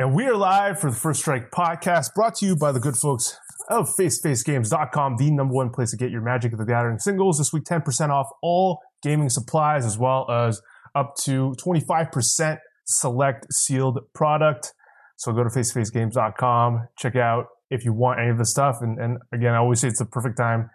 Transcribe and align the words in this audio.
And 0.00 0.14
we 0.14 0.26
are 0.26 0.36
live 0.36 0.78
for 0.78 0.92
the 0.92 0.96
First 0.96 1.22
Strike 1.22 1.50
podcast 1.50 2.14
brought 2.14 2.36
to 2.36 2.46
you 2.46 2.54
by 2.54 2.70
the 2.70 2.78
good 2.78 2.96
folks 2.96 3.36
of 3.68 3.92
FaceFaceGames.com, 3.96 5.16
the 5.16 5.32
number 5.32 5.52
one 5.52 5.70
place 5.70 5.90
to 5.90 5.96
get 5.96 6.12
your 6.12 6.20
Magic 6.20 6.52
of 6.52 6.60
the 6.60 6.64
Gathering 6.64 7.00
singles. 7.00 7.38
This 7.38 7.52
week, 7.52 7.64
10% 7.64 8.10
off 8.10 8.28
all 8.40 8.78
gaming 9.02 9.28
supplies 9.28 9.84
as 9.84 9.98
well 9.98 10.30
as 10.30 10.62
up 10.94 11.16
to 11.24 11.52
25% 11.58 12.58
select 12.84 13.52
sealed 13.52 13.98
product. 14.14 14.72
So 15.16 15.32
go 15.32 15.42
to 15.42 15.50
FaceFaceGames.com, 15.50 16.88
check 16.96 17.16
out 17.16 17.46
if 17.68 17.84
you 17.84 17.92
want 17.92 18.20
any 18.20 18.30
of 18.30 18.38
the 18.38 18.46
stuff. 18.46 18.76
And, 18.80 19.00
and 19.00 19.18
again, 19.32 19.54
I 19.54 19.56
always 19.56 19.80
say 19.80 19.88
it's 19.88 19.98
the 19.98 20.04
perfect 20.04 20.36
time 20.36 20.70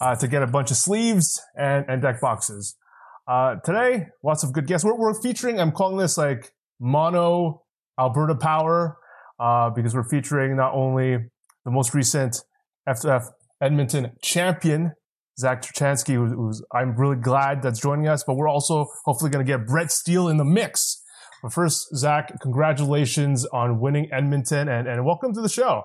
uh, 0.00 0.14
to 0.14 0.28
get 0.28 0.44
a 0.44 0.46
bunch 0.46 0.70
of 0.70 0.76
sleeves 0.76 1.42
and, 1.56 1.84
and 1.88 2.00
deck 2.00 2.20
boxes. 2.20 2.76
Uh, 3.26 3.56
today, 3.56 4.06
lots 4.22 4.44
of 4.44 4.52
good 4.52 4.68
guests. 4.68 4.84
We're, 4.84 4.96
we're 4.96 5.20
featuring, 5.20 5.58
I'm 5.58 5.72
calling 5.72 5.96
this 5.96 6.16
like 6.16 6.52
mono 6.78 7.64
Alberta 7.98 8.34
Power, 8.34 8.96
uh, 9.40 9.70
because 9.70 9.94
we're 9.94 10.08
featuring 10.08 10.56
not 10.56 10.74
only 10.74 11.18
the 11.64 11.70
most 11.70 11.94
recent 11.94 12.42
FF 12.86 13.28
Edmonton 13.60 14.12
champion, 14.22 14.92
Zach 15.38 15.62
Turchansky, 15.62 16.14
who's, 16.14 16.32
who's, 16.32 16.62
I'm 16.74 16.96
really 16.96 17.16
glad 17.16 17.62
that's 17.62 17.80
joining 17.80 18.08
us, 18.08 18.24
but 18.24 18.34
we're 18.34 18.48
also 18.48 18.86
hopefully 19.04 19.30
going 19.30 19.44
to 19.44 19.50
get 19.50 19.66
Brett 19.66 19.92
Steele 19.92 20.28
in 20.28 20.36
the 20.36 20.44
mix. 20.44 21.02
But 21.42 21.52
first, 21.52 21.94
Zach, 21.96 22.32
congratulations 22.40 23.46
on 23.46 23.78
winning 23.78 24.08
Edmonton 24.12 24.68
and, 24.68 24.88
and 24.88 25.04
welcome 25.04 25.32
to 25.34 25.40
the 25.40 25.48
show. 25.48 25.84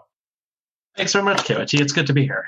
Thanks 0.97 1.13
very 1.13 1.25
much, 1.25 1.43
KYT. 1.43 1.79
It's 1.79 1.93
good 1.93 2.07
to 2.07 2.13
be 2.13 2.23
here. 2.23 2.45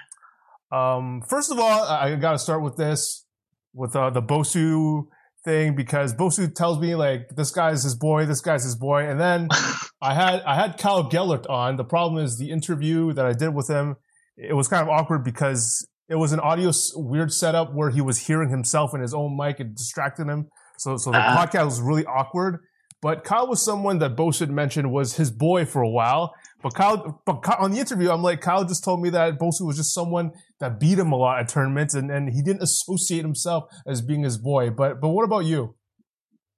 Um, 0.72 1.22
first 1.28 1.52
of 1.52 1.60
all, 1.60 1.84
I 1.84 2.16
got 2.16 2.32
to 2.32 2.40
start 2.40 2.64
with 2.64 2.76
this, 2.76 3.26
with 3.74 3.96
uh, 3.96 4.10
the 4.10 4.22
Bosu 4.22 5.06
thing 5.46 5.76
because 5.76 6.14
Bosu 6.14 6.54
tells 6.54 6.80
me 6.80 6.96
like 6.96 7.30
this 7.36 7.52
guy's 7.52 7.84
his 7.84 7.96
boy, 7.96 8.26
this 8.26 8.42
guy's 8.42 8.64
his 8.64 8.76
boy, 8.76 9.08
and 9.08 9.20
then 9.20 9.48
I 10.02 10.14
had 10.14 10.42
I 10.42 10.56
had 10.56 10.78
Kyle 10.78 11.04
Gellert 11.10 11.48
on. 11.48 11.78
The 11.78 11.86
problem 11.86 12.24
is 12.24 12.38
the 12.38 12.52
interview 12.52 13.14
that 13.14 13.26
I 13.26 13.34
did 13.34 13.54
with 13.54 13.70
him. 13.70 13.96
It 14.38 14.54
was 14.54 14.68
kind 14.68 14.82
of 14.82 14.90
awkward 14.90 15.24
because 15.24 15.88
it 16.10 16.16
was 16.16 16.34
an 16.34 16.40
audio 16.40 16.72
weird 16.96 17.32
setup 17.32 17.74
where 17.74 17.90
he 17.90 18.02
was 18.02 18.28
hearing 18.28 18.50
himself 18.50 18.94
in 18.94 19.02
his 19.02 19.14
own 19.14 19.38
mic 19.38 19.60
and 19.60 19.76
distracted 19.76 20.28
him. 20.28 20.50
So 20.78 20.98
so 20.98 21.12
the 21.12 21.20
uh, 21.20 21.38
podcast 21.38 21.66
was 21.66 21.82
really 21.82 22.06
awkward. 22.06 22.60
But 23.02 23.24
Kyle 23.24 23.48
was 23.48 23.64
someone 23.64 24.00
that 24.00 24.16
Bosu 24.16 24.50
mentioned 24.50 24.92
was 24.92 25.16
his 25.16 25.30
boy 25.30 25.66
for 25.66 25.82
a 25.82 25.90
while. 25.90 26.34
But 26.66 26.74
Kyle, 26.74 27.22
but 27.28 27.44
Kyle, 27.44 27.58
on 27.60 27.70
the 27.70 27.78
interview, 27.78 28.10
I'm 28.10 28.24
like, 28.24 28.42
Kyle 28.42 28.66
just 28.66 28.84
told 28.84 29.00
me 29.00 29.12
that 29.12 29.38
Bosu 29.38 29.68
was 29.68 29.78
just 29.78 29.94
someone 29.94 30.32
that 30.60 30.80
beat 30.80 30.98
him 30.98 31.12
a 31.12 31.16
lot 31.16 31.40
at 31.40 31.48
tournaments, 31.48 31.94
and, 31.94 32.10
and 32.10 32.34
he 32.34 32.42
didn't 32.42 32.64
associate 32.64 33.22
himself 33.22 33.66
as 33.86 34.02
being 34.02 34.24
his 34.24 34.40
boy. 34.40 34.72
But 34.72 35.00
but 35.00 35.10
what 35.10 35.26
about 35.26 35.46
you? 35.46 35.76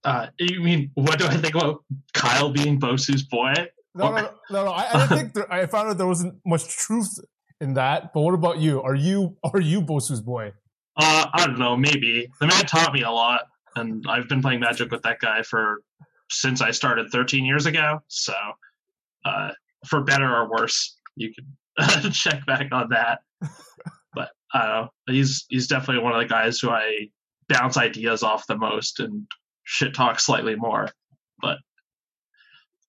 Uh, 0.06 0.28
you 0.40 0.62
mean 0.62 0.92
what 0.94 1.20
do 1.20 1.26
I 1.26 1.36
think 1.36 1.56
about 1.56 1.84
Kyle 2.14 2.50
being 2.54 2.80
Bosu's 2.80 3.24
boy? 3.24 3.52
No, 3.96 4.12
no, 4.12 4.16
no, 4.16 4.30
no, 4.50 4.64
no. 4.64 4.72
I, 4.72 4.88
I 4.94 5.08
think 5.08 5.34
there, 5.34 5.52
I 5.52 5.66
found 5.66 5.90
out 5.90 5.98
there 5.98 6.08
wasn't 6.08 6.36
much 6.46 6.70
truth 6.70 7.10
in 7.60 7.74
that. 7.74 8.14
But 8.14 8.22
what 8.22 8.34
about 8.34 8.60
you? 8.60 8.82
Are 8.82 8.96
you 8.96 9.36
are 9.44 9.60
you 9.60 9.82
Bosu's 9.82 10.22
boy? 10.22 10.54
Uh, 10.96 11.26
I 11.34 11.46
don't 11.46 11.60
know. 11.60 11.76
Maybe 11.76 12.32
the 12.40 12.48
man 12.48 12.66
taught 12.66 12.94
me 12.94 13.02
a 13.02 13.12
lot, 13.12 13.42
and 13.76 14.06
I've 14.08 14.30
been 14.30 14.42
playing 14.42 14.62
Magic 14.62 14.90
with 14.90 15.02
that 15.02 15.20
guy 15.20 15.42
for 15.42 15.82
since 16.30 16.62
I 16.62 16.72
started 16.72 17.10
13 17.12 17.44
years 17.44 17.66
ago. 17.66 18.04
So, 18.08 18.34
uh, 19.26 19.52
for 19.88 20.02
better 20.04 20.26
or 20.26 20.50
worse, 20.50 20.98
you 21.16 21.32
can 21.34 22.12
check 22.12 22.46
back 22.46 22.68
on 22.72 22.90
that. 22.90 23.20
But 24.14 24.30
I 24.52 24.66
don't 24.66 24.70
know. 24.70 24.90
He's 25.14 25.46
he's 25.48 25.68
definitely 25.68 26.04
one 26.04 26.14
of 26.14 26.20
the 26.20 26.26
guys 26.26 26.58
who 26.60 26.72
I 26.72 27.10
bounce 27.50 27.78
ideas 27.78 28.24
off 28.24 28.48
the 28.48 28.58
most 28.58 29.00
and 29.00 29.28
shit 29.64 29.94
talk 29.94 30.20
slightly 30.20 30.56
more. 30.56 30.90
But 31.40 31.58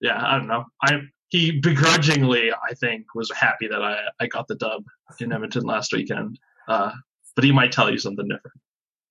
yeah, 0.00 0.19
I 0.24 0.38
don't 0.38 0.46
know. 0.46 0.64
I 0.82 1.00
he 1.28 1.60
begrudgingly, 1.60 2.50
I 2.50 2.75
think, 2.75 3.04
was 3.15 3.30
happy 3.30 3.69
that 3.69 3.82
I 3.82 3.98
I 4.20 4.26
got 4.26 4.48
the 4.48 4.54
dub 4.54 4.84
in 5.20 5.32
Edmonton 5.32 5.65
last 5.65 5.92
weekend. 5.92 6.38
Uh, 6.66 6.92
but 7.34 7.44
he 7.44 7.53
might 7.53 7.72
tell 7.72 7.91
you 7.91 7.98
something 7.98 8.26
different. 8.26 8.56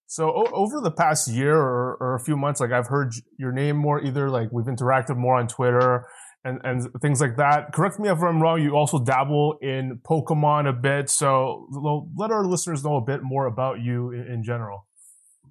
So 0.08 0.32
o- 0.32 0.52
over 0.54 0.80
the 0.80 0.92
past 0.92 1.28
year 1.28 1.56
or, 1.56 1.98
or, 2.00 2.16
a 2.16 2.20
few 2.20 2.38
months, 2.38 2.62
like 2.62 2.72
I've 2.72 2.88
heard 2.88 3.14
your 3.38 3.52
name 3.52 3.76
more. 3.76 4.02
Either 4.02 4.30
like 4.30 4.50
we've 4.52 4.66
interacted 4.66 5.18
more 5.18 5.38
on 5.38 5.48
Twitter 5.48 6.08
and 6.48 6.60
and 6.64 7.02
things 7.02 7.22
like 7.22 7.38
that. 7.38 7.74
Correct 7.74 8.00
me 8.00 8.10
if 8.10 8.22
I'm 8.22 8.42
wrong. 8.42 8.62
You 8.62 8.76
also 8.76 9.00
dabble 9.00 9.58
in 9.62 10.00
Pokemon 10.04 10.70
a 10.70 10.74
bit. 10.74 11.10
So 11.10 11.68
let 12.16 12.32
our 12.32 12.46
listeners 12.46 12.84
know 12.84 12.96
a 12.96 13.02
bit 13.02 13.24
more 13.24 13.46
about 13.46 13.82
you 13.82 14.12
in, 14.12 14.28
in 14.28 14.44
general. 14.44 14.88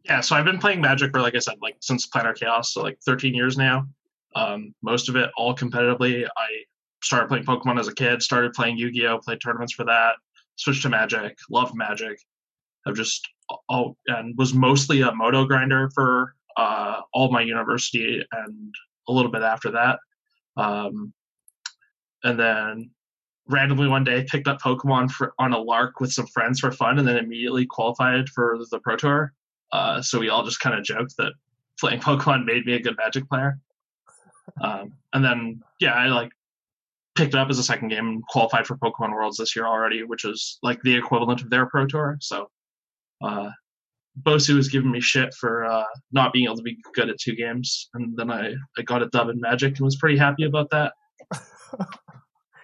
Yeah, 0.04 0.20
so 0.20 0.36
I've 0.36 0.44
been 0.44 0.58
playing 0.58 0.80
Magic 0.80 1.10
for, 1.12 1.20
like 1.20 1.34
I 1.34 1.40
said, 1.40 1.56
like 1.60 1.76
since 1.80 2.06
Planar 2.06 2.34
Chaos, 2.34 2.72
so 2.72 2.82
like 2.82 2.98
13 3.04 3.34
years 3.34 3.58
now. 3.58 3.86
Um, 4.36 4.74
most 4.82 5.08
of 5.08 5.16
it 5.16 5.30
all 5.36 5.54
competitively. 5.54 6.26
I 6.26 6.46
started 7.02 7.28
playing 7.28 7.44
Pokemon 7.44 7.80
as 7.80 7.88
a 7.88 7.94
kid. 7.94 8.22
Started 8.22 8.52
playing 8.52 8.76
Yu-Gi-Oh. 8.76 9.18
Played 9.18 9.40
tournaments 9.42 9.72
for 9.72 9.84
that. 9.84 10.14
Switched 10.56 10.82
to 10.82 10.88
Magic. 10.88 11.36
Loved 11.50 11.74
Magic. 11.74 12.20
I've 12.86 12.94
just 12.94 13.26
oh, 13.68 13.96
and 14.06 14.36
was 14.38 14.54
mostly 14.54 15.00
a 15.00 15.12
moto 15.12 15.44
grinder 15.44 15.90
for 15.94 16.34
uh, 16.56 17.00
all 17.12 17.30
my 17.32 17.40
university 17.40 18.22
and 18.32 18.74
a 19.08 19.12
little 19.12 19.30
bit 19.30 19.42
after 19.42 19.70
that. 19.72 19.98
Um, 20.56 21.12
and 22.24 22.38
then 22.38 22.90
randomly 23.48 23.88
one 23.88 24.04
day 24.04 24.24
picked 24.24 24.48
up 24.48 24.60
Pokemon 24.60 25.10
for, 25.10 25.34
on 25.38 25.52
a 25.52 25.58
lark 25.58 26.00
with 26.00 26.12
some 26.12 26.26
friends 26.26 26.60
for 26.60 26.72
fun, 26.72 26.98
and 26.98 27.06
then 27.06 27.16
immediately 27.16 27.66
qualified 27.66 28.28
for 28.28 28.58
the 28.70 28.80
Pro 28.80 28.96
Tour. 28.96 29.32
Uh, 29.72 30.00
so 30.02 30.18
we 30.18 30.28
all 30.28 30.44
just 30.44 30.60
kind 30.60 30.76
of 30.76 30.84
joked 30.84 31.16
that 31.18 31.32
playing 31.78 32.00
Pokemon 32.00 32.44
made 32.44 32.66
me 32.66 32.74
a 32.74 32.80
good 32.80 32.96
Magic 32.96 33.28
player. 33.28 33.58
Um, 34.60 34.92
and 35.12 35.24
then 35.24 35.62
yeah, 35.80 35.94
I 35.94 36.06
like 36.06 36.30
picked 37.16 37.34
up 37.34 37.50
as 37.50 37.58
a 37.58 37.62
second 37.62 37.88
game 37.88 38.06
and 38.06 38.26
qualified 38.26 38.66
for 38.66 38.76
Pokemon 38.76 39.12
Worlds 39.12 39.38
this 39.38 39.56
year 39.56 39.66
already, 39.66 40.02
which 40.02 40.24
is 40.24 40.58
like 40.62 40.80
the 40.82 40.94
equivalent 40.94 41.42
of 41.42 41.50
their 41.50 41.66
Pro 41.66 41.86
Tour. 41.86 42.18
So 42.20 42.50
uh, 43.22 43.50
Bosu 44.22 44.56
was 44.56 44.68
giving 44.68 44.90
me 44.90 45.00
shit 45.00 45.34
for 45.34 45.64
uh, 45.64 45.84
not 46.12 46.32
being 46.32 46.46
able 46.46 46.56
to 46.56 46.62
be 46.62 46.78
good 46.94 47.10
at 47.10 47.18
two 47.18 47.34
games, 47.34 47.88
and 47.94 48.16
then 48.16 48.30
I, 48.30 48.54
I 48.78 48.82
got 48.82 49.02
a 49.02 49.06
dub 49.06 49.28
in 49.28 49.40
Magic 49.40 49.76
and 49.76 49.84
was 49.84 49.96
pretty 49.96 50.16
happy 50.16 50.44
about 50.44 50.70
that. 50.70 50.92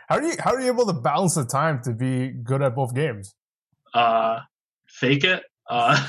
how 0.09 0.17
are 0.17 0.23
you 0.23 0.35
how 0.39 0.55
are 0.55 0.61
you 0.61 0.69
able 0.69 0.87
to 0.87 0.93
balance 0.93 1.35
the 1.35 1.45
time 1.45 1.83
to 1.85 1.93
be 1.93 2.31
good 2.31 2.63
at 2.63 2.75
both 2.75 2.95
games? 2.95 3.35
Uh, 3.93 4.41
fake 4.89 5.25
it. 5.25 5.43
Uh, 5.69 6.07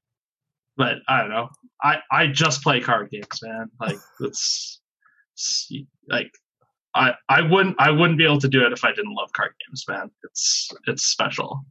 but 0.76 0.96
I 1.08 1.20
don't 1.22 1.30
know. 1.30 1.48
I 1.82 1.98
I 2.10 2.26
just 2.26 2.62
play 2.62 2.80
card 2.80 3.10
games, 3.10 3.40
man. 3.42 3.70
Like 3.80 3.98
it's, 4.20 4.80
it's 5.34 5.72
like 6.08 6.30
I 6.94 7.14
I 7.28 7.40
wouldn't 7.42 7.76
I 7.78 7.90
wouldn't 7.90 8.18
be 8.18 8.24
able 8.24 8.40
to 8.40 8.48
do 8.48 8.66
it 8.66 8.72
if 8.72 8.84
I 8.84 8.90
didn't 8.90 9.14
love 9.14 9.32
card 9.32 9.52
games, 9.66 9.84
man. 9.88 10.10
It's 10.24 10.70
it's 10.86 11.04
special 11.04 11.64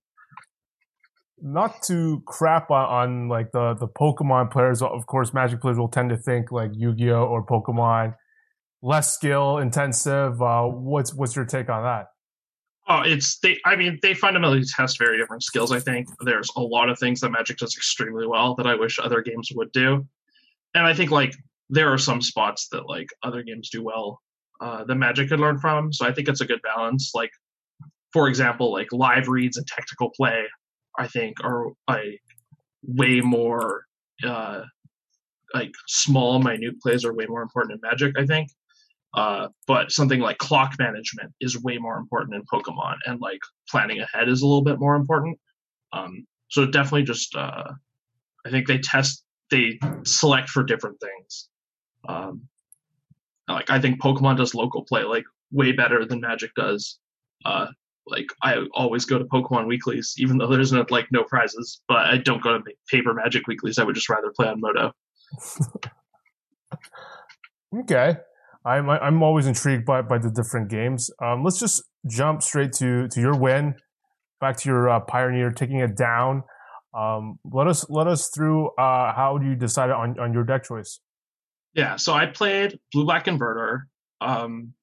not 1.42 1.84
to 1.84 2.22
crap 2.26 2.72
on, 2.72 3.28
like 3.28 3.52
the 3.52 3.76
the 3.76 3.88
Pokemon 3.88 4.52
players. 4.52 4.82
Of 4.82 5.06
course, 5.08 5.34
Magic 5.34 5.62
players 5.62 5.78
will 5.78 5.90
tend 5.90 6.10
to 6.10 6.18
think 6.18 6.52
like 6.52 6.72
Yu-Gi-Oh 6.74 7.26
or 7.26 7.46
Pokemon, 7.46 8.16
less 8.82 9.14
skill 9.14 9.58
intensive. 9.58 10.42
Uh, 10.42 10.64
what's 10.64 11.14
what's 11.14 11.36
your 11.36 11.46
take 11.46 11.70
on 11.70 11.84
that? 11.84 12.08
Oh, 12.90 13.02
it's 13.02 13.38
they. 13.40 13.60
I 13.66 13.76
mean, 13.76 14.00
they 14.02 14.14
fundamentally 14.14 14.64
test 14.64 14.98
very 14.98 15.18
different 15.18 15.44
skills. 15.44 15.72
I 15.72 15.80
think 15.80 16.08
there's 16.22 16.50
a 16.56 16.62
lot 16.62 16.90
of 16.90 16.98
things 16.98 17.20
that 17.20 17.30
Magic 17.30 17.58
does 17.58 17.76
extremely 17.76 18.26
well 18.26 18.56
that 18.56 18.66
I 18.66 18.76
wish 18.76 18.98
other 19.00 19.22
games 19.22 19.50
would 19.54 19.72
do, 19.72 20.08
and 20.74 20.88
I 20.88 20.94
think 20.94 21.12
like 21.12 21.36
there 21.70 21.92
are 21.92 21.98
some 21.98 22.22
spots 22.22 22.70
that 22.70 22.88
like 22.88 23.10
other 23.24 23.44
games 23.44 23.70
do 23.70 23.84
well 23.84 24.22
uh, 24.62 24.86
that 24.86 24.96
Magic 24.96 25.30
could 25.30 25.40
learn 25.40 25.60
from. 25.60 25.92
So 25.92 26.08
I 26.08 26.14
think 26.14 26.30
it's 26.30 26.42
a 26.42 26.46
good 26.46 26.62
balance. 26.62 27.12
Like, 27.14 27.32
for 28.14 28.30
example, 28.30 28.72
like 28.72 28.92
live 28.94 29.28
reads 29.28 29.58
and 29.58 29.68
technical 29.68 30.10
play 30.16 30.46
I 30.98 31.08
think 31.08 31.44
are 31.44 31.68
like 31.88 32.22
way 32.84 33.22
more 33.22 33.84
uh, 34.26 34.64
like 35.54 35.72
small, 35.88 36.40
minute 36.40 36.82
plays 36.82 37.06
are 37.06 37.14
way 37.14 37.26
more 37.28 37.42
important 37.42 37.76
in 37.76 37.90
Magic. 37.90 38.16
I 38.18 38.26
think, 38.26 38.50
uh, 39.14 39.48
but 39.68 39.92
something 39.92 40.20
like 40.20 40.38
clock 40.38 40.74
management 40.80 41.34
is 41.40 41.62
way 41.62 41.78
more 41.78 41.98
important 41.98 42.36
in 42.36 42.44
Pokemon, 42.52 42.96
and 43.06 43.22
like 43.22 43.40
planning 43.70 44.00
ahead 44.00 44.30
is 44.30 44.42
a 44.42 44.48
little 44.48 44.64
bit 44.64 44.80
more 44.80 44.96
important. 44.96 45.40
Um, 45.94 46.26
so 46.50 46.66
definitely, 46.66 47.04
just 47.04 47.36
uh, 47.36 47.72
I 48.46 48.50
think 48.50 48.68
they 48.68 48.80
test, 48.80 49.24
they 49.52 49.80
select 50.04 50.50
for 50.50 50.64
different 50.64 51.00
things. 51.00 51.50
Um, 52.08 52.48
like 53.48 53.70
I 53.70 53.80
think 53.80 54.02
Pokemon 54.02 54.38
does 54.38 54.54
local 54.56 54.84
play 54.84 55.04
like 55.04 55.26
way 55.52 55.72
better 55.72 56.06
than 56.06 56.22
Magic 56.22 56.52
does. 56.56 57.00
Uh, 57.46 57.68
like 58.10 58.28
I 58.44 58.58
always 58.74 59.06
go 59.06 59.18
to 59.18 59.26
Pokemon 59.26 59.68
weeklies, 59.68 60.16
even 60.18 60.38
though 60.38 60.48
there's 60.48 60.72
no 60.72 60.86
like 60.90 61.08
no 61.12 61.24
prizes. 61.24 61.82
But 61.88 61.98
I 61.98 62.18
don't 62.18 62.42
go 62.42 62.58
to 62.58 62.64
paper 62.90 63.14
Magic 63.14 63.48
weeklies. 63.48 63.78
I 63.78 63.84
would 63.84 63.96
just 63.96 64.10
rather 64.10 64.32
play 64.36 64.48
on 64.48 64.60
Moto. 64.60 64.94
okay, 67.82 68.18
I'm 68.66 68.90
I'm 68.90 69.24
always 69.24 69.48
intrigued 69.48 69.86
by 69.86 70.02
by 70.02 70.18
the 70.18 70.32
different 70.32 70.70
games. 70.70 71.10
Um, 71.24 71.44
let's 71.44 71.60
just 71.60 71.84
jump 72.08 72.42
straight 72.44 72.74
to 72.74 73.08
to 73.08 73.20
your 73.20 73.38
win. 73.38 73.76
Back 74.40 74.58
to 74.58 74.70
your 74.70 74.90
uh, 74.90 75.00
Pioneer, 75.00 75.52
taking 75.52 75.80
it 75.80 75.98
down. 75.98 76.44
Um, 76.94 77.40
let 77.44 77.68
us 77.68 77.90
let 77.90 78.08
us 78.08 78.30
through. 78.34 78.68
Uh, 78.78 79.14
how 79.14 79.38
do 79.42 79.48
you 79.48 79.56
decide 79.56 79.90
on 79.90 80.20
on 80.20 80.34
your 80.34 80.44
deck 80.44 80.64
choice? 80.64 81.00
Yeah, 81.74 81.96
so 81.96 82.14
I 82.14 82.26
played 82.26 82.80
Blue 82.92 83.06
Black 83.06 83.26
Inverter. 83.26 83.84
Um, 84.20 84.74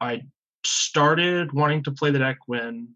I 0.00 0.22
started 0.64 1.52
wanting 1.52 1.82
to 1.84 1.90
play 1.92 2.10
the 2.10 2.18
deck 2.18 2.38
when 2.46 2.88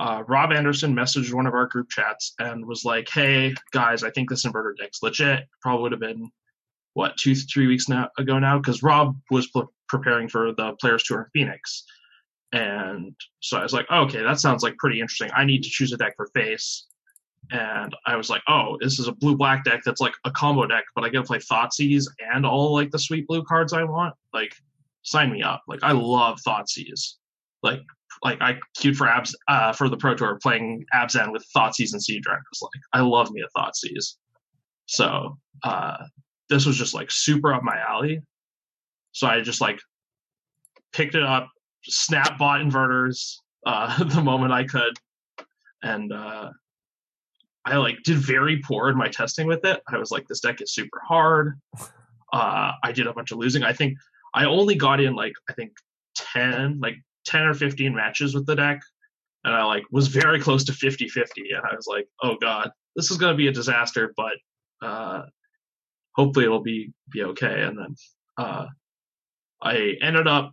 uh, 0.00 0.24
Rob 0.26 0.50
Anderson 0.50 0.94
messaged 0.94 1.32
one 1.32 1.46
of 1.46 1.52
our 1.52 1.66
group 1.66 1.90
chats 1.90 2.32
and 2.38 2.64
was 2.64 2.84
like, 2.86 3.08
"Hey 3.08 3.54
guys, 3.72 4.02
I 4.02 4.10
think 4.10 4.30
this 4.30 4.46
inverter 4.46 4.76
deck's 4.76 5.02
legit." 5.02 5.46
Probably 5.60 5.82
would 5.82 5.92
have 5.92 6.00
been 6.00 6.30
what 6.94 7.16
two 7.18 7.34
three 7.34 7.66
weeks 7.66 7.88
now 7.88 8.08
ago 8.18 8.38
now 8.38 8.58
because 8.58 8.82
Rob 8.82 9.14
was 9.30 9.48
pl- 9.48 9.72
preparing 9.88 10.26
for 10.26 10.52
the 10.52 10.72
Players 10.80 11.04
Tour 11.04 11.20
in 11.20 11.26
Phoenix, 11.34 11.84
and 12.52 13.14
so 13.40 13.58
I 13.58 13.62
was 13.62 13.74
like, 13.74 13.86
oh, 13.90 14.04
"Okay, 14.04 14.22
that 14.22 14.40
sounds 14.40 14.62
like 14.62 14.76
pretty 14.78 15.00
interesting. 15.00 15.30
I 15.36 15.44
need 15.44 15.62
to 15.64 15.70
choose 15.70 15.92
a 15.92 15.98
deck 15.98 16.14
for 16.16 16.30
face." 16.34 16.86
And 17.50 17.94
I 18.06 18.16
was 18.16 18.30
like, 18.30 18.42
"Oh, 18.48 18.78
this 18.80 18.98
is 18.98 19.06
a 19.06 19.12
blue 19.12 19.36
black 19.36 19.64
deck 19.64 19.82
that's 19.84 20.00
like 20.00 20.14
a 20.24 20.30
combo 20.30 20.66
deck, 20.66 20.84
but 20.94 21.04
I 21.04 21.10
get 21.10 21.18
to 21.18 21.24
play 21.24 21.38
Thoughtseize 21.38 22.06
and 22.32 22.46
all 22.46 22.72
like 22.72 22.90
the 22.90 22.98
sweet 22.98 23.26
blue 23.26 23.44
cards 23.44 23.74
I 23.74 23.84
want. 23.84 24.14
Like, 24.32 24.54
sign 25.02 25.32
me 25.32 25.42
up! 25.42 25.62
Like, 25.66 25.82
I 25.82 25.92
love 25.92 26.40
Thoughtseize. 26.46 27.14
Like, 27.62 27.80
like 28.22 28.40
I 28.40 28.58
queued 28.76 28.96
for 28.96 29.08
abs 29.08 29.34
uh, 29.48 29.72
for 29.72 29.88
the 29.88 29.96
Pro 29.96 30.14
Tour 30.14 30.38
playing 30.42 30.84
Abzan 30.94 31.32
with 31.32 31.44
Thoughtseize 31.54 31.92
and 31.92 32.02
Seed 32.02 32.22
Dragons. 32.22 32.60
Like, 32.62 32.82
I 32.92 33.00
love 33.00 33.30
me 33.30 33.42
a 33.42 33.58
Thoughtseize. 33.58 34.16
So 34.86 35.38
uh, 35.62 35.98
this 36.48 36.66
was 36.66 36.76
just 36.76 36.94
like 36.94 37.10
super 37.10 37.54
up 37.54 37.62
my 37.62 37.78
alley. 37.78 38.20
So 39.12 39.26
I 39.26 39.40
just 39.40 39.60
like 39.60 39.80
picked 40.92 41.14
it 41.14 41.22
up, 41.22 41.48
snap 41.84 42.38
bought 42.38 42.60
inverters 42.60 43.36
uh, 43.66 44.02
the 44.04 44.22
moment 44.22 44.52
I 44.52 44.64
could, 44.64 44.96
and 45.82 46.12
uh, 46.12 46.50
I 47.64 47.76
like 47.76 47.98
did 48.04 48.18
very 48.18 48.58
poor 48.58 48.88
in 48.90 48.96
my 48.96 49.08
testing 49.08 49.46
with 49.46 49.64
it. 49.64 49.80
I 49.88 49.98
was 49.98 50.10
like, 50.10 50.26
this 50.28 50.40
deck 50.40 50.60
is 50.60 50.74
super 50.74 51.00
hard. 51.06 51.60
Uh, 52.32 52.70
I 52.84 52.92
did 52.92 53.08
a 53.08 53.12
bunch 53.12 53.32
of 53.32 53.38
losing. 53.38 53.64
I 53.64 53.72
think 53.72 53.98
I 54.34 54.44
only 54.44 54.74
got 54.74 55.00
in 55.00 55.14
like 55.14 55.32
I 55.48 55.52
think 55.52 55.72
ten, 56.14 56.78
like 56.80 56.96
ten 57.24 57.42
or 57.42 57.54
fifteen 57.54 57.94
matches 57.94 58.34
with 58.34 58.46
the 58.46 58.56
deck, 58.56 58.80
and 59.44 59.54
I 59.54 59.64
like 59.64 59.84
was 59.90 60.08
very 60.08 60.40
close 60.40 60.64
to 60.64 60.72
50-50. 60.72 61.28
And 61.54 61.62
I 61.70 61.74
was 61.74 61.86
like, 61.86 62.06
oh 62.22 62.36
god, 62.40 62.70
this 62.96 63.10
is 63.10 63.16
gonna 63.16 63.36
be 63.36 63.48
a 63.48 63.52
disaster, 63.52 64.12
but 64.16 64.86
uh, 64.86 65.22
hopefully 66.14 66.44
it'll 66.44 66.62
be 66.62 66.92
be 67.10 67.24
okay. 67.24 67.62
And 67.62 67.78
then 67.78 67.94
uh, 68.36 68.66
I 69.62 69.94
ended 70.02 70.26
up 70.26 70.52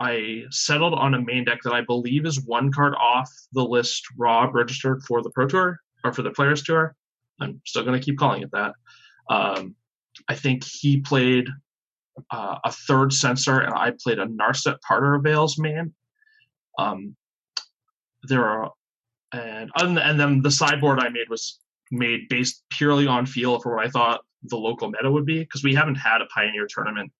I 0.00 0.44
settled 0.50 0.94
on 0.94 1.14
a 1.14 1.22
main 1.22 1.44
deck 1.44 1.60
that 1.64 1.72
I 1.72 1.82
believe 1.82 2.26
is 2.26 2.44
one 2.44 2.72
card 2.72 2.94
off 2.94 3.30
the 3.52 3.64
list 3.64 4.04
Rob 4.16 4.54
registered 4.54 5.02
for 5.04 5.22
the 5.22 5.30
Pro 5.30 5.46
Tour 5.46 5.78
or 6.02 6.12
for 6.12 6.22
the 6.22 6.30
Players 6.30 6.62
Tour. 6.62 6.96
I'm 7.40 7.60
still 7.64 7.84
going 7.84 7.98
to 7.98 8.04
keep 8.04 8.18
calling 8.18 8.42
it 8.42 8.50
that. 8.52 8.74
Um, 9.28 9.76
I 10.28 10.34
think 10.34 10.64
he 10.64 11.00
played 11.00 11.48
uh, 12.30 12.58
a 12.64 12.72
third 12.72 13.12
sensor, 13.12 13.60
and 13.60 13.74
I 13.74 13.92
played 14.02 14.18
a 14.18 14.26
Narset 14.26 14.78
Parter 14.88 15.22
Veils 15.22 15.58
man. 15.58 15.92
Um, 16.78 17.16
there 18.22 18.44
are, 18.44 18.72
and 19.32 19.70
and 19.76 20.18
then 20.18 20.42
the 20.42 20.50
sideboard 20.50 21.00
I 21.00 21.08
made 21.08 21.28
was 21.28 21.58
made 21.90 22.28
based 22.28 22.62
purely 22.70 23.06
on 23.06 23.26
feel 23.26 23.60
for 23.60 23.76
what 23.76 23.86
I 23.86 23.90
thought 23.90 24.22
the 24.44 24.56
local 24.56 24.90
meta 24.90 25.10
would 25.10 25.26
be 25.26 25.40
because 25.40 25.62
we 25.62 25.74
haven't 25.74 25.96
had 25.96 26.20
a 26.20 26.26
Pioneer 26.26 26.66
tournament 26.68 27.12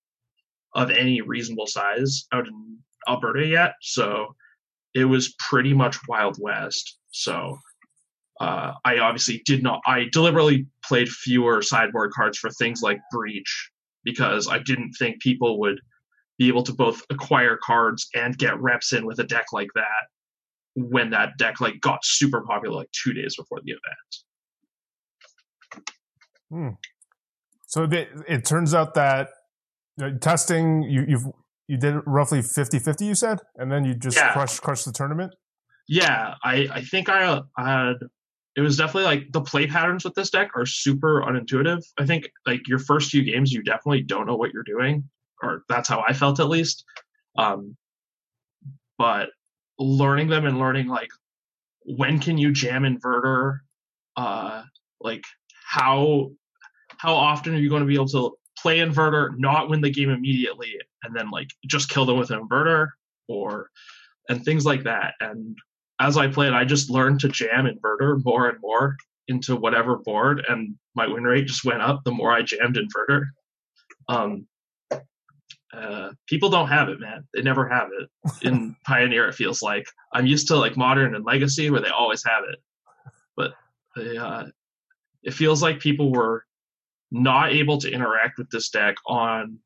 of 0.75 0.91
any 0.91 1.20
reasonable 1.20 1.67
size 1.67 2.26
out 2.32 2.47
in 2.47 2.79
Alberta 3.08 3.47
yet. 3.47 3.75
So 3.81 4.35
it 4.94 5.05
was 5.05 5.35
pretty 5.38 5.75
much 5.75 5.97
Wild 6.08 6.37
West. 6.40 6.99
So 7.11 7.58
uh, 8.40 8.73
I 8.85 8.99
obviously 8.99 9.43
did 9.44 9.62
not. 9.62 9.81
I 9.87 10.06
deliberately 10.12 10.67
played 10.85 11.08
fewer 11.08 11.62
sideboard 11.62 12.12
cards 12.12 12.38
for 12.38 12.50
things 12.50 12.82
like 12.82 13.00
Breach 13.12 13.70
because 14.04 14.48
I 14.48 14.58
didn't 14.58 14.92
think 14.92 15.20
people 15.20 15.60
would 15.60 15.80
be 16.38 16.48
able 16.48 16.62
to 16.64 16.72
both 16.72 17.02
acquire 17.10 17.58
cards 17.62 18.08
and 18.14 18.36
get 18.36 18.60
reps 18.60 18.92
in 18.92 19.06
with 19.06 19.18
a 19.18 19.24
deck 19.24 19.46
like 19.52 19.70
that 19.74 20.08
when 20.76 21.10
that 21.10 21.38
deck 21.38 21.60
like 21.60 21.80
got 21.80 22.04
super 22.04 22.42
popular 22.42 22.76
like 22.76 22.90
two 22.92 23.12
days 23.12 23.36
before 23.36 23.60
the 23.64 23.72
event. 23.72 23.82
Hmm. 26.50 26.68
So 27.66 27.88
it 27.90 28.44
turns 28.44 28.74
out 28.74 28.94
that 28.94 29.30
uh, 30.00 30.10
testing 30.20 30.82
you 30.82 31.04
you've 31.06 31.26
you 31.68 31.76
did 31.76 31.94
roughly 32.04 32.40
50-50 32.40 33.06
you 33.06 33.14
said 33.14 33.38
and 33.56 33.70
then 33.70 33.84
you 33.84 33.94
just 33.94 34.16
yeah. 34.16 34.32
crushed 34.32 34.60
crushed 34.60 34.84
the 34.84 34.92
tournament 34.92 35.32
yeah 35.88 36.34
i 36.42 36.68
i 36.72 36.82
think 36.82 37.08
i, 37.08 37.40
I 37.56 37.70
had 37.70 37.96
it 38.56 38.60
was 38.60 38.76
definitely 38.76 39.04
like 39.04 39.32
the 39.32 39.40
play 39.40 39.66
patterns 39.66 40.04
with 40.04 40.14
this 40.14 40.30
deck 40.30 40.50
are 40.54 40.66
super 40.66 41.22
unintuitive 41.22 41.82
i 41.98 42.06
think 42.06 42.28
like 42.46 42.66
your 42.68 42.78
first 42.78 43.10
few 43.10 43.22
games 43.22 43.52
you 43.52 43.62
definitely 43.62 44.02
don't 44.02 44.26
know 44.26 44.36
what 44.36 44.52
you're 44.52 44.62
doing 44.62 45.08
or 45.42 45.62
that's 45.68 45.88
how 45.88 46.04
i 46.06 46.12
felt 46.12 46.40
at 46.40 46.48
least 46.48 46.84
um 47.36 47.76
but 48.98 49.30
learning 49.78 50.28
them 50.28 50.46
and 50.46 50.58
learning 50.58 50.86
like 50.86 51.10
when 51.84 52.18
can 52.18 52.38
you 52.38 52.52
jam 52.52 52.82
inverter 52.82 53.58
uh 54.16 54.62
like 55.00 55.24
how 55.64 56.30
how 56.98 57.14
often 57.14 57.54
are 57.54 57.58
you 57.58 57.68
going 57.68 57.82
to 57.82 57.86
be 57.86 57.94
able 57.94 58.08
to 58.08 58.34
play 58.64 58.78
inverter, 58.78 59.36
not 59.36 59.68
win 59.68 59.82
the 59.82 59.90
game 59.90 60.10
immediately, 60.10 60.72
and 61.02 61.14
then 61.14 61.30
like 61.30 61.50
just 61.66 61.90
kill 61.90 62.06
them 62.06 62.18
with 62.18 62.30
an 62.30 62.40
inverter 62.40 62.88
or 63.28 63.68
and 64.28 64.42
things 64.42 64.64
like 64.64 64.84
that. 64.84 65.14
And 65.20 65.56
as 66.04 66.18
I 66.18 66.28
played, 66.28 66.52
I 66.52 66.64
just 66.64 66.90
learned 66.90 67.20
to 67.20 67.28
jam 67.28 67.64
inverter 67.64 68.22
more 68.24 68.48
and 68.48 68.58
more 68.60 68.96
into 69.28 69.56
whatever 69.56 69.96
board, 69.96 70.44
and 70.48 70.74
my 70.94 71.06
win 71.06 71.24
rate 71.24 71.46
just 71.46 71.64
went 71.64 71.80
up 71.80 72.02
the 72.04 72.10
more 72.10 72.30
I 72.30 72.42
jammed 72.42 72.76
inverter. 72.76 73.24
Um, 74.08 74.46
uh, 75.72 76.10
people 76.28 76.50
don't 76.50 76.68
have 76.68 76.90
it, 76.90 77.00
man. 77.00 77.26
They 77.32 77.40
never 77.40 77.66
have 77.68 77.88
it 77.98 78.08
in 78.46 78.76
Pioneer. 78.86 79.28
It 79.28 79.34
feels 79.34 79.62
like 79.62 79.86
I'm 80.12 80.26
used 80.26 80.46
to 80.48 80.56
like 80.56 80.76
Modern 80.76 81.14
and 81.14 81.24
Legacy 81.24 81.70
where 81.70 81.80
they 81.80 81.88
always 81.88 82.22
have 82.24 82.44
it, 82.52 82.58
but 83.34 83.54
they, 83.96 84.18
uh, 84.18 84.44
it 85.22 85.32
feels 85.32 85.62
like 85.62 85.80
people 85.80 86.12
were 86.12 86.44
not 87.10 87.52
able 87.52 87.78
to 87.78 87.90
interact 87.90 88.36
with 88.36 88.50
this 88.50 88.68
deck 88.68 88.96
on 89.06 89.58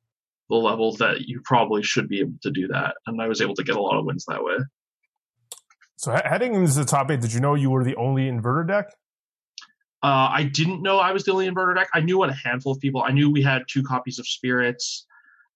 the 0.48 0.56
level 0.56 0.96
that 0.96 1.22
you 1.22 1.40
probably 1.44 1.82
should 1.82 2.08
be 2.08 2.20
able 2.20 2.38
to 2.42 2.50
do 2.50 2.68
that. 2.68 2.94
And 3.06 3.20
I 3.20 3.26
was 3.26 3.40
able 3.40 3.56
to 3.56 3.64
get 3.64 3.76
a 3.76 3.82
lot 3.82 3.98
of 3.98 4.04
wins 4.04 4.24
that 4.28 4.42
way. 4.42 4.56
So 5.98 6.12
heading 6.12 6.54
into 6.54 6.72
the 6.74 6.84
top 6.84 7.10
eight, 7.10 7.20
did 7.20 7.32
you 7.32 7.40
know 7.40 7.54
you 7.54 7.70
were 7.70 7.82
the 7.82 7.96
only 7.96 8.30
inverter 8.30 8.66
deck? 8.66 8.86
Uh, 10.00 10.30
I 10.30 10.44
didn't 10.44 10.80
know 10.80 10.98
I 10.98 11.10
was 11.10 11.24
the 11.24 11.32
only 11.32 11.48
inverter 11.48 11.74
deck. 11.74 11.88
I 11.92 11.98
knew 11.98 12.18
what 12.18 12.30
a 12.30 12.34
handful 12.34 12.70
of 12.70 12.78
people. 12.78 13.02
I 13.02 13.10
knew 13.10 13.28
we 13.28 13.42
had 13.42 13.64
two 13.68 13.82
copies 13.82 14.20
of 14.20 14.28
Spirits, 14.28 15.06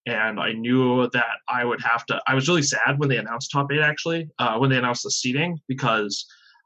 and 0.05 0.41
I 0.41 0.51
knew 0.51 1.09
that 1.13 1.37
I 1.47 1.63
would 1.63 1.81
have 1.81 2.05
to. 2.07 2.21
I 2.27 2.35
was 2.35 2.49
really 2.49 2.61
sad 2.61 2.99
when 2.99 3.07
they 3.07 3.15
announced 3.15 3.51
top 3.51 3.71
eight. 3.71 3.79
Actually, 3.79 4.29
uh, 4.37 4.57
when 4.57 4.69
they 4.69 4.77
announced 4.77 5.03
the 5.03 5.11
seating, 5.11 5.61
because 5.69 6.25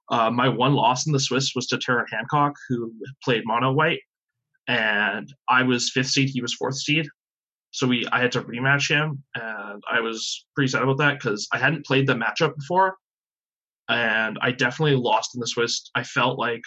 uh, 0.09 0.31
my 0.31 0.49
one 0.49 0.73
loss 0.73 1.05
in 1.05 1.13
the 1.13 1.19
Swiss 1.19 1.53
was 1.55 1.67
to 1.67 1.77
Terran 1.77 2.07
Hancock, 2.11 2.55
who 2.67 2.91
played 3.23 3.43
mono 3.45 3.71
white, 3.71 3.99
and 4.67 5.31
I 5.47 5.61
was 5.61 5.91
fifth 5.91 6.07
seed, 6.07 6.29
he 6.29 6.41
was 6.41 6.55
fourth 6.55 6.77
seed. 6.77 7.07
So 7.69 7.85
we, 7.85 8.07
I 8.11 8.21
had 8.21 8.31
to 8.31 8.41
rematch 8.41 8.89
him, 8.89 9.23
and 9.35 9.83
I 9.87 9.99
was 9.99 10.47
pretty 10.55 10.69
sad 10.69 10.81
about 10.81 10.97
that 10.97 11.19
because 11.19 11.47
I 11.53 11.59
hadn't 11.59 11.85
played 11.85 12.07
the 12.07 12.15
matchup 12.15 12.55
before, 12.55 12.95
and 13.89 14.37
I 14.41 14.51
definitely 14.51 14.95
lost 14.95 15.35
in 15.35 15.41
the 15.41 15.47
Swiss. 15.47 15.89
I 15.95 16.03
felt 16.03 16.37
like, 16.37 16.61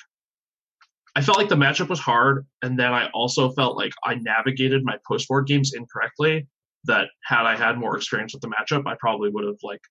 I 1.17 1.23
felt 1.23 1.39
like 1.39 1.49
the 1.49 1.57
matchup 1.57 1.89
was 1.89 2.01
hard, 2.01 2.47
and 2.63 2.79
then 2.79 2.93
I 2.93 3.09
also 3.11 3.51
felt 3.53 3.77
like 3.77 3.93
I 4.05 4.15
navigated 4.15 4.85
my 4.85 4.97
post 5.07 5.29
board 5.29 5.47
games 5.47 5.73
incorrectly. 5.75 6.47
That 6.85 7.09
had 7.25 7.45
I 7.45 7.57
had 7.57 7.79
more 7.79 7.97
experience 7.97 8.33
with 8.33 8.41
the 8.41 8.49
matchup, 8.49 8.87
I 8.87 8.97
probably 8.99 9.29
would 9.29 9.45
have 9.45 9.59
like, 9.63 9.83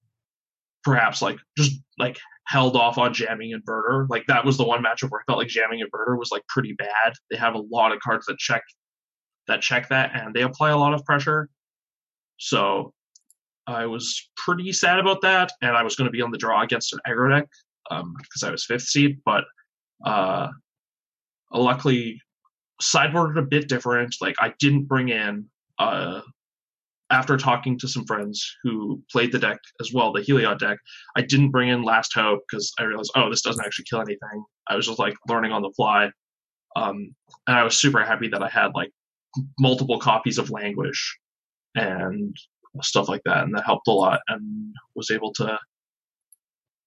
perhaps 0.83 1.21
like 1.21 1.37
just 1.55 1.79
like 1.99 2.17
held 2.47 2.75
off 2.75 2.97
on 2.97 3.13
jamming 3.13 3.53
inverter. 3.55 4.07
Like 4.09 4.25
that 4.27 4.43
was 4.43 4.57
the 4.57 4.63
one 4.63 4.83
matchup 4.83 5.11
where 5.11 5.21
I 5.21 5.23
felt 5.27 5.37
like 5.37 5.49
jamming 5.49 5.81
inverter 5.81 6.17
was 6.17 6.31
like 6.31 6.41
pretty 6.47 6.73
bad. 6.73 7.13
They 7.29 7.37
have 7.37 7.53
a 7.53 7.63
lot 7.71 7.91
of 7.91 7.99
cards 7.99 8.25
that 8.25 8.39
check 8.39 8.63
that 9.47 9.61
check 9.61 9.89
that 9.89 10.11
and 10.15 10.33
they 10.33 10.41
apply 10.41 10.71
a 10.71 10.77
lot 10.77 10.93
of 10.93 11.05
pressure. 11.05 11.49
So 12.37 12.93
I 13.69 13.85
was 13.85 14.29
pretty 14.35 14.71
sad 14.73 14.99
about 14.99 15.21
that, 15.21 15.51
and 15.61 15.77
I 15.77 15.83
was 15.83 15.95
going 15.95 16.07
to 16.07 16.11
be 16.11 16.21
on 16.21 16.31
the 16.31 16.37
draw 16.37 16.61
against 16.61 16.93
an 16.93 16.99
aggro 17.07 17.37
deck 17.37 17.47
because 17.89 18.43
um, 18.43 18.47
I 18.47 18.51
was 18.51 18.65
fifth 18.65 18.83
seed. 18.83 19.19
But 19.25 19.43
uh, 20.05 20.49
luckily, 21.53 22.19
sideboarded 22.81 23.37
a 23.37 23.43
bit 23.43 23.69
different. 23.69 24.15
Like 24.21 24.35
I 24.39 24.53
didn't 24.59 24.85
bring 24.85 25.09
in 25.09 25.45
uh, 25.77 26.21
after 27.11 27.37
talking 27.37 27.77
to 27.79 27.87
some 27.87 28.05
friends 28.05 28.55
who 28.63 29.01
played 29.11 29.31
the 29.31 29.39
deck 29.39 29.59
as 29.79 29.91
well, 29.93 30.11
the 30.11 30.21
Heliod 30.21 30.59
deck, 30.59 30.77
I 31.15 31.21
didn't 31.21 31.51
bring 31.51 31.69
in 31.69 31.83
Last 31.83 32.13
Hope 32.13 32.41
because 32.49 32.71
I 32.79 32.83
realized, 32.83 33.11
oh, 33.15 33.29
this 33.29 33.41
doesn't 33.41 33.63
actually 33.63 33.85
kill 33.89 34.01
anything. 34.01 34.43
I 34.67 34.75
was 34.75 34.85
just 34.87 34.99
like 34.99 35.15
learning 35.27 35.51
on 35.51 35.61
the 35.61 35.73
fly. 35.75 36.11
Um, 36.75 37.15
and 37.47 37.57
I 37.57 37.63
was 37.63 37.79
super 37.79 38.03
happy 38.03 38.27
that 38.29 38.43
I 38.43 38.49
had 38.49 38.71
like 38.75 38.91
multiple 39.59 39.99
copies 39.99 40.37
of 40.37 40.51
Languish 40.51 41.17
and 41.75 42.35
stuff 42.81 43.09
like 43.09 43.21
that. 43.25 43.43
And 43.43 43.55
that 43.55 43.65
helped 43.65 43.87
a 43.87 43.91
lot 43.91 44.19
and 44.27 44.73
was 44.95 45.11
able 45.11 45.33
to, 45.33 45.57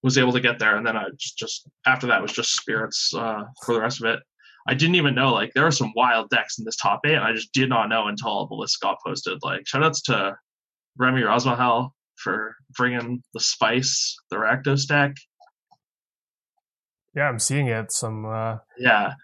was 0.01 0.17
able 0.17 0.33
to 0.33 0.39
get 0.41 0.59
there. 0.59 0.75
And 0.75 0.85
then 0.85 0.97
I 0.97 1.05
just, 1.17 1.37
just 1.37 1.67
after 1.85 2.07
that 2.07 2.21
was 2.21 2.31
just 2.33 2.55
spirits, 2.55 3.13
uh, 3.15 3.43
for 3.65 3.73
the 3.73 3.81
rest 3.81 4.03
of 4.03 4.07
it. 4.13 4.19
I 4.65 4.73
didn't 4.75 4.95
even 4.95 5.13
know 5.13 5.33
like 5.33 5.51
there 5.53 5.67
are 5.67 5.71
some 5.71 5.91
wild 5.93 6.29
decks 6.29 6.57
in 6.57 6.63
this 6.63 6.77
top 6.77 7.01
eight, 7.05 7.15
and 7.15 7.23
I 7.25 7.33
just 7.33 7.51
did 7.51 7.67
not 7.67 7.89
know 7.89 8.07
until 8.07 8.47
the 8.47 8.55
list 8.55 8.79
got 8.81 8.95
posted. 9.05 9.39
Like 9.43 9.63
shoutouts 9.63 10.01
to 10.05 10.37
Remy 10.97 11.21
Rosmahal 11.21 11.89
for 12.15 12.55
bringing 12.77 13.21
the 13.33 13.41
spice, 13.41 14.15
the 14.29 14.37
Rakdos 14.37 14.87
deck. 14.87 15.15
Yeah, 17.13 17.23
I'm 17.23 17.39
seeing 17.39 17.67
it. 17.67 17.91
Some 17.91 18.25
uh, 18.25 18.57
Yeah, 18.77 19.15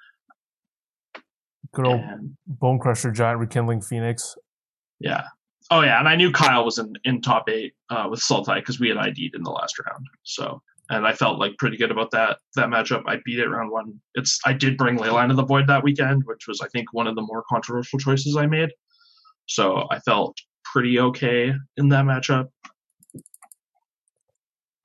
good 1.73 1.87
old 1.87 2.01
and 2.01 2.35
Bone 2.45 2.77
Crusher 2.77 3.11
Giant 3.11 3.39
Rekindling 3.39 3.81
Phoenix. 3.81 4.35
yeah. 4.99 5.23
Oh 5.71 5.81
yeah, 5.81 5.99
and 5.99 6.07
I 6.07 6.15
knew 6.15 6.31
Kyle 6.31 6.65
was 6.65 6.79
in, 6.79 6.93
in 7.03 7.21
top 7.21 7.47
eight 7.47 7.73
uh, 7.89 8.07
with 8.09 8.19
Sultai 8.19 8.55
because 8.55 8.79
we 8.79 8.89
had 8.89 8.97
ID'd 8.97 9.35
in 9.35 9.43
the 9.43 9.51
last 9.51 9.75
round. 9.85 10.07
So, 10.23 10.61
and 10.89 11.05
I 11.05 11.13
felt 11.13 11.37
like 11.37 11.57
pretty 11.59 11.77
good 11.77 11.91
about 11.91 12.09
that 12.11 12.39
that 12.55 12.69
matchup. 12.69 13.03
I 13.05 13.19
beat 13.23 13.39
it 13.39 13.47
round 13.47 13.69
one. 13.69 13.99
It's 14.15 14.39
I 14.45 14.53
did 14.53 14.77
bring 14.77 14.97
Leyline 14.97 15.29
of 15.29 15.35
the 15.35 15.45
Void 15.45 15.67
that 15.67 15.83
weekend, 15.83 16.23
which 16.25 16.47
was 16.47 16.59
I 16.61 16.67
think 16.69 16.91
one 16.91 17.05
of 17.05 17.15
the 17.15 17.21
more 17.21 17.43
controversial 17.47 17.99
choices 17.99 18.35
I 18.35 18.47
made. 18.47 18.69
So 19.45 19.85
I 19.91 19.99
felt 19.99 20.37
pretty 20.63 20.99
okay 20.99 21.53
in 21.77 21.89
that 21.89 22.05
matchup. 22.05 22.47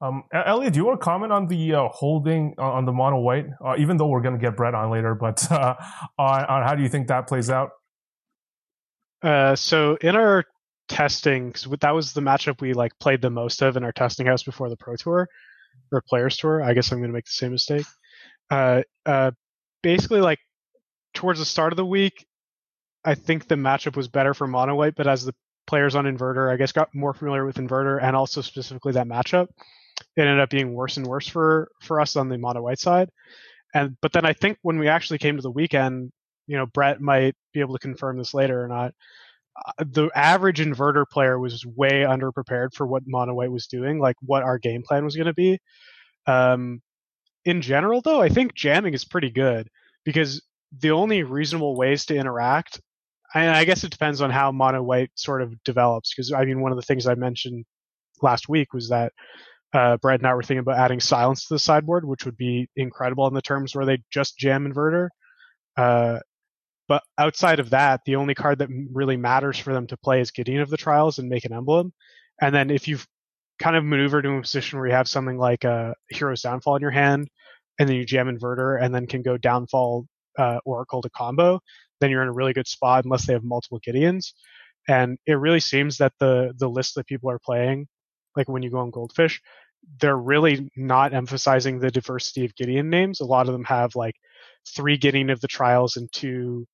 Um, 0.03 0.25
Elliot, 0.35 0.75
do 0.75 0.81
you 0.81 0.85
want 0.85 1.00
to 1.00 1.05
comment 1.05 1.33
on 1.33 1.47
the 1.47 1.75
uh, 1.75 1.88
holding 1.88 2.55
uh, 2.59 2.73
on 2.73 2.85
the 2.85 2.93
mono 2.93 3.21
white? 3.21 3.47
Uh, 3.64 3.75
even 3.79 3.97
though 3.97 4.09
we're 4.09 4.21
going 4.21 4.35
to 4.35 4.41
get 4.41 4.55
Brett 4.55 4.75
on 4.75 4.91
later, 4.91 5.14
but 5.14 5.50
uh, 5.53 5.76
on, 6.19 6.45
on 6.45 6.62
how 6.62 6.75
do 6.75 6.83
you 6.83 6.91
think 6.91 7.09
that 7.09 7.26
plays 7.26 7.49
out? 7.49 7.71
Uh, 9.23 9.57
so 9.57 9.97
in 10.03 10.14
our 10.14 10.45
testing, 10.88 11.49
because 11.49 11.67
that 11.81 11.95
was 11.95 12.12
the 12.12 12.21
matchup 12.21 12.61
we 12.61 12.73
like 12.73 12.99
played 12.99 13.23
the 13.23 13.31
most 13.31 13.62
of 13.62 13.76
in 13.76 13.85
our 13.85 13.93
testing 13.93 14.26
house 14.26 14.43
before 14.43 14.69
the 14.69 14.76
Pro 14.76 14.97
Tour 14.97 15.29
or 15.93 16.03
Players 16.09 16.37
Tour. 16.37 16.62
I 16.62 16.75
guess 16.75 16.93
I'm 16.93 16.99
going 16.99 17.11
to 17.11 17.14
make 17.14 17.25
the 17.25 17.31
same 17.31 17.53
mistake. 17.53 17.87
Uh, 18.50 18.83
uh, 19.07 19.31
basically, 19.83 20.21
like 20.21 20.38
towards 21.14 21.38
the 21.38 21.45
start 21.45 21.73
of 21.73 21.76
the 21.76 21.87
week, 21.87 22.26
I 23.05 23.14
think 23.14 23.47
the 23.49 23.55
matchup 23.55 23.97
was 23.97 24.09
better 24.09 24.35
for 24.35 24.47
mono 24.47 24.75
white, 24.75 24.95
but 24.97 25.07
as 25.07 25.25
the 25.25 25.35
players 25.67 25.95
on 25.95 26.05
inverter, 26.05 26.53
I 26.53 26.57
guess, 26.57 26.73
got 26.73 26.95
more 26.95 27.14
familiar 27.14 27.45
with 27.45 27.57
inverter 27.57 28.03
and 28.03 28.14
also 28.17 28.41
specifically 28.41 28.93
that 28.93 29.07
matchup, 29.07 29.49
it 30.17 30.21
ended 30.21 30.41
up 30.41 30.50
being 30.50 30.75
worse 30.75 30.97
and 30.97 31.07
worse 31.07 31.29
for 31.29 31.71
for 31.83 32.00
us 32.00 32.17
on 32.17 32.29
the 32.29 32.38
mono 32.38 32.62
white 32.62 32.79
side. 32.79 33.11
And 33.75 33.97
but 34.00 34.12
then 34.12 34.25
I 34.25 34.33
think 34.33 34.59
when 34.62 34.79
we 34.79 34.88
actually 34.88 35.19
came 35.19 35.37
to 35.37 35.43
the 35.43 35.50
weekend, 35.50 36.12
you 36.47 36.57
know, 36.57 36.67
Brett 36.67 37.00
might 37.00 37.35
be 37.53 37.61
able 37.61 37.75
to 37.75 37.81
confirm 37.81 38.19
this 38.19 38.35
later 38.35 38.62
or 38.62 38.69
not. 38.69 38.95
Uh, 39.56 39.84
The 39.87 40.11
average 40.14 40.61
inverter 40.61 41.04
player 41.08 41.38
was 41.38 41.64
way 41.64 42.02
underprepared 42.02 42.75
for 42.75 42.87
what 42.87 43.04
mono 43.06 43.34
white 43.34 43.52
was 43.52 43.66
doing, 43.66 43.99
like 43.99 44.16
what 44.20 44.42
our 44.42 44.58
game 44.58 44.82
plan 44.82 45.04
was 45.04 45.16
going 45.16 45.26
to 45.26 45.34
be. 45.34 45.58
Um, 46.26 46.80
in 47.44 47.61
general, 47.62 48.00
though, 48.00 48.20
I 48.20 48.28
think 48.28 48.54
jamming 48.54 48.94
is 48.94 49.04
pretty 49.04 49.30
good 49.30 49.68
because 50.04 50.42
the 50.80 50.90
only 50.90 51.23
reasonable 51.23 51.76
ways 51.76 52.06
to 52.06 52.16
interact, 52.16 52.80
and 53.34 53.50
I 53.50 53.64
guess 53.64 53.84
it 53.84 53.90
depends 53.90 54.20
on 54.20 54.30
how 54.30 54.52
mono 54.52 54.82
white 54.82 55.11
sort 55.14 55.42
of 55.42 55.62
develops. 55.64 56.14
Because 56.14 56.32
I 56.32 56.44
mean, 56.44 56.61
one 56.61 56.73
of 56.73 56.76
the 56.76 56.82
things 56.82 57.06
I 57.06 57.14
mentioned 57.14 57.64
last 58.23 58.49
week 58.49 58.73
was 58.73 58.88
that 58.88 59.12
uh, 59.73 59.96
Brett 59.99 60.20
and 60.20 60.26
I 60.26 60.34
were 60.34 60.42
thinking 60.42 60.61
about 60.61 60.78
adding 60.78 61.00
silence 61.00 61.46
to 61.46 61.54
the 61.54 61.58
sideboard, 61.58 62.04
which 62.04 62.25
would 62.25 62.37
be 62.37 62.68
incredible 62.76 63.26
in 63.26 63.34
the 63.34 63.42
terms 63.42 63.75
where 63.75 63.84
they 63.84 63.99
just 64.11 64.38
jam 64.38 64.73
inverter. 64.73 65.08
Uh, 65.76 66.20
but 66.88 67.03
outside 67.19 67.61
of 67.61 67.71
that, 67.71 68.00
the 68.05 68.17
only 68.17 68.35
card 68.35 68.59
that 68.59 68.69
really 68.93 69.17
matters 69.17 69.59
for 69.59 69.73
them 69.73 69.87
to 69.88 69.97
play 69.97 70.21
is 70.21 70.31
Gideon 70.31 70.61
of 70.61 70.71
the 70.71 70.76
Trials 70.76 71.19
and 71.19 71.29
make 71.29 71.45
an 71.45 71.53
emblem. 71.53 71.93
And 72.41 72.55
then 72.55 72.71
if 72.71 72.88
you've 72.88 73.07
kind 73.59 73.76
of 73.76 73.85
maneuvered 73.85 74.25
to 74.25 74.33
a 74.33 74.41
position 74.41 74.79
where 74.79 74.88
you 74.88 74.95
have 74.95 75.09
something 75.09 75.38
like 75.38 75.64
a 75.64 75.95
Hero's 76.11 76.43
Downfall 76.43 76.76
in 76.76 76.83
your 76.83 76.91
hand, 76.91 77.29
and 77.79 77.88
then 77.88 77.97
you 77.97 78.05
jam 78.05 78.29
Inverter, 78.29 78.81
and 78.83 78.95
then 78.95 79.07
can 79.07 79.23
go 79.23 79.37
Downfall 79.37 80.07
uh, 80.38 80.59
Oracle 80.64 81.03
to 81.03 81.11
combo, 81.11 81.61
then 82.00 82.11
you're 82.11 82.23
in 82.23 82.29
a 82.29 82.33
really 82.33 82.53
good 82.53 82.69
spot 82.69 83.05
unless 83.05 83.26
they 83.26 83.33
have 83.33 83.45
multiple 83.45 83.81
Gideons. 83.87 84.33
And 84.88 85.19
it 85.26 85.35
really 85.35 85.61
seems 85.61 85.99
that 85.99 86.12
the 86.21 86.53
the 86.59 86.69
list 86.69 86.95
that 86.97 87.07
people 87.07 87.31
are 87.31 87.38
playing, 87.38 87.88
like 88.37 88.49
when 88.49 88.62
you 88.62 88.71
go 88.71 88.79
on 88.79 88.91
Goldfish, 88.91 89.41
they're 90.00 90.17
really 90.17 90.69
not 90.76 91.14
emphasizing 91.14 91.79
the 91.79 91.91
diversity 91.91 92.45
of 92.45 92.55
Gideon 92.55 92.91
names. 92.91 93.21
A 93.21 93.25
lot 93.25 93.47
of 93.47 93.53
them 93.53 93.64
have 93.64 93.97
like 93.97 94.17
three 94.75 94.97
Gideon 94.99 95.31
of 95.31 95.41
the 95.41 95.49
Trials 95.49 95.97
and 95.97 96.11
two 96.12 96.67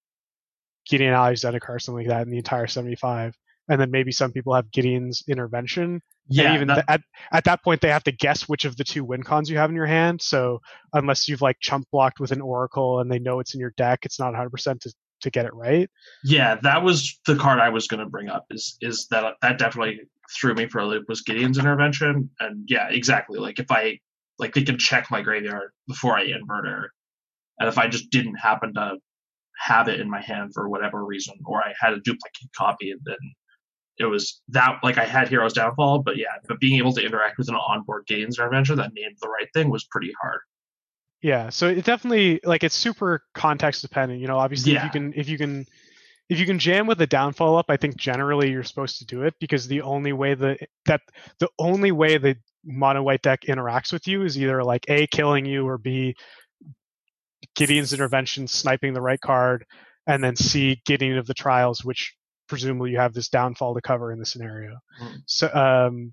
Gideon 0.89 1.13
Ally 1.13 1.31
of 1.31 1.37
Zendikar, 1.37 1.71
or 1.71 1.79
something 1.79 2.07
like 2.07 2.09
that 2.09 2.23
in 2.27 2.31
the 2.31 2.39
entire 2.39 2.67
75. 2.67 3.35
And 3.69 3.81
then 3.81 3.91
maybe 3.91 4.11
some 4.11 4.33
people 4.33 4.55
have 4.55 4.71
Gideon's 4.73 5.23
Intervention. 5.29 6.01
Yeah, 6.29 6.47
and 6.47 6.55
even 6.57 6.69
that- 6.69 6.75
th- 6.75 6.85
at, 6.89 7.01
at 7.33 7.45
that 7.45 7.63
point, 7.63 7.81
they 7.81 7.89
have 7.89 8.05
to 8.05 8.13
guess 8.13 8.49
which 8.49 8.65
of 8.65 8.77
the 8.77 8.85
two 8.85 9.05
win 9.05 9.23
cons 9.23 9.49
you 9.51 9.59
have 9.59 9.71
in 9.71 9.77
your 9.77 9.87
hand. 9.87 10.21
So 10.23 10.61
unless 10.93 11.29
you've 11.29 11.43
like 11.43 11.57
chump 11.61 11.87
blocked 11.93 12.21
with 12.21 12.33
an 12.33 12.41
Oracle 12.41 13.01
and 13.01 13.11
they 13.11 13.19
know 13.19 13.41
it's 13.41 13.55
in 13.55 13.61
your 13.61 13.73
deck, 13.77 14.01
it's 14.05 14.19
not 14.19 14.35
100% 14.35 14.81
to, 14.81 14.93
to 15.23 15.31
get 15.31 15.45
it 15.45 15.55
right. 15.55 15.89
yeah, 16.25 16.57
that 16.63 16.83
was 16.83 17.19
the 17.27 17.37
card 17.37 17.59
I 17.61 17.69
was 17.69 17.87
going 17.87 18.01
to 18.01 18.09
bring 18.09 18.29
up. 18.29 18.47
Is 18.51 18.77
is 18.81 19.07
that 19.11 19.35
that 19.43 19.59
definitely 19.59 20.01
threw 20.35 20.55
me 20.55 20.67
for 20.67 20.79
a 20.81 20.87
loop 20.87 21.05
was 21.09 21.21
Gideon's 21.23 21.59
intervention, 21.59 22.31
and 22.41 22.65
yeah, 22.69 22.89
exactly. 22.89 23.39
Like 23.39 23.59
if 23.59 23.71
I 23.71 23.99
like 24.39 24.55
they 24.55 24.63
can 24.63 24.79
check 24.79 25.11
my 25.11 25.21
graveyard 25.21 25.73
before 25.87 26.17
I 26.17 26.27
inverter, 26.29 26.87
and 27.59 27.69
if 27.69 27.77
I 27.77 27.87
just 27.89 28.11
didn't 28.11 28.37
happen 28.37 28.73
to 28.75 28.95
have 29.61 29.89
it 29.89 30.01
in 30.01 30.09
my 30.09 30.21
hand 30.21 30.53
for 30.55 30.69
whatever 30.69 31.05
reason, 31.05 31.35
or 31.45 31.63
I 31.63 31.75
had 31.79 31.93
a 31.93 32.01
duplicate 32.01 32.51
copy, 32.57 32.91
and 32.91 33.01
then 33.05 33.19
it 33.99 34.07
was 34.07 34.41
that 34.49 34.79
like 34.83 34.97
I 34.97 35.05
had 35.05 35.29
Heroes 35.29 35.53
Downfall, 35.53 36.03
but 36.03 36.17
yeah, 36.17 36.39
but 36.49 36.59
being 36.59 36.79
able 36.79 36.93
to 36.95 37.05
interact 37.05 37.37
with 37.39 37.49
an 37.49 37.55
onboard 37.55 38.07
Gideon's 38.07 38.39
intervention 38.39 38.77
that 38.77 38.95
named 38.95 39.17
the 39.21 39.29
right 39.29 39.49
thing 39.53 39.71
was 39.71 39.85
pretty 39.85 40.13
hard. 40.21 40.41
Yeah, 41.23 41.51
so 41.51 41.69
it 41.69 41.85
definitely 41.85 42.41
like 42.45 42.65
it's 42.65 42.75
super 42.75 43.23
context 43.35 43.83
dependent. 43.83 44.21
You 44.21 44.27
know, 44.27 44.39
obviously 44.39 44.75
if 44.75 44.85
you 44.85 44.91
can 44.91 45.13
if 45.15 45.29
you 45.29 45.37
can 45.37 45.67
if 46.31 46.39
you 46.39 46.47
can 46.47 46.59
jam 46.59 46.87
with 46.87 46.97
the 46.97 47.07
downfall 47.07 47.59
up, 47.59 47.67
I 47.69 47.77
think 47.77 47.97
generally 47.97 48.51
you're 48.51 48.63
supposed 48.63 48.99
to 48.99 49.05
do 49.05 49.25
it 49.25 49.35
because 49.39 49.67
the 49.67 49.83
only 49.83 50.15
way 50.15 50.33
that 50.33 50.61
that 50.87 51.03
the 51.39 51.51
only 51.59 51.93
way 51.93 52.17
the 52.17 52.37
mono 52.65 53.03
white 53.03 53.21
deck 53.23 53.43
interacts 53.43 53.93
with 53.93 54.07
you 54.07 54.23
is 54.23 54.39
either 54.39 54.65
like 54.65 54.85
a 54.89 55.07
killing 55.09 55.45
you 55.45 55.67
or 55.67 55.77
b 55.77 56.15
Gideon's 57.57 57.93
intervention 57.93 58.47
sniping 58.47 58.93
the 58.93 59.01
right 59.01 59.21
card, 59.21 59.65
and 60.07 60.23
then 60.23 60.37
c 60.37 60.81
Gideon 60.87 61.19
of 61.19 61.27
the 61.27 61.35
trials, 61.35 61.85
which 61.85 62.15
presumably 62.49 62.91
you 62.91 62.99
have 62.99 63.15
this 63.15 63.29
downfall 63.29 63.75
to 63.75 63.81
cover 63.81 64.13
in 64.13 64.19
the 64.19 64.27
scenario. 64.27 64.79
Mm. 65.03 65.17
So 65.27 65.55
um, 65.55 66.13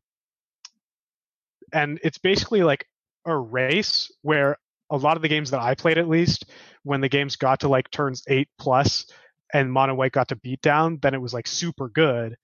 and 1.74 2.00
it's 2.04 2.18
basically 2.18 2.64
like 2.64 2.86
a 3.26 3.36
race 3.36 4.12
where 4.22 4.58
a 4.90 4.98
lot 4.98 5.18
of 5.18 5.22
the 5.22 5.28
games 5.28 5.52
that 5.52 5.62
I 5.62 5.76
played 5.76 5.98
at 5.98 6.08
least, 6.08 6.46
when 6.84 7.02
the 7.02 7.10
games 7.10 7.36
got 7.36 7.62
to 7.62 7.68
like 7.68 7.90
turns 7.92 8.24
eight 8.28 8.48
plus 8.58 9.06
and 9.54 9.72
Mono 9.72 9.96
White 9.96 10.14
got 10.14 10.30
to 10.30 10.36
beat 10.38 10.62
down, 10.62 11.00
then 11.02 11.14
it 11.14 11.22
was 11.22 11.34
like 11.34 11.48
super 11.48 11.90
good. 11.90 12.38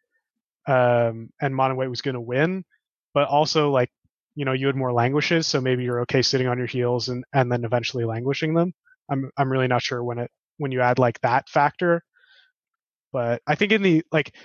Um, 0.67 1.29
and 1.41 1.55
Mono 1.55 1.75
White 1.75 1.89
was 1.89 2.01
going 2.01 2.15
to 2.15 2.21
win. 2.21 2.65
But 3.13 3.27
also, 3.27 3.69
like, 3.69 3.91
you 4.35 4.43
know, 4.43 4.53
you 4.53 4.67
had 4.67 4.75
more 4.75 4.91
languishes, 4.91 5.45
so 5.45 5.61
maybe 5.61 5.83
you're 5.83 6.01
okay 6.01 6.21
sitting 6.21 6.47
on 6.47 6.57
your 6.57 6.67
heels 6.67 7.09
and, 7.09 7.23
and 7.31 7.51
then 7.51 7.63
eventually 7.63 8.05
languishing 8.05 8.53
them. 8.53 8.73
I'm 9.09 9.31
I'm 9.37 9.51
really 9.51 9.67
not 9.67 9.81
sure 9.81 10.03
when 10.03 10.19
it 10.19 10.31
when 10.57 10.71
you 10.71 10.81
add 10.81 10.99
like 10.99 11.19
that 11.21 11.49
factor. 11.49 12.03
But 13.11 13.41
I 13.45 13.55
think 13.55 13.71
in 13.71 13.83
the 13.83 14.03
like 14.11 14.35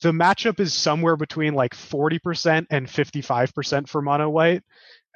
the 0.00 0.12
matchup 0.12 0.60
is 0.60 0.72
somewhere 0.72 1.16
between 1.16 1.54
like 1.54 1.74
40% 1.74 2.66
and 2.70 2.86
55% 2.86 3.88
for 3.88 4.00
mono 4.00 4.30
white 4.30 4.62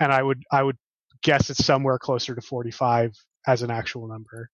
and 0.00 0.12
I 0.12 0.22
would 0.22 0.42
I 0.50 0.62
would 0.62 0.76
guess 1.22 1.50
it's 1.50 1.64
somewhere 1.64 1.98
closer 1.98 2.34
to 2.34 2.40
45 2.40 3.12
as 3.46 3.62
an 3.62 3.70
actual 3.70 4.08
number. 4.08 4.50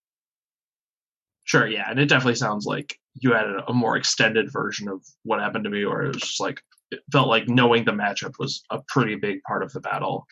Sure, 1.45 1.67
yeah, 1.67 1.90
and 1.90 1.99
it 1.99 2.07
definitely 2.07 2.37
sounds 2.37 2.67
like 2.67 2.97
you 3.14 3.33
had 3.33 3.47
a, 3.47 3.64
a 3.69 3.73
more 3.73 3.97
extended 3.97 4.52
version 4.52 4.88
of 4.88 5.02
what 5.25 5.40
happened 5.40 5.64
to 5.64 5.71
me, 5.71 5.85
or 5.85 6.05
it 6.05 6.09
was 6.09 6.23
just 6.23 6.40
like 6.40 6.61
it 6.90 7.00
felt 7.11 7.29
like 7.29 7.49
knowing 7.49 7.85
the 7.85 7.93
matchup 7.93 8.38
was 8.38 8.62
a 8.71 8.81
pretty 8.88 9.17
big 9.17 9.43
part 9.43 9.62
of 9.62 9.73
the 9.73 9.81
battle. 9.81 10.26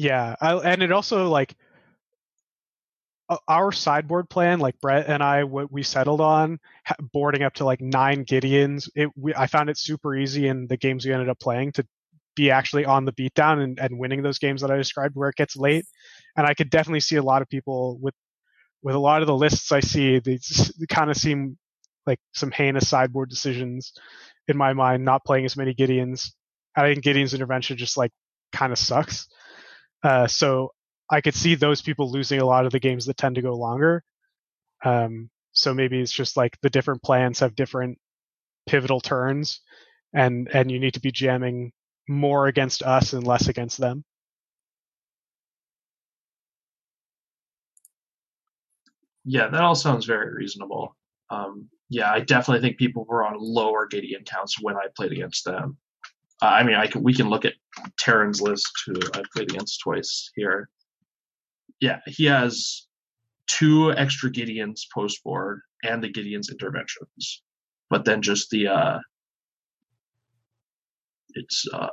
Yeah, 0.00 0.34
I, 0.40 0.54
and 0.54 0.82
it 0.82 0.92
also 0.92 1.28
like 1.28 1.54
our 3.46 3.70
sideboard 3.70 4.30
plan, 4.30 4.58
like 4.58 4.80
Brett 4.80 5.08
and 5.08 5.22
I, 5.22 5.44
what 5.44 5.70
we 5.70 5.82
settled 5.82 6.22
on, 6.22 6.58
boarding 7.12 7.42
up 7.42 7.52
to 7.56 7.66
like 7.66 7.82
nine 7.82 8.24
Gideons. 8.24 8.88
It 8.96 9.10
we, 9.14 9.34
I 9.34 9.46
found 9.46 9.68
it 9.68 9.76
super 9.76 10.16
easy 10.16 10.48
in 10.48 10.66
the 10.68 10.78
games 10.78 11.04
we 11.04 11.12
ended 11.12 11.28
up 11.28 11.38
playing 11.38 11.72
to 11.72 11.86
be 12.34 12.50
actually 12.50 12.86
on 12.86 13.04
the 13.04 13.12
beatdown 13.12 13.62
and, 13.62 13.78
and 13.78 13.98
winning 13.98 14.22
those 14.22 14.38
games 14.38 14.62
that 14.62 14.70
I 14.70 14.78
described 14.78 15.16
where 15.16 15.28
it 15.28 15.36
gets 15.36 15.54
late. 15.54 15.84
And 16.34 16.46
I 16.46 16.54
could 16.54 16.70
definitely 16.70 17.00
see 17.00 17.16
a 17.16 17.22
lot 17.22 17.42
of 17.42 17.50
people 17.50 17.98
with 18.00 18.14
with 18.82 18.94
a 18.94 18.98
lot 18.98 19.20
of 19.20 19.26
the 19.26 19.36
lists 19.36 19.70
I 19.70 19.80
see, 19.80 20.18
they, 20.18 20.38
they 20.78 20.86
kind 20.88 21.10
of 21.10 21.16
seem 21.18 21.58
like 22.06 22.20
some 22.32 22.50
heinous 22.50 22.88
sideboard 22.88 23.28
decisions 23.28 23.92
in 24.48 24.56
my 24.56 24.72
mind, 24.72 25.04
not 25.04 25.26
playing 25.26 25.44
as 25.44 25.58
many 25.58 25.74
Gideons. 25.74 26.32
I 26.74 26.90
think 26.90 27.04
Gideon's 27.04 27.34
intervention 27.34 27.76
just 27.76 27.98
like 27.98 28.12
kind 28.50 28.72
of 28.72 28.78
sucks. 28.78 29.28
Uh, 30.02 30.26
so 30.26 30.72
I 31.10 31.20
could 31.20 31.34
see 31.34 31.54
those 31.54 31.82
people 31.82 32.10
losing 32.10 32.40
a 32.40 32.46
lot 32.46 32.66
of 32.66 32.72
the 32.72 32.80
games 32.80 33.06
that 33.06 33.16
tend 33.16 33.34
to 33.34 33.42
go 33.42 33.54
longer. 33.54 34.02
Um, 34.84 35.30
so 35.52 35.74
maybe 35.74 36.00
it's 36.00 36.12
just 36.12 36.36
like 36.36 36.58
the 36.62 36.70
different 36.70 37.02
plans 37.02 37.40
have 37.40 37.54
different 37.56 37.98
pivotal 38.66 39.00
turns, 39.00 39.60
and 40.14 40.48
and 40.52 40.70
you 40.70 40.78
need 40.78 40.94
to 40.94 41.00
be 41.00 41.12
jamming 41.12 41.72
more 42.08 42.46
against 42.46 42.82
us 42.82 43.12
and 43.12 43.26
less 43.26 43.48
against 43.48 43.78
them. 43.78 44.04
Yeah, 49.24 49.48
that 49.48 49.60
all 49.60 49.74
sounds 49.74 50.06
very 50.06 50.32
reasonable. 50.34 50.96
Um, 51.28 51.68
yeah, 51.88 52.10
I 52.10 52.20
definitely 52.20 52.62
think 52.62 52.78
people 52.78 53.04
were 53.04 53.24
on 53.24 53.36
lower 53.38 53.86
Gideon 53.86 54.24
counts 54.24 54.60
when 54.60 54.76
I 54.76 54.86
played 54.96 55.12
against 55.12 55.44
them. 55.44 55.76
Uh, 56.40 56.46
I 56.46 56.62
mean, 56.62 56.76
I 56.76 56.86
can, 56.86 57.02
we 57.02 57.14
can 57.14 57.28
look 57.28 57.44
at 57.44 57.54
Terran's 57.98 58.40
list, 58.40 58.70
who 58.86 58.94
I 59.14 59.22
played 59.34 59.50
against 59.50 59.80
twice 59.80 60.30
here. 60.34 60.68
Yeah, 61.80 62.00
he 62.06 62.24
has 62.26 62.86
two 63.46 63.92
extra 63.92 64.30
Gideons 64.30 64.82
post 64.94 65.22
board 65.24 65.60
and 65.82 66.02
the 66.02 66.08
Gideon's 66.10 66.50
interventions, 66.50 67.42
but 67.88 68.04
then 68.04 68.22
just 68.22 68.50
the 68.50 68.68
uh, 68.68 68.98
it's 71.34 71.64
uh, 71.72 71.88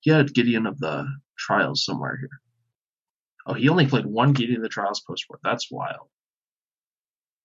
he 0.00 0.10
had 0.10 0.32
Gideon 0.34 0.66
of 0.66 0.78
the 0.78 1.06
trials 1.38 1.84
somewhere 1.84 2.16
here. 2.18 2.40
Oh, 3.46 3.54
he 3.54 3.68
only 3.68 3.86
played 3.86 4.06
one 4.06 4.32
Gideon 4.32 4.58
of 4.58 4.62
the 4.62 4.68
trials 4.68 5.00
post 5.00 5.26
board. 5.28 5.40
That's 5.42 5.70
wild. 5.70 6.08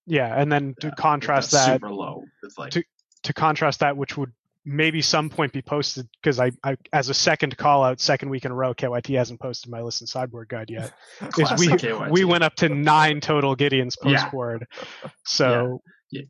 Yeah, 0.05 0.39
and 0.39 0.51
then 0.51 0.75
to 0.81 0.87
Yeah, 0.87 0.93
contrast 0.97 1.51
that 1.51 1.73
super 1.73 1.91
low 1.91 2.23
with 2.43 2.57
like 2.57 2.71
to- 2.73 2.83
to 3.23 3.33
contrast 3.33 3.79
that, 3.79 3.97
which 3.97 4.15
would 4.17 4.31
maybe 4.65 5.01
some 5.01 5.29
point 5.29 5.53
be 5.53 5.61
posted 5.61 6.07
because 6.21 6.39
I, 6.39 6.51
I, 6.63 6.75
as 6.91 7.09
a 7.09 7.13
second 7.13 7.55
call 7.57 7.83
out, 7.83 7.99
second 7.99 8.29
week 8.29 8.45
in 8.45 8.51
a 8.51 8.55
row, 8.55 8.73
KYT 8.73 9.15
hasn't 9.15 9.39
posted 9.39 9.71
my 9.71 9.81
list 9.81 10.01
and 10.01 10.09
sideboard 10.09 10.49
guide 10.49 10.69
yet. 10.69 10.91
Is 11.37 11.51
we 11.59 11.67
KYT. 11.67 12.09
we 12.11 12.23
went 12.25 12.43
up 12.43 12.55
to 12.55 12.69
nine 12.69 13.21
total 13.21 13.55
Gideons 13.55 13.95
Yeah. 14.03 14.19
post 14.21 14.31
board, 14.31 14.65
so 15.25 15.81
Yeah. 16.11 16.23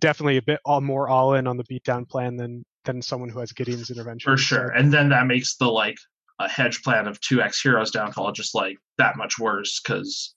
definitely 0.00 0.36
a 0.36 0.42
bit 0.42 0.60
all 0.64 0.80
more 0.80 1.08
all 1.08 1.34
in 1.34 1.46
on 1.46 1.56
the 1.56 1.64
beatdown 1.64 2.08
plan 2.08 2.36
than 2.36 2.64
than 2.84 3.02
someone 3.02 3.28
who 3.30 3.38
has 3.40 3.52
Gideon's 3.52 3.90
intervention. 3.90 4.30
for 4.32 4.36
sure. 4.36 4.68
And 4.70 4.92
then 4.92 5.08
that 5.10 5.26
makes 5.26 5.56
the 5.56 5.66
like 5.68 5.96
a 6.40 6.48
hedge 6.48 6.82
plan 6.82 7.06
of 7.08 7.20
two 7.20 7.42
X 7.42 7.60
heroes 7.60 7.90
downfall 7.90 8.32
just 8.32 8.54
like 8.54 8.76
that 8.98 9.16
much 9.16 9.38
worse 9.38 9.80
because 9.80 10.34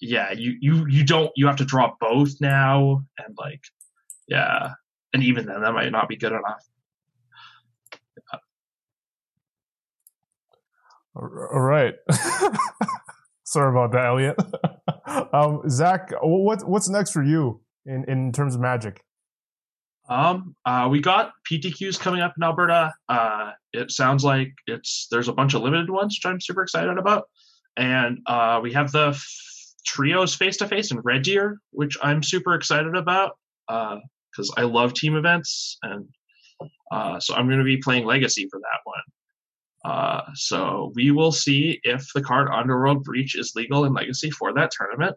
yeah, 0.00 0.32
you 0.32 0.54
you 0.60 0.86
you 0.88 1.04
don't 1.04 1.30
you 1.36 1.46
have 1.46 1.56
to 1.56 1.64
draw 1.64 1.92
both 2.00 2.40
now 2.40 3.02
and 3.18 3.36
like 3.38 3.60
yeah, 4.28 4.70
and 5.12 5.22
even 5.22 5.46
then 5.46 5.62
that 5.62 5.72
might 5.72 5.90
not 5.90 6.08
be 6.08 6.16
good 6.16 6.32
enough. 6.32 6.64
All 11.16 11.60
right. 11.60 11.94
Sorry 13.44 13.70
about 13.70 13.92
that, 13.92 14.06
Elliot. 14.06 14.36
um, 15.32 15.68
Zach, 15.68 16.10
what 16.22 16.66
what's 16.68 16.88
next 16.88 17.10
for 17.10 17.22
you 17.22 17.60
in 17.84 18.04
in 18.04 18.32
terms 18.32 18.54
of 18.54 18.60
Magic? 18.60 19.02
Um, 20.08 20.54
uh, 20.64 20.88
we 20.90 21.00
got 21.00 21.32
PTQs 21.50 21.98
coming 21.98 22.20
up 22.20 22.34
in 22.36 22.42
Alberta. 22.42 22.92
Uh, 23.08 23.52
it 23.72 23.90
sounds 23.90 24.24
like 24.24 24.52
it's 24.66 25.08
there's 25.10 25.28
a 25.28 25.32
bunch 25.32 25.54
of 25.54 25.62
limited 25.62 25.90
ones, 25.90 26.16
which 26.16 26.30
I'm 26.30 26.40
super 26.40 26.62
excited 26.62 26.96
about, 26.96 27.28
and 27.76 28.18
uh, 28.26 28.60
we 28.62 28.72
have 28.72 28.92
the 28.92 29.08
f- 29.08 29.26
trios 29.84 30.34
face 30.34 30.56
to 30.58 30.68
face 30.68 30.90
in 30.90 31.00
Red 31.00 31.22
Deer, 31.22 31.58
which 31.70 31.96
I'm 32.02 32.22
super 32.22 32.54
excited 32.54 32.94
about 32.94 33.36
because 34.40 34.54
I 34.56 34.62
love 34.62 34.94
team 34.94 35.16
events, 35.16 35.78
and 35.82 36.06
uh, 36.90 37.20
so 37.20 37.34
I'm 37.34 37.46
going 37.46 37.58
to 37.58 37.64
be 37.64 37.76
playing 37.78 38.06
Legacy 38.06 38.48
for 38.50 38.60
that 38.60 38.80
one. 38.84 39.92
Uh, 39.92 40.22
so 40.34 40.92
we 40.94 41.10
will 41.10 41.32
see 41.32 41.80
if 41.84 42.06
the 42.14 42.22
card 42.22 42.48
Underworld 42.52 43.04
Breach 43.04 43.36
is 43.36 43.52
legal 43.54 43.84
in 43.84 43.92
Legacy 43.92 44.30
for 44.30 44.52
that 44.54 44.70
tournament, 44.76 45.16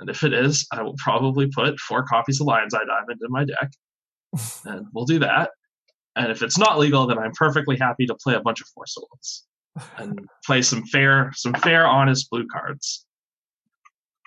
and 0.00 0.10
if 0.10 0.22
it 0.22 0.32
is, 0.32 0.66
I 0.72 0.82
will 0.82 0.96
probably 0.98 1.48
put 1.48 1.78
four 1.78 2.04
copies 2.04 2.40
of 2.40 2.46
Lion's 2.46 2.74
Eye 2.74 2.84
Diamond 2.84 3.20
in 3.22 3.30
my 3.30 3.44
deck 3.44 3.70
and 4.64 4.86
we'll 4.92 5.04
do 5.04 5.18
that. 5.20 5.50
And 6.16 6.30
if 6.30 6.42
it's 6.42 6.58
not 6.58 6.78
legal, 6.78 7.06
then 7.06 7.18
I'm 7.18 7.32
perfectly 7.32 7.76
happy 7.76 8.06
to 8.06 8.14
play 8.14 8.34
a 8.34 8.40
bunch 8.40 8.60
of 8.60 8.66
four 8.74 8.86
souls 8.86 9.44
and 9.96 10.18
play 10.44 10.62
some 10.62 10.84
fair, 10.84 11.32
some 11.34 11.54
fair, 11.54 11.86
honest 11.86 12.28
blue 12.30 12.46
cards. 12.46 13.06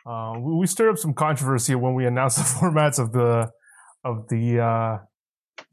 Uh, 0.05 0.35
we 0.37 0.55
we 0.55 0.67
stirred 0.67 0.91
up 0.91 0.97
some 0.97 1.13
controversy 1.13 1.73
when 1.75 1.95
we 1.95 2.05
announced 2.05 2.37
the 2.37 2.43
formats 2.43 2.99
of 2.99 3.11
the 3.11 3.49
of 4.05 4.29
the 4.29 4.61
uh, 4.61 4.97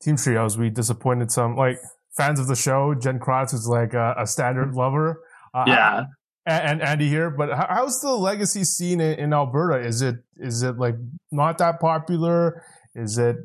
team 0.01 0.17
trios. 0.17 0.59
We 0.59 0.71
disappointed 0.71 1.31
some 1.31 1.57
like 1.57 1.79
fans 2.17 2.41
of 2.41 2.49
the 2.49 2.57
show. 2.57 2.95
Jen 2.95 3.21
Kratz, 3.21 3.53
who's 3.53 3.69
like 3.69 3.95
a, 3.95 4.17
a 4.19 4.27
standard 4.27 4.75
lover. 4.75 5.23
Uh, 5.55 5.65
Yeah, 5.69 6.05
and, 6.47 6.81
and 6.81 6.83
Andy 6.83 7.09
here. 7.09 7.31
But 7.31 7.51
how's 7.53 8.01
the 8.01 8.11
legacy 8.11 8.65
scene 8.65 9.01
in, 9.01 9.19
in 9.19 9.33
Alberta? 9.33 9.87
Is 9.87 10.03
it 10.03 10.17
is 10.39 10.63
it 10.63 10.79
like 10.79 10.97
not 11.31 11.59
that 11.59 11.79
popular? 11.79 12.65
Is 12.97 13.19
it 13.19 13.37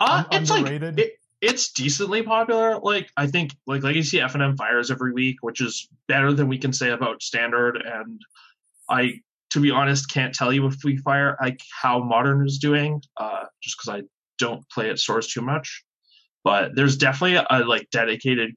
uh, 0.00 0.24
un- 0.30 0.40
it's 0.40 0.50
like 0.50 0.66
it, 0.66 1.12
it's 1.40 1.72
decently 1.72 2.22
popular. 2.22 2.78
Like 2.78 3.10
I 3.16 3.26
think, 3.26 3.56
like 3.66 3.82
Legacy 3.82 4.20
F 4.20 4.34
and 4.34 4.42
M 4.42 4.56
fires 4.56 4.90
every 4.90 5.12
week, 5.12 5.36
which 5.40 5.60
is 5.60 5.88
better 6.08 6.32
than 6.32 6.48
we 6.48 6.58
can 6.58 6.72
say 6.72 6.90
about 6.90 7.22
Standard. 7.22 7.76
And 7.76 8.20
I, 8.88 9.20
to 9.50 9.60
be 9.60 9.70
honest, 9.70 10.10
can't 10.10 10.34
tell 10.34 10.52
you 10.52 10.66
if 10.66 10.76
we 10.84 10.96
fire 10.98 11.36
like 11.40 11.60
how 11.82 12.02
Modern 12.02 12.46
is 12.46 12.58
doing, 12.58 13.02
uh, 13.16 13.44
just 13.62 13.76
because 13.78 14.00
I 14.00 14.06
don't 14.38 14.68
play 14.70 14.90
at 14.90 14.98
stores 14.98 15.28
too 15.28 15.42
much. 15.42 15.84
But 16.44 16.74
there's 16.74 16.96
definitely 16.96 17.44
a, 17.50 17.64
like 17.64 17.88
dedicated 17.90 18.54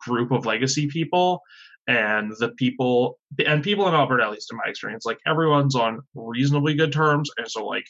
group 0.00 0.30
of 0.30 0.46
Legacy 0.46 0.86
people, 0.86 1.40
and 1.86 2.32
the 2.38 2.50
people 2.50 3.18
and 3.44 3.62
people 3.62 3.88
in 3.88 3.94
Alberta, 3.94 4.24
at 4.24 4.30
least 4.30 4.52
in 4.52 4.58
my 4.58 4.68
experience, 4.68 5.04
like 5.04 5.18
everyone's 5.26 5.74
on 5.74 6.00
reasonably 6.14 6.74
good 6.74 6.92
terms, 6.92 7.30
and 7.38 7.50
so 7.50 7.64
like 7.64 7.86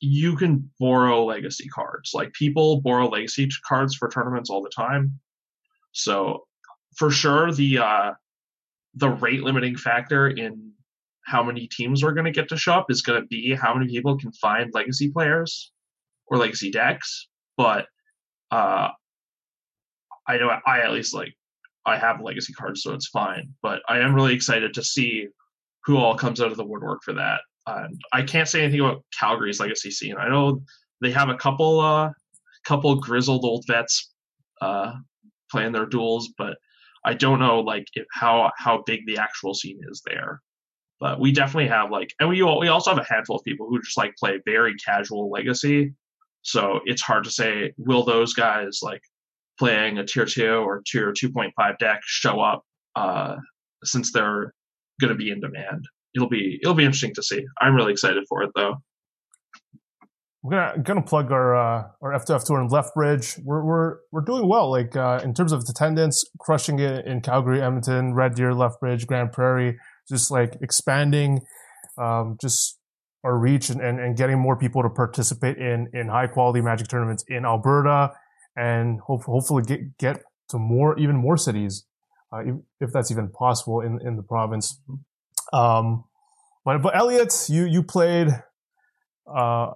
you 0.00 0.36
can 0.36 0.70
borrow 0.78 1.24
legacy 1.24 1.68
cards. 1.68 2.12
Like 2.14 2.32
people 2.32 2.80
borrow 2.80 3.08
legacy 3.08 3.48
cards 3.66 3.94
for 3.94 4.08
tournaments 4.08 4.50
all 4.50 4.62
the 4.62 4.70
time. 4.70 5.20
So 5.92 6.46
for 6.96 7.10
sure 7.10 7.52
the 7.52 7.78
uh 7.78 8.12
the 8.94 9.08
rate 9.08 9.42
limiting 9.42 9.76
factor 9.76 10.28
in 10.28 10.72
how 11.26 11.42
many 11.42 11.66
teams 11.66 12.02
are 12.02 12.12
going 12.12 12.24
to 12.24 12.30
get 12.30 12.48
to 12.48 12.56
shop 12.56 12.90
is 12.90 13.02
going 13.02 13.20
to 13.20 13.26
be 13.26 13.54
how 13.54 13.74
many 13.74 13.88
people 13.88 14.18
can 14.18 14.32
find 14.32 14.70
legacy 14.72 15.10
players 15.10 15.72
or 16.26 16.38
legacy 16.38 16.70
decks. 16.70 17.28
But 17.56 17.86
uh 18.50 18.88
I 20.26 20.38
know 20.38 20.50
I 20.66 20.80
at 20.80 20.92
least 20.92 21.14
like 21.14 21.34
I 21.86 21.96
have 21.98 22.20
legacy 22.20 22.52
cards, 22.52 22.82
so 22.82 22.94
it's 22.94 23.08
fine. 23.08 23.52
But 23.62 23.82
I 23.88 23.98
am 23.98 24.14
really 24.14 24.34
excited 24.34 24.74
to 24.74 24.84
see 24.84 25.28
who 25.84 25.96
all 25.96 26.14
comes 26.14 26.40
out 26.40 26.50
of 26.50 26.56
the 26.56 26.64
woodwork 26.64 27.02
for 27.02 27.14
that. 27.14 27.40
And 27.66 28.00
I 28.12 28.22
can't 28.22 28.48
say 28.48 28.62
anything 28.62 28.80
about 28.80 29.04
Calgary's 29.18 29.60
legacy 29.60 29.90
scene. 29.90 30.16
I 30.18 30.28
know 30.28 30.62
they 31.00 31.10
have 31.10 31.28
a 31.28 31.36
couple 31.36 31.80
uh 31.80 32.10
couple 32.64 32.94
grizzled 32.96 33.44
old 33.44 33.64
vets 33.66 34.12
uh 34.60 34.92
playing 35.50 35.72
their 35.72 35.86
duels, 35.86 36.32
but 36.38 36.56
I 37.04 37.14
don't 37.14 37.40
know 37.40 37.60
like 37.60 37.86
if, 37.94 38.06
how 38.12 38.50
how 38.56 38.82
big 38.86 39.06
the 39.06 39.18
actual 39.18 39.54
scene 39.54 39.80
is 39.90 40.02
there. 40.06 40.40
But 41.00 41.18
we 41.18 41.32
definitely 41.32 41.68
have 41.68 41.90
like, 41.90 42.12
and 42.20 42.28
we 42.28 42.42
we 42.42 42.68
also 42.68 42.90
have 42.90 42.98
a 42.98 43.12
handful 43.12 43.36
of 43.36 43.44
people 43.44 43.66
who 43.68 43.80
just 43.80 43.96
like 43.96 44.14
play 44.16 44.38
very 44.44 44.74
casual 44.74 45.30
legacy. 45.30 45.94
So 46.42 46.80
it's 46.84 47.02
hard 47.02 47.24
to 47.24 47.30
say 47.30 47.72
will 47.78 48.04
those 48.04 48.34
guys 48.34 48.80
like 48.82 49.02
playing 49.58 49.98
a 49.98 50.04
tier 50.04 50.26
two 50.26 50.56
or 50.56 50.82
tier 50.86 51.12
two 51.16 51.30
point 51.30 51.52
five 51.56 51.78
deck 51.78 52.00
show 52.04 52.40
up 52.40 52.64
uh, 52.96 53.36
since 53.82 54.12
they're 54.12 54.52
going 55.00 55.12
to 55.12 55.14
be 55.14 55.30
in 55.30 55.40
demand. 55.40 55.86
It'll 56.14 56.28
be 56.28 56.58
it'll 56.62 56.74
be 56.74 56.84
interesting 56.84 57.14
to 57.14 57.22
see. 57.22 57.44
I'm 57.60 57.74
really 57.74 57.92
excited 57.92 58.24
for 58.28 58.42
it 58.42 58.50
though. 58.54 58.76
We're 60.42 60.52
gonna 60.52 60.82
gonna 60.82 61.02
plug 61.02 61.30
our 61.32 61.54
uh, 61.54 61.88
our 62.02 62.12
F2F 62.12 62.44
tour 62.44 62.60
in 62.60 62.68
Lethbridge. 62.68 63.36
We're 63.44 63.62
we're 63.62 63.96
we're 64.10 64.22
doing 64.22 64.48
well, 64.48 64.70
like 64.70 64.96
uh, 64.96 65.20
in 65.22 65.34
terms 65.34 65.52
of 65.52 65.62
attendance, 65.68 66.24
crushing 66.40 66.78
it 66.78 67.06
in 67.06 67.20
Calgary, 67.20 67.60
Edmonton, 67.60 68.14
Red 68.14 68.34
Deer, 68.34 68.54
Lethbridge, 68.54 69.06
Grande 69.06 69.30
Prairie. 69.30 69.78
Just 70.10 70.30
like 70.30 70.56
expanding, 70.60 71.40
um, 71.96 72.36
just 72.40 72.78
our 73.24 73.38
reach 73.38 73.70
and, 73.70 73.80
and, 73.80 73.98
and 73.98 74.16
getting 74.16 74.38
more 74.38 74.56
people 74.56 74.82
to 74.82 74.90
participate 74.90 75.56
in 75.56 75.88
in 75.94 76.08
high 76.08 76.26
quality 76.26 76.60
Magic 76.60 76.88
tournaments 76.88 77.24
in 77.28 77.44
Alberta, 77.44 78.12
and 78.56 79.00
hope, 79.00 79.22
hopefully 79.22 79.62
get 79.62 79.96
get 79.96 80.22
to 80.50 80.58
more 80.58 80.98
even 80.98 81.16
more 81.16 81.36
cities, 81.36 81.86
uh, 82.32 82.40
if, 82.40 82.56
if 82.80 82.92
that's 82.92 83.10
even 83.10 83.30
possible 83.30 83.80
in 83.80 83.98
in 84.06 84.16
the 84.16 84.22
province. 84.22 84.78
Um, 85.52 86.04
but 86.64 86.82
but 86.82 86.94
Elliot, 86.94 87.46
you 87.48 87.64
you 87.64 87.82
played. 87.82 88.28
Uh, 89.26 89.70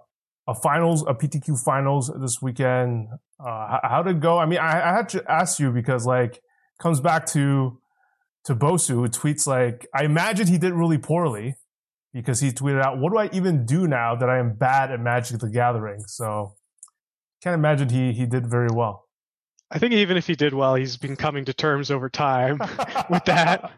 a 0.47 0.55
finals, 0.55 1.03
a 1.07 1.15
PTQ 1.15 1.63
finals 1.65 2.13
this 2.21 2.43
weekend. 2.43 3.09
Uh, 3.41 3.79
how, 3.83 4.03
did 4.03 4.17
it 4.17 4.21
go? 4.21 4.39
I 4.39 4.47
mean, 4.47 4.59
I, 4.59 4.91
I 4.91 4.97
had 4.97 5.09
to 5.11 5.25
ask 5.31 5.59
you 5.59 5.71
because 5.71 6.07
like 6.07 6.41
comes 6.81 7.01
back 7.01 7.27
to 7.27 7.79
to 8.45 8.55
Bosu 8.55 8.91
who 8.91 9.09
tweets 9.09 9.47
like, 9.47 9.87
I 9.95 10.05
imagine 10.05 10.47
he 10.47 10.59
did 10.59 10.73
really 10.73 10.99
poorly 10.99 11.57
because 12.13 12.41
he 12.41 12.53
tweeted 12.53 12.83
out, 12.83 12.99
"What 12.99 13.13
do 13.13 13.19
I 13.19 13.29
even 13.33 13.67
do 13.67 13.87
now 13.87 14.15
that 14.15 14.31
I 14.31 14.39
am 14.39 14.55
bad 14.55 14.91
at 14.91 15.01
Magic 15.01 15.41
the 15.41 15.51
Gathering?" 15.51 16.05
So 16.07 16.55
can't 17.43 17.55
imagine 17.55 17.89
he 17.89 18.13
he 18.13 18.25
did 18.25 18.47
very 18.47 18.69
well. 18.73 19.05
I 19.71 19.79
think 19.79 19.93
even 19.93 20.17
if 20.17 20.27
he 20.27 20.35
did 20.35 20.55
well, 20.55 20.77
he's 20.77 20.97
been 20.97 21.17
coming 21.17 21.45
to 21.47 21.53
terms 21.53 21.91
over 21.91 22.09
time 22.09 22.59
with 23.11 23.25
that. 23.25 23.73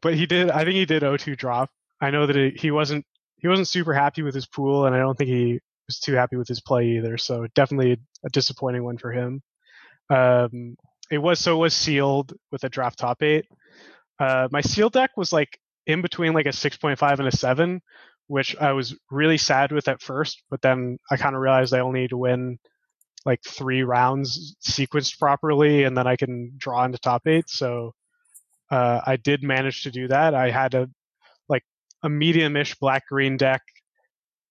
But 0.00 0.14
he 0.14 0.26
did. 0.26 0.50
I 0.50 0.64
think 0.64 0.76
he 0.76 0.86
did 0.86 1.02
O2 1.02 1.36
drop. 1.36 1.70
I 2.00 2.10
know 2.10 2.26
that 2.26 2.36
it, 2.36 2.58
he 2.58 2.70
wasn't 2.70 3.04
he 3.36 3.46
wasn't 3.46 3.68
super 3.68 3.92
happy 3.92 4.22
with 4.22 4.34
his 4.34 4.46
pool, 4.46 4.86
and 4.86 4.94
I 4.94 4.98
don't 4.98 5.16
think 5.16 5.28
he 5.28 5.60
was 5.86 6.00
too 6.00 6.14
happy 6.14 6.36
with 6.36 6.48
his 6.48 6.60
play 6.60 6.86
either. 6.96 7.18
So 7.18 7.46
definitely 7.54 7.98
a 8.24 8.28
disappointing 8.30 8.84
one 8.84 8.98
for 8.98 9.12
him. 9.12 9.42
Um, 10.10 10.76
it 11.10 11.18
was 11.18 11.38
so 11.40 11.56
it 11.56 11.60
was 11.60 11.74
sealed 11.74 12.32
with 12.50 12.64
a 12.64 12.68
draft 12.68 12.98
top 12.98 13.22
eight. 13.22 13.46
Uh, 14.18 14.48
my 14.50 14.60
seal 14.60 14.90
deck 14.90 15.10
was 15.16 15.32
like 15.32 15.58
in 15.86 16.02
between 16.02 16.32
like 16.32 16.46
a 16.46 16.50
6.5 16.50 17.18
and 17.18 17.28
a 17.28 17.36
7, 17.36 17.80
which 18.26 18.56
I 18.56 18.72
was 18.72 18.94
really 19.10 19.38
sad 19.38 19.72
with 19.72 19.88
at 19.88 20.02
first, 20.02 20.42
but 20.50 20.60
then 20.60 20.98
I 21.10 21.16
kind 21.16 21.34
of 21.34 21.40
realized 21.40 21.72
I 21.72 21.80
only 21.80 22.00
need 22.00 22.10
to 22.10 22.18
win 22.18 22.58
like 23.24 23.42
three 23.42 23.82
rounds 23.82 24.56
sequenced 24.62 25.18
properly, 25.18 25.84
and 25.84 25.96
then 25.96 26.06
I 26.06 26.16
can 26.16 26.52
draw 26.56 26.84
into 26.84 26.98
top 26.98 27.26
eight. 27.26 27.48
So 27.48 27.94
uh, 28.70 29.00
I 29.04 29.16
did 29.16 29.42
manage 29.42 29.82
to 29.82 29.90
do 29.90 30.08
that. 30.08 30.34
I 30.34 30.50
had 30.50 30.74
a 30.74 30.88
like 31.48 31.64
a 32.02 32.08
medium-ish 32.08 32.76
black 32.76 33.06
green 33.08 33.36
deck 33.36 33.62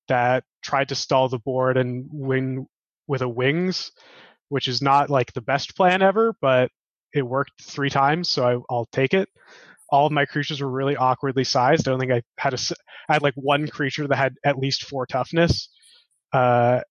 that 0.08 0.44
tried 0.62 0.90
to 0.90 0.96
stall 0.96 1.30
the 1.30 1.40
board 1.40 1.78
and 1.78 2.08
win 2.12 2.68
with 3.08 3.22
a 3.22 3.30
wings, 3.30 3.92
which 4.50 4.68
is 4.68 4.82
not 4.82 5.10
like 5.10 5.34
the 5.34 5.42
best 5.42 5.76
plan 5.76 6.02
ever, 6.02 6.36
but 6.42 6.72
it 7.18 7.28
worked 7.28 7.62
three 7.62 7.90
times, 7.90 8.30
so 8.30 8.46
I, 8.46 8.74
I'll 8.74 8.88
take 8.92 9.14
it. 9.14 9.30
All 9.90 10.06
of 10.06 10.12
my 10.12 10.26
creatures 10.26 10.62
were 10.62 10.70
really 10.70 10.96
awkwardly 10.96 11.44
sized. 11.44 11.88
I 11.88 11.92
don't 11.92 12.00
think 12.00 12.12
I 12.12 12.22
had 12.38 12.54
a 12.54 12.58
I 13.10 13.14
had 13.14 13.24
like 13.24 13.36
one 13.36 13.68
creature 13.68 14.08
that 14.08 14.16
had 14.16 14.36
at 14.44 14.58
least 14.58 14.86
four 14.86 15.06
toughness, 15.06 15.70
uh, 16.34 16.82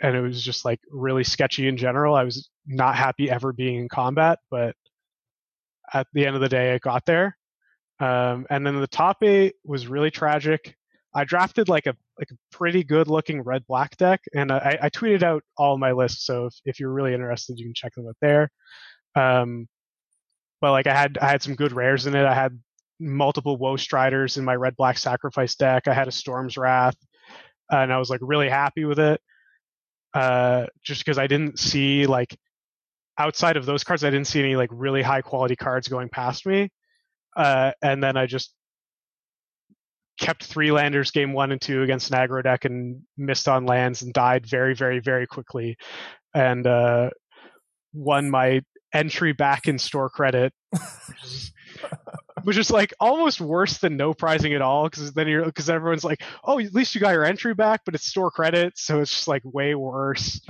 and 0.00 0.16
it 0.16 0.20
was 0.20 0.42
just 0.42 0.64
like 0.64 0.80
really 0.90 1.24
sketchy 1.24 1.68
in 1.68 1.76
general. 1.76 2.14
I 2.14 2.24
was 2.24 2.48
not 2.66 2.96
happy 2.96 3.30
ever 3.30 3.52
being 3.52 3.80
in 3.80 3.88
combat, 3.88 4.38
but 4.50 4.74
at 5.92 6.06
the 6.12 6.26
end 6.26 6.34
of 6.34 6.42
the 6.42 6.48
day, 6.48 6.72
I 6.72 6.78
got 6.78 7.04
there. 7.06 7.36
Um, 8.00 8.46
and 8.50 8.66
then 8.66 8.80
the 8.80 8.86
top 8.86 9.22
eight 9.22 9.54
was 9.64 9.86
really 9.86 10.10
tragic. 10.10 10.74
I 11.14 11.24
drafted 11.24 11.68
like 11.68 11.86
a 11.86 11.94
like 12.18 12.30
a 12.30 12.36
pretty 12.50 12.82
good 12.82 13.08
looking 13.08 13.42
red 13.42 13.66
black 13.66 13.96
deck, 13.96 14.20
and 14.34 14.50
I, 14.50 14.78
I 14.82 14.90
tweeted 14.90 15.22
out 15.22 15.42
all 15.56 15.78
my 15.78 15.92
lists. 15.92 16.26
So 16.26 16.46
if, 16.46 16.54
if 16.64 16.80
you're 16.80 16.92
really 16.92 17.14
interested, 17.14 17.58
you 17.58 17.66
can 17.66 17.74
check 17.74 17.94
them 17.94 18.06
out 18.06 18.16
there. 18.20 18.50
Um, 19.14 19.66
but 20.60 20.72
like 20.72 20.86
I 20.86 20.94
had 20.94 21.18
I 21.18 21.28
had 21.28 21.42
some 21.42 21.54
good 21.54 21.72
rares 21.72 22.06
in 22.06 22.14
it. 22.14 22.24
I 22.24 22.34
had 22.34 22.58
multiple 22.98 23.56
Woe 23.56 23.76
Striders 23.76 24.36
in 24.36 24.44
my 24.44 24.54
red 24.54 24.76
black 24.76 24.98
sacrifice 24.98 25.54
deck. 25.54 25.88
I 25.88 25.94
had 25.94 26.08
a 26.08 26.12
Storm's 26.12 26.56
Wrath, 26.56 26.96
and 27.70 27.92
I 27.92 27.98
was 27.98 28.10
like 28.10 28.20
really 28.22 28.48
happy 28.48 28.84
with 28.84 28.98
it. 28.98 29.20
Uh, 30.14 30.66
just 30.82 31.04
because 31.04 31.18
I 31.18 31.26
didn't 31.26 31.58
see 31.58 32.06
like 32.06 32.36
outside 33.18 33.56
of 33.56 33.66
those 33.66 33.84
cards, 33.84 34.04
I 34.04 34.10
didn't 34.10 34.26
see 34.26 34.40
any 34.40 34.56
like 34.56 34.70
really 34.72 35.02
high 35.02 35.22
quality 35.22 35.56
cards 35.56 35.88
going 35.88 36.08
past 36.08 36.46
me. 36.46 36.70
Uh, 37.36 37.72
and 37.82 38.02
then 38.02 38.16
I 38.16 38.26
just 38.26 38.54
kept 40.18 40.44
three 40.44 40.72
landers 40.72 41.10
game 41.10 41.34
one 41.34 41.52
and 41.52 41.60
two 41.60 41.82
against 41.82 42.10
an 42.10 42.16
aggro 42.16 42.42
deck 42.42 42.64
and 42.64 43.02
missed 43.18 43.48
on 43.48 43.66
lands 43.66 44.02
and 44.02 44.12
died 44.14 44.46
very, 44.46 44.74
very, 44.74 45.00
very 45.00 45.26
quickly. 45.26 45.76
And 46.34 46.66
uh, 46.66 47.10
won 47.92 48.30
my 48.30 48.62
entry 48.96 49.32
back 49.32 49.68
in 49.68 49.78
store 49.78 50.08
credit, 50.08 50.52
which 50.70 51.24
is, 51.24 51.52
which 52.42 52.58
is 52.58 52.70
like 52.70 52.94
almost 53.00 53.40
worse 53.40 53.78
than 53.78 53.96
no 53.96 54.14
pricing 54.14 54.54
at 54.54 54.62
all 54.62 54.84
because 54.88 55.12
then 55.12 55.28
you're 55.28 55.44
because 55.44 55.68
everyone's 55.68 56.04
like, 56.04 56.22
oh, 56.44 56.58
at 56.58 56.74
least 56.74 56.94
you 56.94 57.00
got 57.00 57.12
your 57.12 57.24
entry 57.24 57.54
back, 57.54 57.82
but 57.84 57.94
it's 57.94 58.06
store 58.06 58.30
credit, 58.30 58.72
so 58.76 59.00
it's 59.00 59.10
just 59.10 59.28
like 59.28 59.42
way 59.44 59.74
worse. 59.74 60.40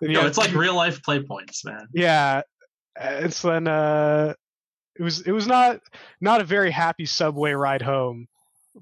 No, 0.00 0.26
it's 0.26 0.38
like 0.38 0.52
real 0.54 0.74
life 0.74 1.02
play 1.02 1.22
points, 1.22 1.64
man. 1.64 1.88
Yeah, 1.94 2.42
and 3.00 3.32
so 3.32 3.50
then 3.50 3.66
uh, 3.66 4.34
it 4.98 5.02
was 5.02 5.22
it 5.22 5.32
was 5.32 5.46
not 5.46 5.80
not 6.20 6.40
a 6.40 6.44
very 6.44 6.70
happy 6.70 7.06
subway 7.06 7.52
ride 7.52 7.82
home, 7.82 8.26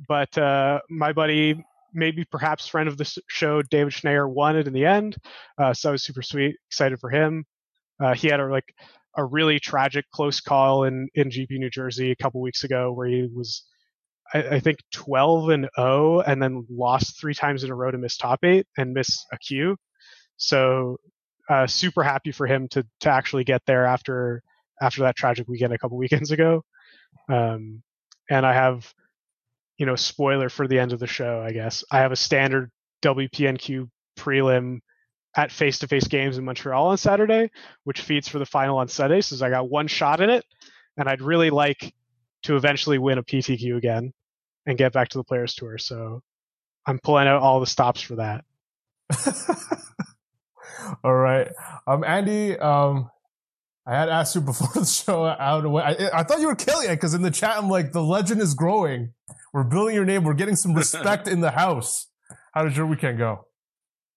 but 0.09 0.37
uh, 0.37 0.81
my 0.91 1.13
buddy. 1.13 1.65
Maybe 1.97 2.25
perhaps 2.25 2.67
friend 2.67 2.89
of 2.89 2.97
the 2.97 3.19
show, 3.29 3.63
David 3.63 3.93
Schneier, 3.93 4.29
won 4.29 4.57
it 4.57 4.67
in 4.67 4.73
the 4.73 4.85
end. 4.85 5.17
Uh, 5.57 5.73
so 5.73 5.91
I 5.91 5.93
was 5.93 6.03
super 6.03 6.23
sweet, 6.23 6.57
excited 6.69 6.99
for 6.99 7.09
him. 7.09 7.45
Uh, 8.03 8.15
he 8.15 8.27
had 8.27 8.41
a 8.41 8.47
like 8.47 8.75
a 9.17 9.25
really 9.25 9.61
tragic 9.61 10.05
close 10.13 10.41
call 10.41 10.85
in 10.85 11.09
in 11.15 11.31
GP 11.31 11.51
New 11.51 11.71
Jersey 11.71 12.11
a 12.11 12.17
couple 12.17 12.41
weeks 12.41 12.65
ago 12.65 12.93
where 12.93 13.07
he 13.07 13.29
was 13.33 13.65
I, 14.33 14.39
I, 14.43 14.61
think 14.61 14.79
12 14.93 15.51
and 15.51 15.69
0 15.77 16.21
and 16.21 16.43
then 16.43 16.67
lost 16.71 17.21
three 17.21 17.35
times 17.35 17.63
in 17.63 17.71
a 17.71 17.75
row 17.75 17.91
to 17.91 17.99
miss 17.99 18.17
top 18.17 18.45
eight 18.45 18.67
and 18.77 18.93
miss 18.93 19.25
a 19.33 19.39
queue. 19.39 19.77
So 20.37 20.99
uh, 21.49 21.67
super 21.67 22.03
happy 22.03 22.33
for 22.33 22.47
him 22.47 22.69
to 22.69 22.85
to 23.01 23.11
actually 23.11 23.45
get 23.45 23.63
there 23.67 23.85
after 23.87 24.43
after 24.81 25.03
that 25.03 25.17
tragic 25.17 25.47
weekend 25.49 25.73
a 25.73 25.79
couple 25.79 25.97
weekends 25.99 26.31
ago. 26.31 26.63
Um, 27.29 27.83
and 28.31 28.47
I 28.47 28.55
have, 28.55 28.93
you 29.79 29.87
know, 29.87 29.97
spoiler 29.97 30.49
for 30.49 30.67
the 30.67 30.79
end 30.79 30.93
of 30.93 31.01
the 31.01 31.07
show. 31.07 31.41
I 31.41 31.53
guess 31.53 31.85
I 31.91 31.99
have 31.99 32.13
a 32.13 32.17
standard 32.17 32.71
WPNQ 33.03 33.89
prelim 34.19 34.79
at 35.37 35.51
face 35.51 35.79
to 35.81 35.89
face 35.89 36.07
games 36.07 36.39
in 36.39 36.45
Montreal 36.45 36.87
on 36.87 36.97
Saturday, 36.97 37.51
which 37.85 38.01
feeds 38.01 38.29
for 38.29 38.39
the 38.39 38.47
final 38.47 38.79
on 38.79 38.89
Sunday. 38.89 39.21
So 39.21 39.45
I 39.45 39.51
got 39.51 39.69
one 39.69 39.87
shot 39.87 40.21
at 40.21 40.31
it, 40.31 40.45
and 40.97 41.09
I'd 41.09 41.21
really 41.21 41.51
like 41.51 41.93
to 42.45 42.57
eventually 42.57 42.99
win 42.99 43.19
a 43.19 43.23
PTQ 43.23 43.77
again 43.77 44.13
and 44.67 44.79
get 44.79 44.93
back 44.93 45.09
to 45.11 45.19
the 45.19 45.25
Players 45.25 45.55
Tour. 45.55 45.79
So 45.79 46.23
I'm 46.87 46.99
pulling 46.99 47.27
out 47.27 47.43
all 47.43 47.61
the 47.61 47.67
stops 47.67 48.01
for 48.01 48.17
that. 48.17 48.45
all 51.05 51.15
right, 51.15 51.49
um, 51.87 52.05
Andy. 52.05 52.57
Um, 52.59 53.11
I 53.87 53.99
had 53.99 54.09
asked 54.09 54.35
you 54.35 54.41
before 54.41 54.69
the 54.75 54.87
show 54.87 55.25
out 55.25 55.65
away. 55.65 55.83
I, 55.83 56.21
I 56.21 56.23
thought 56.23 56.41
you 56.41 56.47
were 56.47 56.55
killing 56.55 56.89
it 56.89 56.95
because 56.95 57.15
in 57.15 57.23
the 57.23 57.31
chat 57.31 57.57
I'm 57.59 57.69
like, 57.69 57.93
the 57.93 58.03
legend 58.03 58.41
is 58.41 58.55
growing. 58.55 59.13
We're 59.53 59.65
building 59.65 59.95
your 59.95 60.05
name. 60.05 60.25
We're 60.25 60.35
getting 60.35 60.57
some 60.57 60.75
respect 60.75 61.29
in 61.29 61.41
the 61.41 61.51
house. 61.51 62.09
How 62.53 62.63
did 62.65 62.77
your 62.77 62.87
weekend 62.87 63.19
go? 63.19 63.47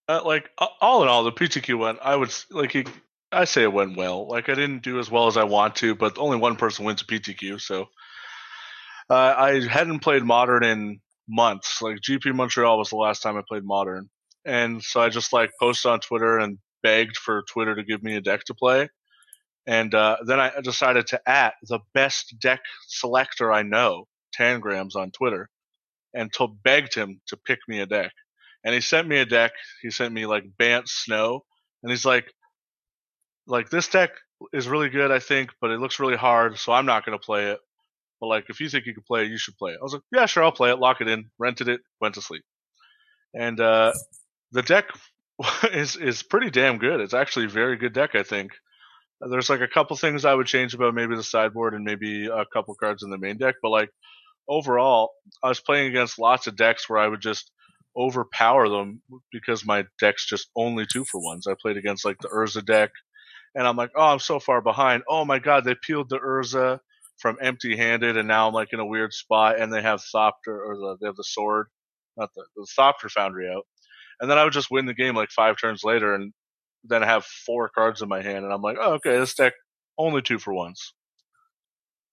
Uh, 0.10 0.22
like 0.24 0.50
all 0.80 1.04
in 1.04 1.10
all, 1.10 1.24
the 1.24 1.32
PTQ 1.32 1.78
went. 1.78 2.00
I 2.02 2.16
would 2.16 2.34
like 2.52 2.88
I 3.32 3.46
say 3.46 3.64
it 3.64 3.74
went 3.74 3.98
well. 3.98 4.28
Like 4.28 4.48
I 4.48 4.56
didn't 4.56 4.84
do 4.84 5.00
as 5.00 5.12
well 5.12 5.28
as 5.28 5.36
I 5.36 5.44
want 5.44 5.76
to, 5.78 5.96
but 5.96 6.18
only 6.18 6.38
one 6.38 6.56
person 6.56 6.86
wins 6.86 7.02
a 7.02 7.06
PTQ. 7.06 7.60
So 7.60 7.88
uh, 9.10 9.36
I 9.38 9.68
hadn't 9.68 10.00
played 10.00 10.24
Modern 10.24 10.64
in 10.64 11.02
months. 11.28 11.82
Like 11.82 11.98
GP 11.98 12.34
Montreal 12.34 12.78
was 12.78 12.90
the 12.90 12.96
last 12.96 13.22
time 13.22 13.36
I 13.36 13.42
played 13.48 13.66
Modern, 13.66 14.10
and 14.46 14.82
so 14.82 15.02
I 15.02 15.10
just 15.10 15.34
like 15.34 15.52
posted 15.60 15.92
on 15.92 16.00
Twitter 16.00 16.38
and 16.38 16.58
begged 16.84 17.18
for 17.18 17.44
Twitter 17.52 17.76
to 17.76 17.84
give 17.84 18.02
me 18.02 18.16
a 18.16 18.22
deck 18.22 18.46
to 18.46 18.54
play. 18.54 18.90
And 19.66 19.94
uh, 19.94 20.18
then 20.26 20.40
I 20.40 20.62
decided 20.62 21.08
to 21.08 21.30
at 21.30 21.56
the 21.64 21.80
best 21.94 22.36
deck 22.40 22.62
selector 22.88 23.52
I 23.52 23.64
know, 23.64 24.08
Tangrams, 24.38 24.96
on 24.96 25.12
Twitter, 25.12 25.50
and 26.14 26.32
to 26.34 26.48
begged 26.48 26.96
him 26.96 27.20
to 27.28 27.36
pick 27.36 27.60
me 27.68 27.82
a 27.82 27.86
deck 27.86 28.14
and 28.68 28.74
he 28.74 28.82
sent 28.82 29.08
me 29.08 29.18
a 29.18 29.26
deck. 29.26 29.54
He 29.82 29.90
sent 29.90 30.14
me 30.14 30.26
like 30.26 30.44
Bant 30.58 30.90
Snow, 30.90 31.46
and 31.82 31.90
he's 31.90 32.04
like, 32.04 32.30
like 33.48 33.70
this 33.70 33.88
deck 33.88 34.10
is 34.52 34.68
really 34.68 34.90
good, 34.90 35.10
I 35.10 35.20
think, 35.20 35.52
but 35.62 35.72
it 35.72 35.80
looks 35.80 36.02
really 36.02 36.18
hard, 36.18 36.58
so 36.58 36.74
I'm 36.74 36.86
not 36.86 37.06
gonna 37.06 37.18
play 37.18 37.46
it. 37.52 37.60
But 38.20 38.28
like, 38.28 38.46
if 38.50 38.60
you 38.60 38.68
think 38.68 38.86
you 38.86 38.94
can 38.94 39.04
play 39.08 39.24
it, 39.24 39.30
you 39.30 39.38
should 39.38 39.56
play 39.56 39.72
it. 39.72 39.78
I 39.80 39.84
was 39.84 39.94
like, 39.94 40.02
yeah, 40.12 40.26
sure, 40.26 40.44
I'll 40.44 40.52
play 40.52 40.70
it. 40.70 40.80
Lock 40.80 41.00
it 41.00 41.08
in. 41.08 41.30
Rented 41.40 41.70
it. 41.70 41.80
Went 42.02 42.16
to 42.16 42.22
sleep. 42.22 42.44
And 43.34 43.58
uh, 43.62 43.94
the 44.52 44.64
deck 44.64 44.90
is 45.72 45.96
is 45.96 46.22
pretty 46.22 46.50
damn 46.50 46.78
good. 46.78 47.00
It's 47.00 47.14
actually 47.14 47.46
a 47.46 47.50
very 47.50 47.78
good 47.78 47.94
deck, 47.94 48.16
I 48.16 48.24
think. 48.24 48.52
There's 49.22 49.50
like 49.50 49.62
a 49.62 49.68
couple 49.68 49.96
things 49.96 50.26
I 50.26 50.34
would 50.34 50.46
change 50.46 50.74
about 50.74 50.94
maybe 50.94 51.16
the 51.16 51.24
sideboard 51.24 51.74
and 51.74 51.86
maybe 51.86 52.26
a 52.26 52.46
couple 52.52 52.76
cards 52.76 53.02
in 53.02 53.12
the 53.12 53.18
main 53.18 53.38
deck, 53.38 53.56
but 53.64 53.70
like 53.70 53.90
overall, 54.50 55.12
I 55.42 55.48
was 55.48 55.62
playing 55.62 55.88
against 55.88 56.20
lots 56.20 56.48
of 56.48 56.58
decks 56.58 56.90
where 56.90 57.00
I 57.00 57.08
would 57.08 57.22
just 57.22 57.50
overpower 57.98 58.70
them 58.70 59.02
because 59.32 59.66
my 59.66 59.86
deck's 60.00 60.26
just 60.28 60.50
only 60.56 60.86
two 60.92 61.06
for 61.06 61.22
ones. 61.22 61.48
I 61.48 61.56
played 61.60 61.78
against 61.78 62.06
like 62.06 62.18
the 62.20 62.30
Urza 62.30 62.66
deck, 62.66 62.92
and 63.56 63.68
I'm 63.68 63.76
like, 63.76 63.92
oh, 63.96 64.08
I'm 64.08 64.20
so 64.20 64.40
far 64.40 64.62
behind. 64.62 65.04
Oh 65.10 65.26
my 65.26 65.40
god, 65.40 65.64
they 65.64 65.76
peeled 65.76 66.10
the 66.10 66.20
Urza 66.20 66.80
from 67.20 67.38
empty 67.42 67.76
handed, 67.76 68.18
and 68.18 68.28
now 68.28 68.48
I'm 68.48 68.54
like 68.54 68.74
in 68.74 68.80
a 68.80 68.86
weird 68.86 69.14
spot, 69.14 69.60
and 69.60 69.74
they 69.74 69.82
have 69.82 70.02
Thopter 70.16 70.32
or 70.48 70.76
the, 70.78 70.98
they 71.02 71.08
have 71.08 71.16
the 71.16 71.24
sword, 71.24 71.68
not 72.16 72.30
the, 72.36 72.44
the 72.56 72.68
Thopter 72.78 73.10
Foundry 73.10 73.50
out. 73.50 73.64
And 74.20 74.30
then 74.30 74.38
I 74.38 74.44
would 74.44 74.54
just 74.54 74.72
win 74.72 74.86
the 74.86 74.94
game 74.94 75.16
like 75.16 75.30
five 75.30 75.56
turns 75.60 75.84
later, 75.84 76.14
and 76.14 76.34
then 76.84 77.02
have 77.02 77.26
four 77.26 77.70
cards 77.70 78.02
in 78.02 78.10
my 78.10 78.22
hand, 78.22 78.46
and 78.46 78.54
I'm 78.54 78.62
like, 78.62 78.78
oh, 78.80 78.94
okay, 78.94 79.18
this 79.18 79.34
deck 79.36 79.54
only 79.98 80.22
two 80.22 80.40
for 80.40 80.54
ones. 80.54 80.94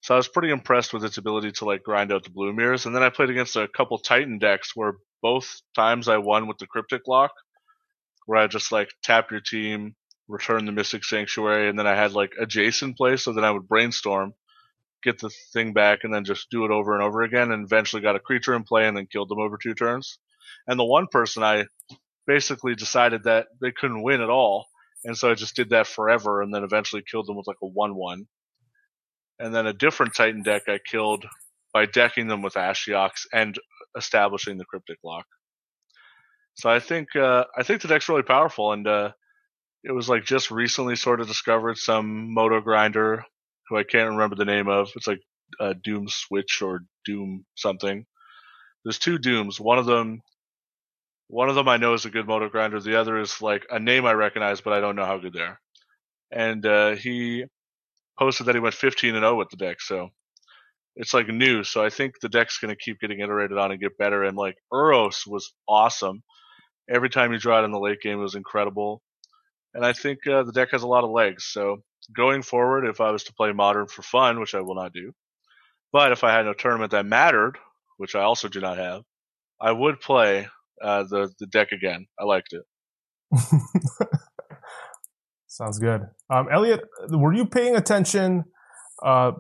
So 0.05 0.13
I 0.13 0.19
was 0.19 0.29
pretty 0.29 0.51
impressed 0.51 0.93
with 0.93 1.03
its 1.03 1.17
ability 1.17 1.53
to 1.53 1.65
like 1.65 1.83
grind 1.83 2.13
out 2.13 2.25
the 2.25 2.31
blue 2.31 2.53
mirrors. 2.53 2.85
And 2.85 2.95
then 2.95 3.03
I 3.03 3.09
played 3.09 3.31
against 3.31 3.57
a 3.57 3.67
couple 3.67 3.97
Titan 3.97 4.39
decks 4.39 4.77
where 4.77 4.97
both 5.23 5.63
times 5.75 6.09
I 6.09 6.19
won 6.19 6.47
with 6.47 6.59
the 6.59 6.67
Cryptic 6.67 7.09
Lock, 7.09 7.33
where 8.27 8.39
I 8.39 8.47
just 8.47 8.71
like 8.71 8.91
tap 9.03 9.31
your 9.31 9.41
team, 9.41 9.97
return 10.29 10.67
the 10.67 10.73
Mystic 10.73 11.07
Sanctuary, 11.07 11.71
and 11.71 11.79
then 11.79 11.87
I 11.87 11.95
had 11.97 12.13
like 12.13 12.35
a 12.39 12.45
Jace 12.45 12.83
in 12.83 12.93
play, 12.93 13.17
so 13.17 13.33
then 13.33 13.47
I 13.47 13.51
would 13.51 13.67
brainstorm, 13.67 14.35
get 15.03 15.21
the 15.21 15.31
thing 15.55 15.73
back, 15.73 16.01
and 16.05 16.13
then 16.13 16.27
just 16.27 16.51
do 16.51 16.67
it 16.67 16.71
over 16.71 16.93
and 16.93 17.03
over 17.03 17.23
again, 17.23 17.51
and 17.51 17.65
eventually 17.65 18.03
got 18.03 18.15
a 18.15 18.21
creature 18.21 18.53
in 18.53 18.65
play 18.65 18.87
and 18.87 18.95
then 18.95 19.07
killed 19.11 19.31
them 19.31 19.41
over 19.41 19.57
two 19.57 19.73
turns. 19.73 20.19
And 20.67 20.79
the 20.79 20.85
one 20.85 21.07
person 21.11 21.43
I 21.43 21.65
basically 22.27 22.75
decided 22.75 23.23
that 23.25 23.47
they 23.63 23.73
couldn't 23.73 24.03
win 24.03 24.21
at 24.21 24.29
all, 24.29 24.67
and 25.03 25.17
so 25.17 25.31
I 25.31 25.35
just 25.35 25.57
did 25.57 25.71
that 25.71 25.87
forever, 25.87 26.43
and 26.43 26.55
then 26.55 26.63
eventually 26.63 27.03
killed 27.11 27.27
them 27.27 27.39
with 27.39 27.47
like 27.47 27.63
a 27.63 27.67
one-one 27.67 28.27
and 29.39 29.55
then 29.55 29.67
a 29.67 29.73
different 29.73 30.15
Titan 30.15 30.43
deck 30.43 30.63
I 30.69 30.79
killed 30.79 31.25
by 31.73 31.87
decking 31.87 32.29
them 32.29 32.43
with 32.43 32.55
Ashiok 32.55 33.13
and 33.33 33.57
establishing 33.97 34.59
the 34.59 34.65
Cryptic 34.65 34.99
Lock. 35.05 35.27
So 36.55 36.71
I 36.71 36.81
think 36.81 37.17
uh, 37.17 37.45
I 37.57 37.63
think 37.65 37.83
the 37.83 37.89
deck's 37.89 38.09
really 38.09 38.23
powerful, 38.23 38.73
and 38.73 38.87
uh, 38.87 39.13
it 39.85 39.93
was 39.93 40.09
like 40.09 40.25
just 40.25 40.51
recently 40.51 40.97
sort 40.97 41.21
of 41.21 41.29
discovered 41.29 41.79
some 41.79 42.35
Moto 42.35 42.61
grinder 42.61 43.25
who 43.69 43.79
I 43.79 43.85
can't 43.85 44.11
remember 44.11 44.37
the 44.37 44.45
name 44.45 44.69
of. 44.69 44.91
It's 44.97 45.07
like 45.07 45.21
uh, 45.61 45.75
Doom 45.83 46.07
Switch 46.09 46.63
or 46.63 46.81
Doom 47.05 47.45
something. 47.57 48.07
There's 48.85 48.99
two 48.99 49.19
Dooms. 49.19 49.61
One 49.61 49.79
of 49.79 49.87
them 49.87 50.21
One 51.29 51.49
of 51.49 51.55
them 51.55 51.69
I 51.69 51.79
know 51.79 51.95
is 51.95 52.05
a 52.05 52.11
good 52.11 52.27
Moto 52.27 52.49
grinder. 52.49 52.81
The 52.81 53.01
other 53.01 53.19
is 53.19 53.41
like 53.43 53.67
a 53.71 53.81
name 53.81 54.05
I 54.07 54.13
recognize, 54.13 54.61
but 54.61 54.75
I 54.75 54.81
don't 54.81 54.97
know 54.97 55.07
how 55.07 55.19
good 55.19 55.33
they 55.33 55.41
are. 55.41 55.59
And 56.31 56.65
uh, 56.67 56.97
he 56.97 57.45
posted 58.19 58.47
that 58.47 58.55
he 58.55 58.61
went 58.61 58.75
15 58.75 59.15
and 59.15 59.23
0 59.23 59.37
with 59.37 59.51
the 59.51 59.57
deck. 59.57 59.81
So 59.81 60.11
it's 60.97 61.15
like 61.15 61.29
new. 61.29 61.65
So 61.65 61.85
I 61.85 61.91
think 61.91 62.21
the 62.21 62.29
deck's 62.29 62.59
going 62.59 62.75
to 62.75 62.81
keep 62.81 63.01
getting 63.01 63.21
iterated 63.21 63.59
on 63.59 63.73
and 63.73 63.81
get 63.81 63.99
better. 63.99 64.23
And 64.23 64.37
like 64.37 64.57
Uros 64.73 65.27
was 65.27 65.53
awesome. 65.69 66.23
Every 66.89 67.11
time 67.11 67.33
you 67.33 67.39
draw 67.39 67.61
it 67.61 67.65
in 67.65 67.73
the 67.73 67.79
late 67.79 68.01
game, 68.01 68.19
it 68.19 68.23
was 68.23 68.35
incredible. 68.35 69.03
And 69.73 69.85
I 69.85 69.93
think 69.93 70.27
uh, 70.27 70.45
the 70.45 70.53
deck 70.53 70.71
has 70.71 70.83
a 70.83 70.89
lot 70.89 71.05
of 71.05 71.11
legs. 71.11 71.47
So 71.47 71.79
going 72.15 72.43
forward, 72.43 72.87
if 72.87 73.01
I 73.01 73.11
was 73.11 73.25
to 73.25 73.35
play 73.35 73.53
modern 73.53 73.89
for 73.89 74.03
fun, 74.03 74.39
which 74.39 74.55
I 74.55 74.61
will 74.61 74.77
not 74.77 74.93
do, 74.93 75.13
but 75.93 76.13
if 76.13 76.23
I 76.23 76.33
had 76.33 76.47
a 76.47 76.55
tournament 76.55 76.93
that 76.93 77.07
mattered, 77.07 77.59
which 77.97 78.15
I 78.15 78.23
also 78.23 78.49
do 78.49 78.61
not 78.61 78.79
have, 78.79 79.03
I 79.61 79.73
would 79.73 80.01
play 80.01 80.49
uh, 80.83 81.05
the 81.05 81.33
the 81.39 81.47
deck 81.47 81.73
again. 81.73 82.07
I 82.19 82.25
liked 82.25 82.53
it. 82.53 82.63
Sounds 85.55 85.79
good. 85.79 86.09
Um, 86.31 86.49
Elliot, 86.51 86.81
were 87.11 87.33
you 87.33 87.47
paying 87.47 87.77
attention 87.77 88.43
uh, 89.05 89.31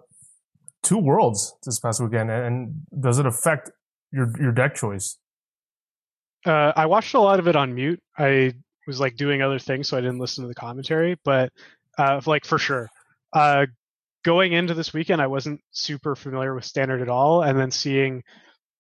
to 0.85 0.97
Worlds 0.97 1.57
this 1.65 1.81
past 1.81 2.01
weekend, 2.01 2.31
and 2.31 2.83
does 3.01 3.19
it 3.19 3.27
affect 3.27 3.73
your 4.13 4.31
your 4.41 4.53
deck 4.53 4.77
choice? 4.77 5.19
Uh, 6.47 6.73
I 6.77 6.87
watched 6.87 7.15
a 7.15 7.21
lot 7.21 7.41
of 7.41 7.49
it 7.49 7.57
on 7.57 7.75
mute. 7.75 8.01
I 8.17 8.53
was 8.87 9.01
like 9.01 9.17
doing 9.17 9.43
other 9.43 9.59
things, 9.59 9.89
so 9.89 9.97
I 9.97 10.03
didn't 10.03 10.21
listen 10.21 10.45
to 10.45 10.49
the 10.49 10.55
commentary. 10.55 11.17
But 11.25 11.53
uh, 11.99 12.21
like 12.27 12.45
for 12.45 12.61
sure, 12.61 12.89
uh, 13.33 13.67
going 14.25 14.53
into 14.53 14.75
this 14.75 14.95
weekend, 14.95 15.21
I 15.21 15.27
wasn't 15.27 15.63
super 15.73 16.15
familiar 16.15 16.55
with 16.55 16.65
standard 16.65 17.03
at 17.03 17.09
all, 17.09 17.43
and 17.43 17.59
then 17.59 17.73
seeing 17.73 18.23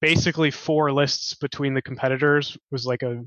basically 0.00 0.52
four 0.52 0.92
lists 0.92 1.34
between 1.34 1.74
the 1.74 1.82
competitors 1.82 2.56
was 2.70 2.86
like 2.86 3.02
a 3.02 3.24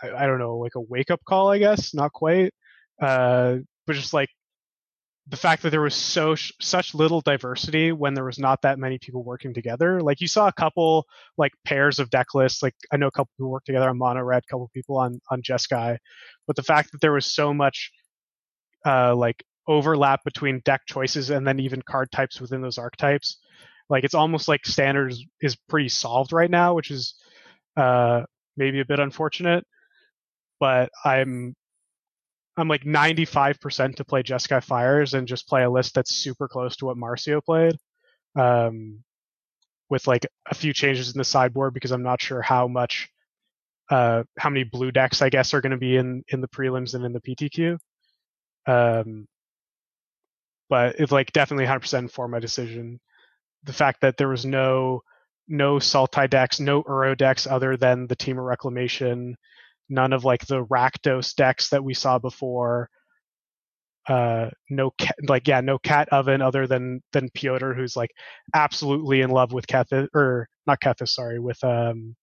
I, 0.00 0.10
I 0.10 0.26
don't 0.28 0.38
know, 0.38 0.58
like 0.58 0.76
a 0.76 0.80
wake 0.80 1.10
up 1.10 1.24
call, 1.24 1.50
I 1.50 1.58
guess, 1.58 1.92
not 1.92 2.12
quite, 2.12 2.54
uh, 3.00 3.56
but 3.86 3.96
just 3.96 4.12
like 4.12 4.28
the 5.28 5.36
fact 5.36 5.62
that 5.62 5.70
there 5.70 5.80
was 5.80 5.94
so 5.94 6.36
such 6.60 6.94
little 6.94 7.20
diversity 7.20 7.90
when 7.90 8.14
there 8.14 8.24
was 8.24 8.38
not 8.38 8.62
that 8.62 8.78
many 8.78 8.98
people 8.98 9.24
working 9.24 9.52
together. 9.52 10.00
Like 10.00 10.20
you 10.20 10.28
saw 10.28 10.46
a 10.46 10.52
couple 10.52 11.04
like 11.36 11.52
pairs 11.64 11.98
of 11.98 12.10
deck 12.10 12.28
lists. 12.34 12.62
Like 12.62 12.74
I 12.92 12.96
know 12.96 13.08
a 13.08 13.10
couple 13.10 13.32
who 13.38 13.48
worked 13.48 13.66
together 13.66 13.88
on 13.88 13.98
Mono 13.98 14.22
Red, 14.22 14.44
a 14.44 14.50
couple 14.50 14.70
people 14.72 14.98
on 14.98 15.20
on 15.30 15.42
Jeskai, 15.42 15.98
but 16.46 16.56
the 16.56 16.62
fact 16.62 16.92
that 16.92 17.00
there 17.00 17.12
was 17.12 17.34
so 17.34 17.52
much 17.52 17.90
uh, 18.84 19.14
like 19.16 19.42
overlap 19.66 20.22
between 20.24 20.62
deck 20.64 20.82
choices 20.86 21.30
and 21.30 21.46
then 21.46 21.58
even 21.58 21.82
card 21.82 22.10
types 22.12 22.40
within 22.40 22.62
those 22.62 22.78
archetypes, 22.78 23.38
like 23.88 24.04
it's 24.04 24.14
almost 24.14 24.46
like 24.46 24.64
standard 24.64 25.10
is, 25.10 25.24
is 25.40 25.56
pretty 25.68 25.88
solved 25.88 26.32
right 26.32 26.50
now, 26.50 26.74
which 26.74 26.92
is 26.92 27.14
uh, 27.76 28.22
maybe 28.56 28.80
a 28.80 28.84
bit 28.84 29.00
unfortunate. 29.00 29.64
But 30.60 30.90
I'm 31.04 31.54
I'm 32.56 32.68
like 32.68 32.84
95% 32.84 33.96
to 33.96 34.04
play 34.04 34.22
Jeskai 34.22 34.62
Fires 34.62 35.14
and 35.14 35.28
just 35.28 35.48
play 35.48 35.62
a 35.62 35.70
list 35.70 35.94
that's 35.94 36.14
super 36.14 36.48
close 36.48 36.76
to 36.76 36.86
what 36.86 36.96
Marcio 36.96 37.42
played. 37.44 37.76
Um, 38.34 39.02
with 39.88 40.06
like 40.06 40.26
a 40.50 40.54
few 40.54 40.72
changes 40.72 41.12
in 41.12 41.18
the 41.18 41.24
sideboard 41.24 41.74
because 41.74 41.92
I'm 41.92 42.02
not 42.02 42.20
sure 42.20 42.42
how 42.42 42.66
much, 42.66 43.08
uh, 43.90 44.24
how 44.36 44.50
many 44.50 44.64
blue 44.64 44.90
decks 44.90 45.22
I 45.22 45.28
guess 45.28 45.54
are 45.54 45.60
going 45.60 45.70
to 45.72 45.76
be 45.76 45.96
in 45.96 46.24
in 46.28 46.40
the 46.40 46.48
prelims 46.48 46.94
and 46.94 47.04
in 47.04 47.12
the 47.12 47.20
PTQ. 47.20 47.78
Um, 48.66 49.28
but 50.68 50.96
it's 50.98 51.12
like 51.12 51.32
definitely 51.32 51.66
100% 51.66 52.10
for 52.10 52.26
my 52.26 52.40
decision. 52.40 53.00
The 53.64 53.72
fact 53.72 54.00
that 54.00 54.16
there 54.16 54.28
was 54.28 54.44
no 54.44 55.02
no 55.48 55.76
Sultai 55.76 56.28
decks, 56.28 56.58
no 56.58 56.82
Uro 56.82 57.16
decks 57.16 57.46
other 57.46 57.76
than 57.76 58.06
the 58.08 58.16
Temur 58.16 58.44
Reclamation, 58.44 59.36
none 59.88 60.12
of 60.12 60.24
like 60.24 60.46
the 60.46 60.64
Rakdos 60.64 61.34
decks 61.34 61.70
that 61.70 61.84
we 61.84 61.94
saw 61.94 62.18
before. 62.18 62.90
Uh, 64.08 64.50
no 64.70 64.92
like 65.26 65.48
yeah, 65.48 65.60
no 65.60 65.78
cat 65.78 66.08
oven 66.10 66.40
other 66.40 66.66
than 66.66 67.02
than 67.12 67.28
Piotr, 67.30 67.72
who's 67.72 67.96
like 67.96 68.10
absolutely 68.54 69.20
in 69.20 69.30
love 69.30 69.52
with 69.52 69.66
Kethis 69.66 70.08
or 70.14 70.48
not 70.66 70.80
Kethis, 70.80 71.08
sorry, 71.08 71.40
with 71.40 71.62
um 71.64 72.14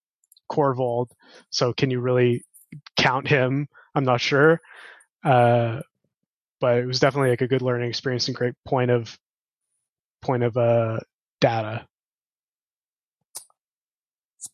Korvold. 0.49 1.08
So 1.49 1.73
can 1.73 1.89
you 1.89 1.99
really 1.99 2.43
count 2.97 3.28
him? 3.28 3.67
I'm 3.95 4.06
not 4.06 4.21
sure. 4.21 4.62
Uh, 5.26 5.82
but 6.62 6.78
it 6.78 6.86
was 6.86 6.99
definitely 6.99 7.32
like 7.32 7.41
a 7.41 7.47
good 7.47 7.62
learning 7.62 7.89
experience 7.89 8.28
and 8.28 8.36
great 8.36 8.56
point 8.65 8.89
of 8.89 9.17
point 10.21 10.43
of 10.43 10.56
uh 10.56 10.99
data. 11.41 11.86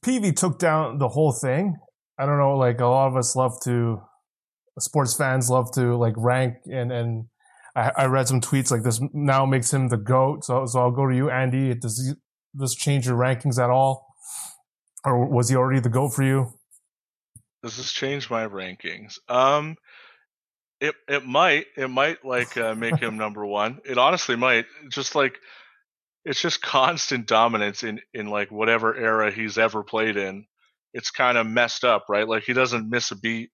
PV 0.04 0.36
took 0.36 0.58
down 0.58 0.98
the 0.98 1.10
whole 1.10 1.32
thing 1.32 1.78
I 2.20 2.26
don't 2.26 2.38
know, 2.38 2.58
like 2.58 2.82
a 2.82 2.86
lot 2.86 3.08
of 3.08 3.16
us 3.16 3.36
love 3.36 3.60
to, 3.64 4.02
sports 4.78 5.14
fans 5.14 5.50
love 5.50 5.72
to 5.74 5.98
like 5.98 6.14
rank 6.16 6.56
and, 6.66 6.92
and 6.92 7.26
I, 7.76 7.92
I 7.98 8.06
read 8.06 8.28
some 8.28 8.42
tweets 8.42 8.72
like 8.72 8.84
this 8.84 9.02
now 9.14 9.46
makes 9.46 9.74
him 9.74 9.88
the 9.88 9.98
GOAT. 9.98 10.44
So, 10.44 10.66
so 10.66 10.80
I'll 10.80 10.92
go 10.92 11.08
to 11.08 11.16
you, 11.16 11.30
Andy. 11.30 11.74
Does 11.76 12.16
this 12.54 12.76
change 12.76 13.08
your 13.08 13.18
rankings 13.18 13.62
at 13.62 13.70
all? 13.70 14.08
Or 15.06 15.26
was 15.26 15.50
he 15.50 15.56
already 15.56 15.80
the 15.80 15.90
GOAT 15.90 16.10
for 16.10 16.24
you? 16.24 16.54
Does 17.64 17.78
this 17.78 17.92
change 17.92 18.30
my 18.30 18.48
rankings? 18.48 19.18
Um, 19.28 19.76
it 20.82 20.96
it 21.08 21.26
might 21.26 21.66
it 21.78 21.90
might 21.90 22.24
like 22.24 22.58
uh, 22.58 22.74
make 22.76 23.00
him 23.00 23.18
number 23.18 23.46
one. 23.46 23.80
It 23.86 23.98
honestly 23.98 24.36
might. 24.36 24.66
Just 24.90 25.16
like 25.16 25.40
it's 26.26 26.42
just 26.42 26.62
constant 26.62 27.28
dominance 27.28 27.84
in 27.84 28.02
in 28.14 28.28
like 28.28 28.52
whatever 28.52 28.96
era 28.96 29.32
he's 29.32 29.58
ever 29.58 29.84
played 29.84 30.18
in 30.18 30.46
it's 30.94 31.12
kind 31.12 31.38
of 31.38 31.48
messed 31.48 31.84
up, 31.84 32.06
right? 32.10 32.28
Like 32.28 32.44
he 32.44 32.54
doesn't 32.54 32.90
miss 32.90 33.12
a 33.12 33.16
beat. 33.16 33.50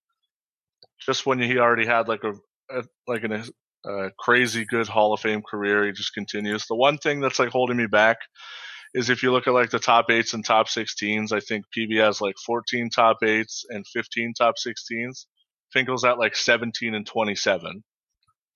Just 1.06 1.26
when 1.26 1.40
he 1.40 1.58
already 1.58 1.86
had 1.86 2.08
like 2.08 2.24
a, 2.24 2.34
a 2.76 2.84
like 3.08 3.24
an, 3.24 3.34
uh, 3.34 3.44
a 3.88 4.12
crazy 4.18 4.66
good 4.66 4.88
Hall 4.88 5.14
of 5.14 5.20
Fame 5.20 5.42
career, 5.42 5.86
he 5.86 5.92
just 5.92 6.14
continues. 6.14 6.66
The 6.68 6.76
one 6.76 6.98
thing 6.98 7.20
that's 7.20 7.40
like 7.40 7.50
holding 7.50 7.78
me 7.78 7.88
back 7.88 8.18
is 8.94 9.10
if 9.10 9.24
you 9.24 9.32
look 9.32 9.48
at 9.48 9.54
like 9.54 9.70
the 9.70 9.80
top 9.80 10.10
eights 10.10 10.34
and 10.34 10.44
top 10.44 10.68
16s, 10.68 11.34
I 11.34 11.42
think 11.42 11.66
PV 11.78 12.02
has 12.02 12.22
like 12.22 12.36
14 12.46 12.90
top 12.90 13.18
eights 13.24 13.66
and 13.70 13.86
15 13.88 14.34
top 14.38 14.56
16s. 14.56 15.26
Finkel's 15.74 16.06
at 16.06 16.18
like 16.18 16.36
17 16.36 16.96
and 16.96 17.06
27. 17.06 17.84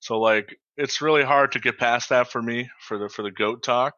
So 0.00 0.18
like 0.18 0.56
it's 0.78 1.02
really 1.02 1.24
hard 1.24 1.52
to 1.52 1.60
get 1.60 1.78
past 1.78 2.08
that 2.08 2.30
for 2.32 2.40
me 2.40 2.70
for 2.80 2.98
the 2.98 3.08
for 3.10 3.22
the 3.22 3.30
goat 3.30 3.62
talk. 3.62 3.94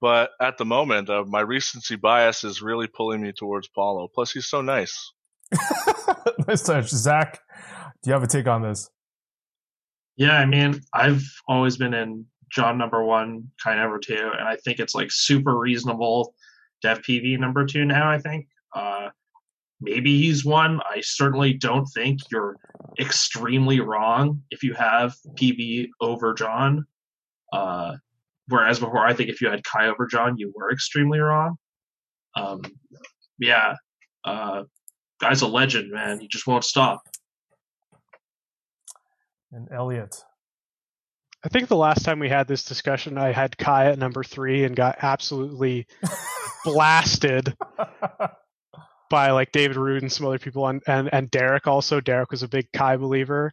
But 0.00 0.30
at 0.40 0.58
the 0.58 0.64
moment, 0.64 1.08
uh, 1.08 1.24
my 1.26 1.40
recency 1.40 1.96
bias 1.96 2.44
is 2.44 2.60
really 2.60 2.86
pulling 2.86 3.22
me 3.22 3.32
towards 3.32 3.68
Paulo. 3.68 4.08
Plus, 4.14 4.32
he's 4.32 4.46
so 4.46 4.60
nice. 4.60 5.12
nice 6.46 6.62
touch. 6.62 6.88
Zach, 6.88 7.40
do 8.02 8.10
you 8.10 8.12
have 8.12 8.22
a 8.22 8.26
take 8.26 8.46
on 8.46 8.62
this? 8.62 8.90
Yeah, 10.16 10.38
I 10.38 10.46
mean, 10.46 10.80
I've 10.94 11.24
always 11.48 11.76
been 11.76 11.94
in 11.94 12.26
Jon 12.50 12.78
number 12.78 13.04
one, 13.04 13.50
Kai 13.62 13.76
number 13.76 13.98
two, 13.98 14.30
and 14.38 14.48
I 14.48 14.56
think 14.56 14.78
it's 14.78 14.94
like 14.94 15.08
super 15.10 15.56
reasonable 15.56 16.34
to 16.82 16.88
have 16.88 16.98
PV 17.00 17.38
number 17.38 17.66
two 17.66 17.84
now, 17.84 18.10
I 18.10 18.18
think. 18.18 18.46
Uh, 18.74 19.08
maybe 19.80 20.18
he's 20.18 20.44
one. 20.44 20.80
I 20.88 21.00
certainly 21.00 21.52
don't 21.52 21.86
think 21.86 22.20
you're 22.30 22.56
extremely 22.98 23.80
wrong 23.80 24.42
if 24.50 24.62
you 24.62 24.74
have 24.74 25.14
PV 25.34 25.88
over 26.00 26.34
Jon. 26.34 26.86
Uh, 27.52 27.96
Whereas 28.48 28.78
before, 28.78 29.04
I 29.04 29.12
think 29.12 29.28
if 29.28 29.40
you 29.40 29.50
had 29.50 29.64
Kai 29.64 29.88
over 29.88 30.06
Jon, 30.06 30.36
you 30.38 30.52
were 30.54 30.70
extremely 30.70 31.18
wrong. 31.18 31.56
Um, 32.36 32.62
yeah, 33.38 33.74
uh, 34.24 34.64
guy's 35.20 35.42
a 35.42 35.46
legend, 35.46 35.90
man. 35.90 36.20
He 36.20 36.28
just 36.28 36.46
won't 36.46 36.64
stop. 36.64 37.02
And 39.52 39.68
Elliot. 39.72 40.22
I 41.44 41.48
think 41.48 41.68
the 41.68 41.76
last 41.76 42.04
time 42.04 42.18
we 42.18 42.28
had 42.28 42.48
this 42.48 42.64
discussion, 42.64 43.18
I 43.18 43.30
had 43.30 43.56
Kai 43.56 43.86
at 43.86 43.98
number 43.98 44.24
three 44.24 44.64
and 44.64 44.74
got 44.74 44.98
absolutely 45.02 45.86
blasted 46.64 47.56
by 49.10 49.30
like 49.30 49.52
David 49.52 49.76
Root 49.76 50.02
and 50.02 50.10
some 50.10 50.26
other 50.26 50.38
people, 50.38 50.66
and, 50.66 50.82
and 50.86 51.08
and 51.12 51.30
Derek 51.30 51.66
also. 51.66 52.00
Derek 52.00 52.32
was 52.32 52.42
a 52.42 52.48
big 52.48 52.66
Kai 52.72 52.96
believer. 52.96 53.52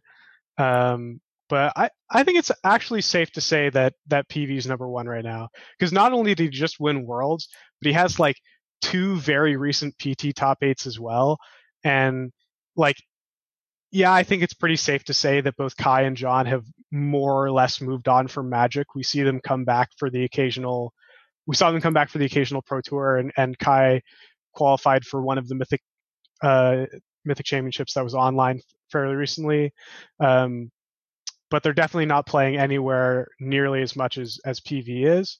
Um, 0.58 1.20
but 1.48 1.72
I, 1.76 1.90
I 2.10 2.22
think 2.24 2.38
it's 2.38 2.50
actually 2.64 3.02
safe 3.02 3.30
to 3.32 3.40
say 3.40 3.70
that 3.70 3.94
that 4.08 4.28
PV 4.28 4.56
is 4.56 4.66
number 4.66 4.88
one 4.88 5.06
right 5.06 5.24
now 5.24 5.48
because 5.78 5.92
not 5.92 6.12
only 6.12 6.34
did 6.34 6.44
he 6.44 6.48
just 6.48 6.80
win 6.80 7.06
Worlds, 7.06 7.48
but 7.80 7.88
he 7.88 7.92
has 7.92 8.18
like 8.18 8.36
two 8.80 9.16
very 9.16 9.56
recent 9.56 9.94
PT 9.98 10.34
top 10.34 10.58
eights 10.62 10.86
as 10.86 10.98
well, 10.98 11.38
and 11.84 12.32
like 12.76 12.96
yeah, 13.94 14.12
I 14.12 14.24
think 14.24 14.42
it's 14.42 14.54
pretty 14.54 14.74
safe 14.74 15.04
to 15.04 15.14
say 15.14 15.40
that 15.40 15.56
both 15.56 15.76
Kai 15.76 16.02
and 16.02 16.16
Jon 16.16 16.46
have 16.46 16.64
more 16.90 17.44
or 17.44 17.52
less 17.52 17.80
moved 17.80 18.08
on 18.08 18.26
from 18.26 18.50
Magic. 18.50 18.92
We 18.96 19.04
see 19.04 19.22
them 19.22 19.40
come 19.40 19.64
back 19.64 19.90
for 19.98 20.10
the 20.10 20.24
occasional. 20.24 20.92
We 21.46 21.54
saw 21.54 21.70
them 21.70 21.80
come 21.80 21.92
back 21.92 22.10
for 22.10 22.18
the 22.18 22.24
occasional 22.24 22.60
Pro 22.62 22.80
Tour, 22.80 23.18
and, 23.18 23.32
and 23.36 23.56
Kai 23.56 24.02
qualified 24.52 25.04
for 25.04 25.22
one 25.22 25.38
of 25.38 25.46
the 25.46 25.54
Mythic 25.54 25.80
uh, 26.42 26.86
Mythic 27.24 27.46
Championships 27.46 27.94
that 27.94 28.02
was 28.02 28.16
online 28.16 28.60
fairly 28.90 29.14
recently. 29.14 29.72
Um, 30.18 30.72
but 31.54 31.62
they're 31.62 31.72
definitely 31.72 32.04
not 32.04 32.26
playing 32.26 32.56
anywhere 32.56 33.28
nearly 33.38 33.80
as 33.80 33.94
much 33.94 34.18
as, 34.18 34.40
as 34.44 34.58
PV 34.58 35.06
is. 35.06 35.38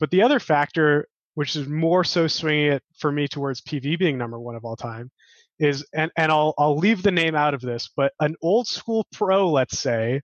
But 0.00 0.10
the 0.10 0.20
other 0.20 0.40
factor, 0.40 1.06
which 1.34 1.54
is 1.54 1.68
more 1.68 2.02
so 2.02 2.26
swinging 2.26 2.72
it 2.72 2.82
for 2.98 3.12
me 3.12 3.28
towards 3.28 3.60
PV 3.60 3.96
being 3.96 4.18
number 4.18 4.40
one 4.40 4.56
of 4.56 4.64
all 4.64 4.74
time, 4.74 5.12
is 5.60 5.86
and 5.94 6.10
and 6.16 6.32
I'll 6.32 6.52
I'll 6.58 6.76
leave 6.76 7.04
the 7.04 7.12
name 7.12 7.36
out 7.36 7.54
of 7.54 7.60
this, 7.60 7.90
but 7.96 8.12
an 8.18 8.34
old 8.42 8.66
school 8.66 9.06
pro, 9.12 9.52
let's 9.52 9.78
say, 9.78 10.22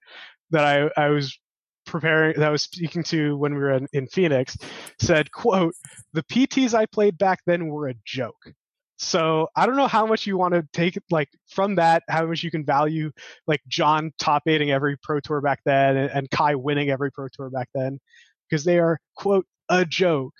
that 0.50 0.64
I 0.64 0.90
I 1.00 1.10
was 1.10 1.38
preparing 1.86 2.34
that 2.40 2.48
I 2.48 2.50
was 2.50 2.62
speaking 2.62 3.04
to 3.04 3.36
when 3.36 3.54
we 3.54 3.60
were 3.60 3.74
in, 3.74 3.86
in 3.92 4.08
Phoenix 4.08 4.56
said, 4.98 5.30
quote, 5.30 5.74
the 6.14 6.24
PTs 6.24 6.74
I 6.74 6.86
played 6.86 7.16
back 7.16 7.42
then 7.46 7.68
were 7.68 7.86
a 7.86 7.94
joke. 8.04 8.52
So 8.98 9.48
I 9.54 9.64
don't 9.64 9.76
know 9.76 9.86
how 9.86 10.06
much 10.06 10.26
you 10.26 10.36
want 10.36 10.54
to 10.54 10.66
take 10.72 10.98
like 11.10 11.28
from 11.48 11.76
that, 11.76 12.02
how 12.08 12.26
much 12.26 12.42
you 12.42 12.50
can 12.50 12.64
value 12.64 13.12
like 13.46 13.60
Jon 13.68 14.12
top 14.18 14.42
eighting 14.46 14.72
every 14.72 14.96
pro 14.98 15.20
tour 15.20 15.40
back 15.40 15.60
then 15.64 15.96
and, 15.96 16.10
and 16.10 16.30
Kai 16.30 16.56
winning 16.56 16.90
every 16.90 17.12
pro 17.12 17.28
tour 17.28 17.48
back 17.48 17.68
then, 17.74 18.00
because 18.48 18.64
they 18.64 18.78
are 18.78 18.98
quote 19.16 19.46
a 19.68 19.84
joke. 19.84 20.34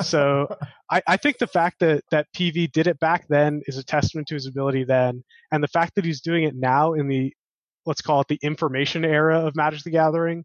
So 0.00 0.56
I, 0.90 1.02
I 1.06 1.16
think 1.18 1.36
the 1.36 1.46
fact 1.46 1.80
that 1.80 2.02
that 2.10 2.28
PV 2.34 2.72
did 2.72 2.86
it 2.86 2.98
back 2.98 3.26
then 3.28 3.60
is 3.66 3.76
a 3.76 3.84
testament 3.84 4.28
to 4.28 4.34
his 4.34 4.46
ability 4.46 4.84
then, 4.84 5.22
and 5.52 5.62
the 5.62 5.68
fact 5.68 5.94
that 5.96 6.06
he's 6.06 6.22
doing 6.22 6.44
it 6.44 6.56
now 6.56 6.94
in 6.94 7.08
the 7.08 7.34
let's 7.84 8.00
call 8.00 8.22
it 8.22 8.28
the 8.28 8.38
information 8.42 9.04
era 9.04 9.40
of 9.40 9.54
Magic 9.54 9.82
the 9.82 9.90
Gathering 9.90 10.44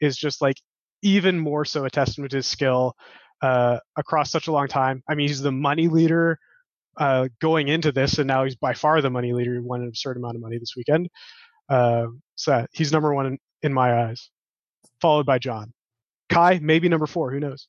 is 0.00 0.16
just 0.16 0.42
like 0.42 0.56
even 1.02 1.38
more 1.38 1.64
so 1.64 1.84
a 1.84 1.90
testament 1.90 2.32
to 2.32 2.38
his 2.38 2.46
skill 2.46 2.94
uh, 3.40 3.78
across 3.96 4.30
such 4.32 4.48
a 4.48 4.52
long 4.52 4.66
time. 4.66 5.02
I 5.08 5.14
mean, 5.14 5.28
he's 5.28 5.42
the 5.42 5.52
money 5.52 5.86
leader 5.86 6.38
uh, 6.96 7.28
going 7.40 7.68
into 7.68 7.92
this, 7.92 8.18
and 8.18 8.26
now 8.28 8.44
he's 8.44 8.56
by 8.56 8.74
far 8.74 9.00
the 9.02 9.10
money 9.10 9.32
leader. 9.32 9.54
He 9.54 9.60
won 9.60 9.82
an 9.82 9.88
absurd 9.88 10.16
amount 10.16 10.36
of 10.36 10.42
money 10.42 10.58
this 10.58 10.74
weekend. 10.76 11.08
Uh, 11.68 12.06
so 12.36 12.66
he's 12.72 12.92
number 12.92 13.14
one 13.14 13.26
in, 13.26 13.38
in 13.62 13.72
my 13.72 14.04
eyes, 14.06 14.30
followed 15.00 15.26
by 15.26 15.38
Jon. 15.38 15.72
Kai, 16.28 16.58
maybe 16.62 16.88
number 16.88 17.06
four. 17.06 17.30
Who 17.32 17.40
knows? 17.40 17.68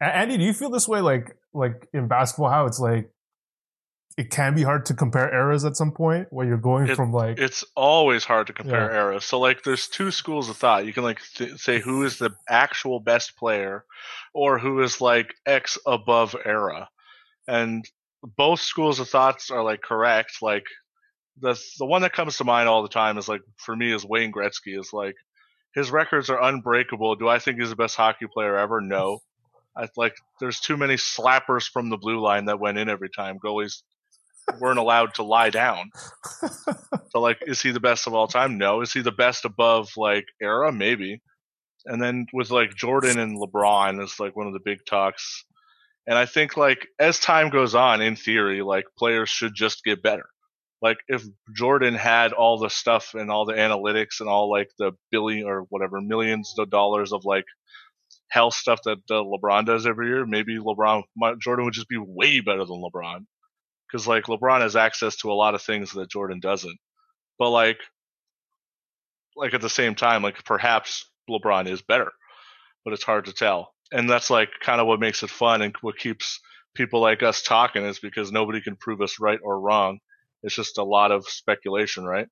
Andy, 0.00 0.38
do 0.38 0.44
you 0.44 0.52
feel 0.54 0.70
this 0.70 0.88
way 0.88 1.00
like 1.00 1.36
like 1.52 1.86
in 1.92 2.08
basketball 2.08 2.50
how 2.50 2.66
it's 2.66 2.80
like 2.80 3.10
it 4.16 4.30
can 4.30 4.54
be 4.54 4.62
hard 4.62 4.86
to 4.86 4.94
compare 4.94 5.32
eras 5.32 5.64
at 5.64 5.76
some 5.76 5.92
point 5.92 6.26
where 6.30 6.46
you're 6.46 6.56
going 6.58 6.88
It- 6.88 6.96
from 6.96 7.12
like 7.12 7.38
It's 7.38 7.64
always 7.76 8.24
hard 8.24 8.46
to 8.48 8.52
compare 8.52 8.90
Yeah. 8.90 8.96
eras. 8.98 9.24
So 9.24 9.38
like, 9.38 9.62
there's 9.62 9.88
two 9.88 10.10
schools 10.10 10.48
of 10.50 10.56
thought. 10.56 10.84
You 10.84 10.92
can 10.92 11.04
like 11.04 11.20
th- 11.36 11.58
say 11.58 11.80
who 11.80 12.02
is 12.04 12.18
the 12.18 12.30
actual 12.48 13.00
best 13.00 13.36
player, 13.36 13.84
or 14.34 14.58
who 14.58 14.82
is 14.82 15.00
like 15.00 15.34
X 15.46 15.78
above 15.86 16.34
era, 16.44 16.88
and 17.48 17.84
both 18.36 18.60
schools 18.60 19.00
of 19.00 19.08
thoughts 19.08 19.50
are 19.50 19.62
like 19.62 19.82
correct. 19.82 20.42
Like 20.42 20.64
the 21.40 21.60
the 21.78 21.86
one 21.86 22.02
that 22.02 22.12
comes 22.12 22.36
to 22.38 22.44
mind 22.44 22.68
all 22.68 22.82
the 22.82 22.88
time 22.88 23.18
is 23.18 23.28
like 23.28 23.40
for 23.56 23.74
me 23.74 23.92
is 23.92 24.04
Wayne 24.04 24.32
Gretzky. 24.32 24.78
Is 24.78 24.92
like 24.92 25.16
his 25.74 25.90
records 25.90 26.30
are 26.30 26.42
unbreakable. 26.42 27.16
Do 27.16 27.28
I 27.28 27.38
think 27.38 27.58
he's 27.58 27.70
the 27.70 27.76
best 27.76 27.96
hockey 27.96 28.26
player 28.32 28.56
ever? 28.56 28.80
No. 28.80 29.20
I 29.76 29.88
like 29.96 30.16
there's 30.40 30.60
too 30.60 30.76
many 30.76 30.94
slappers 30.94 31.68
from 31.68 31.90
the 31.90 31.96
blue 31.96 32.20
line 32.20 32.46
that 32.46 32.60
went 32.60 32.78
in 32.78 32.88
every 32.88 33.08
time. 33.08 33.38
Goalies 33.38 33.82
weren't 34.58 34.78
allowed 34.78 35.14
to 35.14 35.22
lie 35.22 35.50
down. 35.50 35.90
So 37.10 37.20
like, 37.20 37.38
is 37.44 37.60
he 37.60 37.72
the 37.72 37.80
best 37.80 38.06
of 38.06 38.14
all 38.14 38.28
time? 38.28 38.56
No. 38.56 38.82
Is 38.82 38.92
he 38.92 39.00
the 39.00 39.10
best 39.10 39.44
above 39.44 39.90
like 39.96 40.26
era? 40.40 40.70
Maybe. 40.70 41.20
And 41.84 42.00
then 42.00 42.26
with 42.32 42.52
like 42.52 42.76
Jordan 42.76 43.18
and 43.18 43.36
LeBron 43.36 44.00
is 44.00 44.20
like 44.20 44.36
one 44.36 44.46
of 44.46 44.52
the 44.52 44.60
big 44.64 44.78
talks. 44.86 45.44
And 46.10 46.18
I 46.18 46.26
think 46.26 46.56
like 46.56 46.88
as 46.98 47.20
time 47.20 47.50
goes 47.50 47.76
on, 47.76 48.02
in 48.02 48.16
theory, 48.16 48.62
like 48.62 48.86
players 48.98 49.28
should 49.30 49.54
just 49.54 49.84
get 49.84 50.02
better. 50.02 50.26
Like 50.82 50.98
if 51.06 51.22
Jordan 51.54 51.94
had 51.94 52.32
all 52.32 52.58
the 52.58 52.68
stuff 52.68 53.14
and 53.14 53.30
all 53.30 53.44
the 53.44 53.52
analytics 53.52 54.18
and 54.18 54.28
all 54.28 54.50
like 54.50 54.72
the 54.76 54.90
billion 55.12 55.46
or 55.46 55.66
whatever 55.68 56.00
millions 56.00 56.52
of 56.58 56.68
dollars 56.68 57.12
of 57.12 57.24
like 57.24 57.44
health 58.28 58.54
stuff 58.54 58.80
that 58.86 58.98
uh, 59.08 59.22
LeBron 59.22 59.66
does 59.66 59.86
every 59.86 60.08
year, 60.08 60.26
maybe 60.26 60.58
LeBron 60.58 61.04
my, 61.16 61.34
Jordan 61.40 61.64
would 61.64 61.74
just 61.74 61.88
be 61.88 61.96
way 61.96 62.40
better 62.40 62.64
than 62.64 62.82
LeBron 62.82 63.24
because 63.86 64.08
like 64.08 64.24
LeBron 64.24 64.62
has 64.62 64.74
access 64.74 65.14
to 65.18 65.30
a 65.30 65.34
lot 65.34 65.54
of 65.54 65.62
things 65.62 65.92
that 65.92 66.10
Jordan 66.10 66.40
doesn't. 66.40 66.78
But 67.38 67.50
like, 67.50 67.78
like 69.36 69.54
at 69.54 69.60
the 69.60 69.70
same 69.70 69.94
time, 69.94 70.24
like 70.24 70.44
perhaps 70.44 71.08
LeBron 71.30 71.68
is 71.68 71.82
better, 71.82 72.10
but 72.84 72.94
it's 72.94 73.04
hard 73.04 73.26
to 73.26 73.32
tell. 73.32 73.72
And 73.92 74.08
that's 74.08 74.30
like 74.30 74.50
kind 74.62 74.80
of 74.80 74.86
what 74.86 75.00
makes 75.00 75.22
it 75.22 75.30
fun 75.30 75.62
and 75.62 75.74
what 75.80 75.98
keeps 75.98 76.40
people 76.74 77.00
like 77.00 77.22
us 77.22 77.42
talking 77.42 77.84
is 77.84 77.98
because 77.98 78.30
nobody 78.30 78.60
can 78.60 78.76
prove 78.76 79.00
us 79.00 79.18
right 79.20 79.38
or 79.42 79.60
wrong. 79.60 79.98
It's 80.42 80.54
just 80.54 80.78
a 80.78 80.84
lot 80.84 81.12
of 81.12 81.28
speculation, 81.28 82.04
right? 82.04 82.28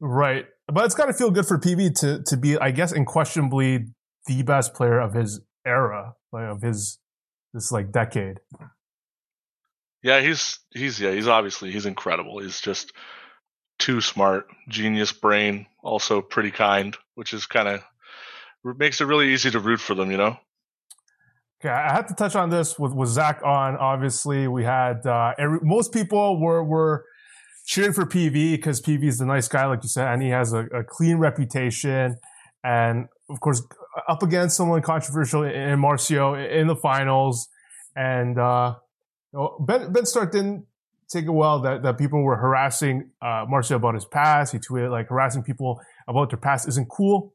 right. 0.00 0.46
But 0.66 0.84
it's 0.84 0.94
got 0.94 1.06
to 1.06 1.12
feel 1.12 1.30
good 1.30 1.46
for 1.46 1.58
PV 1.58 1.98
to 2.00 2.22
to 2.24 2.36
be, 2.36 2.58
I 2.58 2.70
guess, 2.70 2.92
unquestionably 2.92 3.86
the 4.26 4.42
best 4.42 4.74
player 4.74 4.98
of 4.98 5.14
his 5.14 5.40
era, 5.66 6.14
like 6.32 6.48
of 6.48 6.62
his 6.62 6.98
this 7.52 7.70
like 7.70 7.92
decade. 7.92 8.40
Yeah, 10.02 10.20
he's 10.20 10.58
he's 10.70 11.00
yeah, 11.00 11.12
he's 11.12 11.28
obviously 11.28 11.70
he's 11.70 11.86
incredible. 11.86 12.40
He's 12.40 12.60
just 12.60 12.92
too 13.78 14.00
smart, 14.00 14.46
genius 14.68 15.12
brain, 15.12 15.66
also 15.82 16.20
pretty 16.20 16.50
kind, 16.50 16.96
which 17.14 17.32
is 17.32 17.46
kind 17.46 17.68
of 17.68 17.82
makes 18.78 19.00
it 19.00 19.06
really 19.06 19.32
easy 19.32 19.50
to 19.50 19.60
root 19.60 19.80
for 19.80 19.94
them, 19.94 20.10
you 20.10 20.16
know. 20.16 20.36
Okay, 21.64 21.72
I 21.72 21.94
have 21.94 22.06
to 22.08 22.14
touch 22.14 22.36
on 22.36 22.50
this 22.50 22.78
with, 22.78 22.92
with 22.92 23.08
Zach 23.08 23.40
on. 23.42 23.78
Obviously, 23.78 24.46
we 24.48 24.64
had 24.64 25.06
uh, 25.06 25.32
every, 25.38 25.60
most 25.62 25.94
people 25.94 26.38
were 26.38 26.62
were 26.62 27.06
cheering 27.64 27.94
for 27.94 28.04
PV 28.04 28.52
because 28.52 28.82
PV 28.82 29.04
is 29.04 29.16
the 29.16 29.24
nice 29.24 29.48
guy, 29.48 29.64
like 29.64 29.82
you 29.82 29.88
said, 29.88 30.12
and 30.12 30.22
he 30.22 30.28
has 30.28 30.52
a, 30.52 30.66
a 30.66 30.84
clean 30.84 31.16
reputation. 31.16 32.18
And 32.62 33.08
of 33.30 33.40
course, 33.40 33.62
up 34.06 34.22
against 34.22 34.58
someone 34.58 34.82
controversial 34.82 35.42
in, 35.42 35.52
in 35.52 35.78
Marcio 35.78 36.36
in 36.36 36.66
the 36.66 36.76
finals. 36.76 37.48
And 37.96 38.38
uh, 38.38 38.74
you 39.32 39.38
know, 39.38 39.56
Ben 39.66 39.90
Ben 39.90 40.04
Stark 40.04 40.32
didn't 40.32 40.66
take 41.08 41.24
it 41.24 41.30
well 41.30 41.60
that, 41.60 41.82
that 41.82 41.96
people 41.96 42.22
were 42.22 42.36
harassing 42.36 43.08
uh, 43.22 43.46
Marcio 43.46 43.76
about 43.76 43.94
his 43.94 44.04
past. 44.04 44.52
He 44.52 44.58
tweeted 44.58 44.90
like 44.90 45.08
harassing 45.08 45.42
people 45.42 45.80
about 46.06 46.28
their 46.28 46.38
past 46.38 46.68
isn't 46.68 46.90
cool. 46.90 47.32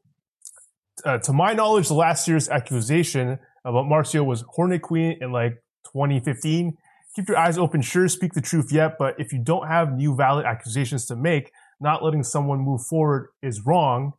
Uh, 1.04 1.18
to 1.18 1.32
my 1.32 1.52
knowledge, 1.52 1.88
the 1.88 1.94
last 1.94 2.28
year's 2.28 2.48
accusation 2.48 3.40
about 3.64 3.86
Marcio 3.86 4.24
was 4.24 4.44
Hornet 4.48 4.82
Queen 4.82 5.18
in 5.20 5.32
like 5.32 5.62
2015. 5.92 6.76
Keep 7.16 7.28
your 7.28 7.38
eyes 7.38 7.58
open. 7.58 7.82
Sure, 7.82 8.08
speak 8.08 8.32
the 8.34 8.40
truth 8.40 8.72
yet, 8.72 8.96
but 8.98 9.14
if 9.18 9.32
you 9.32 9.42
don't 9.42 9.66
have 9.66 9.92
new 9.92 10.14
valid 10.14 10.46
accusations 10.46 11.06
to 11.06 11.16
make, 11.16 11.50
not 11.80 12.04
letting 12.04 12.22
someone 12.22 12.60
move 12.60 12.82
forward 12.88 13.28
is 13.42 13.64
wrong. 13.66 14.12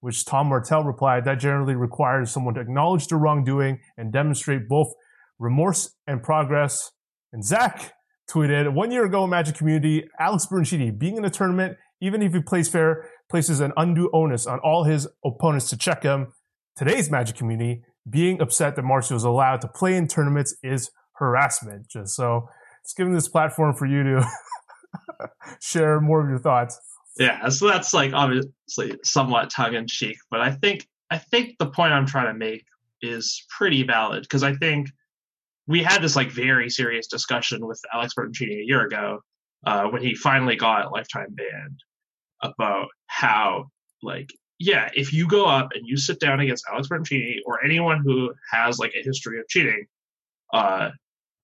Which 0.00 0.26
Tom 0.26 0.48
Martell 0.48 0.84
replied, 0.84 1.24
that 1.24 1.40
generally 1.40 1.74
requires 1.74 2.30
someone 2.30 2.52
to 2.54 2.60
acknowledge 2.60 3.06
their 3.06 3.16
wrongdoing 3.16 3.80
and 3.96 4.12
demonstrate 4.12 4.68
both 4.68 4.92
remorse 5.38 5.94
and 6.06 6.22
progress. 6.22 6.90
And 7.32 7.42
Zach 7.42 7.94
tweeted, 8.30 8.74
one 8.74 8.90
year 8.90 9.06
ago 9.06 9.24
in 9.24 9.30
Magic 9.30 9.56
Community, 9.56 10.04
Alex 10.20 10.46
Bertoncini, 10.46 10.96
being 10.96 11.16
in 11.16 11.24
a 11.24 11.30
tournament, 11.30 11.78
even 12.02 12.20
if 12.20 12.34
he 12.34 12.40
plays 12.42 12.68
fair, 12.68 13.08
places 13.30 13.60
an 13.60 13.72
undue 13.78 14.10
onus 14.12 14.46
on 14.46 14.58
all 14.58 14.84
his 14.84 15.08
opponents 15.24 15.70
to 15.70 15.78
check 15.78 16.02
him. 16.02 16.34
Today's 16.76 17.10
Magic 17.10 17.36
Community, 17.36 17.82
being 18.08 18.40
upset 18.40 18.76
that 18.76 18.84
Marcio 18.84 19.12
was 19.12 19.24
allowed 19.24 19.60
to 19.62 19.68
play 19.68 19.96
in 19.96 20.08
tournaments 20.08 20.56
is 20.62 20.90
harassment. 21.14 21.88
Just 21.88 22.14
so 22.14 22.48
it's 22.82 22.92
giving 22.94 23.14
this 23.14 23.28
platform 23.28 23.74
for 23.74 23.86
you 23.86 24.02
to 24.02 24.26
share 25.60 26.00
more 26.00 26.22
of 26.22 26.28
your 26.28 26.38
thoughts. 26.38 26.78
Yeah, 27.18 27.48
so 27.48 27.68
that's 27.68 27.94
like 27.94 28.12
obviously 28.12 28.98
somewhat 29.04 29.50
tongue 29.50 29.74
in 29.74 29.86
cheek, 29.86 30.16
but 30.30 30.40
I 30.40 30.50
think 30.50 30.86
I 31.10 31.18
think 31.18 31.58
the 31.58 31.70
point 31.70 31.92
I'm 31.92 32.06
trying 32.06 32.32
to 32.32 32.38
make 32.38 32.64
is 33.00 33.44
pretty 33.56 33.84
valid 33.84 34.22
because 34.22 34.42
I 34.42 34.54
think 34.54 34.88
we 35.66 35.82
had 35.82 36.02
this 36.02 36.16
like 36.16 36.30
very 36.30 36.68
serious 36.68 37.06
discussion 37.06 37.66
with 37.66 37.80
Alex 37.92 38.14
Bertoncini 38.18 38.60
a 38.60 38.66
year 38.66 38.82
ago 38.82 39.20
uh, 39.64 39.84
when 39.84 40.02
he 40.02 40.14
finally 40.14 40.56
got 40.56 40.92
lifetime 40.92 41.28
banned 41.30 41.80
about 42.42 42.88
how 43.06 43.66
like 44.02 44.30
yeah, 44.58 44.90
if 44.94 45.12
you 45.12 45.26
go 45.26 45.46
up 45.46 45.70
and 45.74 45.86
you 45.86 45.96
sit 45.96 46.20
down 46.20 46.40
against 46.40 46.64
Alex 46.70 46.88
Bertoncini 46.88 47.38
or 47.46 47.64
anyone 47.64 48.02
who 48.04 48.32
has 48.50 48.78
like 48.78 48.92
a 48.98 49.02
history 49.02 49.40
of 49.40 49.48
cheating, 49.48 49.86
uh, 50.52 50.90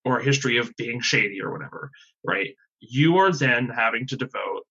or 0.04 0.18
a 0.18 0.24
history 0.24 0.58
of 0.58 0.74
being 0.76 1.00
shady 1.00 1.40
or 1.42 1.52
whatever, 1.52 1.90
right? 2.24 2.54
You 2.80 3.18
are 3.18 3.32
then 3.32 3.68
having 3.68 4.06
to 4.08 4.16
devote 4.16 4.64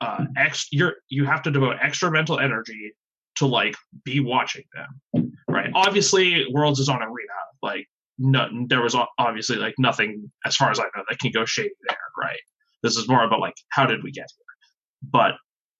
uh, 0.00 0.26
ex 0.36 0.68
you're 0.70 0.96
you 1.08 1.24
have 1.24 1.42
to 1.42 1.50
devote 1.50 1.76
extra 1.80 2.10
mental 2.10 2.38
energy 2.38 2.92
to 3.36 3.46
like 3.46 3.74
be 4.04 4.20
watching 4.20 4.64
them, 4.74 5.32
right? 5.48 5.70
Obviously, 5.74 6.46
Worlds 6.52 6.80
is 6.80 6.88
on 6.88 7.02
arena, 7.02 7.32
like 7.62 7.86
no, 8.18 8.48
there 8.68 8.82
was 8.82 8.96
obviously 9.18 9.56
like 9.56 9.74
nothing 9.78 10.30
as 10.44 10.56
far 10.56 10.70
as 10.70 10.78
I 10.78 10.84
know 10.94 11.04
that 11.08 11.18
can 11.18 11.32
go 11.32 11.44
shady 11.44 11.70
there, 11.88 11.96
right? 12.20 12.40
This 12.82 12.96
is 12.96 13.08
more 13.08 13.24
about 13.24 13.40
like 13.40 13.54
how 13.70 13.86
did 13.86 14.02
we 14.02 14.10
get 14.10 14.26
here, 14.36 15.10
but 15.10 15.32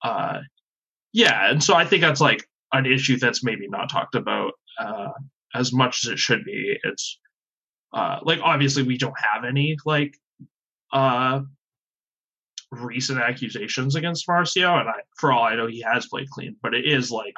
uh, 0.03 0.41
yeah, 1.15 1.49
and 1.49 1.63
so 1.63 1.75
I 1.75 1.85
think 1.85 2.03
that's 2.03 2.21
like 2.21 2.47
an 2.73 2.87
issue 2.87 3.17
that's 3.17 3.45
maybe 3.45 3.69
not 3.69 3.89
talked 3.89 4.17
about 4.17 4.55
uh, 4.81 5.11
as 5.55 5.73
much 5.73 6.05
as 6.05 6.11
it 6.11 6.19
should 6.19 6.45
be. 6.45 6.77
It's 6.83 7.21
uh, 7.93 8.19
like 8.25 8.41
obviously 8.43 8.83
we 8.83 8.99
don't 8.99 9.15
have 9.33 9.45
any 9.45 9.77
like 9.87 10.19
uh, 10.93 11.43
recent 12.73 13.21
accusations 13.21 13.95
against 13.95 14.27
Marcio, 14.27 14.81
and 14.81 14.89
I, 14.89 15.03
for 15.17 15.31
all 15.31 15.45
I 15.45 15.55
know, 15.55 15.69
he 15.69 15.83
has 15.83 16.09
played 16.09 16.29
clean. 16.31 16.57
But 16.61 16.75
it 16.75 16.85
is 16.85 17.13
like 17.13 17.35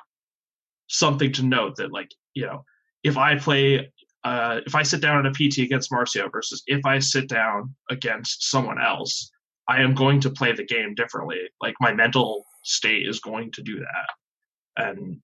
something 0.88 1.30
to 1.32 1.42
note 1.44 1.76
that 1.76 1.92
like 1.92 2.10
you 2.32 2.46
know 2.46 2.64
if 3.04 3.18
I 3.18 3.36
play 3.36 3.92
uh, 4.24 4.60
if 4.64 4.74
I 4.74 4.84
sit 4.84 5.02
down 5.02 5.20
in 5.20 5.26
a 5.26 5.32
PT 5.32 5.58
against 5.58 5.90
Marcio 5.90 6.32
versus 6.32 6.62
if 6.66 6.86
I 6.86 6.98
sit 6.98 7.28
down 7.28 7.74
against 7.90 8.48
someone 8.50 8.80
else, 8.80 9.30
I 9.68 9.82
am 9.82 9.94
going 9.94 10.20
to 10.20 10.30
play 10.30 10.52
the 10.52 10.64
game 10.64 10.94
differently. 10.94 11.40
Like 11.60 11.74
my 11.78 11.92
mental 11.92 12.46
state 12.66 13.08
is 13.08 13.20
going 13.20 13.52
to 13.52 13.62
do 13.62 13.78
that, 13.78 14.84
and 14.84 15.20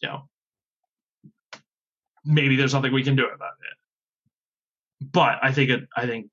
you 0.00 0.08
know, 0.08 0.28
maybe 2.24 2.56
there's 2.56 2.74
nothing 2.74 2.92
we 2.92 3.04
can 3.04 3.16
do 3.16 3.26
about 3.26 3.52
it. 3.60 5.08
But 5.12 5.38
I 5.42 5.52
think 5.52 5.70
it, 5.70 5.84
I 5.96 6.06
think 6.06 6.28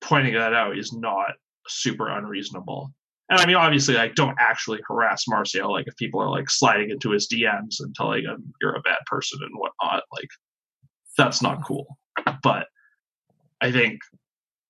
pointing 0.00 0.34
that 0.34 0.54
out 0.54 0.78
is 0.78 0.92
not 0.92 1.32
super 1.68 2.08
unreasonable. 2.08 2.92
And 3.28 3.40
I 3.40 3.46
mean, 3.46 3.56
obviously, 3.56 3.94
like, 3.94 4.14
don't 4.14 4.36
actually 4.38 4.80
harass 4.86 5.24
Marcio. 5.28 5.70
Like, 5.70 5.86
if 5.86 5.96
people 5.96 6.20
are 6.20 6.30
like 6.30 6.50
sliding 6.50 6.90
into 6.90 7.10
his 7.10 7.28
DMs 7.28 7.76
and 7.80 7.94
telling 7.94 8.24
him 8.24 8.52
you're 8.60 8.76
a 8.76 8.82
bad 8.82 8.98
person 9.06 9.40
and 9.42 9.52
whatnot, 9.54 10.02
like, 10.12 10.28
that's 11.16 11.42
not 11.42 11.64
cool. 11.64 11.86
But 12.42 12.66
I 13.60 13.70
think 13.72 14.00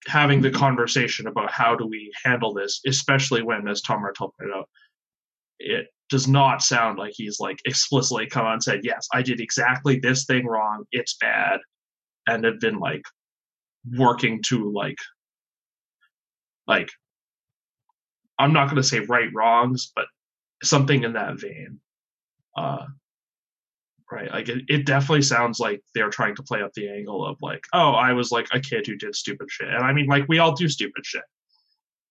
having 0.06 0.42
the 0.42 0.50
conversation 0.50 1.26
about 1.26 1.50
how 1.50 1.74
do 1.74 1.86
we 1.86 2.12
handle 2.24 2.52
this, 2.52 2.80
especially 2.86 3.42
when, 3.42 3.68
as 3.68 3.80
Tom 3.80 4.00
Martell 4.02 4.34
pointed 4.38 4.54
out, 4.54 4.68
it 5.62 5.86
does 6.10 6.28
not 6.28 6.62
sound 6.62 6.98
like 6.98 7.12
he's 7.14 7.40
like 7.40 7.58
explicitly 7.64 8.26
come 8.26 8.46
on 8.46 8.54
and 8.54 8.62
said, 8.62 8.80
"Yes, 8.82 9.08
I 9.12 9.22
did 9.22 9.40
exactly 9.40 9.98
this 9.98 10.24
thing 10.24 10.46
wrong. 10.46 10.84
It's 10.92 11.16
bad," 11.20 11.60
and 12.26 12.44
have 12.44 12.60
been 12.60 12.78
like 12.78 13.02
working 13.96 14.42
to 14.48 14.70
like 14.70 14.98
like 16.66 16.88
I'm 18.38 18.52
not 18.52 18.64
going 18.66 18.76
to 18.76 18.82
say 18.82 19.00
right 19.00 19.28
wrongs, 19.34 19.92
but 19.94 20.06
something 20.62 21.04
in 21.04 21.12
that 21.14 21.40
vein. 21.40 21.80
Uh, 22.56 22.86
right. 24.10 24.30
Like 24.30 24.48
it, 24.48 24.64
it 24.68 24.86
definitely 24.86 25.22
sounds 25.22 25.58
like 25.58 25.80
they're 25.94 26.10
trying 26.10 26.36
to 26.36 26.42
play 26.42 26.62
up 26.62 26.72
the 26.74 26.88
angle 26.88 27.26
of 27.26 27.36
like, 27.40 27.64
oh, 27.72 27.92
I 27.92 28.12
was 28.12 28.32
like 28.32 28.48
a 28.52 28.60
kid 28.60 28.86
who 28.86 28.96
did 28.96 29.14
stupid 29.14 29.48
shit. 29.50 29.68
And 29.68 29.84
I 29.84 29.92
mean, 29.92 30.06
like 30.06 30.24
we 30.28 30.38
all 30.38 30.54
do 30.54 30.68
stupid 30.68 31.04
shit, 31.04 31.22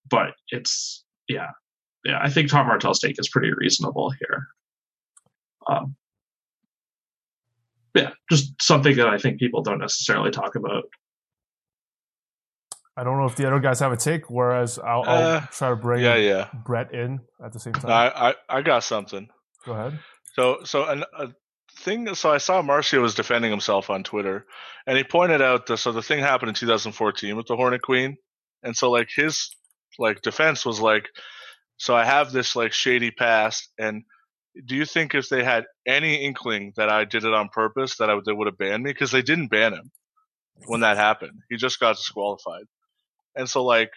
but 0.08 0.32
it's, 0.48 1.04
yeah. 1.28 1.50
Yeah. 2.04 2.18
I 2.20 2.30
think 2.30 2.50
Tom 2.50 2.66
Martell's 2.66 3.00
take 3.00 3.18
is 3.18 3.28
pretty 3.28 3.52
reasonable 3.52 4.10
here. 4.10 4.46
Um, 5.68 5.96
yeah, 7.94 8.10
just 8.30 8.60
something 8.60 8.96
that 8.96 9.08
I 9.08 9.18
think 9.18 9.38
people 9.38 9.62
don't 9.62 9.78
necessarily 9.78 10.30
talk 10.30 10.56
about 10.56 10.84
I 12.96 13.04
don't 13.04 13.18
know 13.18 13.26
if 13.26 13.36
the 13.36 13.46
other 13.46 13.58
guys 13.58 13.80
have 13.80 13.92
a 13.92 13.96
take. 13.96 14.28
Whereas 14.30 14.78
I'll, 14.78 15.02
I'll 15.02 15.36
uh, 15.36 15.40
try 15.46 15.70
to 15.70 15.76
bring 15.76 16.02
yeah, 16.02 16.16
yeah. 16.16 16.48
Brett 16.52 16.92
in 16.92 17.20
at 17.42 17.52
the 17.52 17.58
same 17.58 17.72
time. 17.72 17.90
I, 17.90 18.30
I, 18.30 18.34
I 18.48 18.62
got 18.62 18.84
something. 18.84 19.28
Go 19.64 19.72
ahead. 19.72 19.98
So 20.34 20.58
so 20.64 20.84
an, 20.84 21.04
a 21.16 21.28
thing. 21.78 22.14
So 22.14 22.30
I 22.30 22.38
saw 22.38 22.62
Marcio 22.62 23.00
was 23.00 23.14
defending 23.14 23.50
himself 23.50 23.88
on 23.88 24.04
Twitter, 24.04 24.46
and 24.86 24.98
he 24.98 25.04
pointed 25.04 25.40
out 25.40 25.66
that 25.66 25.78
so 25.78 25.92
the 25.92 26.02
thing 26.02 26.20
happened 26.20 26.50
in 26.50 26.54
2014 26.54 27.36
with 27.36 27.46
the 27.46 27.56
Hornet 27.56 27.82
Queen, 27.82 28.16
and 28.62 28.76
so 28.76 28.90
like 28.90 29.08
his 29.14 29.50
like 29.98 30.20
defense 30.22 30.66
was 30.66 30.80
like, 30.80 31.08
so 31.82 31.96
I 31.96 32.04
have 32.04 32.30
this 32.30 32.54
like 32.54 32.72
shady 32.72 33.10
past, 33.10 33.68
and 33.76 34.04
do 34.66 34.76
you 34.76 34.84
think 34.84 35.16
if 35.16 35.28
they 35.28 35.42
had 35.42 35.64
any 35.84 36.24
inkling 36.24 36.72
that 36.76 36.88
I 36.88 37.04
did 37.04 37.24
it 37.24 37.34
on 37.34 37.48
purpose 37.48 37.96
that 37.96 38.08
I 38.08 38.16
they 38.24 38.32
would 38.32 38.46
have 38.46 38.56
banned 38.56 38.84
me 38.84 38.92
because 38.92 39.10
they 39.10 39.22
didn't 39.22 39.50
ban 39.50 39.72
him 39.72 39.90
when 40.68 40.82
that 40.82 40.96
happened. 40.96 41.40
He 41.50 41.56
just 41.56 41.80
got 41.80 41.96
disqualified. 41.96 42.66
And 43.34 43.50
so 43.50 43.64
like 43.64 43.90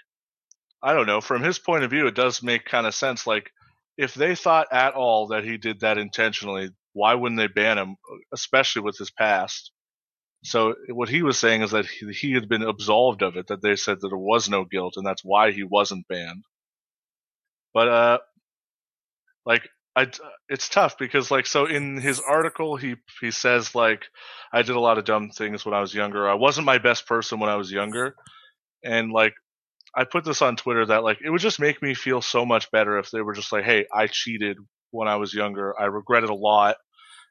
I 0.81 0.95
don't 0.95 1.05
know, 1.05 1.21
from 1.21 1.43
his 1.43 1.59
point 1.59 1.83
of 1.83 1.91
view 1.91 2.07
it 2.07 2.15
does 2.15 2.41
make 2.41 2.65
kind 2.65 2.87
of 2.87 2.95
sense 2.95 3.27
like 3.27 3.51
if 3.99 4.15
they 4.15 4.33
thought 4.33 4.65
at 4.71 4.95
all 4.95 5.27
that 5.27 5.43
he 5.43 5.57
did 5.57 5.81
that 5.81 5.99
intentionally, 5.99 6.71
why 6.93 7.13
wouldn't 7.13 7.37
they 7.37 7.45
ban 7.45 7.77
him 7.77 7.97
especially 8.33 8.81
with 8.81 8.97
his 8.97 9.11
past? 9.11 9.71
So 10.43 10.73
what 10.89 11.09
he 11.09 11.21
was 11.21 11.37
saying 11.37 11.61
is 11.61 11.69
that 11.69 11.85
he, 11.85 12.11
he 12.13 12.33
had 12.33 12.49
been 12.49 12.63
absolved 12.63 13.21
of 13.21 13.37
it, 13.37 13.45
that 13.49 13.61
they 13.61 13.75
said 13.75 14.01
that 14.01 14.07
there 14.09 14.17
was 14.17 14.49
no 14.49 14.65
guilt, 14.65 14.95
and 14.97 15.05
that's 15.05 15.23
why 15.23 15.51
he 15.51 15.63
wasn't 15.63 16.07
banned. 16.07 16.45
But 17.75 17.89
uh, 17.89 18.19
like 19.45 19.69
I, 19.95 20.07
it's 20.49 20.69
tough 20.69 20.97
because 20.97 21.31
like 21.31 21.47
so 21.47 21.65
in 21.65 21.97
his 21.97 22.21
article 22.21 22.77
he 22.77 22.95
he 23.21 23.31
says 23.31 23.75
like 23.75 24.05
I 24.53 24.61
did 24.63 24.75
a 24.75 24.79
lot 24.81 24.97
of 24.97 25.05
dumb 25.05 25.29
things 25.31 25.65
when 25.65 25.75
I 25.75 25.81
was 25.81 25.93
younger. 25.93 26.29
I 26.29 26.35
wasn't 26.35 26.65
my 26.65 26.79
best 26.79 27.07
person 27.07 27.39
when 27.39 27.49
I 27.49 27.55
was 27.57 27.71
younger, 27.71 28.15
and 28.83 29.11
like 29.11 29.33
I 29.95 30.05
put 30.05 30.25
this 30.25 30.41
on 30.41 30.57
Twitter 30.57 30.85
that 30.87 31.03
like 31.03 31.19
it 31.23 31.29
would 31.29 31.41
just 31.41 31.59
make 31.59 31.81
me 31.81 31.93
feel 31.95 32.21
so 32.21 32.45
much 32.45 32.71
better 32.71 32.99
if 32.99 33.11
they 33.11 33.21
were 33.21 33.33
just 33.33 33.51
like, 33.51 33.65
"Hey, 33.65 33.85
I 33.93 34.07
cheated 34.07 34.57
when 34.91 35.07
I 35.07 35.17
was 35.17 35.33
younger. 35.33 35.79
I 35.79 35.85
regret 35.85 36.23
it 36.23 36.31
a 36.31 36.35
lot, 36.35 36.77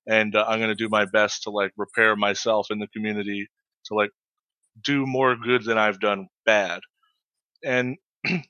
and 0.08 0.36
uh, 0.36 0.44
I'm 0.48 0.60
gonna 0.60 0.74
do 0.76 0.88
my 0.90 1.06
best 1.06 1.44
to 1.44 1.50
like 1.50 1.72
repair 1.76 2.16
myself 2.16 2.68
in 2.70 2.78
the 2.80 2.88
community 2.88 3.48
to 3.86 3.94
like 3.94 4.10
do 4.84 5.06
more 5.06 5.36
good 5.36 5.64
than 5.64 5.78
I've 5.78 6.00
done 6.00 6.28
bad." 6.46 6.80
And 7.64 7.96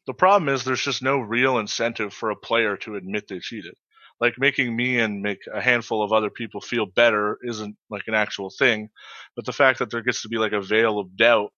the 0.06 0.14
problem 0.14 0.48
is 0.48 0.64
there's 0.64 0.82
just 0.82 1.02
no 1.02 1.18
real 1.18 1.58
incentive 1.58 2.12
for 2.12 2.30
a 2.30 2.36
player 2.36 2.76
to 2.78 2.96
admit 2.96 3.28
they 3.28 3.38
cheated. 3.40 3.74
Like 4.20 4.34
making 4.38 4.74
me 4.76 4.98
and 5.00 5.22
make 5.22 5.40
a 5.52 5.60
handful 5.60 6.02
of 6.02 6.12
other 6.12 6.30
people 6.30 6.60
feel 6.60 6.86
better 6.86 7.38
isn't 7.42 7.76
like 7.90 8.04
an 8.06 8.14
actual 8.14 8.50
thing, 8.50 8.90
but 9.36 9.44
the 9.44 9.52
fact 9.52 9.80
that 9.80 9.90
there 9.90 10.02
gets 10.02 10.22
to 10.22 10.28
be 10.28 10.38
like 10.38 10.52
a 10.52 10.60
veil 10.62 10.98
of 11.00 11.16
doubt 11.16 11.52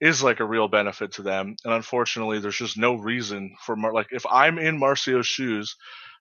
is 0.00 0.22
like 0.22 0.40
a 0.40 0.44
real 0.46 0.68
benefit 0.68 1.12
to 1.12 1.22
them. 1.22 1.56
And 1.64 1.74
unfortunately, 1.74 2.40
there's 2.40 2.56
just 2.58 2.78
no 2.78 2.94
reason 2.96 3.54
for 3.64 3.76
Mar- 3.76 3.94
like 3.94 4.08
if 4.12 4.26
I'm 4.30 4.58
in 4.58 4.78
Marcio's 4.78 5.26
shoes, 5.26 5.76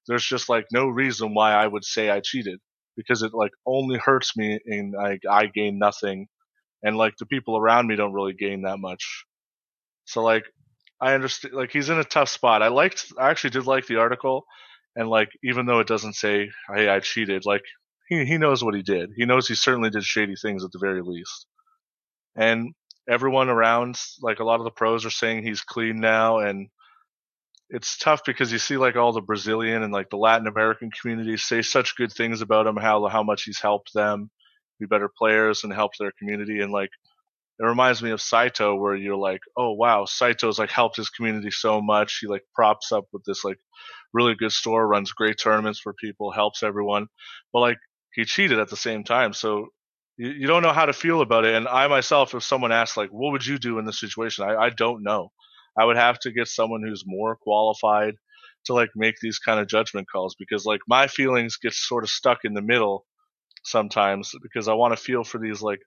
there's 0.08 0.26
just 0.26 0.50
like 0.50 0.66
no 0.72 0.88
reason 0.88 1.34
why 1.34 1.54
I 1.54 1.68
would 1.68 1.86
say 1.86 2.10
I 2.12 2.22
cheated 2.22 2.60
because 2.98 3.24
it 3.24 3.34
like 3.34 3.52
only 3.66 4.00
hurts 4.00 4.38
me 4.38 4.60
and 4.66 4.96
I 4.98 5.20
I 5.30 5.48
gain 5.48 5.80
nothing, 5.80 6.28
and 6.84 6.98
like 6.98 7.16
the 7.20 7.26
people 7.28 7.58
around 7.58 7.88
me 7.88 7.96
don't 7.98 8.14
really 8.14 8.34
gain 8.34 8.64
that 8.64 8.80
much. 8.80 9.26
So 10.06 10.24
like 10.24 10.46
I 11.02 11.14
understand 11.16 11.56
like 11.56 11.72
he's 11.72 11.90
in 11.90 11.98
a 12.00 12.04
tough 12.04 12.30
spot. 12.30 12.62
I 12.62 12.68
liked 12.68 13.12
I 13.18 13.32
actually 13.32 13.50
did 13.52 13.66
like 13.66 13.88
the 13.88 13.98
article, 13.98 14.46
and 14.96 15.10
like 15.10 15.30
even 15.44 15.66
though 15.66 15.80
it 15.80 15.88
doesn't 15.88 16.14
say 16.16 16.52
hey 16.74 16.90
I 16.90 17.00
cheated, 17.00 17.46
like 17.46 17.64
he 18.08 18.26
he 18.26 18.38
knows 18.38 18.64
what 18.64 18.76
he 18.76 18.84
did. 18.84 19.12
He 19.16 19.26
knows 19.26 19.48
he 19.48 19.56
certainly 19.56 19.90
did 19.90 20.04
shady 20.04 20.36
things 20.36 20.64
at 20.64 20.72
the 20.72 20.80
very 20.80 21.02
least. 21.02 21.48
And 22.36 22.74
everyone 23.10 23.50
around, 23.50 23.98
like 24.22 24.40
a 24.40 24.44
lot 24.44 24.60
of 24.60 24.64
the 24.66 24.72
pros 24.72 25.06
are 25.06 25.10
saying 25.10 25.44
he's 25.44 25.62
clean 25.62 26.00
now, 26.00 26.40
and 26.40 26.70
it's 27.70 27.98
tough 27.98 28.22
because 28.26 28.52
you 28.52 28.60
see 28.60 28.78
like 28.78 28.96
all 28.96 29.14
the 29.14 29.22
Brazilian 29.22 29.82
and 29.84 29.94
like 29.94 30.10
the 30.10 30.18
Latin 30.18 30.48
American 30.48 30.92
communities 30.92 31.44
say 31.44 31.62
such 31.62 31.96
good 31.96 32.12
things 32.12 32.42
about 32.42 32.68
him, 32.68 32.78
how 32.78 33.08
how 33.08 33.24
much 33.24 33.44
he's 33.44 33.62
helped 33.62 33.94
them 33.94 34.30
be 34.80 34.86
better 34.86 35.10
players 35.18 35.64
and 35.64 35.74
help 35.74 35.94
their 35.98 36.12
community, 36.20 36.62
and 36.62 36.72
like 36.72 36.90
it 37.60 37.64
reminds 37.66 38.02
me 38.02 38.12
of 38.12 38.22
Saito, 38.22 38.76
where 38.76 38.96
you're 38.96 39.16
like, 39.16 39.42
oh 39.58 39.74
wow, 39.74 40.06
Saito's 40.06 40.58
like 40.60 40.72
helped 40.72 40.98
his 40.98 41.10
community 41.10 41.52
so 41.52 41.82
much. 41.82 42.20
He 42.20 42.28
like 42.28 42.44
props 42.56 42.92
up 42.92 43.06
with 43.14 43.24
this 43.26 43.44
like 43.44 43.58
really 44.14 44.36
good 44.36 44.52
store, 44.52 44.88
runs 44.88 45.12
great 45.12 45.38
tournaments 45.38 45.80
for 45.80 45.94
people, 45.94 46.32
helps 46.32 46.64
everyone, 46.64 47.08
but 47.54 47.60
like 47.60 47.78
he 48.14 48.26
cheated 48.26 48.60
at 48.60 48.70
the 48.70 48.78
same 48.78 49.04
time. 49.04 49.34
So 49.34 49.68
you, 50.18 50.30
you 50.32 50.48
don't 50.48 50.64
know 50.64 50.74
how 50.74 50.86
to 50.86 50.94
feel 50.94 51.22
about 51.22 51.46
it. 51.46 51.56
And 51.56 51.68
I 51.68 51.88
myself, 51.88 52.34
if 52.34 52.44
someone 52.44 52.72
asks 52.72 52.98
like, 52.98 53.10
what 53.10 53.32
would 53.32 53.46
you 53.46 53.58
do 53.58 53.80
in 53.80 53.86
this 53.86 54.00
situation? 54.00 54.46
I, 54.46 54.56
I 54.56 54.70
don't 54.70 55.04
know. 55.04 55.32
I 55.78 55.86
would 55.86 55.98
have 55.98 56.20
to 56.22 56.32
get 56.32 56.48
someone 56.48 56.84
who's 56.84 57.04
more 57.06 57.38
qualified 57.38 58.16
to 58.66 58.74
like 58.74 58.90
make 58.96 59.16
these 59.22 59.40
kind 59.40 59.60
of 59.60 59.68
judgment 59.68 60.08
calls 60.12 60.36
because 60.38 60.66
like 60.66 60.82
my 60.88 61.08
feelings 61.08 61.58
get 61.58 61.74
sort 61.74 62.04
of 62.04 62.10
stuck 62.10 62.40
in 62.44 62.54
the 62.54 62.62
middle 62.62 63.06
sometimes 63.64 64.32
because 64.42 64.68
I 64.68 64.74
want 64.74 64.96
to 64.96 65.02
feel 65.02 65.24
for 65.24 65.40
these 65.40 65.62
like 65.62 65.80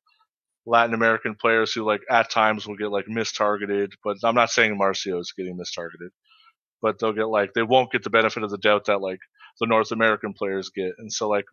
Latin 0.67 0.95
American 0.95 1.35
players 1.35 1.73
who 1.73 1.85
like 1.85 2.03
at 2.11 2.31
times 2.31 2.67
will 2.67 2.77
get 2.77 2.91
like 2.91 3.07
mistargeted, 3.07 3.93
but 4.03 4.17
I'm 4.25 4.35
not 4.35 4.51
saying 4.51 4.79
Marcio 4.79 5.21
is 5.21 5.33
getting 5.37 5.59
mistargeted, 5.59 6.11
but 6.83 6.99
they'll 6.99 7.13
get 7.13 7.29
like 7.29 7.53
they 7.55 7.63
won't 7.63 7.93
get 7.93 8.03
the 8.03 8.11
benefit 8.11 8.43
of 8.43 8.51
the 8.51 8.59
doubt 8.59 8.87
that 8.87 9.01
like 9.01 9.21
the 9.61 9.67
North 9.67 9.93
American 9.93 10.33
players 10.33 10.71
get, 10.75 10.93
and 10.99 11.13
so 11.13 11.29
like 11.29 11.45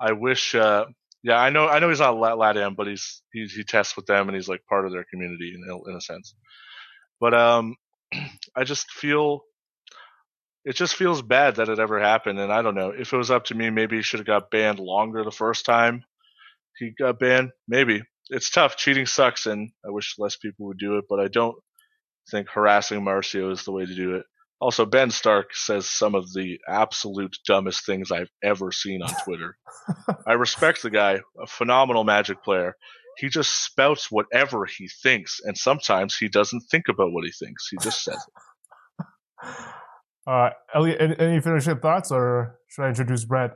I 0.00 0.12
wish 0.12 0.54
uh, 0.54 0.86
yeah, 1.22 1.38
I 1.38 1.50
know. 1.50 1.68
I 1.68 1.80
know 1.80 1.88
he's 1.88 2.00
not 2.00 2.14
LATAM, 2.14 2.76
but 2.76 2.86
he's, 2.86 3.22
he's 3.32 3.52
he 3.52 3.64
tests 3.64 3.96
with 3.96 4.06
them 4.06 4.28
and 4.28 4.36
he's 4.36 4.48
like 4.48 4.64
part 4.68 4.86
of 4.86 4.92
their 4.92 5.04
community 5.10 5.52
in 5.54 5.80
in 5.88 5.96
a 5.96 6.00
sense. 6.00 6.34
But 7.20 7.34
um, 7.34 7.76
I 8.56 8.64
just 8.64 8.90
feel 8.90 9.42
it 10.64 10.76
just 10.76 10.94
feels 10.94 11.22
bad 11.22 11.56
that 11.56 11.68
it 11.68 11.78
ever 11.78 11.98
happened. 12.00 12.38
And 12.38 12.52
I 12.52 12.62
don't 12.62 12.74
know 12.74 12.90
if 12.90 13.12
it 13.12 13.16
was 13.16 13.30
up 13.30 13.44
to 13.46 13.54
me, 13.54 13.70
maybe 13.70 13.96
he 13.96 14.02
should 14.02 14.20
have 14.20 14.26
got 14.26 14.50
banned 14.50 14.78
longer 14.78 15.24
the 15.24 15.30
first 15.32 15.64
time 15.64 16.04
he 16.78 16.92
got 16.98 17.18
banned. 17.18 17.50
Maybe 17.66 18.02
it's 18.30 18.50
tough. 18.50 18.76
Cheating 18.76 19.06
sucks, 19.06 19.46
and 19.46 19.70
I 19.86 19.90
wish 19.90 20.18
less 20.18 20.36
people 20.36 20.66
would 20.66 20.78
do 20.78 20.98
it. 20.98 21.04
But 21.08 21.20
I 21.20 21.28
don't 21.28 21.56
think 22.30 22.48
harassing 22.48 23.00
Marcio 23.00 23.50
is 23.52 23.64
the 23.64 23.72
way 23.72 23.86
to 23.86 23.94
do 23.94 24.16
it. 24.16 24.24
Also, 24.60 24.84
Ben 24.84 25.10
Stark 25.10 25.54
says 25.54 25.88
some 25.88 26.16
of 26.16 26.32
the 26.32 26.58
absolute 26.68 27.36
dumbest 27.46 27.86
things 27.86 28.10
I've 28.10 28.30
ever 28.42 28.72
seen 28.72 29.02
on 29.02 29.14
Twitter. 29.24 29.56
I 30.26 30.32
respect 30.32 30.82
the 30.82 30.90
guy, 30.90 31.20
a 31.40 31.46
phenomenal 31.46 32.02
magic 32.02 32.42
player. 32.42 32.74
He 33.18 33.28
just 33.28 33.64
spouts 33.64 34.10
whatever 34.10 34.64
he 34.64 34.88
thinks, 35.02 35.40
and 35.44 35.56
sometimes 35.56 36.16
he 36.16 36.28
doesn't 36.28 36.62
think 36.70 36.88
about 36.88 37.12
what 37.12 37.24
he 37.24 37.30
thinks. 37.30 37.68
He 37.68 37.76
just 37.82 38.02
says 38.02 38.16
it. 38.16 39.46
Uh, 40.28 40.50
Elliot, 40.74 41.00
any, 41.00 41.18
any 41.18 41.40
finishing 41.40 41.78
thoughts, 41.78 42.12
or 42.12 42.58
should 42.68 42.82
I 42.82 42.88
introduce 42.88 43.24
Brett? 43.24 43.52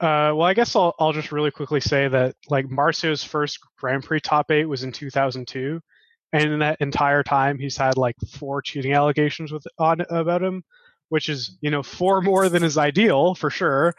Uh, 0.00 0.32
well, 0.34 0.42
I 0.42 0.54
guess 0.54 0.74
I'll 0.74 0.94
I'll 0.98 1.12
just 1.12 1.30
really 1.30 1.50
quickly 1.50 1.80
say 1.80 2.08
that 2.08 2.34
like 2.48 2.70
Marcio's 2.70 3.22
first 3.22 3.58
Grand 3.78 4.02
Prix 4.02 4.20
top 4.20 4.50
eight 4.50 4.64
was 4.64 4.82
in 4.82 4.92
2002, 4.92 5.78
and 6.32 6.52
in 6.52 6.58
that 6.60 6.80
entire 6.80 7.22
time 7.22 7.58
he's 7.58 7.76
had 7.76 7.98
like 7.98 8.16
four 8.38 8.62
cheating 8.62 8.94
allegations 8.94 9.52
with 9.52 9.66
on 9.78 10.00
about 10.08 10.42
him, 10.42 10.64
which 11.10 11.28
is 11.28 11.58
you 11.60 11.70
know 11.70 11.82
four 11.82 12.22
more 12.22 12.48
than 12.48 12.62
is 12.64 12.78
ideal 12.78 13.34
for 13.34 13.50
sure. 13.50 13.94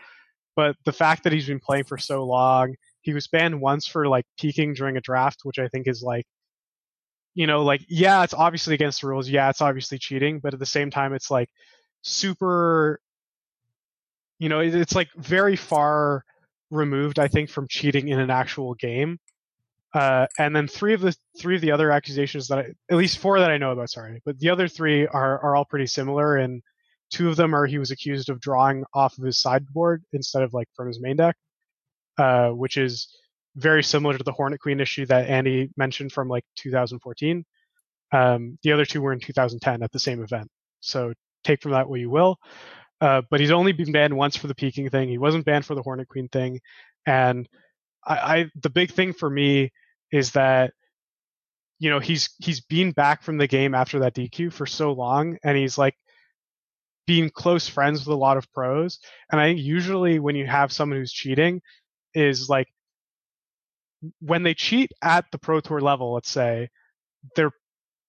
But 0.56 0.76
the 0.86 0.92
fact 0.92 1.24
that 1.24 1.34
he's 1.34 1.48
been 1.48 1.60
playing 1.60 1.84
for 1.86 1.98
so 2.00 2.26
long, 2.26 2.76
he 3.02 3.14
was 3.14 3.28
banned 3.28 3.62
once 3.62 3.86
for 3.88 4.08
like 4.08 4.26
peeking 4.40 4.74
during 4.74 4.98
a 4.98 5.02
draft, 5.02 5.42
which 5.44 5.60
I 5.60 5.68
think 5.68 5.88
is 5.88 6.02
like, 6.04 6.26
you 7.36 7.48
know, 7.48 7.64
like 7.64 7.82
yeah, 7.90 8.24
it's 8.24 8.34
obviously 8.34 8.74
against 8.74 9.02
the 9.02 9.08
rules. 9.08 9.30
Yeah, 9.30 9.50
it's 9.50 9.62
obviously 9.62 10.00
cheating, 10.00 10.40
but 10.40 10.54
at 10.54 10.60
the 10.60 10.66
same 10.66 10.90
time, 10.92 11.14
it's 11.14 11.32
like 11.32 11.50
super 12.02 13.00
you 14.42 14.50
know, 14.50 14.60
it's 14.60 14.96
like 14.96 15.10
very 15.16 15.56
far 15.56 16.26
removed, 16.72 17.20
I 17.20 17.28
think, 17.28 17.52
from 17.52 17.68
cheating 17.68 18.08
in 18.08 18.20
an 18.20 18.32
actual 18.32 18.74
game. 18.74 19.20
Uh, 19.94 20.26
and 20.40 20.56
then 20.56 20.68
three 20.68 20.96
of 20.96 21.02
the 21.02 21.16
three 21.38 21.54
of 21.54 21.62
the 21.62 21.72
other 21.72 21.92
accusations 21.92 22.48
that 22.48 22.58
I, 22.58 22.66
at 22.90 22.98
least 22.98 23.20
four 23.20 23.40
that 23.40 23.52
I 23.52 23.60
know 23.60 23.72
about, 23.72 23.92
sorry, 23.92 24.20
but 24.26 24.40
the 24.40 24.50
other 24.50 24.68
three 24.68 25.06
are 25.06 25.40
are 25.42 25.56
all 25.56 25.66
pretty 25.66 25.86
similar. 25.86 26.38
And 26.38 26.64
two 27.12 27.30
of 27.30 27.36
them 27.36 27.54
are 27.54 27.68
he 27.68 27.78
was 27.78 27.92
accused 27.92 28.30
of 28.30 28.42
drawing 28.42 28.84
off 28.96 29.16
of 29.20 29.24
his 29.24 29.40
sideboard 29.40 30.04
instead 30.12 30.42
of 30.42 30.56
like 30.56 30.70
from 30.76 30.88
his 30.88 31.00
main 31.00 31.18
deck, 31.18 31.36
uh, 32.18 32.50
which 32.50 32.78
is 32.78 33.16
very 33.58 33.84
similar 33.84 34.18
to 34.18 34.24
the 34.24 34.32
Hornet 34.32 34.60
Queen 34.60 34.80
issue 34.80 35.06
that 35.06 35.30
Andy 35.30 35.70
mentioned 35.78 36.14
from 36.14 36.30
like 36.30 36.46
2014. 36.56 37.46
Um, 38.12 38.58
the 38.64 38.72
other 38.72 38.86
two 38.86 39.04
were 39.04 39.14
in 39.14 39.20
2010 39.20 39.84
at 39.84 39.92
the 39.92 40.00
same 40.00 40.24
event. 40.24 40.50
So 40.80 41.14
take 41.44 41.62
from 41.62 41.74
that 41.74 41.88
what 41.88 42.00
you 42.00 42.10
will. 42.10 42.40
Uh, 43.02 43.22
but 43.30 43.40
he's 43.40 43.52
only 43.52 43.72
been 43.72 43.92
banned 43.92 44.16
once 44.16 44.36
for 44.36 44.48
the 44.48 44.56
peeking 44.56 44.90
thing. 44.90 45.10
He 45.10 45.18
wasn't 45.18 45.46
banned 45.46 45.66
for 45.66 45.74
the 45.76 45.82
Hornet 45.82 46.08
Queen 46.08 46.30
thing, 46.30 46.62
and 47.06 47.50
I, 48.06 48.16
I 48.16 48.52
the 48.62 48.70
big 48.70 48.92
thing 48.92 49.14
for 49.14 49.30
me 49.30 49.72
is 50.12 50.32
that 50.32 50.74
you 51.80 51.90
know 51.90 52.00
he's 52.00 52.30
he's 52.40 52.62
been 52.62 52.92
back 52.92 53.24
from 53.24 53.38
the 53.38 53.48
game 53.48 53.74
after 53.74 54.00
that 54.00 54.14
DQ 54.14 54.54
for 54.54 54.68
so 54.68 54.92
long, 54.92 55.38
and 55.44 55.58
he's 55.58 55.80
like 55.80 55.96
being 57.08 57.32
close 57.32 57.68
friends 57.68 58.06
with 58.06 58.14
a 58.14 58.20
lot 58.20 58.38
of 58.38 58.52
pros. 58.54 59.00
And 59.32 59.42
I 59.42 59.48
think 59.50 59.60
usually 59.60 60.20
when 60.20 60.36
you 60.36 60.46
have 60.46 60.72
someone 60.72 61.00
who's 61.00 61.12
cheating, 61.12 61.62
is 62.14 62.50
like 62.50 62.68
when 64.20 64.44
they 64.44 64.54
cheat 64.54 64.92
at 65.02 65.26
the 65.32 65.38
pro 65.38 65.60
tour 65.60 65.82
level, 65.82 66.14
let's 66.14 66.30
say, 66.30 66.70
they're 67.36 67.52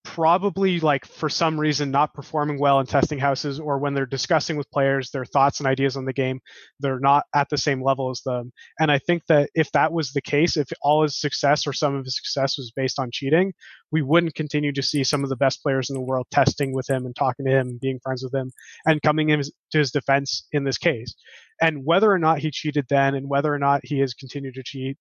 probably 0.05 0.81
like 0.81 1.07
for 1.07 1.29
some 1.29 1.59
reason 1.59 1.91
not 1.91 2.13
performing 2.13 2.59
well 2.59 2.81
in 2.81 2.87
testing 2.87 3.19
houses 3.19 3.61
or 3.61 3.79
when 3.79 3.95
they're 3.95 4.05
discussing 4.05 4.57
with 4.57 4.71
players 4.71 5.11
their 5.11 5.25
thoughts 5.25 5.61
and 5.61 5.67
ideas 5.67 5.97
on 5.97 6.05
the 6.05 6.13
game 6.13 6.41
they're 6.81 6.99
not 6.99 7.25
at 7.35 7.49
the 7.49 7.57
same 7.57 7.83
level 7.83 8.11
as 8.11 8.21
them. 8.23 8.53
And 8.81 8.91
i 8.91 8.99
think 8.99 9.25
that 9.27 9.51
if 9.55 9.71
that 9.73 9.93
was 9.93 10.13
the 10.13 10.21
case 10.21 10.57
if 10.57 10.69
all 10.83 11.03
his 11.03 11.21
success 11.21 11.67
or 11.67 11.73
some 11.73 11.95
of 11.95 12.05
his 12.05 12.17
success 12.17 12.59
was 12.59 12.73
based 12.75 12.99
on 12.99 13.11
cheating 13.13 13.53
we 13.93 14.03
wouldn't 14.03 14.35
continue 14.35 14.73
to 14.73 14.83
see 14.83 15.05
some 15.05 15.23
of 15.23 15.31
the 15.31 15.37
best 15.37 15.63
players 15.63 15.89
in 15.89 15.95
the 15.95 16.03
world 16.03 16.27
testing 16.31 16.73
with 16.75 16.89
him 16.89 17.07
and 17.07 17.15
talking 17.15 17.47
to 17.47 17.53
him 17.53 17.69
and 17.69 17.81
being 17.81 18.01
friends 18.03 18.25
with 18.25 18.35
him 18.35 18.51
and 18.87 19.03
coming 19.03 19.31
in 19.31 19.41
to 19.41 19.79
his 19.79 19.93
defense 19.93 20.47
in 20.53 20.65
this 20.65 20.79
case. 20.79 21.15
And 21.61 21.85
whether 21.85 22.11
or 22.11 22.19
not 22.19 22.39
he 22.39 22.51
cheated 22.51 22.87
then 22.89 23.15
and 23.15 23.29
whether 23.29 23.53
or 23.53 23.59
not 23.59 23.83
he 23.85 24.01
has 24.01 24.15
continued 24.15 24.55
to 24.55 24.63
cheat 24.65 24.97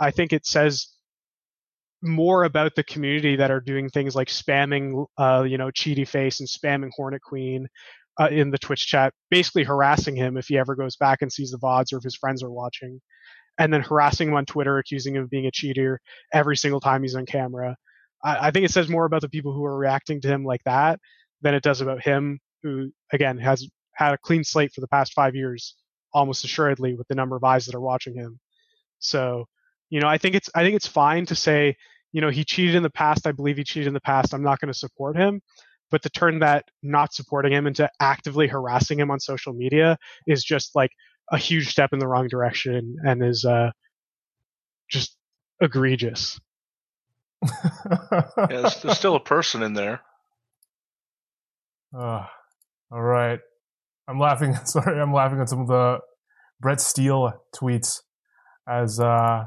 i 0.00 0.10
think 0.10 0.32
it 0.32 0.46
says 0.46 0.88
more 2.02 2.44
about 2.44 2.74
the 2.74 2.84
community 2.84 3.36
that 3.36 3.50
are 3.50 3.60
doing 3.60 3.88
things 3.88 4.14
like 4.14 4.28
spamming, 4.28 5.06
uh, 5.18 5.44
you 5.46 5.58
know, 5.58 5.68
Cheaty 5.68 6.06
Face 6.06 6.40
and 6.40 6.48
spamming 6.48 6.90
Hornet 6.94 7.22
Queen 7.22 7.68
uh, 8.20 8.28
in 8.28 8.50
the 8.50 8.58
Twitch 8.58 8.86
chat, 8.86 9.12
basically 9.30 9.64
harassing 9.64 10.16
him 10.16 10.36
if 10.36 10.48
he 10.48 10.58
ever 10.58 10.74
goes 10.74 10.96
back 10.96 11.22
and 11.22 11.32
sees 11.32 11.50
the 11.50 11.58
VODs 11.58 11.92
or 11.92 11.98
if 11.98 12.04
his 12.04 12.16
friends 12.16 12.42
are 12.42 12.50
watching, 12.50 13.00
and 13.58 13.72
then 13.72 13.82
harassing 13.82 14.28
him 14.28 14.34
on 14.34 14.44
Twitter, 14.46 14.78
accusing 14.78 15.14
him 15.14 15.22
of 15.22 15.30
being 15.30 15.46
a 15.46 15.50
cheater 15.50 16.00
every 16.32 16.56
single 16.56 16.80
time 16.80 17.02
he's 17.02 17.14
on 17.14 17.26
camera. 17.26 17.76
I, 18.24 18.48
I 18.48 18.50
think 18.50 18.64
it 18.64 18.72
says 18.72 18.88
more 18.88 19.04
about 19.04 19.22
the 19.22 19.28
people 19.28 19.52
who 19.52 19.64
are 19.64 19.76
reacting 19.76 20.20
to 20.22 20.28
him 20.28 20.44
like 20.44 20.62
that 20.64 20.98
than 21.40 21.54
it 21.54 21.62
does 21.62 21.80
about 21.80 22.02
him, 22.02 22.40
who, 22.62 22.90
again, 23.12 23.38
has 23.38 23.66
had 23.94 24.14
a 24.14 24.18
clean 24.18 24.44
slate 24.44 24.72
for 24.74 24.80
the 24.80 24.88
past 24.88 25.12
five 25.12 25.34
years, 25.34 25.76
almost 26.12 26.44
assuredly, 26.44 26.94
with 26.94 27.06
the 27.08 27.14
number 27.14 27.36
of 27.36 27.44
eyes 27.44 27.66
that 27.66 27.74
are 27.74 27.80
watching 27.80 28.14
him. 28.14 28.38
So, 28.98 29.46
you 29.90 30.00
know, 30.00 30.08
I 30.08 30.18
think 30.18 30.34
it's 30.34 30.48
I 30.54 30.62
think 30.62 30.76
it's 30.76 30.86
fine 30.86 31.26
to 31.26 31.34
say 31.34 31.76
you 32.12 32.20
know, 32.20 32.30
he 32.30 32.44
cheated 32.44 32.74
in 32.74 32.82
the 32.82 32.90
past. 32.90 33.26
I 33.26 33.32
believe 33.32 33.56
he 33.56 33.64
cheated 33.64 33.88
in 33.88 33.94
the 33.94 34.00
past. 34.00 34.34
I'm 34.34 34.42
not 34.42 34.60
going 34.60 34.72
to 34.72 34.78
support 34.78 35.16
him. 35.16 35.40
But 35.90 36.02
to 36.02 36.10
turn 36.10 36.38
that 36.38 36.64
not 36.82 37.12
supporting 37.12 37.52
him 37.52 37.66
into 37.66 37.90
actively 38.00 38.48
harassing 38.48 38.98
him 38.98 39.10
on 39.10 39.20
social 39.20 39.52
media 39.52 39.98
is 40.26 40.42
just 40.42 40.74
like 40.74 40.90
a 41.30 41.36
huge 41.36 41.68
step 41.68 41.92
in 41.92 41.98
the 41.98 42.06
wrong 42.06 42.28
direction 42.28 42.96
and 43.04 43.22
is 43.22 43.44
uh, 43.44 43.70
just 44.90 45.16
egregious. 45.60 46.40
yeah, 47.42 48.46
there's, 48.48 48.82
there's, 48.82 48.98
still 48.98 49.16
a 49.16 49.20
person 49.20 49.62
in 49.62 49.74
there. 49.74 50.00
Uh, 51.94 52.24
all 52.90 53.02
right. 53.02 53.40
I'm 54.08 54.18
laughing. 54.18 54.54
Sorry, 54.64 55.00
I'm 55.00 55.12
laughing 55.12 55.40
at 55.40 55.48
some 55.48 55.60
of 55.60 55.68
the 55.68 55.98
Brett 56.60 56.80
Steele 56.80 57.32
tweets 57.54 58.00
as 58.68 59.00
uh, 59.00 59.46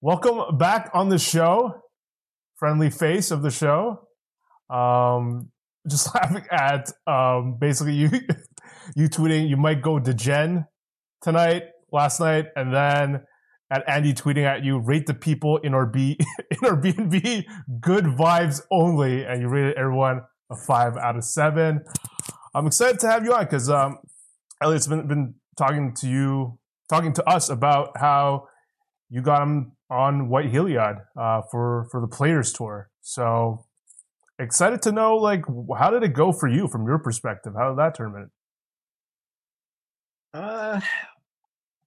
welcome 0.00 0.58
back 0.58 0.90
on 0.92 1.08
the 1.08 1.18
show 1.18 1.80
friendly 2.60 2.90
face 2.90 3.32
of 3.32 3.42
the 3.42 3.50
show. 3.50 4.06
Um, 4.68 5.50
just 5.88 6.14
laughing 6.14 6.44
at 6.52 6.92
um, 7.08 7.56
basically 7.58 7.94
you 7.94 8.10
you 8.94 9.08
tweeting 9.08 9.48
you 9.48 9.56
might 9.56 9.82
go 9.82 9.98
to 9.98 10.14
Jen 10.14 10.66
tonight, 11.22 11.64
last 11.90 12.20
night, 12.20 12.46
and 12.54 12.72
then 12.72 13.22
at 13.72 13.88
Andy 13.88 14.12
tweeting 14.12 14.44
at 14.44 14.64
you, 14.64 14.78
rate 14.78 15.06
the 15.06 15.14
people 15.14 15.56
in 15.58 15.74
our 15.74 15.86
B 15.86 16.18
in 16.50 16.68
our 16.68 16.76
B 16.76 16.94
and 16.96 17.10
B 17.10 17.48
good 17.80 18.04
vibes 18.04 18.60
only, 18.70 19.24
and 19.24 19.40
you 19.40 19.48
rated 19.48 19.76
everyone 19.76 20.20
a 20.50 20.56
five 20.56 20.96
out 20.96 21.16
of 21.16 21.24
seven. 21.24 21.82
I'm 22.54 22.66
excited 22.66 23.00
to 23.00 23.08
have 23.08 23.24
you 23.24 23.32
on 23.32 23.44
because 23.44 23.70
um, 23.70 23.98
Elliot's 24.62 24.86
been 24.86 25.08
been 25.08 25.34
talking 25.56 25.94
to 26.00 26.08
you, 26.08 26.58
talking 26.88 27.12
to 27.14 27.28
us 27.28 27.48
about 27.48 27.96
how 27.96 28.48
you 29.08 29.22
got 29.22 29.42
him 29.42 29.72
on 29.90 30.28
White 30.28 30.52
Heliod 30.52 31.02
uh, 31.16 31.42
for 31.50 31.88
for 31.90 32.00
the 32.00 32.06
Players 32.06 32.52
Tour. 32.52 32.88
So 33.02 33.64
excited 34.38 34.82
to 34.82 34.92
know, 34.92 35.16
like, 35.16 35.44
how 35.76 35.90
did 35.90 36.02
it 36.02 36.14
go 36.14 36.32
for 36.32 36.48
you 36.48 36.68
from 36.68 36.86
your 36.86 36.98
perspective? 36.98 37.52
How 37.56 37.70
did 37.70 37.78
that 37.78 37.94
tournament? 37.94 38.30
Uh, 40.32 40.80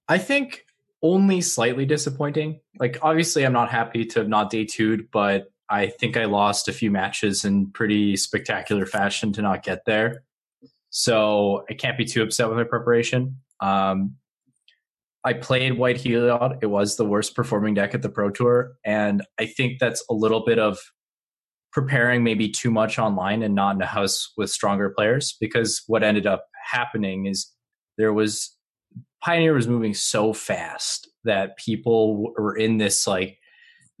I 0.08 0.18
think 0.18 0.66
only 1.02 1.40
slightly 1.40 1.84
disappointing. 1.86 2.60
Like, 2.78 2.98
obviously, 3.02 3.44
I'm 3.44 3.52
not 3.52 3.70
happy 3.70 4.04
to 4.04 4.20
have 4.20 4.28
not 4.28 4.50
day 4.50 4.64
two, 4.64 5.06
but 5.12 5.50
I 5.68 5.86
think 5.86 6.16
I 6.16 6.26
lost 6.26 6.68
a 6.68 6.72
few 6.72 6.90
matches 6.90 7.44
in 7.44 7.70
pretty 7.70 8.16
spectacular 8.16 8.86
fashion 8.86 9.32
to 9.32 9.42
not 9.42 9.62
get 9.62 9.84
there. 9.86 10.22
So 10.90 11.64
I 11.68 11.74
can't 11.74 11.98
be 11.98 12.04
too 12.04 12.22
upset 12.22 12.48
with 12.48 12.56
my 12.56 12.64
preparation. 12.64 13.38
Um, 13.60 14.16
I 15.24 15.32
played 15.32 15.78
White 15.78 15.96
Heliod. 15.96 16.58
It 16.62 16.66
was 16.66 16.96
the 16.96 17.04
worst 17.04 17.34
performing 17.34 17.74
deck 17.74 17.94
at 17.94 18.02
the 18.02 18.10
Pro 18.10 18.30
Tour. 18.30 18.74
And 18.84 19.22
I 19.38 19.46
think 19.46 19.78
that's 19.78 20.04
a 20.10 20.14
little 20.14 20.44
bit 20.44 20.58
of 20.58 20.78
preparing 21.72 22.22
maybe 22.22 22.48
too 22.48 22.70
much 22.70 22.98
online 22.98 23.42
and 23.42 23.54
not 23.54 23.74
in 23.74 23.82
a 23.82 23.86
house 23.86 24.32
with 24.36 24.50
stronger 24.50 24.90
players 24.90 25.36
because 25.40 25.82
what 25.86 26.02
ended 26.02 26.26
up 26.26 26.46
happening 26.70 27.26
is 27.26 27.50
there 27.98 28.12
was 28.12 28.56
Pioneer 29.22 29.54
was 29.54 29.66
moving 29.66 29.94
so 29.94 30.32
fast 30.32 31.08
that 31.24 31.56
people 31.56 32.32
were 32.34 32.56
in 32.56 32.76
this 32.76 33.06
like 33.06 33.38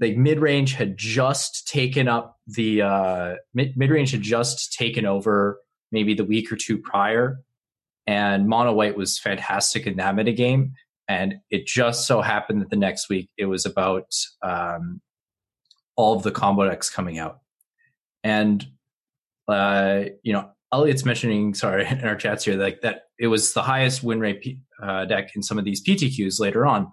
like 0.00 0.16
mid 0.16 0.38
range 0.38 0.74
had 0.74 0.96
just 0.96 1.66
taken 1.66 2.08
up 2.08 2.36
the 2.46 2.82
uh 2.82 3.34
mid 3.54 3.90
range 3.90 4.10
had 4.10 4.20
just 4.20 4.72
taken 4.72 5.06
over 5.06 5.58
maybe 5.90 6.14
the 6.14 6.24
week 6.24 6.52
or 6.52 6.56
two 6.56 6.76
prior 6.76 7.40
and 8.06 8.46
mono 8.48 8.72
white 8.72 8.96
was 8.96 9.18
fantastic 9.18 9.86
in 9.86 9.96
that 9.96 10.14
meta 10.14 10.32
game 10.32 10.74
and 11.08 11.34
it 11.50 11.66
just 11.66 12.06
so 12.06 12.20
happened 12.20 12.62
that 12.62 12.70
the 12.70 12.76
next 12.76 13.08
week 13.08 13.28
it 13.36 13.46
was 13.46 13.66
about 13.66 14.06
um, 14.42 15.00
all 15.96 16.16
of 16.16 16.22
the 16.22 16.30
combo 16.30 16.68
decks 16.68 16.90
coming 16.90 17.18
out. 17.18 17.40
And, 18.22 18.66
uh, 19.48 20.04
you 20.22 20.32
know, 20.32 20.50
Elliot's 20.72 21.04
mentioning, 21.04 21.54
sorry, 21.54 21.86
in 21.90 22.04
our 22.04 22.16
chats 22.16 22.44
here, 22.44 22.56
like 22.56 22.80
that 22.82 23.02
it 23.18 23.28
was 23.28 23.52
the 23.52 23.62
highest 23.62 24.02
win 24.02 24.20
rate 24.20 24.40
P- 24.40 24.60
uh, 24.82 25.04
deck 25.04 25.30
in 25.36 25.42
some 25.42 25.58
of 25.58 25.64
these 25.64 25.84
PTQs 25.84 26.40
later 26.40 26.66
on. 26.66 26.90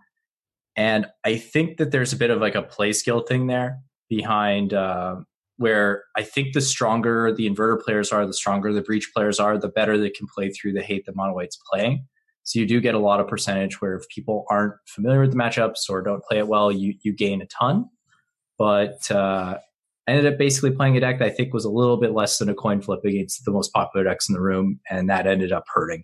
And 0.76 1.08
I 1.26 1.38
think 1.38 1.78
that 1.78 1.92
there's 1.92 2.14
a 2.14 2.18
bit 2.18 2.30
of 2.30 2.40
like 2.40 2.56
a 2.56 2.62
play 2.62 2.94
skill 2.94 3.22
thing 3.22 3.48
there 3.48 3.80
behind 4.10 4.74
uh, 4.74 5.18
where 5.58 6.04
I 6.16 6.24
think 6.24 6.54
the 6.54 6.62
stronger 6.62 7.34
the 7.34 7.50
inverter 7.50 7.82
players 7.82 8.12
are, 8.12 8.26
the 8.26 8.34
stronger 8.34 8.72
the 8.72 8.82
breach 8.82 9.12
players 9.14 9.40
are, 9.40 9.58
the 9.58 9.68
better 9.68 9.98
they 9.98 10.10
can 10.10 10.28
play 10.34 10.50
through 10.50 10.74
the 10.74 10.82
hate 10.82 11.06
that 11.06 11.16
Mono 11.16 11.34
White's 11.34 11.60
playing. 11.72 12.08
So 12.44 12.60
you 12.60 12.66
do 12.66 12.82
get 12.82 12.96
a 12.96 13.00
lot 13.00 13.20
of 13.20 13.28
percentage 13.28 13.82
where 13.82 13.96
if 13.96 14.08
people 14.10 14.46
aren't 14.50 14.74
familiar 14.88 15.22
with 15.22 15.32
the 15.32 15.38
matchups 15.38 15.90
or 15.90 16.02
don't 16.02 16.24
play 16.24 16.40
it 16.40 16.48
well, 16.48 16.72
you 16.72 16.96
you 17.02 17.14
gain 17.14 17.42
a 17.42 17.46
ton. 17.46 17.86
But 18.58 19.10
uh, 19.12 19.58
I 20.08 20.12
ended 20.12 20.34
up 20.34 20.40
basically 20.40 20.72
playing 20.72 20.98
a 20.98 21.00
deck 21.00 21.20
that 21.20 21.26
I 21.26 21.30
think 21.30 21.54
was 21.54 21.66
a 21.66 21.70
little 21.70 21.98
bit 21.98 22.12
less 22.12 22.38
than 22.38 22.50
a 22.50 22.56
coin 22.56 22.82
flip 22.82 23.06
against 23.06 23.46
the 23.46 23.52
most 23.52 23.72
popular 23.74 24.04
decks 24.04 24.28
in 24.28 24.34
the 24.34 24.42
room, 24.42 24.80
and 24.90 25.10
that 25.10 25.28
ended 25.28 25.52
up 25.52 25.66
hurting. 25.74 26.04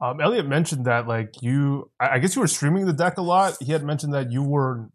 Um, 0.00 0.20
Elliot 0.20 0.46
mentioned 0.46 0.86
that 0.86 1.06
like 1.06 1.40
you, 1.40 1.90
I 2.00 2.18
guess 2.18 2.34
you 2.34 2.40
were 2.40 2.48
streaming 2.48 2.86
the 2.86 2.92
deck 2.92 3.16
a 3.16 3.22
lot. 3.22 3.56
He 3.60 3.72
had 3.72 3.84
mentioned 3.84 4.12
that 4.12 4.32
you 4.32 4.42
were 4.42 4.90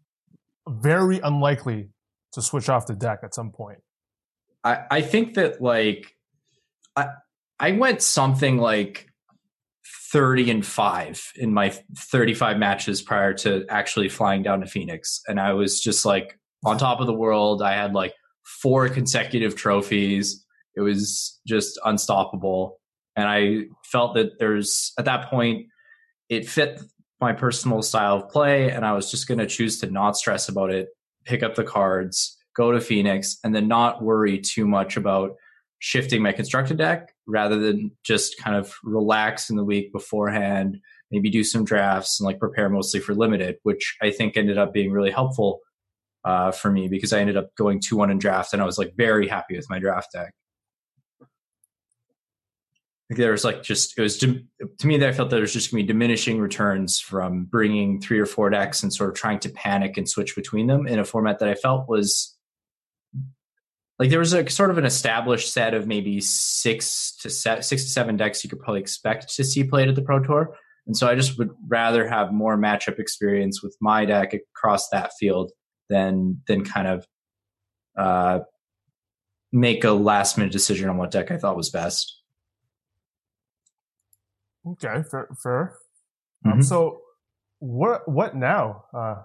very 0.68 1.18
unlikely 1.18 1.90
to 2.32 2.42
switch 2.42 2.68
off 2.68 2.86
the 2.86 2.94
deck 2.94 3.20
at 3.22 3.34
some 3.34 3.50
point. 3.50 3.78
I, 4.62 4.82
I 4.90 5.00
think 5.00 5.34
that 5.34 5.60
like 5.62 6.14
I 6.96 7.08
I 7.58 7.72
went 7.72 8.02
something 8.02 8.58
like 8.58 9.09
30 10.12 10.50
and 10.50 10.66
5 10.66 11.32
in 11.36 11.54
my 11.54 11.70
35 11.96 12.58
matches 12.58 13.02
prior 13.02 13.32
to 13.34 13.64
actually 13.68 14.08
flying 14.08 14.42
down 14.42 14.60
to 14.60 14.66
Phoenix 14.66 15.20
and 15.28 15.40
I 15.40 15.52
was 15.52 15.80
just 15.80 16.04
like 16.04 16.38
on 16.64 16.78
top 16.78 17.00
of 17.00 17.06
the 17.06 17.14
world. 17.14 17.62
I 17.62 17.72
had 17.72 17.94
like 17.94 18.14
four 18.44 18.88
consecutive 18.88 19.56
trophies. 19.56 20.44
It 20.76 20.80
was 20.80 21.40
just 21.46 21.78
unstoppable 21.84 22.80
and 23.16 23.28
I 23.28 23.64
felt 23.84 24.14
that 24.14 24.38
there's 24.38 24.92
at 24.98 25.04
that 25.04 25.30
point 25.30 25.66
it 26.28 26.48
fit 26.48 26.80
my 27.20 27.32
personal 27.32 27.82
style 27.82 28.16
of 28.16 28.28
play 28.30 28.70
and 28.70 28.84
I 28.84 28.92
was 28.92 29.10
just 29.10 29.28
going 29.28 29.38
to 29.38 29.46
choose 29.46 29.80
to 29.80 29.90
not 29.90 30.16
stress 30.16 30.48
about 30.48 30.70
it, 30.70 30.88
pick 31.24 31.42
up 31.42 31.54
the 31.54 31.64
cards 31.64 32.36
go 32.56 32.72
to 32.72 32.80
Phoenix, 32.80 33.38
and 33.44 33.54
then 33.54 33.68
not 33.68 34.02
worry 34.02 34.38
too 34.38 34.66
much 34.66 34.96
about 34.96 35.36
shifting 35.78 36.22
my 36.22 36.32
constructed 36.32 36.76
deck 36.76 37.14
rather 37.30 37.58
than 37.58 37.92
just 38.02 38.38
kind 38.38 38.56
of 38.56 38.74
relax 38.82 39.50
in 39.50 39.56
the 39.56 39.64
week 39.64 39.92
beforehand, 39.92 40.78
maybe 41.10 41.30
do 41.30 41.44
some 41.44 41.64
drafts 41.64 42.20
and 42.20 42.26
like 42.26 42.38
prepare 42.38 42.68
mostly 42.68 43.00
for 43.00 43.14
limited, 43.14 43.56
which 43.62 43.96
I 44.02 44.10
think 44.10 44.36
ended 44.36 44.58
up 44.58 44.72
being 44.72 44.92
really 44.92 45.10
helpful 45.10 45.60
uh, 46.24 46.50
for 46.50 46.70
me 46.70 46.88
because 46.88 47.12
I 47.12 47.20
ended 47.20 47.36
up 47.36 47.54
going 47.54 47.80
2 47.80 47.96
1 47.96 48.10
in 48.10 48.18
draft 48.18 48.52
and 48.52 48.60
I 48.60 48.66
was 48.66 48.78
like 48.78 48.94
very 48.96 49.28
happy 49.28 49.56
with 49.56 49.70
my 49.70 49.78
draft 49.78 50.12
deck. 50.12 50.34
There 53.08 53.32
was 53.32 53.42
like 53.42 53.64
just 53.64 53.98
it 53.98 54.02
was 54.02 54.18
to, 54.18 54.40
me 54.84 54.96
that 54.98 55.08
I 55.08 55.12
felt 55.12 55.30
that 55.30 55.36
there 55.36 55.40
was 55.40 55.52
just 55.52 55.70
to 55.70 55.74
be 55.74 55.82
diminishing 55.82 56.38
returns 56.38 57.00
from 57.00 57.44
bringing 57.44 58.00
three 58.00 58.20
or 58.20 58.26
four 58.26 58.50
decks 58.50 58.84
and 58.84 58.94
sort 58.94 59.10
of 59.10 59.16
trying 59.16 59.40
to 59.40 59.48
panic 59.48 59.96
and 59.96 60.08
switch 60.08 60.36
between 60.36 60.68
them 60.68 60.86
in 60.86 61.00
a 61.00 61.04
format 61.04 61.40
that 61.40 61.48
I 61.48 61.54
felt 61.54 61.88
was 61.88 62.36
like 64.00 64.08
there 64.08 64.18
was 64.18 64.32
a 64.32 64.48
sort 64.48 64.70
of 64.70 64.78
an 64.78 64.86
established 64.86 65.52
set 65.52 65.74
of 65.74 65.86
maybe 65.86 66.22
six 66.22 67.14
to 67.16 67.28
se- 67.28 67.60
six 67.60 67.84
to 67.84 67.90
seven 67.90 68.16
decks 68.16 68.42
you 68.42 68.48
could 68.48 68.58
probably 68.58 68.80
expect 68.80 69.28
to 69.36 69.44
see 69.44 69.62
played 69.62 69.88
at 69.90 69.94
the 69.94 70.00
Pro 70.00 70.20
Tour. 70.20 70.56
And 70.86 70.96
so 70.96 71.06
I 71.06 71.14
just 71.14 71.36
would 71.36 71.50
rather 71.68 72.08
have 72.08 72.32
more 72.32 72.56
matchup 72.56 72.98
experience 72.98 73.62
with 73.62 73.76
my 73.78 74.06
deck 74.06 74.32
across 74.32 74.88
that 74.88 75.12
field 75.20 75.52
than 75.90 76.40
than 76.48 76.64
kind 76.64 76.88
of 76.88 77.06
uh, 77.98 78.40
make 79.52 79.84
a 79.84 79.90
last 79.90 80.38
minute 80.38 80.52
decision 80.52 80.88
on 80.88 80.96
what 80.96 81.10
deck 81.10 81.30
I 81.30 81.36
thought 81.36 81.56
was 81.56 81.68
best. 81.68 82.22
Okay, 84.66 85.02
fair. 85.10 85.28
fair. 85.42 85.76
Um, 86.46 86.52
mm-hmm. 86.52 86.52
Um, 86.52 86.62
so 86.62 87.00
what 87.58 88.08
what 88.08 88.34
now? 88.34 88.84
Uh, 88.94 89.16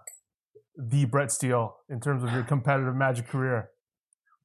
the 0.78 1.06
Brett 1.06 1.32
Steele 1.32 1.78
in 1.90 2.02
terms 2.02 2.26
of 2.26 2.34
your 2.34 2.44
competitive 2.44 2.94
Magic 2.94 3.30
career. 3.30 3.70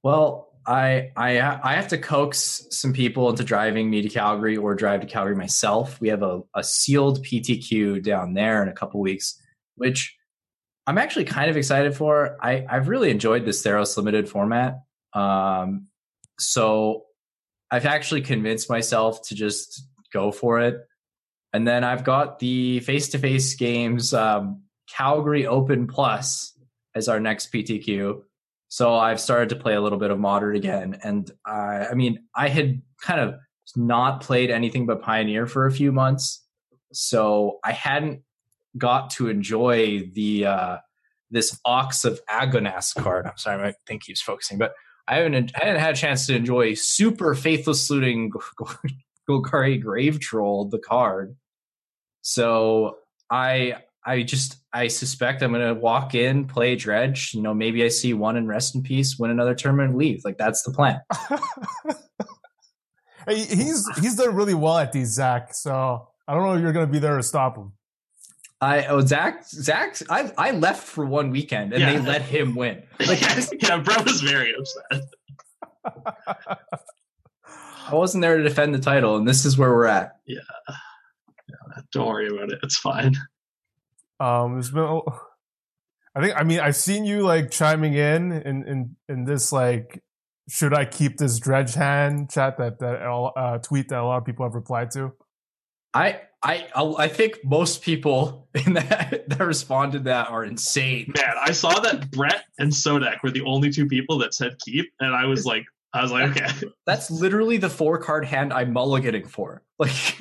Well, 0.03 0.51
I 0.67 1.11
I 1.17 1.41
I 1.41 1.75
have 1.75 1.89
to 1.89 1.99
coax 1.99 2.67
some 2.71 2.93
people 2.93 3.29
into 3.31 3.45
driving 3.45 3.91
me 3.91 4.03
to 4.03 4.09
Calgary 4.09 4.57
or 4.57 4.75
drive 4.75 5.01
to 5.01 5.07
Calgary 5.07 5.37
myself. 5.37 6.01
We 6.01 6.09
have 6.09 6.23
a, 6.23 6.43
a 6.55 6.63
sealed 6.63 7.25
PTQ 7.25 8.03
down 8.03 8.35
there 8.35 8.63
in 8.63 8.69
a 8.69 8.73
couple 8.73 9.01
weeks, 9.01 9.41
which 9.77 10.17
I'm 10.87 10.99
actually 10.99 11.25
kind 11.25 11.51
of 11.51 11.57
excited 11.57 11.97
for. 11.97 12.37
I 12.43 12.65
I've 12.69 12.89
really 12.89 13.11
enjoyed 13.11 13.45
this 13.45 13.63
Theros 13.63 13.97
limited 13.97 14.29
format. 14.29 14.81
Um, 15.13 15.89
so 16.39 17.05
I've 17.71 17.87
actually 17.87 18.23
convinced 18.23 18.69
myself 18.69 19.23
to 19.29 19.35
just 19.35 19.87
go 20.13 20.33
for 20.33 20.61
it. 20.61 20.77
And 21.53 21.67
then 21.67 21.85
I've 21.85 22.05
got 22.05 22.39
the 22.39 22.81
face 22.81 23.09
to 23.11 23.19
face 23.19 23.55
games 23.55 24.15
um, 24.15 24.63
Calgary 24.89 25.47
Open 25.47 25.87
Plus 25.87 26.57
as 26.95 27.09
our 27.09 27.21
next 27.21 27.53
PTQ 27.53 28.23
so 28.71 28.95
I've 28.95 29.21
started 29.21 29.49
to 29.49 29.57
play 29.57 29.75
a 29.75 29.81
little 29.81 29.99
bit 29.99 30.13
of 30.13 30.21
modern 30.21 30.55
again. 30.55 30.97
And 31.03 31.29
I 31.45 31.93
mean, 31.95 32.21
I 32.37 32.49
had 32.49 32.81
kind 33.03 33.21
of 33.21 33.35
not 33.75 34.21
played 34.21 34.49
anything 34.49 34.87
but 34.87 35.03
Pioneer 35.03 35.49
for 35.49 35.67
a 35.67 35.73
few 35.73 35.91
months. 35.91 36.45
So 36.93 37.59
I 37.65 37.73
hadn't 37.73 38.23
got 38.79 39.11
to 39.11 39.29
enjoy 39.29 40.09
the 40.15 40.47
uh, 40.47 40.77
this 41.33 41.59
Ox 41.65 42.05
of 42.05 42.21
Agonas 42.27 42.95
card. 42.95 43.27
I'm 43.27 43.37
sorry, 43.37 43.69
I 43.69 43.75
think 43.89 44.05
he's 44.07 44.21
focusing, 44.21 44.57
but 44.57 44.73
I 45.09 45.17
haven't 45.17 45.53
I 45.61 45.65
hadn't 45.65 45.81
had 45.81 45.95
a 45.95 45.99
chance 45.99 46.29
to 46.29 46.37
enjoy 46.37 46.75
super 46.75 47.35
faithless 47.35 47.91
looting 47.91 48.31
Golgari 49.29 49.83
Grave 49.83 50.21
Troll, 50.21 50.69
the 50.69 50.79
card. 50.79 51.35
So 52.23 52.99
I 53.33 53.79
I 54.05 54.23
just 54.23 54.57
I 54.73 54.89
suspect 54.89 55.43
I'm 55.43 55.53
gonna 55.53 55.75
walk 55.75 56.15
in, 56.15 56.47
play 56.47 56.75
dredge. 56.75 57.35
You 57.35 57.43
know, 57.43 57.53
maybe 57.53 57.85
I 57.85 57.89
see 57.89 58.15
one 58.15 58.37
and 58.37 58.49
rest 58.49 58.75
in 58.75 58.83
peace, 58.83 59.19
win 59.19 59.31
another 59.31 59.55
tournament, 59.55 59.91
and 59.91 59.99
leave. 59.99 60.23
Like 60.25 60.39
that's 60.39 60.63
the 60.63 60.73
plan. 60.73 61.01
hey, 63.27 63.45
he's 63.45 63.87
he's 63.99 64.17
done 64.17 64.35
really 64.35 64.55
well 64.55 64.79
at 64.79 64.93
these, 64.93 65.13
Zach. 65.13 65.53
So 65.53 66.09
I 66.27 66.35
don't 66.35 66.45
know 66.45 66.55
if 66.55 66.63
you're 66.63 66.73
gonna 66.73 66.87
be 66.87 66.99
there 66.99 67.17
to 67.17 67.23
stop 67.23 67.57
him. 67.57 67.73
I 68.63 68.87
oh 68.87 69.01
Zach 69.01 69.47
Zach 69.47 70.01
I 70.09 70.33
I 70.39 70.51
left 70.53 70.87
for 70.87 71.05
one 71.05 71.31
weekend 71.31 71.73
and 71.73 71.81
yeah. 71.81 71.93
they 71.93 71.99
let 72.01 72.23
him 72.23 72.55
win. 72.55 72.83
Like 73.07 73.21
yeah, 73.63 73.79
Brett 73.79 74.05
was 74.05 74.21
very 74.23 74.55
upset. 74.55 75.03
I 77.87 77.95
wasn't 77.95 78.23
there 78.23 78.37
to 78.37 78.43
defend 78.43 78.75
the 78.75 78.79
title, 78.79 79.17
and 79.17 79.27
this 79.27 79.45
is 79.45 79.59
where 79.59 79.71
we're 79.71 79.87
at. 79.87 80.17
Yeah. 80.27 80.39
yeah 80.69 81.83
don't 81.93 82.07
worry 82.07 82.29
about 82.29 82.53
it. 82.53 82.61
It's 82.63 82.79
fine. 82.79 83.17
Um, 84.21 84.55
there's 84.55 84.71
been, 84.71 85.01
I 86.15 86.21
think, 86.21 86.37
I 86.37 86.45
mean, 86.45 86.61
I've 86.61 86.77
seen 86.77 87.05
you 87.05 87.23
like 87.23 87.51
chiming 87.51 87.95
in 87.95 88.33
in 88.33 88.69
in, 88.69 88.97
in 89.09 89.25
this 89.25 89.51
like, 89.53 90.03
should 90.49 90.75
I 90.75 90.85
keep 90.85 91.17
this 91.17 91.39
dredge 91.39 91.75
hand 91.75 92.31
chat 92.31 92.59
that 92.59 92.79
that 92.81 93.03
uh, 93.03 93.59
tweet 93.59 93.89
that 93.89 93.99
a 93.99 94.05
lot 94.05 94.19
of 94.19 94.25
people 94.25 94.45
have 94.45 94.55
replied 94.55 94.91
to. 94.93 95.13
I 95.95 96.21
I 96.43 96.69
I 96.75 97.09
think 97.09 97.39
most 97.45 97.83
people 97.83 98.49
in 98.67 98.75
that 98.75 99.25
that 99.29 99.41
responded 99.41 100.05
that 100.05 100.31
are 100.31 100.45
insane. 100.45 101.13
Man, 101.17 101.35
I 101.41 101.53
saw 101.53 101.81
that 101.81 102.11
Brett 102.11 102.45
and 102.59 102.73
Sodak 102.73 103.23
were 103.23 103.31
the 103.31 103.43
only 103.43 103.71
two 103.71 103.87
people 103.87 104.19
that 104.19 104.35
said 104.35 104.59
keep, 104.65 104.93
and 105.01 105.15
I 105.15 105.27
was 105.27 105.47
like, 105.47 105.65
I 105.93 106.03
was 106.03 106.13
like, 106.13 106.31
okay, 106.31 106.69
that's 106.87 107.11
literally 107.11 107.57
the 107.57 107.71
four 107.71 107.99
card 107.99 108.25
hand 108.25 108.53
I'm 108.53 108.75
mulliganing 108.75 109.29
for. 109.29 109.63
Like, 109.81 110.19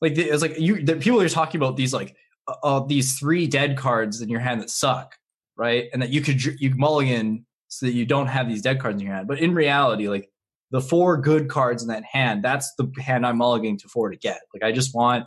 like 0.00 0.18
it's 0.18 0.42
like 0.42 0.58
you 0.58 0.82
the 0.82 0.96
people 0.96 1.20
are 1.20 1.28
talking 1.28 1.60
about 1.60 1.76
these 1.76 1.92
like 1.92 2.16
uh, 2.48 2.80
these 2.86 3.18
three 3.18 3.46
dead 3.46 3.76
cards 3.76 4.20
in 4.20 4.28
your 4.28 4.40
hand 4.40 4.60
that 4.60 4.70
suck, 4.70 5.16
right? 5.56 5.88
And 5.92 6.02
that 6.02 6.10
you 6.10 6.20
could 6.20 6.42
you 6.44 6.74
mulligan 6.74 7.46
so 7.68 7.86
that 7.86 7.92
you 7.92 8.04
don't 8.04 8.26
have 8.26 8.48
these 8.48 8.62
dead 8.62 8.80
cards 8.80 9.00
in 9.00 9.06
your 9.06 9.14
hand. 9.14 9.28
But 9.28 9.40
in 9.40 9.54
reality, 9.54 10.08
like 10.08 10.30
the 10.70 10.80
four 10.80 11.16
good 11.16 11.48
cards 11.48 11.82
in 11.82 11.88
that 11.88 12.04
hand, 12.04 12.42
that's 12.42 12.72
the 12.76 12.90
hand 13.00 13.26
I'm 13.26 13.38
mulliganing 13.38 13.78
to 13.78 13.88
four 13.88 14.10
to 14.10 14.16
get. 14.16 14.40
Like 14.54 14.62
I 14.62 14.72
just 14.72 14.94
want 14.94 15.26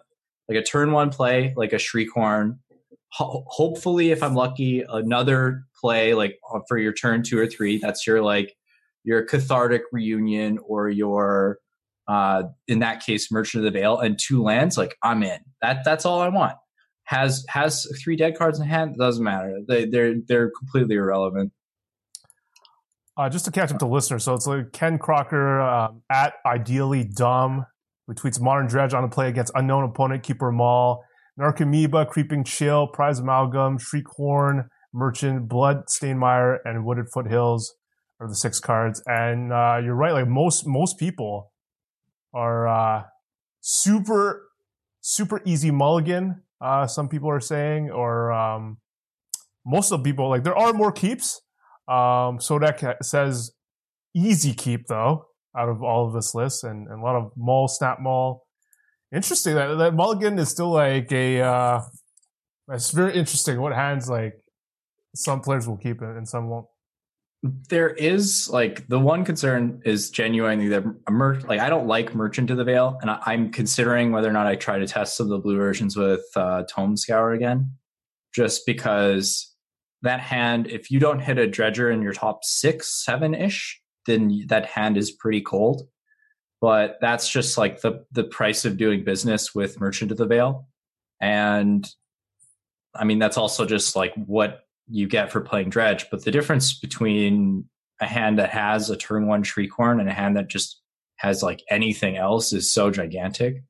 like 0.50 0.58
a 0.58 0.64
turn 0.64 0.92
one 0.92 1.10
play, 1.10 1.54
like 1.56 1.74
a 1.74 1.78
Shriekhorn. 1.78 2.60
Ho- 3.14 3.44
hopefully, 3.48 4.12
if 4.12 4.24
I'm 4.24 4.34
lucky, 4.34 4.84
another 4.90 5.64
play 5.80 6.14
like 6.14 6.40
for 6.68 6.78
your 6.78 6.94
turn 6.94 7.24
two 7.24 7.38
or 7.38 7.48
three. 7.48 7.78
That's 7.78 8.06
your 8.08 8.22
like 8.22 8.56
your 9.04 9.24
cathartic 9.24 9.84
reunion 9.92 10.60
or 10.66 10.90
your 10.90 11.60
uh 12.08 12.44
in 12.68 12.80
that 12.80 13.06
case 13.06 13.32
merchant 13.32 13.66
of 13.66 13.72
the 13.72 13.80
veil 13.80 13.98
and 13.98 14.20
two 14.20 14.44
lands 14.44 14.78
like 14.78 14.96
i'm 15.04 15.24
in 15.24 15.40
that 15.62 15.84
that's 15.86 16.06
all 16.06 16.20
i 16.20 16.28
want 16.28 16.56
has 17.06 17.46
has 17.50 17.88
three 18.04 18.16
dead 18.16 18.38
cards 18.38 18.60
in 18.60 18.68
hand. 18.68 18.96
Doesn't 18.98 19.24
matter. 19.24 19.60
They 19.68 19.86
they're 19.86 20.16
they're 20.28 20.52
completely 20.58 20.96
irrelevant. 20.96 21.52
Uh, 23.16 23.30
just 23.30 23.46
to 23.46 23.52
catch 23.52 23.72
up 23.72 23.78
to 23.78 23.86
listeners, 23.86 24.24
so 24.24 24.34
it's 24.34 24.48
like 24.48 24.72
Ken 24.72 24.98
Crocker 24.98 25.62
um, 25.62 26.02
at 26.12 26.34
ideally 26.48 27.04
dumb, 27.04 27.66
who 28.08 28.16
tweets 28.16 28.42
modern 28.42 28.66
dredge 28.66 28.96
on 28.96 29.04
a 29.04 29.08
play 29.08 29.30
against 29.30 29.52
unknown 29.54 29.84
opponent, 29.84 30.24
keeper 30.24 30.52
Maul, 30.52 31.04
Narcomoeba, 31.40 32.08
Creeping 32.08 32.44
Chill, 32.44 32.88
Prize 32.88 33.20
Amalgam, 33.20 33.78
Shriekhorn, 33.78 34.68
Merchant, 34.94 35.48
Bloodstained 35.48 36.20
Mire, 36.20 36.60
and 36.66 36.86
Wooded 36.86 37.06
Foothills 37.14 37.76
are 38.20 38.28
the 38.28 38.36
six 38.36 38.60
cards. 38.60 39.04
And 39.06 39.54
uh, 39.54 39.80
you're 39.84 39.96
right, 39.96 40.14
like 40.14 40.28
most 40.28 40.66
most 40.66 40.98
people 40.98 41.52
are 42.34 42.68
uh, 42.68 43.04
super 43.62 44.48
super 45.02 45.42
easy 45.46 45.70
mulligan 45.70 46.43
uh, 46.64 46.88
some 46.88 47.10
people 47.10 47.30
are 47.30 47.42
saying, 47.42 47.92
or 47.92 48.32
um, 48.32 48.78
most 49.66 49.92
of 49.92 50.02
the 50.02 50.10
people 50.10 50.30
like 50.30 50.44
there 50.44 50.58
are 50.58 50.74
more 50.74 50.92
keeps. 50.92 51.42
Um, 51.88 52.40
Sodak 52.40 52.96
says 53.04 53.52
easy 54.16 54.54
keep 54.54 54.88
though 54.88 55.26
out 55.58 55.68
of 55.68 55.84
all 55.84 56.08
of 56.08 56.14
this 56.14 56.34
list, 56.34 56.64
and, 56.64 56.88
and 56.88 57.02
a 57.02 57.04
lot 57.04 57.16
of 57.16 57.32
mall 57.36 57.68
snap 57.68 58.00
mall. 58.00 58.46
Interesting 59.14 59.56
that 59.56 59.76
that 59.76 59.94
mulligan 59.94 60.40
is 60.40 60.50
still 60.50 60.72
like 60.72 61.12
a. 61.12 61.42
Uh, 61.42 61.82
it's 62.72 62.92
very 62.92 63.14
interesting 63.14 63.60
what 63.60 63.74
hands 63.74 64.10
like 64.10 64.34
some 65.14 65.42
players 65.42 65.68
will 65.68 65.78
keep 65.78 66.02
it 66.02 66.16
and 66.18 66.28
some 66.28 66.50
won't. 66.50 66.66
There 67.44 67.90
is 67.90 68.50
like 68.50 68.88
the 68.88 69.00
one 69.00 69.26
concern 69.26 69.82
is 69.84 70.10
genuinely 70.10 70.70
that 70.70 70.86
mer- 71.10 71.42
like 71.42 71.60
I 71.60 71.70
don't 71.70 71.88
like 71.88 72.16
Merchant 72.16 72.50
of 72.52 72.58
the 72.58 72.64
Veil, 72.64 72.98
and 73.02 73.12
I, 73.12 73.34
am 73.34 73.52
considering 73.52 74.12
whether 74.12 74.30
or 74.30 74.34
not 74.34 74.48
I 74.48 74.56
try 74.56 74.80
to 74.80 74.88
test 74.88 75.18
some 75.18 75.26
of 75.26 75.32
the 75.32 75.40
blue 75.40 75.58
versions 75.58 75.98
with 75.98 76.24
uh, 76.38 76.64
Tome 76.70 76.96
Scour 76.96 77.34
again, 77.34 77.72
just 78.34 78.66
because 78.66 79.54
that 80.04 80.22
hand, 80.22 80.68
if 80.68 80.90
you 80.90 81.00
don't 81.00 81.20
hit 81.20 81.38
a 81.38 81.46
Dredger 81.46 81.92
in 81.92 82.02
your 82.02 82.14
top 82.14 82.46
six, 82.46 83.04
seven 83.04 83.34
ish, 83.34 83.82
then 84.06 84.46
that 84.48 84.66
hand 84.66 84.96
is 84.96 85.12
pretty 85.12 85.42
cold. 85.42 85.88
But 86.62 86.98
that's 87.02 87.30
just 87.30 87.58
like 87.58 87.82
the 87.82 88.06
the 88.14 88.24
price 88.24 88.64
of 88.64 88.78
doing 88.78 89.04
business 89.04 89.54
with 89.54 89.82
Merchant 89.82 90.12
of 90.12 90.18
the 90.18 90.26
Veil, 90.26 90.70
and 91.20 91.86
I 92.96 93.04
mean 93.04 93.20
that's 93.20 93.38
also 93.38 93.66
just 93.66 93.98
like 93.98 94.14
what 94.16 94.63
you 94.90 95.08
get 95.08 95.32
for 95.32 95.42
playing 95.42 95.70
dredge. 95.70 96.10
But 96.10 96.24
the 96.24 96.32
difference 96.32 96.78
between 96.78 97.66
a 98.02 98.06
hand 98.06 98.40
that 98.40 98.50
has 98.50 98.90
a 98.90 98.98
turn 98.98 99.28
one 99.28 99.44
Shriekhorn 99.44 100.00
and 100.00 100.10
a 100.10 100.14
hand 100.14 100.38
that 100.38 100.50
just 100.50 100.82
has 101.18 101.42
like 101.42 101.64
anything 101.70 102.18
else 102.18 102.54
is 102.54 102.72
so 102.72 102.92
gigantic 102.92 103.64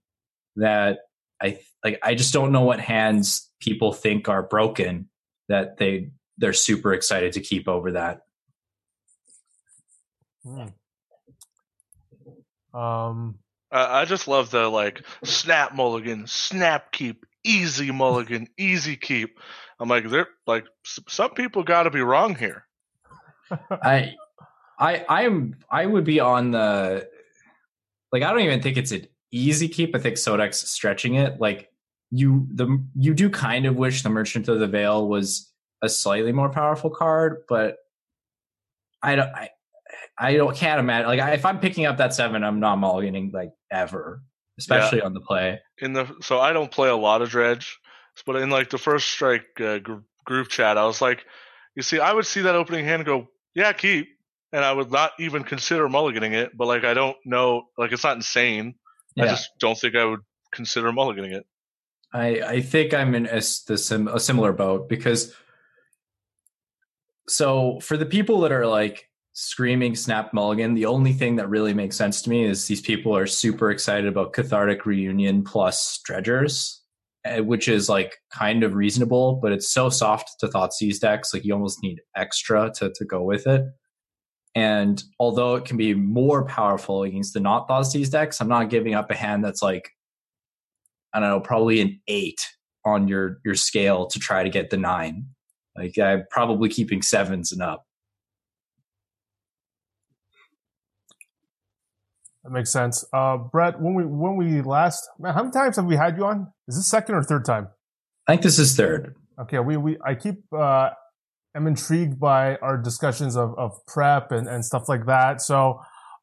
that 0.56 1.00
I 1.42 1.60
like 1.84 2.00
I 2.04 2.16
just 2.16 2.34
don't 2.34 2.52
know 2.52 2.64
what 2.64 2.80
hands 2.80 3.52
people 3.60 3.94
think 3.94 4.30
are 4.30 4.44
broken 4.44 5.10
that 5.50 5.78
they 5.78 6.12
they're 6.38 6.54
super 6.54 6.94
excited 6.94 7.34
to 7.34 7.42
keep 7.42 7.68
over 7.68 7.92
that. 7.92 8.22
Hmm. 10.44 10.68
Um, 12.74 13.40
uh, 13.72 13.88
I 13.90 14.06
just 14.06 14.28
love 14.28 14.50
the 14.50 14.68
like 14.68 15.04
snap 15.24 15.76
mulligan, 15.76 16.28
snap 16.28 16.92
keep, 16.92 17.26
easy 17.44 17.92
mulligan, 17.92 18.48
easy 18.58 18.96
keep. 18.96 19.40
I'm 19.80 19.90
like, 19.90 20.10
they're 20.10 20.28
like, 20.48 20.66
some 20.84 21.32
people 21.32 21.64
got 21.64 21.84
to 21.84 21.92
be 21.92 22.02
wrong 22.02 22.36
here. 22.36 22.66
I, 23.72 24.14
I, 24.80 25.06
I'm, 25.08 25.56
I 25.70 25.86
would 25.86 26.04
be 26.04 26.20
on 26.20 26.52
the, 26.52 27.08
like, 28.12 28.24
I 28.24 28.32
don't 28.32 28.42
even 28.42 28.62
think 28.62 28.78
it's 28.78 28.92
an 28.92 29.08
easy 29.32 29.68
keep. 29.68 29.96
I 29.96 30.00
think 30.00 30.16
Sodak's 30.16 30.70
stretching 30.70 31.16
it. 31.16 31.40
Like, 31.40 31.70
you, 32.12 32.48
the, 32.54 32.84
you 32.96 33.14
do 33.14 33.30
kind 33.30 33.66
of 33.66 33.76
wish 33.76 34.04
the 34.04 34.10
Merchant 34.10 34.48
of 34.48 34.60
the 34.60 34.68
Veil 34.68 35.08
was 35.08 35.52
a 35.82 35.90
slightly 35.90 36.32
more 36.32 36.50
powerful 36.50 36.90
card, 36.90 37.44
but 37.50 37.78
I 39.02 39.16
don't, 39.16 39.30
I, 39.30 39.50
I 40.18 40.36
don't 40.36 40.56
can't 40.56 40.80
imagine. 40.80 41.08
Like, 41.08 41.34
if 41.34 41.46
I'm 41.46 41.60
picking 41.60 41.86
up 41.86 41.98
that 41.98 42.14
seven, 42.14 42.44
I'm 42.44 42.60
not 42.60 42.78
mulliganing 42.78 43.34
like 43.34 43.52
ever, 43.72 44.22
especially 44.58 45.00
yeah. 45.00 45.06
on 45.06 45.14
the 45.14 45.22
play. 45.22 45.60
In 45.80 45.94
the 45.94 46.16
so 46.22 46.40
I 46.40 46.54
don't 46.54 46.72
play 46.72 46.90
a 46.90 46.96
lot 46.96 47.22
of 47.22 47.30
dredge, 47.30 47.78
but 48.26 48.36
in 48.36 48.50
like 48.50 48.70
the 48.70 48.78
first 48.78 49.10
strike 49.10 49.46
uh, 49.60 49.80
gr- 49.80 50.04
group 50.26 50.50
chat, 50.50 50.78
I 50.78 50.86
was 50.86 51.02
like, 51.02 51.26
you 51.76 51.82
see, 51.82 52.00
I 52.00 52.14
would 52.14 52.26
see 52.26 52.42
that 52.42 52.56
opening 52.56 52.86
hand 52.86 53.02
and 53.02 53.06
go, 53.06 53.28
yeah, 53.56 53.74
keep, 53.74 54.08
and 54.52 54.64
I 54.64 54.72
would 54.72 54.92
not 54.92 55.12
even 55.20 55.44
consider 55.44 55.88
mulliganing 55.88 56.34
it. 56.34 56.56
But 56.56 56.68
like, 56.68 56.84
I 56.84 56.94
don't 56.94 57.18
know, 57.26 57.64
like 57.78 57.92
it's 57.92 58.04
not 58.04 58.16
insane. 58.16 58.76
Yeah. 59.16 59.26
I 59.26 59.28
just 59.28 59.50
don't 59.60 59.78
think 59.78 59.96
I 59.96 60.06
would 60.06 60.22
consider 60.52 60.92
mulliganing 60.92 61.34
it. 61.34 61.46
I 62.14 62.42
I 62.42 62.62
think 62.62 62.94
I'm 62.94 63.16
in 63.16 63.26
a, 63.26 63.42
the 63.68 63.78
sim, 63.78 64.08
a 64.08 64.20
similar 64.20 64.54
boat 64.54 64.88
because 64.88 65.34
so 67.28 67.80
for 67.80 67.98
the 67.98 68.06
people 68.06 68.42
that 68.42 68.52
are 68.52 68.68
like 68.68 69.10
screaming 69.34 69.96
snap 69.96 70.32
mulligan 70.34 70.76
the 70.76 70.86
only 70.86 71.12
thing 71.12 71.36
that 71.36 71.50
really 71.50 71.74
makes 71.74 71.96
sense 71.96 72.22
to 72.22 72.30
me 72.30 72.46
is 72.46 72.68
these 72.68 72.82
people 72.82 73.16
are 73.16 73.26
super 73.26 73.72
excited 73.72 74.08
about 74.08 74.32
cathartic 74.32 74.86
reunion 74.86 75.44
plus 75.44 76.00
dredgers 76.08 76.84
Eh, 77.26 77.40
which 77.40 77.70
is 77.70 77.88
like 77.88 78.18
kind 78.34 78.64
of 78.64 78.74
reasonable, 78.74 79.40
but 79.42 79.54
it's 79.54 79.72
so 79.72 79.90
soft 79.90 80.32
to 80.42 80.48
Thoughtseize 80.48 81.00
decks. 81.00 81.34
Like 81.34 81.46
you 81.46 81.54
almost 81.54 81.82
need 81.82 82.02
extra 82.18 82.70
to, 82.76 82.92
to 82.94 83.06
go 83.06 83.24
with 83.24 83.48
it. 83.48 83.64
And 84.56 85.02
although 85.20 85.56
it 85.56 85.64
can 85.64 85.78
be 85.78 85.94
more 85.94 86.44
powerful 86.44 87.04
against 87.04 87.34
the 87.34 87.40
not 87.40 87.70
Thoughtseize 87.70 88.12
decks, 88.12 88.42
I'm 88.42 88.50
not 88.50 88.70
giving 88.70 88.94
up 88.94 89.10
a 89.10 89.16
hand 89.16 89.44
that's 89.44 89.62
like, 89.62 89.90
I 91.14 91.22
don't 91.22 91.30
know, 91.30 91.40
probably 91.40 91.80
an 91.80 92.02
eight 92.10 92.42
on 92.86 93.08
your 93.08 93.40
your 93.46 93.56
scale 93.56 94.06
to 94.08 94.20
try 94.20 94.44
to 94.44 94.50
get 94.50 94.70
the 94.70 94.78
nine. 94.78 95.26
Like 95.78 95.98
I'm 95.98 96.26
probably 96.30 96.68
keeping 96.68 97.02
sevens 97.02 97.54
and 97.54 97.62
up. 97.62 97.86
That 102.44 102.52
makes 102.52 102.72
sense. 102.72 103.06
Uh, 103.14 103.38
Brett, 103.38 103.80
when 103.80 103.94
we 103.94 104.04
when 104.04 104.36
we 104.36 104.62
last, 104.62 105.10
man, 105.18 105.34
how 105.34 105.44
many 105.44 105.54
times 105.54 105.78
have 105.78 105.86
we 105.86 105.96
had 105.96 106.18
you 106.18 106.26
on? 106.26 106.52
Is 106.68 106.76
this 106.76 106.88
second 106.88 107.16
or 107.16 107.24
third 107.24 107.46
time? 107.46 107.70
I 108.28 108.34
think 108.34 108.42
this 108.42 108.60
is 108.60 108.76
third. 108.76 109.16
Okay, 109.40 109.60
we 109.60 109.78
we 109.78 109.98
I 110.06 110.16
keep 110.16 110.44
uh, 110.54 110.90
I'm 111.56 111.68
intrigued 111.68 112.20
by 112.20 112.58
our 112.58 112.78
discussions 112.78 113.38
of 113.38 113.58
of 113.58 113.86
prep 113.88 114.32
and 114.32 114.48
and 114.48 114.66
stuff 114.66 114.90
like 114.90 115.06
that. 115.06 115.42
So, 115.42 115.80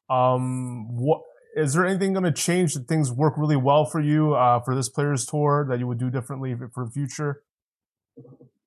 um, 0.09 0.95
what 0.95 1.21
is 1.55 1.73
there 1.73 1.85
anything 1.85 2.13
going 2.13 2.23
to 2.23 2.31
change 2.31 2.75
that 2.75 2.87
things 2.87 3.11
work 3.11 3.33
really 3.37 3.55
well 3.55 3.85
for 3.85 3.99
you 3.99 4.35
uh, 4.35 4.59
for 4.61 4.75
this 4.75 4.89
players 4.89 5.25
tour 5.25 5.65
that 5.69 5.79
you 5.79 5.87
would 5.87 5.97
do 5.97 6.09
differently 6.09 6.55
for 6.73 6.85
the 6.85 6.91
future? 6.91 7.43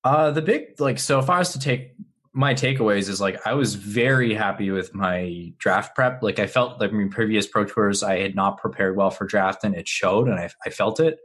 Uh, 0.03 0.31
the 0.31 0.43
big 0.43 0.81
like 0.81 0.99
so 0.99 1.21
if 1.21 1.31
I 1.31 1.39
was 1.39 1.53
to 1.53 1.59
take 1.59 1.95
my 2.35 2.53
takeaways 2.53 3.09
is 3.09 3.21
like 3.21 3.39
I 3.47 3.55
was 3.55 3.77
very 3.77 4.35
happy 4.35 4.73
with 4.73 4.93
my 4.93 5.53
draft 5.59 5.95
prep. 5.95 6.21
Like 6.21 6.41
I 6.41 6.49
felt 6.49 6.81
like 6.81 6.91
in 6.91 7.09
previous 7.09 7.47
pro 7.47 7.65
tours 7.65 8.03
I 8.03 8.19
had 8.19 8.35
not 8.35 8.59
prepared 8.59 8.97
well 8.97 9.11
for 9.11 9.25
draft 9.25 9.63
and 9.63 9.75
it 9.75 9.87
showed 9.87 10.27
and 10.27 10.39
I, 10.39 10.51
I 10.67 10.71
felt 10.71 10.99
it. 10.99 11.19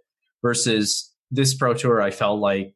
Versus 0.43 1.11
this 1.31 1.53
pro 1.53 1.73
tour, 1.73 1.99
I 2.01 2.11
felt 2.11 2.39
like 2.39 2.75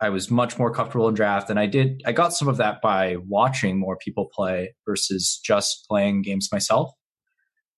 I 0.00 0.08
was 0.08 0.30
much 0.30 0.58
more 0.58 0.72
comfortable 0.72 1.08
in 1.08 1.14
draft 1.14 1.50
and 1.50 1.60
I 1.60 1.66
did 1.66 2.02
I 2.06 2.12
got 2.12 2.32
some 2.32 2.48
of 2.48 2.56
that 2.56 2.80
by 2.80 3.16
watching 3.28 3.78
more 3.78 3.98
people 3.98 4.30
play 4.34 4.74
versus 4.86 5.38
just 5.44 5.86
playing 5.86 6.22
games 6.22 6.48
myself. 6.50 6.90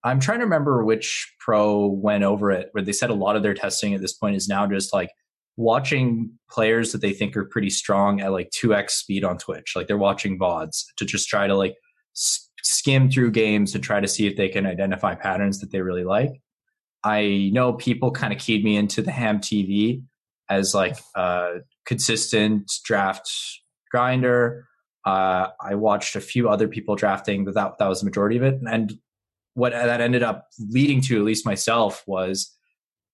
I'm 0.04 0.20
trying 0.20 0.38
to 0.38 0.44
remember 0.44 0.84
which 0.84 1.34
pro 1.40 1.88
went 1.88 2.22
over 2.22 2.52
it 2.52 2.68
where 2.70 2.84
they 2.84 2.92
said 2.92 3.10
a 3.10 3.14
lot 3.14 3.34
of 3.34 3.42
their 3.42 3.54
testing 3.54 3.92
at 3.92 4.00
this 4.00 4.14
point 4.14 4.36
is 4.36 4.46
now 4.46 4.68
just 4.68 4.94
like 4.94 5.10
watching 5.56 6.30
players 6.50 6.92
that 6.92 7.00
they 7.00 7.12
think 7.12 7.36
are 7.36 7.44
pretty 7.44 7.70
strong 7.70 8.20
at 8.20 8.32
like 8.32 8.50
2x 8.50 8.90
speed 8.90 9.24
on 9.24 9.38
Twitch. 9.38 9.72
Like 9.74 9.86
they're 9.86 9.96
watching 9.96 10.38
VODs 10.38 10.84
to 10.96 11.04
just 11.04 11.28
try 11.28 11.46
to 11.46 11.56
like 11.56 11.74
skim 12.62 13.10
through 13.10 13.30
games 13.30 13.72
to 13.72 13.78
try 13.78 14.00
to 14.00 14.08
see 14.08 14.26
if 14.26 14.36
they 14.36 14.48
can 14.48 14.66
identify 14.66 15.14
patterns 15.14 15.60
that 15.60 15.70
they 15.70 15.80
really 15.80 16.04
like. 16.04 16.42
I 17.04 17.50
know 17.52 17.72
people 17.72 18.10
kind 18.10 18.32
of 18.32 18.38
keyed 18.38 18.64
me 18.64 18.76
into 18.76 19.00
the 19.00 19.12
ham 19.12 19.38
TV 19.38 20.02
as 20.50 20.74
like 20.74 20.96
a 21.14 21.58
consistent 21.84 22.70
draft 22.84 23.30
grinder. 23.90 24.66
Uh, 25.04 25.48
I 25.60 25.76
watched 25.76 26.16
a 26.16 26.20
few 26.20 26.48
other 26.48 26.66
people 26.68 26.96
drafting, 26.96 27.44
but 27.44 27.54
that, 27.54 27.78
that 27.78 27.88
was 27.88 28.00
the 28.00 28.06
majority 28.06 28.36
of 28.36 28.42
it. 28.42 28.60
And 28.68 28.98
what 29.54 29.72
that 29.72 30.00
ended 30.00 30.22
up 30.22 30.48
leading 30.68 31.00
to, 31.02 31.16
at 31.16 31.24
least 31.24 31.46
myself, 31.46 32.02
was 32.06 32.55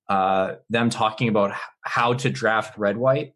uh, 0.09 0.55
them 0.71 0.91
talking 0.91 1.29
about 1.29 1.53
how 1.83 2.15
to 2.15 2.31
draft 2.31 2.77
red 2.79 2.97
white 2.97 3.35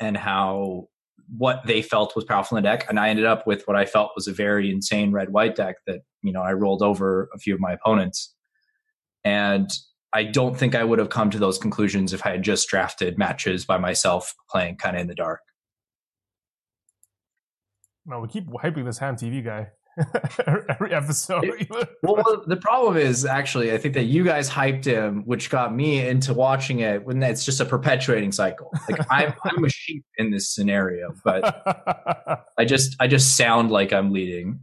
and 0.00 0.16
how 0.16 0.88
what 1.36 1.62
they 1.66 1.82
felt 1.82 2.14
was 2.14 2.24
powerful 2.24 2.56
in 2.56 2.62
the 2.62 2.68
deck. 2.68 2.86
And 2.88 3.00
I 3.00 3.08
ended 3.08 3.24
up 3.24 3.46
with 3.46 3.66
what 3.66 3.76
I 3.76 3.84
felt 3.84 4.12
was 4.14 4.28
a 4.28 4.32
very 4.32 4.70
insane 4.70 5.12
red 5.12 5.30
white 5.30 5.56
deck 5.56 5.76
that, 5.86 6.00
you 6.22 6.32
know, 6.32 6.42
I 6.42 6.52
rolled 6.52 6.82
over 6.82 7.28
a 7.34 7.38
few 7.38 7.54
of 7.54 7.60
my 7.60 7.72
opponents. 7.72 8.34
And 9.24 9.70
I 10.12 10.24
don't 10.24 10.56
think 10.56 10.74
I 10.74 10.84
would 10.84 10.98
have 10.98 11.10
come 11.10 11.30
to 11.30 11.38
those 11.38 11.58
conclusions 11.58 12.12
if 12.12 12.24
I 12.24 12.30
had 12.30 12.42
just 12.42 12.68
drafted 12.68 13.18
matches 13.18 13.64
by 13.64 13.76
myself 13.76 14.34
playing 14.48 14.76
kind 14.76 14.96
of 14.96 15.02
in 15.02 15.08
the 15.08 15.14
dark. 15.14 15.40
No, 18.06 18.20
we 18.20 18.28
keep 18.28 18.46
hyping 18.46 18.84
this 18.84 18.98
ham 18.98 19.16
TV 19.16 19.44
guy. 19.44 19.68
every 20.46 20.92
episode. 20.92 21.66
well, 22.02 22.42
the 22.46 22.56
problem 22.56 22.96
is 22.96 23.24
actually, 23.24 23.72
I 23.72 23.78
think 23.78 23.94
that 23.94 24.04
you 24.04 24.24
guys 24.24 24.48
hyped 24.50 24.84
him, 24.84 25.22
which 25.24 25.50
got 25.50 25.74
me 25.74 26.06
into 26.06 26.34
watching 26.34 26.80
it. 26.80 27.04
When 27.04 27.22
it's 27.22 27.44
just 27.44 27.60
a 27.60 27.64
perpetuating 27.64 28.32
cycle. 28.32 28.72
Like 28.88 29.06
I'm, 29.10 29.34
I'm 29.44 29.64
a 29.64 29.68
sheep 29.68 30.04
in 30.18 30.30
this 30.30 30.54
scenario, 30.54 31.14
but 31.24 32.44
I 32.58 32.64
just, 32.64 32.96
I 33.00 33.06
just 33.06 33.36
sound 33.36 33.70
like 33.70 33.92
I'm 33.92 34.12
leading. 34.12 34.60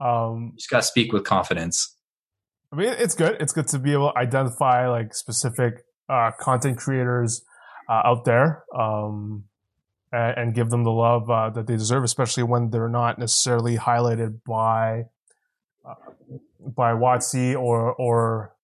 Um, 0.00 0.52
just 0.56 0.70
gotta 0.70 0.82
speak 0.82 1.12
with 1.12 1.24
confidence. 1.24 1.96
I 2.72 2.76
mean, 2.76 2.88
it's 2.88 3.14
good. 3.14 3.36
It's 3.40 3.52
good 3.52 3.68
to 3.68 3.78
be 3.78 3.92
able 3.92 4.12
to 4.12 4.18
identify 4.18 4.88
like 4.88 5.14
specific 5.14 5.84
uh, 6.08 6.32
content 6.40 6.78
creators 6.78 7.42
uh, 7.88 8.02
out 8.04 8.24
there. 8.24 8.64
Um, 8.76 9.44
and, 10.14 10.54
give 10.54 10.70
them 10.70 10.84
the 10.84 10.90
love 10.90 11.28
uh, 11.30 11.50
that 11.50 11.66
they 11.66 11.76
deserve, 11.76 12.04
especially 12.04 12.42
when 12.42 12.70
they're 12.70 12.88
not 12.88 13.18
necessarily 13.18 13.76
highlighted 13.76 14.40
by 14.46 15.04
uh, 15.84 15.94
by 16.60 16.92
WotC 16.92 17.58
or 17.58 17.92
or 17.94 18.54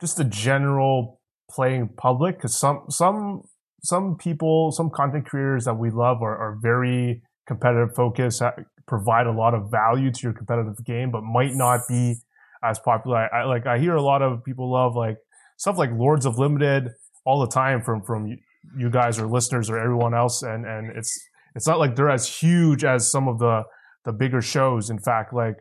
just 0.00 0.16
the 0.16 0.24
general 0.24 1.20
playing 1.50 1.88
public. 1.96 2.36
Because 2.36 2.56
some 2.56 2.84
some 2.88 3.42
some 3.82 4.16
people, 4.16 4.72
some 4.72 4.90
content 4.90 5.26
creators 5.26 5.64
that 5.64 5.74
we 5.74 5.90
love 5.90 6.22
are, 6.22 6.36
are 6.36 6.58
very 6.60 7.22
competitive 7.46 7.94
focused, 7.94 8.42
provide 8.86 9.26
a 9.26 9.32
lot 9.32 9.54
of 9.54 9.70
value 9.70 10.10
to 10.10 10.20
your 10.22 10.32
competitive 10.32 10.84
game, 10.84 11.10
but 11.10 11.22
might 11.22 11.54
not 11.54 11.80
be 11.88 12.16
as 12.62 12.78
popular. 12.78 13.32
I, 13.34 13.44
like 13.44 13.66
I 13.66 13.78
hear 13.78 13.94
a 13.94 14.02
lot 14.02 14.22
of 14.22 14.44
people 14.44 14.70
love 14.70 14.94
like 14.94 15.16
stuff 15.56 15.78
like 15.78 15.90
Lords 15.92 16.26
of 16.26 16.38
Limited 16.38 16.90
all 17.24 17.40
the 17.40 17.48
time 17.48 17.82
from 17.82 18.02
from 18.02 18.36
you 18.76 18.90
guys 18.90 19.18
or 19.18 19.26
listeners 19.26 19.70
or 19.70 19.78
everyone 19.78 20.14
else, 20.14 20.42
and 20.42 20.66
and 20.66 20.96
it's 20.96 21.18
it's 21.54 21.66
not 21.66 21.78
like 21.78 21.96
they're 21.96 22.10
as 22.10 22.28
huge 22.28 22.84
as 22.84 23.10
some 23.10 23.28
of 23.28 23.38
the 23.38 23.62
the 24.04 24.12
bigger 24.12 24.42
shows. 24.42 24.90
In 24.90 24.98
fact, 24.98 25.32
like 25.32 25.56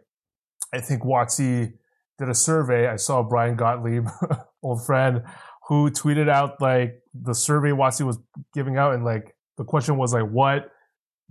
I 0.74 0.80
think 0.82 1.04
WotC 1.04 1.74
did 2.18 2.30
a 2.30 2.36
survey. 2.36 2.88
I 2.88 2.98
saw 2.98 3.24
Bryan 3.24 3.56
Gottlieb, 3.56 4.08
old 4.64 4.86
friend, 4.86 5.24
who 5.68 5.90
tweeted 5.90 6.30
out 6.30 6.62
like 6.62 7.02
the 7.14 7.34
survey 7.34 7.70
WotC 7.70 8.06
was 8.06 8.20
giving 8.54 8.78
out, 8.78 8.94
and 8.94 9.04
like 9.04 9.36
the 9.58 9.64
question 9.64 9.98
was 9.98 10.14
like, 10.14 10.30
what 10.30 10.72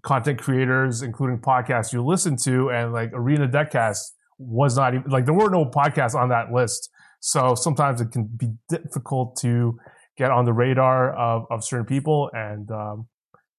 content 0.02 0.38
creators, 0.38 1.02
including 1.02 1.38
podcasts, 1.38 1.92
you 1.92 2.04
listen 2.04 2.36
to, 2.44 2.70
and 2.70 2.92
like 2.92 3.10
Arena 3.12 3.48
Deckcast 3.48 3.98
was 4.38 4.76
not 4.76 4.94
even 4.94 5.10
like 5.10 5.24
there 5.24 5.34
were 5.34 5.50
no 5.50 5.64
podcasts 5.64 6.14
on 6.14 6.28
that 6.28 6.52
list. 6.52 6.90
So 7.20 7.54
sometimes 7.54 8.00
it 8.00 8.12
can 8.12 8.24
be 8.24 8.52
difficult 8.68 9.36
to 9.40 9.78
get 10.18 10.30
on 10.30 10.44
the 10.44 10.52
radar 10.52 11.14
of, 11.14 11.46
of 11.50 11.64
certain 11.64 11.86
people. 11.86 12.30
And 12.34 12.70
um, 12.70 13.06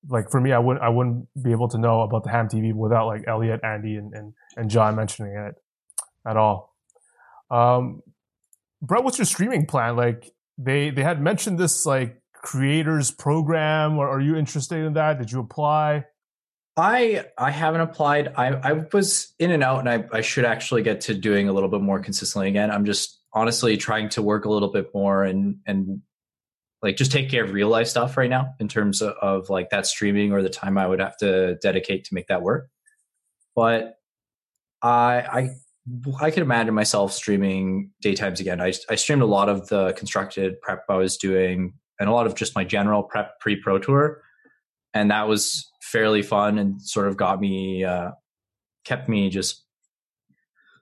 like 0.08 0.30
for 0.30 0.40
me, 0.40 0.52
I 0.52 0.60
wouldn't 0.60 0.84
I 0.84 0.90
wouldn't 0.90 1.28
be 1.42 1.52
able 1.52 1.70
to 1.70 1.78
know 1.78 2.02
about 2.02 2.24
the 2.24 2.30
Ham 2.30 2.48
TV 2.48 2.74
without 2.74 3.08
like 3.08 3.24
Elliot, 3.28 3.62
Andy, 3.64 3.96
and 3.96 4.14
and, 4.14 4.34
and 4.56 4.70
Jon 4.70 4.96
mentioning 4.96 5.36
it 5.36 5.56
at 6.28 6.38
all. 6.38 6.76
Um, 7.50 8.02
Brett, 8.82 9.04
what's 9.04 9.18
your 9.18 9.26
streaming 9.26 9.66
plan? 9.66 9.96
Like 9.96 10.32
they 10.58 10.90
they 10.90 11.04
had 11.04 11.22
mentioned 11.22 11.58
this 11.58 11.86
like 11.86 12.22
creators 12.34 13.12
program, 13.12 13.98
or 13.98 14.08
are 14.10 14.22
you 14.22 14.36
interested 14.36 14.86
in 14.86 14.94
that? 14.94 15.20
Did 15.20 15.32
you 15.32 15.40
apply? 15.40 16.06
I 16.78 17.26
I 17.38 17.52
haven't 17.52 17.82
applied. 17.82 18.34
I 18.38 18.48
I 18.48 18.74
was 18.94 19.34
in 19.40 19.52
and 19.52 19.64
out, 19.64 19.80
and 19.80 19.90
I 19.90 20.18
I 20.18 20.22
should 20.22 20.46
actually 20.46 20.84
get 20.84 21.02
to 21.02 21.14
doing 21.14 21.50
a 21.50 21.54
little 21.54 21.70
bit 21.70 21.82
more 21.82 22.00
consistently 22.00 22.48
again. 22.48 22.72
I'm 22.72 22.86
just 22.86 23.20
honestly 23.34 23.78
trying 23.78 24.10
to 24.10 24.22
work 24.22 24.46
a 24.46 24.50
little 24.50 24.72
bit 24.72 24.90
more 24.94 25.24
and 25.24 25.58
and 25.66 26.02
like 26.82 26.96
just 26.96 27.12
take 27.12 27.30
care 27.30 27.44
of 27.44 27.52
real 27.52 27.68
life 27.68 27.88
stuff 27.88 28.16
right 28.18 28.30
now 28.30 28.54
in 28.60 28.68
terms 28.68 29.02
of, 29.02 29.14
of 29.22 29.50
like 29.50 29.70
that 29.70 29.86
streaming 29.86 30.32
or 30.32 30.42
the 30.42 30.50
time 30.50 30.78
I 30.78 30.88
would 30.88 31.00
have 31.00 31.18
to 31.18 31.56
dedicate 31.56 32.06
to 32.06 32.14
make 32.14 32.28
that 32.28 32.42
work. 32.42 32.70
But 33.56 33.96
I 34.82 35.24
I 35.32 35.50
I 36.22 36.32
could 36.32 36.44
imagine 36.44 36.74
myself 36.74 37.12
streaming 37.12 37.92
daytimes 38.04 38.40
again. 38.40 38.62
I 38.62 38.74
I 38.90 38.96
streamed 38.96 39.22
a 39.22 39.28
lot 39.28 39.50
of 39.50 39.68
the 39.68 39.94
constructed 39.94 40.62
prep 40.62 40.84
I 40.90 40.96
was 40.96 41.18
doing 41.18 41.74
and 42.00 42.08
a 42.08 42.14
lot 42.14 42.28
of 42.28 42.36
just 42.36 42.56
my 42.56 42.64
general 42.64 43.04
prep 43.04 43.40
pre 43.40 43.58
pro 43.58 43.78
tour, 43.80 44.22
and 44.94 45.12
that 45.12 45.28
was 45.28 45.70
fairly 45.82 46.22
fun 46.22 46.58
and 46.58 46.82
sort 46.82 47.08
of 47.08 47.18
got 47.18 47.42
me 47.42 47.84
uh, 47.84 48.12
kept 48.86 49.10
me 49.10 49.30
just 49.30 49.66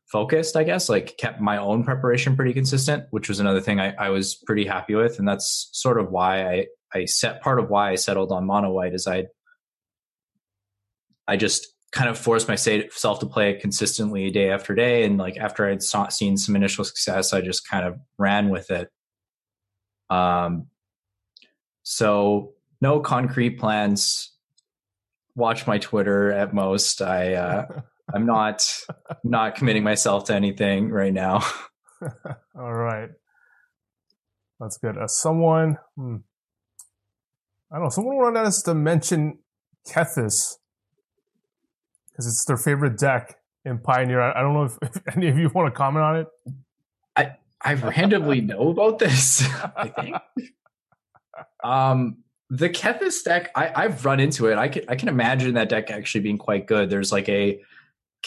focused 0.08 0.56
i 0.56 0.64
guess 0.64 0.88
like 0.88 1.18
kept 1.18 1.42
my 1.42 1.58
own 1.58 1.84
preparation 1.84 2.36
pretty 2.36 2.54
consistent 2.54 3.06
which 3.12 3.28
was 3.28 3.40
another 3.40 3.60
thing 3.60 3.80
I, 3.80 3.94
I, 3.96 4.10
was 4.10 4.36
pretty 4.36 4.66
happy 4.66 4.96
with. 4.96 5.20
And 5.20 5.28
that's 5.28 5.70
sort 5.74 6.00
of 6.00 6.12
why 6.12 6.46
i 6.46 6.66
i 6.94 7.06
set 7.06 7.42
part 7.42 7.60
of 7.60 7.70
why 7.70 7.92
i 7.92 7.96
settled 7.96 8.32
on 8.32 8.46
mono 8.46 8.72
white 8.72 8.94
is 8.94 9.06
i 9.06 9.26
i 11.28 11.36
just 11.36 11.68
kind 11.92 12.10
of 12.10 12.18
forced 12.18 12.48
myself 12.48 13.20
to 13.20 13.26
play 13.26 13.52
it 13.52 13.62
consistently 13.62 14.30
day 14.30 14.50
after 14.50 14.76
day. 14.76 15.04
And 15.04 15.18
like 15.18 15.38
after 15.38 15.68
i'd 15.68 15.84
saw, 15.84 16.08
seen 16.08 16.38
some 16.38 16.56
initial 16.56 16.86
success 16.86 17.34
i 17.34 17.42
just 17.42 17.68
kind 17.68 17.86
of 17.86 17.98
ran 18.18 18.50
with 18.50 18.72
it. 18.72 18.90
Um 20.10 20.68
so 21.84 22.54
no 22.80 23.00
concrete 23.00 23.60
plans. 23.60 24.32
Watch 25.36 25.68
my 25.68 25.80
twitter 25.80 26.32
at 26.32 26.54
most. 26.54 27.02
I 27.02 27.34
uh 27.34 27.82
I'm 28.14 28.26
not 28.26 28.64
not 29.24 29.56
committing 29.56 29.84
myself 29.84 30.26
to 30.26 30.36
anything 30.36 30.90
right 30.90 31.14
now. 31.14 31.44
All 32.58 32.74
right, 32.74 33.10
that's 34.60 34.78
good. 34.78 34.98
Uh, 34.98 35.08
someone, 35.08 35.78
hmm, 35.96 36.18
I 37.72 37.76
don't 37.76 37.84
know. 37.84 37.90
Someone 37.90 38.18
wanted 38.18 38.40
us 38.40 38.62
to 38.64 38.74
mention 38.74 39.40
Kethis 39.90 40.56
because 42.12 42.28
it's 42.28 42.46
their 42.46 42.58
favorite 42.58 42.98
deck 42.98 43.38
in 43.66 43.80
Pioneer. 43.80 44.22
I, 44.22 44.40
I 44.40 44.42
don't 44.42 44.54
know 44.54 44.64
if, 44.64 44.78
if, 44.82 45.02
any 45.16 45.28
of 45.28 45.38
you 45.38 45.50
want 45.50 45.74
to 45.74 45.78
comment 45.78 46.04
on 46.04 46.16
it. 46.18 46.28
I 47.16 47.36
I 47.62 47.74
randomly 47.74 48.42
know 48.42 48.70
about 48.70 49.00
this. 49.00 49.48
I 49.76 49.88
think. 49.90 50.16
Um, 51.64 52.24
the 52.50 52.70
Kethis 52.70 53.24
deck, 53.24 53.52
I, 53.56 53.72
I've 53.76 54.06
run 54.06 54.20
into 54.20 54.48
it. 54.48 54.58
I 54.58 54.70
can 54.70 54.84
I 54.88 54.96
can 54.96 55.10
imagine 55.10 55.54
that 55.56 55.70
deck 55.70 55.92
actually 55.92 56.22
being 56.22 56.38
quite 56.38 56.66
good. 56.66 56.90
There's 56.90 57.12
like 57.12 57.28
a 57.30 57.62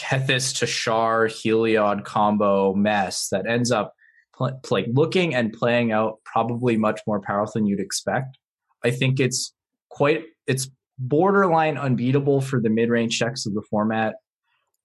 Kethis 0.01 0.57
to 0.59 0.65
Char 0.65 1.27
Heliod 1.27 2.03
combo 2.03 2.73
mess 2.73 3.27
that 3.29 3.45
ends 3.47 3.71
up 3.71 3.93
pl- 4.35 4.59
like 4.69 4.87
looking 4.91 5.35
and 5.35 5.53
playing 5.53 5.91
out 5.91 6.19
probably 6.25 6.77
much 6.77 7.01
more 7.05 7.21
powerful 7.21 7.53
than 7.55 7.67
you'd 7.67 7.79
expect. 7.79 8.37
I 8.83 8.91
think 8.91 9.19
it's 9.19 9.53
quite 9.89 10.23
it's 10.47 10.69
borderline 10.97 11.77
unbeatable 11.77 12.41
for 12.41 12.59
the 12.59 12.69
mid 12.69 12.89
range 12.89 13.19
decks 13.19 13.45
of 13.45 13.53
the 13.53 13.61
format, 13.69 14.15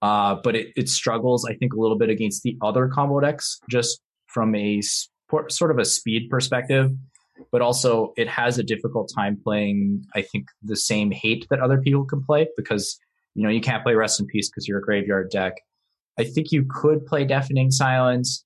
uh, 0.01 0.35
but 0.43 0.55
it, 0.55 0.67
it 0.75 0.89
struggles 0.89 1.45
I 1.45 1.55
think 1.55 1.73
a 1.73 1.79
little 1.79 1.97
bit 1.97 2.09
against 2.09 2.43
the 2.43 2.57
other 2.61 2.87
combo 2.87 3.19
decks 3.19 3.59
just 3.69 3.99
from 4.27 4.53
a 4.55 4.81
sp- 4.85 5.49
sort 5.49 5.71
of 5.71 5.79
a 5.79 5.85
speed 5.85 6.29
perspective. 6.29 6.91
But 7.51 7.61
also, 7.61 8.13
it 8.17 8.27
has 8.27 8.57
a 8.57 8.63
difficult 8.63 9.11
time 9.15 9.37
playing. 9.41 10.03
I 10.15 10.23
think 10.23 10.47
the 10.63 10.75
same 10.75 11.11
hate 11.11 11.45
that 11.51 11.59
other 11.59 11.79
people 11.79 12.03
can 12.03 12.23
play 12.23 12.47
because 12.57 12.99
you 13.37 13.43
know, 13.43 13.49
you 13.49 13.61
can't 13.61 13.83
play 13.83 13.93
Rest 13.93 14.19
in 14.19 14.25
Peace 14.25 14.49
because 14.49 14.67
you're 14.67 14.79
a 14.79 14.81
graveyard 14.81 15.29
deck. 15.29 15.53
I 16.17 16.23
think 16.23 16.51
you 16.51 16.65
could 16.67 17.05
play 17.05 17.23
Deafening 17.23 17.69
Silence 17.69 18.43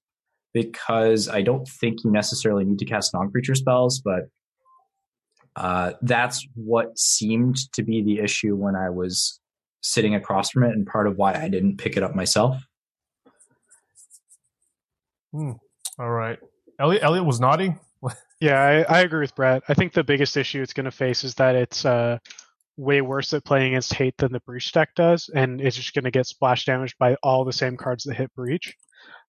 because 0.53 1.29
I 1.29 1.41
don't 1.41 1.65
think 1.65 2.03
you 2.03 2.11
necessarily 2.11 2.65
need 2.65 2.77
to 2.79 2.85
cast 2.85 3.13
non 3.13 3.31
creature 3.31 3.55
spells, 3.55 4.01
but 4.01 4.27
uh, 5.55 5.93
that's 6.01 6.45
what 6.55 6.99
seemed 6.99 7.71
to 7.71 7.83
be 7.83 8.03
the 8.03 8.19
issue 8.19 8.53
when 8.53 8.75
I 8.75 8.89
was 8.89 9.39
sitting 9.81 10.13
across 10.13 10.51
from 10.51 10.63
it, 10.63 10.71
and 10.71 10.85
part 10.85 11.07
of 11.07 11.15
why 11.15 11.35
I 11.35 11.47
didn't 11.47 11.77
pick 11.77 11.95
it 11.95 12.03
up 12.03 12.13
myself. 12.13 12.61
Hmm. 15.33 15.53
All 15.97 16.11
right. 16.11 16.37
Elliot, 16.79 17.01
Elliot 17.01 17.25
was 17.25 17.39
nodding. 17.39 17.79
yeah, 18.41 18.61
I, 18.61 18.97
I, 18.97 19.01
agree 19.01 19.21
with 19.21 19.35
Brett. 19.35 19.63
I 19.69 19.73
think 19.73 19.93
the 19.93 20.03
biggest 20.03 20.35
issue 20.35 20.61
it's 20.61 20.73
going 20.73 20.85
to 20.85 20.91
face 20.91 21.23
is 21.23 21.35
that 21.35 21.55
it's 21.55 21.85
uh, 21.85 22.17
way 22.77 23.01
worse 23.01 23.33
at 23.33 23.45
playing 23.45 23.73
against 23.73 23.93
hate 23.93 24.17
than 24.17 24.31
the 24.31 24.39
breach 24.41 24.71
deck 24.71 24.89
does, 24.95 25.29
and 25.33 25.61
it's 25.61 25.75
just 25.75 25.93
going 25.93 26.05
to 26.05 26.11
get 26.11 26.27
splash 26.27 26.65
damaged 26.65 26.95
by 26.99 27.15
all 27.23 27.45
the 27.45 27.53
same 27.53 27.77
cards 27.77 28.03
that 28.03 28.15
hit 28.15 28.33
breach. 28.35 28.75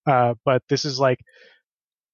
Uh, 0.06 0.34
but 0.44 0.62
this 0.68 0.84
is 0.84 0.98
like 0.98 1.18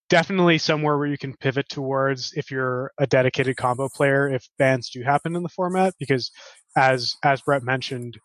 definitely 0.08 0.58
somewhere 0.58 0.96
where 0.96 1.06
you 1.06 1.18
can 1.18 1.36
pivot 1.36 1.68
towards 1.68 2.32
if 2.34 2.50
you're 2.50 2.90
a 2.98 3.06
dedicated 3.06 3.56
combo 3.56 3.88
player 3.94 4.28
if 4.28 4.48
bans 4.58 4.90
do 4.90 5.02
happen 5.02 5.36
in 5.36 5.42
the 5.42 5.48
format 5.50 5.94
because 5.98 6.30
as 6.76 7.14
as 7.22 7.42
Brett 7.42 7.62
mentioned 7.62 8.18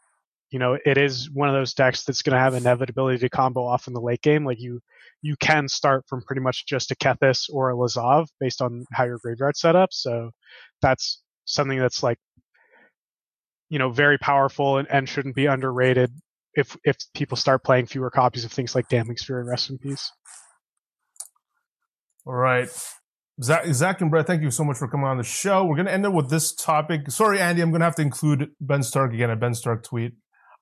you 0.50 0.60
know 0.60 0.78
it 0.86 0.98
is 0.98 1.30
one 1.32 1.50
of 1.50 1.56
those 1.56 1.74
decks 1.74 2.06
that's 2.06 2.22
going 2.22 2.34
to 2.34 2.40
have 2.40 2.54
inevitability 2.54 3.20
to 3.20 3.30
combo 3.30 3.66
off 3.66 3.88
in 3.88 3.94
the 3.94 4.02
late 4.02 4.22
game 4.22 4.46
like 4.46 4.62
you 4.62 4.80
you 5.22 5.36
can 5.38 5.68
start 5.68 6.06
from 6.08 6.22
pretty 6.22 6.42
much 6.42 6.66
just 6.66 6.92
a 6.92 6.96
Kethis 6.96 7.50
or 7.52 7.72
a 7.72 7.76
Lazav 7.76 8.28
based 8.40 8.62
on 8.62 8.86
how 8.94 9.04
your 9.04 9.20
graveyard 9.20 9.58
set 9.58 9.76
up 9.76 9.90
so 9.92 10.32
that's 10.82 11.22
something 11.46 11.80
that's 11.80 12.02
like 12.02 12.18
you 13.74 13.80
know 13.80 13.90
very 13.90 14.20
powerful 14.20 14.78
and, 14.78 14.88
and 14.92 15.10
shouldn't 15.10 15.34
be 15.34 15.48
underrated 15.48 16.12
if 16.54 16.78
if 16.86 16.96
people 17.16 17.36
start 17.36 17.64
playing 17.64 17.88
fewer 17.88 18.12
copies 18.12 18.46
of 18.46 18.52
things 18.52 18.76
like 18.76 18.88
Damping 18.88 19.18
Sphere 19.18 19.40
and 19.40 19.50
Rest 19.50 19.72
in 19.72 19.80
Peace. 19.80 20.12
All 22.28 22.36
right. 22.36 22.70
Zach, 23.42 23.66
Zach 23.66 24.00
and 24.00 24.12
Brett, 24.12 24.28
thank 24.28 24.44
you 24.44 24.52
so 24.52 24.64
much 24.64 24.78
for 24.78 24.88
coming 24.88 25.08
on 25.08 25.18
the 25.18 25.24
show. 25.24 25.66
We're 25.66 25.76
going 25.76 25.88
to 25.88 25.92
end 25.92 26.06
up 26.06 26.14
with 26.14 26.30
this 26.30 26.54
topic. 26.54 27.10
Sorry, 27.10 27.40
Andy, 27.40 27.64
I'm 27.64 27.72
going 27.72 27.80
to 27.80 27.86
have 27.86 27.96
to 27.96 28.04
include 28.04 28.52
Ben 28.62 28.84
Stark 28.84 29.12
again, 29.12 29.32
a 29.32 29.36
Ben 29.36 29.56
Stark 29.56 29.84
tweet. 29.84 30.14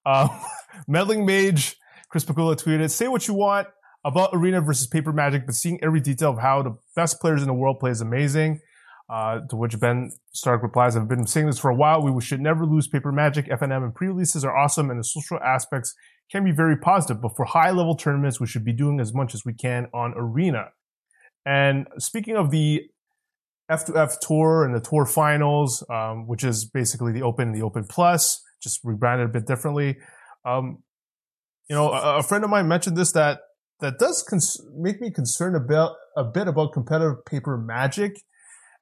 Uh, 0.05 0.29
Meddling 0.87 1.25
Mage, 1.25 1.75
Chris 2.09 2.23
Pikula 2.23 2.55
tweeted, 2.55 2.89
say 2.89 3.09
what 3.09 3.27
you 3.27 3.33
want 3.33 3.67
about 4.05 4.29
Arena 4.31 4.61
versus 4.61 4.87
Paper 4.87 5.11
Magic, 5.11 5.45
but 5.45 5.53
seeing 5.53 5.83
every 5.83 5.99
detail 5.99 6.31
of 6.31 6.39
how 6.39 6.63
the 6.63 6.77
best 6.95 7.19
players 7.19 7.41
in 7.41 7.47
the 7.47 7.53
world 7.53 7.81
play 7.81 7.91
is 7.91 7.99
amazing. 7.99 8.61
Uh, 9.11 9.41
to 9.49 9.57
which 9.57 9.77
Ben 9.77 10.09
Stark 10.31 10.63
replies, 10.63 10.95
I've 10.95 11.09
been 11.09 11.27
saying 11.27 11.47
this 11.47 11.59
for 11.59 11.69
a 11.69 11.75
while. 11.75 12.01
We 12.01 12.21
should 12.21 12.39
never 12.39 12.65
lose 12.65 12.87
paper 12.87 13.11
magic. 13.11 13.47
FNM 13.47 13.83
and 13.83 13.93
pre-releases 13.93 14.45
are 14.45 14.55
awesome 14.55 14.89
and 14.89 14.97
the 14.97 15.03
social 15.03 15.37
aspects 15.39 15.93
can 16.31 16.45
be 16.45 16.51
very 16.51 16.77
positive, 16.77 17.21
but 17.21 17.35
for 17.35 17.43
high 17.43 17.71
level 17.71 17.93
tournaments, 17.95 18.39
we 18.39 18.47
should 18.47 18.63
be 18.63 18.71
doing 18.71 19.01
as 19.01 19.13
much 19.13 19.33
as 19.33 19.43
we 19.43 19.51
can 19.51 19.87
on 19.93 20.13
arena. 20.15 20.69
And 21.45 21.87
speaking 21.97 22.37
of 22.37 22.51
the 22.51 22.83
F2F 23.69 24.19
tour 24.19 24.63
and 24.63 24.73
the 24.73 24.79
tour 24.79 25.05
finals, 25.05 25.83
um, 25.89 26.25
which 26.25 26.45
is 26.45 26.63
basically 26.63 27.11
the 27.11 27.23
open 27.23 27.49
and 27.49 27.55
the 27.55 27.63
open 27.63 27.83
plus, 27.83 28.41
just 28.63 28.79
rebranded 28.81 29.27
a 29.27 29.29
bit 29.29 29.45
differently. 29.45 29.97
Um, 30.45 30.83
you 31.69 31.75
know, 31.75 31.91
a, 31.91 32.19
a, 32.19 32.23
friend 32.23 32.45
of 32.45 32.49
mine 32.49 32.69
mentioned 32.69 32.95
this 32.95 33.11
that 33.11 33.41
that 33.81 33.99
does 33.99 34.23
cons- 34.23 34.61
make 34.73 35.01
me 35.01 35.11
concerned 35.11 35.55
about 35.55 35.95
a 36.15 36.23
bit 36.23 36.47
about 36.47 36.71
competitive 36.71 37.25
paper 37.25 37.57
magic 37.57 38.21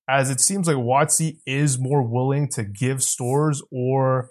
as 0.09 0.31
it 0.31 0.41
seems 0.41 0.67
like 0.67 0.77
WotC 0.77 1.37
is 1.45 1.77
more 1.79 2.01
willing 2.01 2.49
to 2.49 2.63
give 2.63 3.03
stores 3.03 3.61
or 3.71 4.29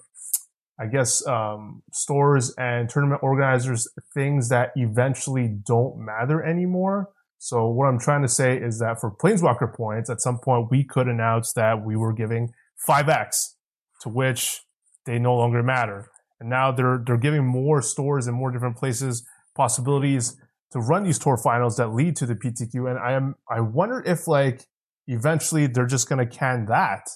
I 0.80 0.86
guess 0.86 1.26
um, 1.26 1.82
stores 1.92 2.54
and 2.56 2.88
tournament 2.88 3.20
organizers 3.22 3.88
things 4.14 4.48
that 4.48 4.70
eventually 4.76 5.48
don't 5.48 6.04
matter 6.04 6.42
anymore. 6.42 7.10
So 7.38 7.68
what 7.68 7.86
I'm 7.86 7.98
trying 7.98 8.22
to 8.22 8.28
say 8.28 8.56
is 8.56 8.78
that 8.78 9.00
for 9.00 9.10
Planeswalker 9.10 9.74
points, 9.74 10.10
at 10.10 10.20
some 10.20 10.38
point 10.38 10.68
we 10.70 10.84
could 10.84 11.08
announce 11.08 11.52
that 11.54 11.84
we 11.84 11.96
were 11.96 12.12
giving 12.12 12.52
5x, 12.88 13.54
to 14.02 14.08
which 14.08 14.62
they 15.06 15.18
no 15.18 15.34
longer 15.36 15.62
matter. 15.62 16.10
and 16.40 16.48
now 16.48 16.70
they're 16.70 17.02
they're 17.04 17.16
giving 17.16 17.44
more 17.44 17.82
stores 17.82 18.26
and 18.26 18.36
more 18.36 18.52
different 18.52 18.76
places 18.76 19.26
possibilities 19.56 20.36
to 20.70 20.78
run 20.78 21.02
these 21.02 21.18
tour 21.18 21.36
finals 21.36 21.76
that 21.76 21.88
lead 21.88 22.14
to 22.16 22.26
the 22.26 22.34
PTQ. 22.34 22.90
And 22.90 22.98
I 22.98 23.12
am 23.12 23.34
I 23.50 23.60
wonder 23.60 24.02
if 24.06 24.28
like 24.28 24.66
eventually 25.08 25.66
they're 25.66 25.86
just 25.86 26.08
going 26.08 26.24
to 26.24 26.26
can 26.26 26.66
that. 26.66 27.08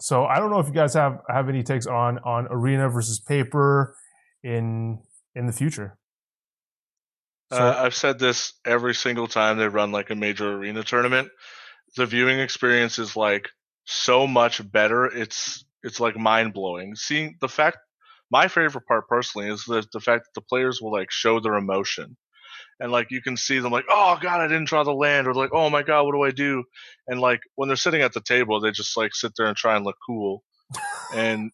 So 0.00 0.24
I 0.24 0.38
don't 0.38 0.50
know 0.50 0.60
if 0.60 0.68
you 0.68 0.74
guys 0.74 0.94
have 0.94 1.20
have 1.28 1.48
any 1.48 1.62
takes 1.62 1.86
on 1.86 2.18
on 2.20 2.46
arena 2.50 2.88
versus 2.88 3.18
paper 3.18 3.96
in 4.42 5.00
in 5.34 5.46
the 5.46 5.52
future. 5.52 5.98
So, 7.52 7.58
uh, 7.58 7.76
I've 7.78 7.94
said 7.94 8.18
this 8.18 8.54
every 8.64 8.94
single 8.94 9.26
time 9.26 9.58
they 9.58 9.68
run 9.68 9.92
like 9.92 10.10
a 10.10 10.14
major 10.14 10.54
arena 10.54 10.82
tournament. 10.82 11.28
The 11.96 12.06
viewing 12.06 12.40
experience 12.40 12.98
is 12.98 13.16
like 13.16 13.48
so 13.84 14.26
much 14.26 14.70
better. 14.70 15.06
It's 15.06 15.64
it's 15.82 16.00
like 16.00 16.16
mind 16.16 16.54
blowing. 16.54 16.94
Seeing 16.94 17.36
the 17.40 17.48
fact, 17.48 17.78
my 18.30 18.48
favorite 18.48 18.86
part 18.86 19.08
personally 19.08 19.48
is 19.48 19.64
the 19.64 19.86
the 19.92 20.00
fact 20.00 20.24
that 20.24 20.40
the 20.40 20.46
players 20.46 20.80
will 20.80 20.92
like 20.92 21.10
show 21.10 21.40
their 21.40 21.54
emotion, 21.54 22.16
and 22.82 22.90
like 22.90 23.12
you 23.12 23.22
can 23.22 23.36
see 23.36 23.60
them 23.60 23.70
like, 23.70 23.84
oh 23.88 24.18
god, 24.20 24.40
I 24.40 24.48
didn't 24.48 24.66
draw 24.66 24.82
the 24.82 24.92
land, 24.92 25.28
or 25.28 25.34
like, 25.34 25.52
oh 25.52 25.70
my 25.70 25.84
god, 25.84 26.02
what 26.02 26.12
do 26.12 26.22
I 26.22 26.32
do? 26.32 26.64
And 27.06 27.20
like 27.20 27.40
when 27.54 27.68
they're 27.68 27.76
sitting 27.76 28.02
at 28.02 28.12
the 28.12 28.20
table, 28.20 28.60
they 28.60 28.72
just 28.72 28.96
like 28.96 29.14
sit 29.14 29.32
there 29.36 29.46
and 29.46 29.56
try 29.56 29.76
and 29.76 29.84
look 29.84 29.96
cool, 30.04 30.42
and 31.14 31.52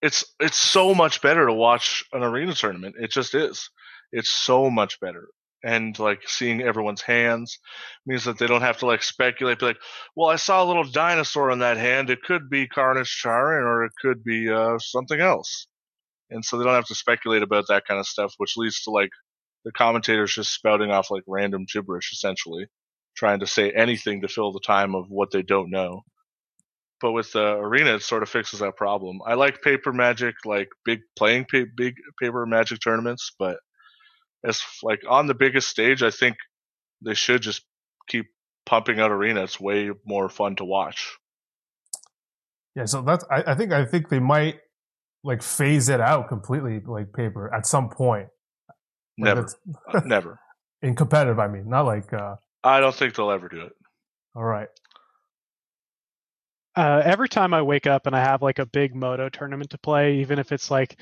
it's 0.00 0.24
it's 0.38 0.56
so 0.56 0.94
much 0.94 1.20
better 1.20 1.46
to 1.46 1.52
watch 1.52 2.04
an 2.12 2.22
arena 2.22 2.54
tournament. 2.54 2.94
It 3.00 3.10
just 3.10 3.34
is. 3.34 3.70
It's 4.12 4.30
so 4.30 4.70
much 4.70 5.00
better. 5.00 5.26
And 5.64 5.98
like 5.98 6.20
seeing 6.26 6.62
everyone's 6.62 7.02
hands 7.02 7.58
means 8.06 8.24
that 8.24 8.38
they 8.38 8.46
don't 8.46 8.62
have 8.62 8.78
to 8.78 8.86
like 8.86 9.02
speculate, 9.02 9.58
be 9.58 9.66
like, 9.66 9.78
well, 10.14 10.30
I 10.30 10.36
saw 10.36 10.62
a 10.62 10.64
little 10.64 10.84
dinosaur 10.84 11.50
in 11.50 11.58
that 11.58 11.76
hand. 11.76 12.08
It 12.08 12.22
could 12.22 12.48
be 12.48 12.68
Carnage 12.68 13.20
Tyrant 13.20 13.66
or 13.66 13.84
it 13.84 13.92
could 14.00 14.24
be 14.24 14.48
uh, 14.48 14.78
something 14.78 15.20
else. 15.20 15.66
And 16.30 16.44
so 16.44 16.56
they 16.56 16.64
don't 16.64 16.74
have 16.74 16.86
to 16.86 16.94
speculate 16.94 17.42
about 17.42 17.66
that 17.68 17.84
kind 17.86 18.00
of 18.00 18.06
stuff, 18.06 18.32
which 18.38 18.56
leads 18.56 18.82
to 18.84 18.90
like 18.90 19.10
the 19.64 19.72
commentators 19.72 20.34
just 20.34 20.52
spouting 20.52 20.90
off 20.90 21.10
like 21.10 21.22
random 21.26 21.66
gibberish 21.72 22.12
essentially, 22.12 22.66
trying 23.16 23.40
to 23.40 23.46
say 23.46 23.70
anything 23.70 24.22
to 24.22 24.28
fill 24.28 24.52
the 24.52 24.60
time 24.60 24.94
of 24.94 25.06
what 25.08 25.30
they 25.30 25.42
don't 25.42 25.70
know. 25.70 26.02
But 27.00 27.12
with 27.12 27.32
the 27.32 27.54
arena 27.54 27.94
it 27.94 28.02
sort 28.02 28.22
of 28.22 28.28
fixes 28.28 28.60
that 28.60 28.76
problem. 28.76 29.20
I 29.26 29.34
like 29.34 29.62
paper 29.62 29.92
magic 29.92 30.34
like 30.44 30.68
big 30.84 31.00
playing 31.16 31.46
pa- 31.50 31.70
big 31.76 31.94
paper 32.20 32.44
magic 32.46 32.80
tournaments 32.82 33.32
but 33.38 33.58
as 34.44 34.62
like 34.82 35.00
on 35.08 35.26
the 35.26 35.34
biggest 35.34 35.68
stage 35.68 36.02
i 36.02 36.10
think 36.10 36.36
they 37.04 37.14
should 37.14 37.42
just 37.42 37.62
keep 38.08 38.26
pumping 38.66 39.00
out 39.00 39.10
arena. 39.10 39.42
It's 39.42 39.60
way 39.60 39.90
more 40.06 40.28
fun 40.28 40.56
to 40.56 40.64
watch. 40.64 41.16
Yeah 42.76 42.84
so 42.84 43.02
that's 43.02 43.24
I, 43.30 43.42
I 43.48 43.54
think 43.56 43.72
i 43.72 43.84
think 43.84 44.08
they 44.08 44.20
might 44.20 44.60
like 45.24 45.42
phase 45.42 45.88
it 45.88 46.00
out 46.00 46.28
completely 46.28 46.80
like 46.86 47.12
paper 47.12 47.52
at 47.52 47.66
some 47.66 47.90
point 47.90 48.28
never 49.16 49.48
uh, 49.92 50.00
never 50.04 50.40
in 50.82 50.94
competitive 50.94 51.38
i 51.38 51.48
mean 51.48 51.68
not 51.68 51.82
like 51.82 52.12
uh 52.12 52.34
i 52.64 52.80
don't 52.80 52.94
think 52.94 53.14
they'll 53.14 53.30
ever 53.30 53.48
do 53.48 53.60
it 53.60 53.72
all 54.34 54.44
right 54.44 54.68
uh, 56.76 57.02
every 57.04 57.28
time 57.28 57.52
I 57.52 57.62
wake 57.62 57.86
up 57.86 58.06
and 58.06 58.14
I 58.14 58.20
have 58.20 58.42
like 58.42 58.58
a 58.58 58.66
big 58.66 58.94
moto 58.94 59.28
tournament 59.28 59.70
to 59.70 59.78
play, 59.78 60.18
even 60.18 60.38
if 60.38 60.52
it's 60.52 60.70
like, 60.70 61.00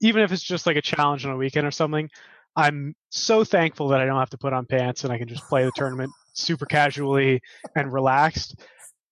even 0.00 0.22
if 0.22 0.32
it's 0.32 0.42
just 0.42 0.66
like 0.66 0.76
a 0.76 0.82
challenge 0.82 1.24
on 1.24 1.32
a 1.32 1.36
weekend 1.36 1.66
or 1.66 1.70
something, 1.70 2.10
I'm 2.56 2.94
so 3.10 3.44
thankful 3.44 3.88
that 3.88 4.00
I 4.00 4.06
don't 4.06 4.18
have 4.18 4.30
to 4.30 4.38
put 4.38 4.52
on 4.52 4.66
pants 4.66 5.04
and 5.04 5.12
I 5.12 5.18
can 5.18 5.28
just 5.28 5.48
play 5.48 5.64
the 5.64 5.72
tournament 5.74 6.10
super 6.34 6.66
casually 6.66 7.40
and 7.76 7.92
relaxed. 7.92 8.60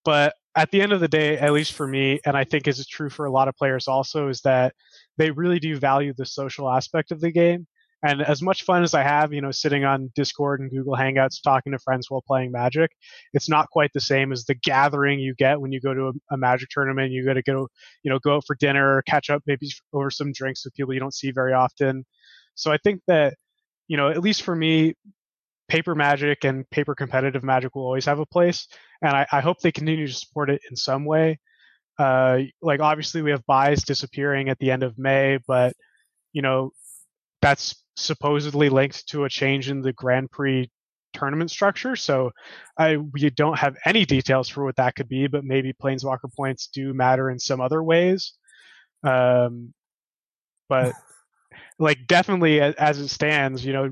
But 0.05 0.35
at 0.55 0.71
the 0.71 0.81
end 0.81 0.91
of 0.93 0.99
the 0.99 1.07
day, 1.07 1.37
at 1.37 1.53
least 1.53 1.73
for 1.73 1.87
me, 1.87 2.19
and 2.25 2.37
I 2.37 2.43
think 2.43 2.67
is 2.67 2.85
true 2.85 3.09
for 3.09 3.25
a 3.25 3.31
lot 3.31 3.47
of 3.47 3.55
players 3.55 3.87
also, 3.87 4.27
is 4.27 4.41
that 4.41 4.75
they 5.17 5.31
really 5.31 5.59
do 5.59 5.77
value 5.77 6.13
the 6.13 6.25
social 6.25 6.69
aspect 6.69 7.11
of 7.11 7.21
the 7.21 7.31
game. 7.31 7.65
And 8.05 8.21
as 8.21 8.41
much 8.41 8.63
fun 8.63 8.83
as 8.83 8.93
I 8.93 9.01
have, 9.01 9.31
you 9.31 9.41
know, 9.41 9.51
sitting 9.51 9.85
on 9.85 10.11
Discord 10.13 10.59
and 10.59 10.69
Google 10.69 10.95
Hangouts 10.95 11.41
talking 11.41 11.71
to 11.71 11.79
friends 11.79 12.11
while 12.11 12.21
playing 12.27 12.51
Magic, 12.51 12.91
it's 13.33 13.47
not 13.47 13.69
quite 13.69 13.91
the 13.93 14.01
same 14.01 14.33
as 14.33 14.43
the 14.43 14.55
gathering 14.55 15.19
you 15.19 15.33
get 15.35 15.61
when 15.61 15.71
you 15.71 15.79
go 15.79 15.93
to 15.93 16.07
a, 16.07 16.11
a 16.33 16.37
Magic 16.37 16.67
tournament. 16.69 17.11
You 17.11 17.25
got 17.25 17.35
to 17.35 17.43
go, 17.43 17.69
you 18.03 18.11
know, 18.11 18.19
go 18.19 18.35
out 18.35 18.43
for 18.45 18.57
dinner, 18.59 18.97
or 18.97 19.01
catch 19.03 19.29
up 19.29 19.41
maybe 19.47 19.69
over 19.93 20.11
some 20.11 20.33
drinks 20.33 20.65
with 20.65 20.73
people 20.73 20.93
you 20.93 20.99
don't 20.99 21.13
see 21.13 21.31
very 21.31 21.53
often. 21.53 22.05
So 22.55 22.71
I 22.71 22.77
think 22.83 23.01
that, 23.07 23.35
you 23.87 23.95
know, 23.95 24.09
at 24.09 24.19
least 24.21 24.41
for 24.43 24.55
me, 24.55 24.95
paper 25.69 25.95
magic 25.95 26.43
and 26.43 26.69
paper 26.69 26.93
competitive 26.93 27.43
magic 27.43 27.73
will 27.73 27.85
always 27.85 28.05
have 28.05 28.19
a 28.19 28.25
place. 28.25 28.67
And 29.01 29.11
I, 29.11 29.25
I 29.31 29.39
hope 29.39 29.59
they 29.59 29.71
continue 29.71 30.07
to 30.07 30.13
support 30.13 30.49
it 30.49 30.61
in 30.69 30.75
some 30.75 31.05
way. 31.05 31.39
Uh, 31.97 32.39
like 32.61 32.81
obviously 32.81 33.21
we 33.21 33.31
have 33.31 33.45
buys 33.45 33.83
disappearing 33.83 34.49
at 34.49 34.59
the 34.59 34.71
end 34.71 34.83
of 34.83 34.97
May, 34.97 35.39
but 35.47 35.73
you 36.33 36.41
know, 36.41 36.71
that's 37.41 37.82
supposedly 37.95 38.69
linked 38.69 39.07
to 39.09 39.25
a 39.25 39.29
change 39.29 39.69
in 39.69 39.81
the 39.81 39.93
Grand 39.93 40.31
Prix 40.31 40.69
tournament 41.13 41.51
structure. 41.51 41.95
So 41.95 42.31
I 42.77 42.97
we 42.97 43.29
don't 43.29 43.59
have 43.59 43.77
any 43.85 44.05
details 44.05 44.49
for 44.49 44.63
what 44.63 44.75
that 44.77 44.95
could 44.95 45.07
be, 45.07 45.27
but 45.27 45.43
maybe 45.43 45.73
Planeswalker 45.73 46.33
points 46.35 46.67
do 46.67 46.93
matter 46.93 47.29
in 47.29 47.39
some 47.39 47.61
other 47.61 47.83
ways. 47.83 48.33
Um, 49.03 49.73
but 50.69 50.93
like 51.79 52.07
definitely 52.07 52.61
as 52.61 52.99
it 52.99 53.09
stands, 53.09 53.65
you 53.65 53.73
know, 53.73 53.91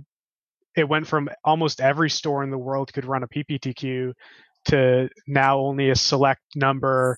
it 0.75 0.87
went 0.87 1.07
from 1.07 1.29
almost 1.43 1.81
every 1.81 2.09
store 2.09 2.43
in 2.43 2.49
the 2.49 2.57
world 2.57 2.93
could 2.93 3.05
run 3.05 3.23
a 3.23 3.27
PPTQ 3.27 4.13
to 4.65 5.09
now 5.27 5.59
only 5.59 5.89
a 5.89 5.95
select 5.95 6.41
number 6.55 7.17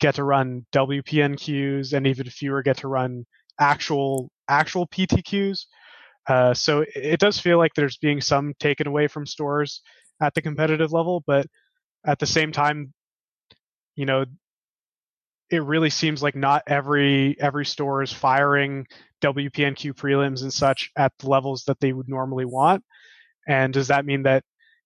get 0.00 0.16
to 0.16 0.24
run 0.24 0.66
WPNQs 0.72 1.92
and 1.92 2.06
even 2.06 2.28
fewer 2.28 2.62
get 2.62 2.78
to 2.78 2.88
run 2.88 3.24
actual 3.58 4.30
actual 4.48 4.86
PTQs. 4.88 5.66
Uh, 6.28 6.54
so 6.54 6.84
it 6.94 7.18
does 7.18 7.38
feel 7.38 7.58
like 7.58 7.72
there's 7.74 7.96
being 7.98 8.20
some 8.20 8.54
taken 8.60 8.86
away 8.86 9.08
from 9.08 9.26
stores 9.26 9.82
at 10.22 10.34
the 10.34 10.42
competitive 10.42 10.92
level, 10.92 11.22
but 11.26 11.46
at 12.06 12.18
the 12.18 12.26
same 12.26 12.52
time, 12.52 12.92
you 13.96 14.06
know, 14.06 14.24
it 15.50 15.62
really 15.62 15.90
seems 15.90 16.22
like 16.22 16.34
not 16.34 16.62
every 16.66 17.36
every 17.38 17.66
store 17.66 18.02
is 18.02 18.12
firing 18.12 18.86
WPNQ 19.20 19.92
prelims 19.94 20.42
and 20.42 20.52
such 20.52 20.90
at 20.96 21.12
the 21.18 21.28
levels 21.28 21.64
that 21.64 21.78
they 21.80 21.92
would 21.92 22.08
normally 22.08 22.46
want. 22.46 22.82
And 23.46 23.72
does 23.72 23.88
that 23.88 24.06
mean 24.06 24.22
that 24.22 24.44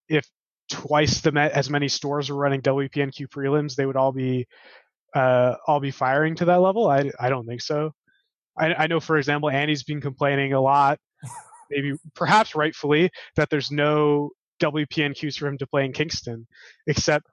if 0.09 0.27
twice 0.69 1.21
the 1.21 1.33
as 1.55 1.71
many 1.71 1.89
stores 1.89 2.31
were 2.31 2.37
running 2.37 2.63
WPNQ 2.63 3.29
prelims, 3.29 3.77
they 3.77 3.87
would 3.87 3.97
all 3.97 4.13
be 4.13 4.47
uh, 5.15 5.55
all 5.67 5.81
be 5.81 5.93
firing 5.93 6.35
to 6.37 6.47
that 6.47 6.61
level? 6.61 6.89
I 6.89 7.11
I 7.21 7.29
don't 7.29 7.47
think 7.47 7.61
so. 7.63 7.93
I, 8.59 8.75
I 8.75 8.87
know, 8.89 9.01
for 9.01 9.19
example, 9.19 9.51
Andy's 9.51 9.85
been 9.85 10.01
complaining 10.01 10.53
a 10.55 10.61
lot 10.61 10.99
maybe 11.71 11.95
perhaps 12.15 12.55
rightfully 12.55 13.11
that 13.37 13.51
there's 13.51 13.71
no 13.71 14.31
WPNQs 14.61 15.37
for 15.37 15.47
him 15.47 15.59
to 15.59 15.67
play 15.67 15.85
in 15.85 15.93
Kingston, 15.93 16.47
except 16.87 17.27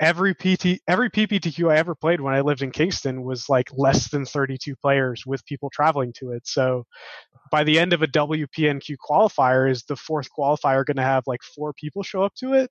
every 0.00 0.34
PT 0.34 0.80
every 0.86 1.10
PPTQ 1.10 1.70
I 1.70 1.76
ever 1.78 1.94
played 1.94 2.20
when 2.20 2.34
I 2.34 2.40
lived 2.40 2.62
in 2.62 2.70
Kingston 2.70 3.22
was 3.22 3.48
like 3.48 3.68
less 3.72 4.08
than 4.10 4.24
32 4.26 4.76
players 4.76 5.24
with 5.24 5.44
people 5.46 5.70
traveling 5.70 6.12
to 6.14 6.32
it. 6.32 6.46
So 6.46 6.84
by 7.50 7.64
the 7.64 7.78
end 7.78 7.92
of 7.92 8.02
a 8.02 8.06
WPNQ 8.06 8.96
qualifier, 9.08 9.70
is 9.70 9.84
the 9.84 9.96
fourth 9.96 10.28
qualifier 10.36 10.84
going 10.84 10.96
to 10.96 11.02
have 11.02 11.24
like 11.26 11.42
four 11.42 11.72
people 11.72 12.02
show 12.02 12.22
up 12.22 12.34
to 12.36 12.54
it? 12.54 12.70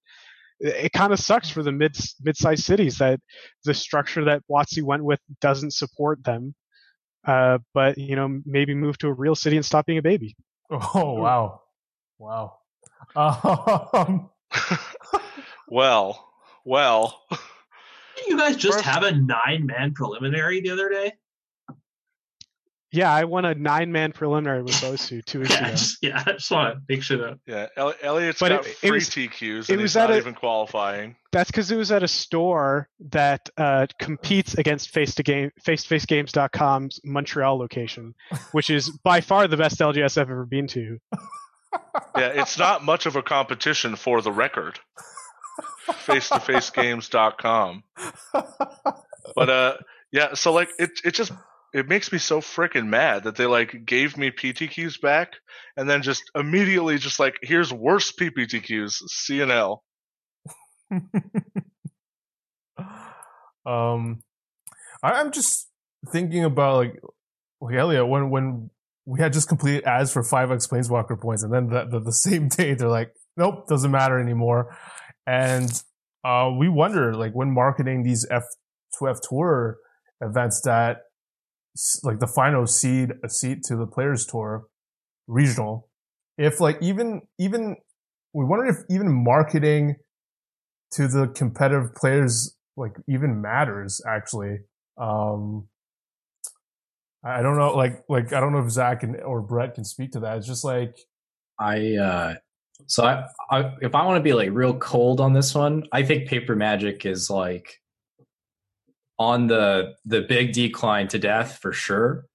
It, 0.59 0.93
kind 0.93 1.11
of 1.11 1.19
sucks 1.19 1.49
for 1.49 1.63
the 1.63 1.71
mid 1.71 1.97
mid-sized 2.21 2.63
cities 2.63 2.99
that 2.99 3.19
the 3.65 3.73
structure 3.73 4.23
that 4.25 4.43
WotC 4.49 4.83
went 4.83 5.03
with 5.03 5.19
doesn't 5.41 5.73
support 5.73 6.23
them. 6.23 6.55
Uh, 7.25 7.57
but 7.73 7.97
you 7.97 8.15
know, 8.15 8.39
maybe 8.45 8.73
move 8.73 8.97
to 8.99 9.07
a 9.07 9.13
real 9.13 9.35
city 9.35 9.57
and 9.57 9.65
stop 9.65 9.85
being 9.85 9.97
a 9.97 10.03
baby. 10.03 10.35
Oh 10.71 11.13
wow, 11.13 11.61
wow. 12.17 12.57
Um. 13.15 14.29
well, 15.67 16.33
well. 16.63 17.21
Didn't 18.15 18.29
you 18.29 18.37
guys 18.37 18.55
just 18.57 18.81
have 18.81 19.03
a 19.03 19.11
nine-man 19.11 19.93
preliminary 19.93 20.61
the 20.61 20.71
other 20.71 20.89
day? 20.89 21.13
Yeah, 22.95 23.13
I 23.13 23.25
won 23.25 23.43
a 23.43 23.53
nine-man 23.53 24.13
preliminary 24.13 24.63
with 24.63 24.75
Bosu 24.75 25.23
two 25.25 25.41
weeks 25.41 25.51
yeah, 25.51 25.59
ago. 25.59 25.69
Just, 25.71 25.97
yeah, 26.01 26.23
I 26.25 26.31
just 26.31 26.49
want 26.49 26.75
to 26.75 26.81
make 26.87 27.03
sure 27.03 27.17
that. 27.17 27.39
Yeah, 27.45 27.67
Elliott's 28.01 28.39
but 28.39 28.49
got 28.49 28.65
it, 28.65 28.77
free 28.77 28.89
it 28.89 28.91
was, 28.93 29.09
TQs, 29.09 29.69
and 29.69 29.79
it 29.79 29.83
was 29.83 29.91
he's 29.91 29.95
not 29.95 30.11
a, 30.11 30.17
even 30.17 30.33
qualifying. 30.33 31.17
That's 31.33 31.51
because 31.51 31.71
it 31.71 31.75
was 31.75 31.91
at 31.91 32.03
a 32.03 32.07
store 32.07 32.87
that 33.09 33.49
uh, 33.57 33.87
competes 33.99 34.53
against 34.53 34.91
face 34.91 35.13
to 35.15 35.23
game 35.23 35.51
face 35.61 35.83
to 35.83 35.89
face 35.89 36.05
games.com's 36.05 37.01
Montreal 37.03 37.57
location, 37.57 38.15
which 38.53 38.69
is 38.69 38.89
by 39.03 39.19
far 39.19 39.49
the 39.49 39.57
best 39.57 39.77
LGS 39.79 40.17
I've 40.17 40.31
ever 40.31 40.45
been 40.45 40.67
to. 40.67 40.97
yeah, 42.15 42.27
it's 42.27 42.57
not 42.57 42.85
much 42.85 43.05
of 43.05 43.17
a 43.17 43.21
competition 43.21 43.97
for 43.97 44.21
the 44.21 44.31
record. 44.31 44.79
face 45.95 46.29
to 46.29 46.39
face 46.39 46.69
games.com. 46.69 47.83
But 49.35 49.49
uh 49.49 49.73
yeah, 50.13 50.33
so 50.33 50.53
like 50.53 50.69
it 50.79 50.91
it 51.03 51.13
just 51.13 51.33
it 51.75 51.89
makes 51.89 52.09
me 52.11 52.17
so 52.17 52.39
freaking 52.39 52.87
mad 52.87 53.25
that 53.25 53.35
they 53.35 53.45
like 53.45 53.85
gave 53.85 54.17
me 54.17 54.31
PTQs 54.31 55.01
back 55.01 55.33
and 55.75 55.89
then 55.89 56.01
just 56.01 56.23
immediately 56.33 56.97
just 56.97 57.19
like 57.19 57.35
here's 57.41 57.73
worse 57.73 58.13
PPTQs 58.13 59.01
CNL. 59.29 59.79
um, 63.65 64.21
I'm 65.03 65.31
just 65.31 65.67
thinking 66.13 66.45
about 66.45 66.77
like 66.77 67.01
like 67.59 67.75
Elliot, 67.75 68.07
when 68.07 68.29
when 68.29 68.69
we 69.05 69.19
had 69.19 69.33
just 69.33 69.49
completed 69.49 69.83
ads 69.83 70.13
for 70.13 70.23
five 70.23 70.51
X 70.51 70.67
Planeswalker 70.67 71.19
points, 71.19 71.43
and 71.43 71.53
then 71.53 71.67
the, 71.67 71.85
the, 71.85 71.99
the 71.99 72.11
same 72.25 72.47
day 72.47 72.73
they're 72.73 72.87
like, 72.87 73.11
nope, 73.35 73.67
doesn't 73.67 73.91
matter 73.91 74.17
anymore. 74.17 74.77
And 75.27 75.69
uh, 76.23 76.51
we 76.57 76.69
wonder, 76.69 77.13
like, 77.13 77.33
when 77.33 77.51
marketing 77.51 78.03
these 78.03 78.25
F2F 78.31 79.17
Tour 79.27 79.77
events 80.21 80.61
that, 80.63 80.99
like, 82.03 82.19
the 82.19 82.27
final 82.27 82.67
seed 82.67 83.11
a 83.23 83.29
seat 83.29 83.63
to 83.63 83.75
the 83.75 83.87
Players 83.87 84.25
Tour 84.25 84.65
regional, 85.27 85.89
if 86.37 86.59
like 86.59 86.77
even 86.81 87.21
even 87.39 87.77
we 88.33 88.45
wonder 88.45 88.65
if 88.65 88.77
even 88.89 89.11
marketing 89.11 89.95
to 90.91 91.07
the 91.07 91.27
competitive 91.27 91.95
players 91.95 92.55
like 92.77 92.95
even 93.07 93.41
matters 93.41 94.01
actually. 94.07 94.59
Um, 94.97 95.67
I 97.23 97.41
don't 97.41 97.57
know, 97.57 97.75
like 97.75 98.03
like 98.07 98.33
I 98.33 98.39
don't 98.39 98.53
know 98.53 98.63
if 98.63 98.69
Zach 98.69 99.03
and, 99.03 99.19
or 99.21 99.41
Brett 99.41 99.73
can 99.75 99.83
speak 99.83 100.11
to 100.11 100.19
that. 100.21 100.37
It's 100.37 100.47
just 100.47 100.63
like 100.63 100.95
I 101.59 101.95
uh 101.95 102.35
so 102.87 103.03
I, 103.03 103.25
I 103.49 103.71
if 103.81 103.95
I 103.95 104.05
want 104.05 104.17
to 104.17 104.23
be 104.23 104.33
like 104.33 104.49
real 104.51 104.77
cold 104.77 105.19
on 105.19 105.33
this 105.33 105.55
one, 105.55 105.83
I 105.91 106.03
think 106.03 106.27
Paper 106.27 106.55
Magic 106.55 107.05
is 107.05 107.29
like 107.29 107.79
on 109.17 109.47
the 109.47 109.95
the 110.05 110.21
big 110.21 110.53
decline 110.53 111.07
to 111.09 111.19
death 111.19 111.59
for 111.61 111.71
sure. 111.71 112.25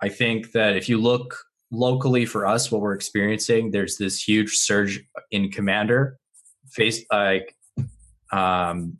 I 0.00 0.08
think 0.08 0.52
that 0.52 0.76
if 0.76 0.88
you 0.88 0.98
look 0.98 1.36
locally 1.70 2.26
for 2.26 2.46
us, 2.46 2.70
what 2.70 2.80
we're 2.80 2.94
experiencing, 2.94 3.70
there's 3.70 3.96
this 3.96 4.22
huge 4.22 4.56
surge 4.56 5.00
in 5.30 5.50
Commander. 5.50 6.18
Face 6.70 7.04
like 7.12 7.56
um, 8.32 8.98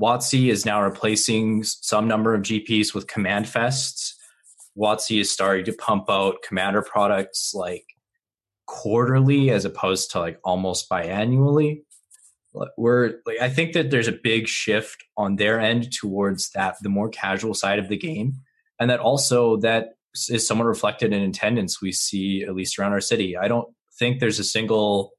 WotC 0.00 0.50
is 0.50 0.64
now 0.64 0.82
replacing 0.82 1.62
some 1.64 2.08
number 2.08 2.34
of 2.34 2.42
GPs 2.42 2.94
with 2.94 3.06
Command 3.06 3.46
Fests. 3.46 4.14
WotC 4.76 5.20
is 5.20 5.30
starting 5.30 5.64
to 5.66 5.72
pump 5.72 6.06
out 6.08 6.42
Commander 6.46 6.82
products 6.82 7.52
like 7.54 7.84
quarterly 8.66 9.50
as 9.50 9.64
opposed 9.64 10.10
to 10.10 10.18
like 10.18 10.38
almost 10.44 10.88
biannually. 10.90 11.82
We're 12.76 13.14
like 13.26 13.40
I 13.40 13.48
think 13.48 13.72
that 13.72 13.90
there's 13.90 14.08
a 14.08 14.12
big 14.12 14.46
shift 14.46 15.02
on 15.16 15.36
their 15.36 15.60
end 15.60 15.92
towards 15.92 16.50
that 16.50 16.76
the 16.82 16.88
more 16.88 17.08
casual 17.08 17.54
side 17.54 17.78
of 17.78 17.88
the 17.88 17.96
game, 17.96 18.34
and 18.78 18.88
that 18.90 19.00
also 19.00 19.56
that 19.58 19.96
is 20.28 20.46
somewhat 20.46 20.66
reflected 20.66 21.12
in 21.12 21.22
attendance 21.22 21.82
we 21.82 21.92
see 21.92 22.44
at 22.44 22.54
least 22.54 22.78
around 22.78 22.92
our 22.92 23.00
city. 23.00 23.36
I 23.36 23.48
don't 23.48 23.68
think 23.98 24.20
there's 24.20 24.38
a 24.38 24.44
single 24.44 25.12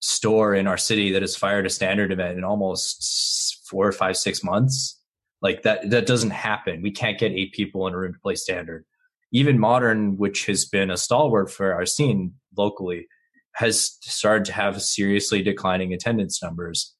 store 0.00 0.54
in 0.54 0.66
our 0.66 0.76
city 0.76 1.10
that 1.12 1.22
has 1.22 1.34
fired 1.34 1.64
a 1.64 1.70
standard 1.70 2.12
event 2.12 2.36
in 2.36 2.44
almost 2.44 3.62
four 3.66 3.86
or 3.86 3.92
five 3.92 4.16
six 4.16 4.44
months. 4.44 5.00
Like 5.40 5.62
that 5.62 5.88
that 5.90 6.06
doesn't 6.06 6.30
happen. 6.30 6.82
We 6.82 6.90
can't 6.90 7.18
get 7.18 7.32
eight 7.32 7.52
people 7.52 7.86
in 7.86 7.94
a 7.94 7.98
room 7.98 8.12
to 8.12 8.20
play 8.20 8.34
standard. 8.34 8.84
Even 9.32 9.58
modern, 9.58 10.16
which 10.16 10.46
has 10.46 10.64
been 10.64 10.90
a 10.90 10.96
stalwart 10.96 11.50
for 11.50 11.72
our 11.72 11.86
scene, 11.86 12.34
locally 12.56 13.08
has 13.54 13.96
started 14.02 14.44
to 14.46 14.52
have 14.52 14.82
seriously 14.82 15.42
declining 15.42 15.92
attendance 15.92 16.42
numbers. 16.42 16.94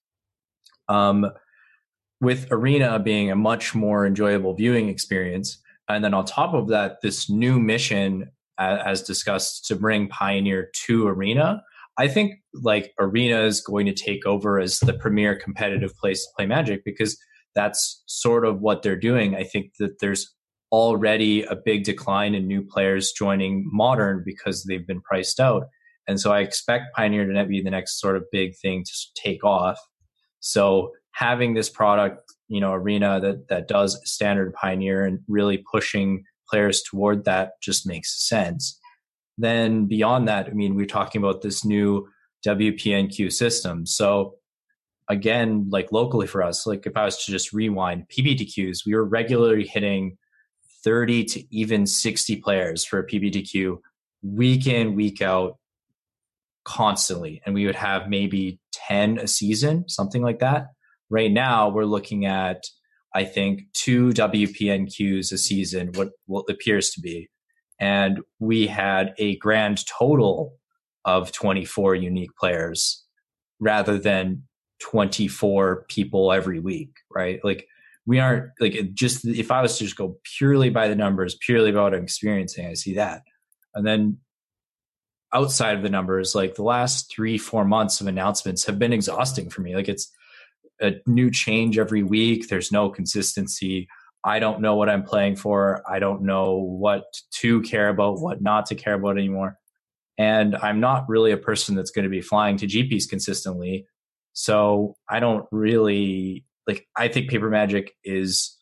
Um, 0.88 1.26
with 2.20 2.46
Arena 2.50 2.98
being 2.98 3.30
a 3.30 3.36
much 3.36 3.74
more 3.74 4.06
enjoyable 4.06 4.54
viewing 4.54 4.88
experience, 4.88 5.58
and 5.88 6.04
then 6.04 6.14
on 6.14 6.24
top 6.24 6.54
of 6.54 6.68
that, 6.68 7.00
this 7.02 7.28
new 7.28 7.58
mission, 7.58 8.30
as 8.58 9.02
discussed, 9.02 9.66
to 9.66 9.76
bring 9.76 10.08
Pioneer 10.08 10.70
to 10.86 11.06
Arena. 11.08 11.62
I 11.98 12.08
think 12.08 12.34
like 12.54 12.92
Arena 12.98 13.42
is 13.42 13.60
going 13.60 13.86
to 13.86 13.92
take 13.92 14.26
over 14.26 14.58
as 14.58 14.80
the 14.80 14.94
premier 14.94 15.36
competitive 15.36 15.96
place 15.96 16.24
to 16.24 16.32
play 16.36 16.46
Magic 16.46 16.82
because 16.84 17.18
that's 17.54 18.02
sort 18.06 18.44
of 18.44 18.60
what 18.60 18.82
they're 18.82 18.98
doing. 18.98 19.36
I 19.36 19.44
think 19.44 19.72
that 19.78 20.00
there's 20.00 20.34
already 20.72 21.44
a 21.44 21.54
big 21.54 21.84
decline 21.84 22.34
in 22.34 22.48
new 22.48 22.62
players 22.62 23.12
joining 23.12 23.68
modern 23.72 24.22
because 24.24 24.64
they've 24.64 24.86
been 24.86 25.00
priced 25.00 25.38
out. 25.38 25.68
And 26.06 26.20
so 26.20 26.32
I 26.32 26.40
expect 26.40 26.94
Pioneer 26.94 27.26
to 27.26 27.44
be 27.44 27.62
the 27.62 27.70
next 27.70 28.00
sort 28.00 28.16
of 28.16 28.24
big 28.30 28.56
thing 28.56 28.84
to 28.84 28.92
take 29.14 29.44
off. 29.44 29.78
So 30.40 30.92
having 31.12 31.54
this 31.54 31.70
product, 31.70 32.32
you 32.48 32.60
know, 32.60 32.72
arena 32.72 33.20
that 33.20 33.48
that 33.48 33.68
does 33.68 33.98
standard 34.04 34.52
Pioneer 34.54 35.04
and 35.04 35.20
really 35.28 35.64
pushing 35.70 36.24
players 36.48 36.82
toward 36.82 37.24
that 37.24 37.52
just 37.62 37.86
makes 37.86 38.28
sense. 38.28 38.78
Then 39.38 39.86
beyond 39.86 40.28
that, 40.28 40.46
I 40.48 40.52
mean, 40.52 40.74
we're 40.74 40.86
talking 40.86 41.22
about 41.22 41.42
this 41.42 41.64
new 41.64 42.06
WPNQ 42.46 43.32
system. 43.32 43.86
So 43.86 44.34
again, 45.08 45.66
like 45.70 45.92
locally 45.92 46.26
for 46.26 46.42
us, 46.42 46.66
like 46.66 46.86
if 46.86 46.96
I 46.96 47.04
was 47.04 47.24
to 47.24 47.32
just 47.32 47.52
rewind 47.52 48.06
PPTQs, 48.08 48.80
we 48.86 48.94
were 48.94 49.04
regularly 49.04 49.66
hitting 49.66 50.16
30 50.84 51.24
to 51.24 51.56
even 51.56 51.86
60 51.86 52.36
players 52.36 52.84
for 52.84 52.98
a 52.98 53.06
PPTQ 53.06 53.78
week 54.22 54.66
in, 54.66 54.94
week 54.94 55.22
out, 55.22 55.58
constantly. 56.64 57.40
And 57.44 57.54
we 57.54 57.66
would 57.66 57.76
have 57.76 58.08
maybe 58.08 58.58
10 58.72 59.18
a 59.18 59.26
season, 59.26 59.88
something 59.88 60.22
like 60.22 60.40
that. 60.40 60.68
Right 61.10 61.30
now, 61.30 61.68
we're 61.68 61.84
looking 61.84 62.26
at, 62.26 62.64
I 63.14 63.24
think, 63.24 63.62
two 63.72 64.10
WPNQs 64.10 65.32
a 65.32 65.38
season, 65.38 65.90
what, 65.94 66.10
what 66.26 66.46
appears 66.48 66.90
to 66.90 67.00
be. 67.00 67.28
And 67.80 68.20
we 68.38 68.66
had 68.66 69.14
a 69.18 69.36
grand 69.36 69.84
total 69.86 70.54
of 71.04 71.32
24 71.32 71.96
unique 71.96 72.34
players 72.38 73.04
rather 73.60 73.98
than 73.98 74.44
24 74.80 75.84
people 75.88 76.32
every 76.32 76.60
week, 76.60 76.90
right? 77.10 77.40
Like 77.44 77.66
we 78.06 78.20
aren't 78.20 78.50
like 78.60 78.92
just 78.94 79.24
if 79.24 79.50
I 79.50 79.62
was 79.62 79.78
to 79.78 79.84
just 79.84 79.96
go 79.96 80.18
purely 80.36 80.70
by 80.70 80.88
the 80.88 80.94
numbers, 80.94 81.36
purely 81.40 81.72
by 81.72 81.82
what 81.82 81.94
I'm 81.94 82.02
experiencing, 82.02 82.66
I 82.66 82.74
see 82.74 82.94
that. 82.94 83.22
And 83.74 83.86
then 83.86 84.18
outside 85.34 85.76
of 85.76 85.82
the 85.82 85.90
numbers, 85.90 86.34
like 86.34 86.54
the 86.54 86.62
last 86.62 87.12
three, 87.12 87.36
four 87.36 87.64
months 87.64 88.00
of 88.00 88.06
announcements 88.06 88.64
have 88.64 88.78
been 88.78 88.92
exhausting 88.92 89.50
for 89.50 89.60
me. 89.60 89.74
Like 89.74 89.88
it's 89.88 90.10
a 90.80 90.92
new 91.06 91.30
change 91.30 91.78
every 91.78 92.02
week. 92.02 92.48
There's 92.48 92.72
no 92.72 92.88
consistency. 92.88 93.88
I 94.24 94.38
don't 94.38 94.60
know 94.60 94.76
what 94.76 94.88
I'm 94.88 95.02
playing 95.02 95.36
for. 95.36 95.82
I 95.90 95.98
don't 95.98 96.22
know 96.22 96.54
what 96.54 97.04
to 97.40 97.60
care 97.62 97.88
about, 97.88 98.20
what 98.20 98.40
not 98.40 98.66
to 98.66 98.74
care 98.74 98.94
about 98.94 99.18
anymore. 99.18 99.58
And 100.16 100.56
I'm 100.56 100.80
not 100.80 101.08
really 101.08 101.32
a 101.32 101.36
person 101.36 101.74
that's 101.74 101.90
going 101.90 102.04
to 102.04 102.08
be 102.08 102.20
flying 102.20 102.56
to 102.58 102.66
GPs 102.66 103.08
consistently. 103.08 103.86
So 104.32 104.96
I 105.08 105.20
don't 105.20 105.46
really 105.50 106.44
like 106.66 106.86
I 106.96 107.08
think 107.08 107.28
paper 107.28 107.50
magic 107.50 107.94
is 108.04 108.56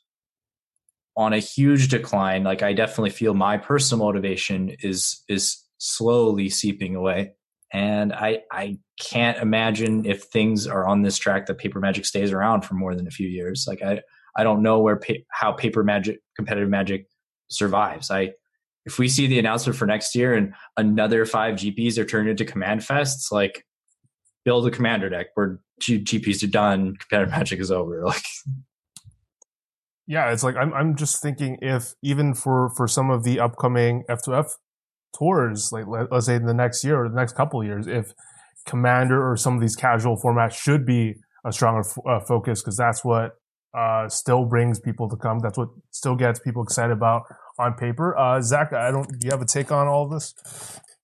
on 1.16 1.32
a 1.32 1.38
huge 1.38 1.88
decline. 1.88 2.42
Like 2.42 2.62
I 2.62 2.72
definitely 2.72 3.10
feel 3.10 3.34
my 3.34 3.58
personal 3.58 4.04
motivation 4.04 4.70
is 4.80 5.22
is 5.28 5.62
slowly 5.83 6.49
seeping 6.49 6.95
away. 6.95 7.33
And 7.72 8.13
I 8.13 8.42
I 8.53 8.79
can't 9.00 9.38
imagine 9.38 10.07
if 10.07 10.25
things 10.25 10.67
are 10.67 10.87
on 10.87 11.03
this 11.03 11.18
track 11.18 11.46
that 11.46 11.59
paper 11.59 11.80
magic 11.80 12.04
stays 12.04 12.30
around 12.33 12.63
for 12.63 12.75
more 12.75 12.95
than 12.95 13.07
a 13.09 13.11
few 13.11 13.29
years. 13.29 13.64
Like 13.67 13.83
I 13.83 14.03
I 14.37 14.45
don't 14.45 14.63
know 14.63 14.79
where 14.79 14.96
pa- 14.96 15.25
how 15.30 15.53
paper 15.53 15.83
magic 15.83 16.21
competitive 16.37 16.68
magic 16.68 17.09
survives. 17.50 18.11
I 18.11 18.33
if 18.84 18.99
we 18.99 19.09
see 19.09 19.26
the 19.26 19.38
announcement 19.38 19.76
for 19.76 19.87
next 19.87 20.14
year 20.14 20.34
and 20.34 20.54
another 20.76 21.25
five 21.25 21.54
GPs 21.57 21.99
are 21.99 22.04
turned 22.04 22.29
into 22.29 22.45
command 22.45 22.80
fests, 22.80 23.33
like 23.33 23.64
build 24.45 24.67
a 24.67 24.71
commander 24.71 25.09
deck 25.09 25.29
where 25.34 25.61
G- 25.80 26.03
GPs 26.03 26.45
are 26.45 26.50
done, 26.50 26.96
competitive 26.96 27.30
magic 27.38 27.59
is 27.59 27.71
over. 27.71 28.04
Like, 28.04 28.25
yeah, 30.07 30.30
it's 30.30 30.45
like 30.45 30.57
I'm 30.57 30.72
I'm 30.75 30.95
just 30.95 31.22
thinking 31.22 31.59
if 31.63 31.95
even 32.03 32.34
for 32.34 32.71
for 32.76 32.87
some 32.87 33.11
of 33.11 33.25
the 33.25 33.41
upcoming 33.41 34.04
F2F 34.11 34.50
tours, 35.17 35.71
like 35.72 35.87
let, 35.87 36.13
us 36.13 36.26
say 36.26 36.37
in 36.37 36.47
the 36.47 36.55
next 36.55 36.84
year 36.84 37.05
or 37.05 37.09
the 37.09 37.14
next 37.14 37.34
couple 37.34 37.63
years, 37.64 37.87
if 37.87 38.13
commander 38.67 39.30
or 39.30 39.37
some 39.37 39.55
of 39.55 39.61
these 39.61 39.76
casual 39.76 40.17
formats 40.17 40.53
should 40.53 40.87
be 40.87 41.14
a 41.45 41.53
stronger 41.53 41.80
f- 41.80 41.99
uh, 42.07 42.21
focus 42.21 42.63
because 42.63 42.76
that's 42.76 43.05
what 43.05 43.37
uh, 43.75 44.09
still 44.09 44.45
brings 44.45 44.79
people 44.79 45.09
to 45.09 45.17
come. 45.17 45.39
That's 45.39 45.59
what 45.59 45.68
still 45.91 46.14
gets 46.14 46.39
people 46.41 46.63
excited 46.63 46.93
about 46.93 47.22
on 47.59 47.75
paper. 47.75 48.17
Uh, 48.17 48.41
Zach, 48.41 48.72
I 48.72 48.91
don't. 48.91 49.09
Do 49.18 49.26
you 49.26 49.30
have 49.30 49.43
a 49.43 49.47
take 49.47 49.72
on 49.72 49.87
all 49.89 50.09
this? 50.09 50.34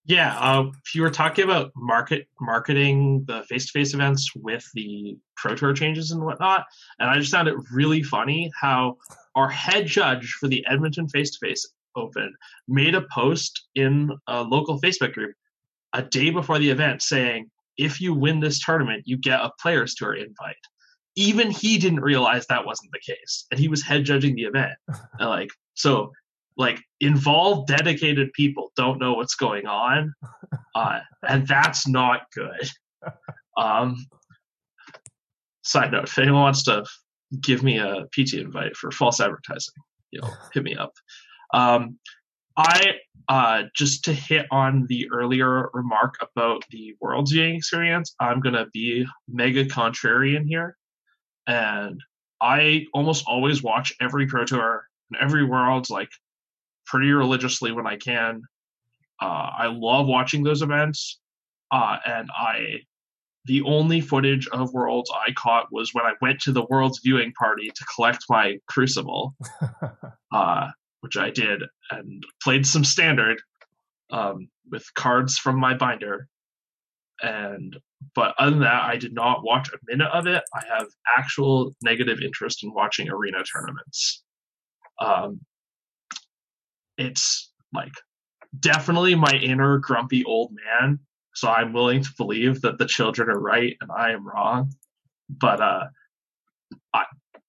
Yeah, 0.05 0.39
uh, 0.39 0.71
if 0.87 0.95
you 0.95 1.03
were 1.03 1.11
talking 1.11 1.45
about 1.45 1.71
market 1.77 2.29
marketing 2.41 3.25
the 3.27 3.43
face-to-face 3.43 3.93
events 3.93 4.31
with 4.35 4.67
the 4.73 5.19
Pro 5.37 5.55
Tour 5.55 5.75
changes 5.75 6.13
and 6.13 6.25
whatnot, 6.25 6.65
and 6.99 7.11
I 7.11 7.19
just 7.19 7.31
found 7.31 7.47
it 7.47 7.55
really 7.71 8.03
funny 8.03 8.51
how 8.59 8.97
our 9.35 9.51
head 9.51 9.87
judge 9.87 10.33
for 10.41 10.49
the 10.49 10.65
Edmonton 10.67 11.09
face-to-face 11.09 11.67
Open 11.99 12.35
made 12.67 12.95
a 12.95 13.07
post 13.13 13.69
in 13.75 14.11
a 14.27 14.43
local 14.43 14.81
Facebook 14.81 15.13
group 15.13 15.35
a 15.93 16.03
day 16.03 16.31
before 16.31 16.59
the 16.59 16.71
event 16.71 17.03
saying, 17.03 17.51
"If 17.77 18.01
you 18.01 18.15
win 18.15 18.41
this 18.41 18.65
tournament, 18.65 19.03
you 19.07 19.17
get 19.17 19.41
a 19.41 19.53
Players 19.61 19.95
Tour 19.95 20.15
invite." 20.15 20.57
Even 21.17 21.51
he 21.51 21.79
didn't 21.79 22.01
realize 22.01 22.47
that 22.47 22.65
wasn't 22.65 22.93
the 22.93 23.15
case, 23.15 23.47
and 23.51 23.59
he 23.59 23.69
was 23.69 23.83
head 23.83 24.05
judging 24.05 24.37
the 24.37 24.45
event. 24.45 24.75
and 25.19 25.29
like 25.29 25.51
so, 25.75 26.13
like 26.59 26.83
involved 27.01 27.69
dedicated 27.69 28.33
people 28.33 28.73
don't 28.77 28.99
know 28.99 29.15
what's 29.15 29.37
going 29.37 29.67
on 29.67 30.13
uh, 30.75 30.99
and 31.27 31.47
that's 31.47 31.89
not 31.89 32.23
good 32.35 32.69
um, 33.57 34.05
side 35.63 35.93
note 35.93 36.05
if 36.05 36.19
anyone 36.19 36.43
wants 36.43 36.65
to 36.65 36.85
give 37.41 37.63
me 37.63 37.79
a 37.79 38.07
pt 38.13 38.35
invite 38.35 38.77
for 38.77 38.91
false 38.91 39.21
advertising 39.21 39.75
you 40.11 40.21
know 40.21 40.29
hit 40.53 40.65
me 40.65 40.75
up 40.75 40.93
um, 41.55 41.99
I 42.57 42.95
uh, 43.29 43.65
just 43.75 44.05
to 44.05 44.13
hit 44.13 44.47
on 44.51 44.87
the 44.89 45.09
earlier 45.13 45.69
remark 45.75 46.15
about 46.21 46.65
the 46.71 46.95
world's 47.01 47.33
viewing 47.33 47.57
experience, 47.57 48.15
I'm 48.19 48.41
gonna 48.41 48.67
be 48.73 49.07
mega 49.29 49.65
contrarian 49.65 50.47
here, 50.47 50.77
and 51.47 52.01
I 52.41 52.87
almost 52.95 53.25
always 53.27 53.63
watch 53.63 53.93
every 54.01 54.27
pro 54.27 54.45
tour 54.45 54.87
and 55.11 55.21
every 55.21 55.45
world's 55.45 55.91
like 55.91 56.11
pretty 56.87 57.13
religiously 57.13 57.73
when 57.73 57.87
I 57.87 57.97
can. 57.97 58.43
Uh, 59.21 59.51
I 59.59 59.67
love 59.67 60.07
watching 60.07 60.43
those 60.43 60.63
events, 60.63 61.19
uh, 61.71 61.99
and 62.07 62.31
I 62.35 62.81
the 63.49 63.63
only 63.63 64.01
footage 64.01 64.47
of 64.49 64.73
Worlds 64.75 65.11
I 65.27 65.33
caught 65.33 65.73
was 65.73 65.95
when 65.95 66.05
I 66.05 66.13
went 66.21 66.41
to 66.43 66.53
the 66.53 66.67
Worlds 66.67 67.01
viewing 67.03 67.33
party 67.33 67.71
to 67.75 67.85
collect 67.95 68.25
my 68.29 68.59
Crucible, 68.67 69.35
uh, 70.33 70.69
which 71.01 71.17
I 71.17 71.31
did, 71.31 71.63
and 71.91 72.25
played 72.43 72.67
some 72.67 72.85
Standard 72.85 73.41
um, 74.11 74.49
with 74.71 74.85
cards 74.95 75.39
from 75.39 75.59
my 75.59 75.75
binder. 75.75 76.29
And 77.23 77.77
but 78.15 78.35
other 78.39 78.53
than 78.53 78.61
that, 78.61 78.85
I 78.85 78.97
did 78.97 79.13
not 79.13 79.45
watch 79.45 79.69
a 79.69 79.79
minute 79.87 80.11
of 80.13 80.27
it. 80.27 80.43
I 80.55 80.63
have 80.69 80.87
actual 81.17 81.75
negative 81.83 82.21
interest 82.21 82.63
in 82.63 82.73
watching 82.73 83.09
arena 83.09 83.43
tournaments. 83.45 84.23
Um, 85.01 85.41
it's 86.97 87.53
like 87.73 87.93
definitely 88.59 89.15
my 89.15 89.33
inner 89.33 89.79
grumpy 89.79 90.25
old 90.25 90.53
man 90.53 91.01
so 91.39 91.49
I'm 91.49 91.73
willing 91.73 92.03
to 92.03 92.11
believe 92.17 92.63
that 92.63 92.79
the 92.79 92.85
children 92.85 93.31
are 93.31 93.39
right 93.39 93.77
and 93.81 93.93
I 93.97 94.11
am 94.11 94.27
wrong. 94.27 94.73
But 95.31 95.61
uh, 95.61 95.85
I, 96.93 97.05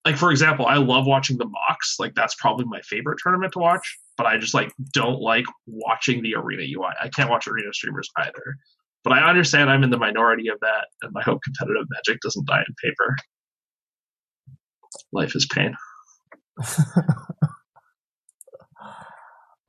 like 0.05 0.17
for 0.17 0.31
example, 0.31 0.65
I 0.65 0.77
love 0.77 1.05
watching 1.05 1.37
the 1.37 1.45
Mox. 1.45 1.97
Like 1.99 2.15
that's 2.15 2.35
probably 2.35 2.65
my 2.65 2.81
favorite 2.81 3.19
tournament 3.21 3.53
to 3.53 3.59
watch. 3.59 3.97
But 4.17 4.27
I 4.27 4.37
just 4.37 4.53
like 4.53 4.71
don't 4.93 5.21
like 5.21 5.45
watching 5.65 6.21
the 6.21 6.35
arena 6.35 6.63
UI. 6.63 6.93
I 7.01 7.09
can't 7.09 7.29
watch 7.29 7.47
arena 7.47 7.73
streamers 7.73 8.09
either. 8.17 8.57
But 9.03 9.13
I 9.13 9.29
understand 9.29 9.69
I'm 9.69 9.83
in 9.83 9.91
the 9.91 9.97
minority 9.97 10.49
of 10.49 10.59
that, 10.59 10.87
and 11.01 11.13
I 11.17 11.21
hope 11.21 11.41
competitive 11.43 11.87
magic 11.89 12.19
doesn't 12.21 12.47
die 12.47 12.63
in 12.67 12.75
paper. 12.83 13.15
Life 15.13 15.35
is 15.35 15.47
pain. 15.47 15.75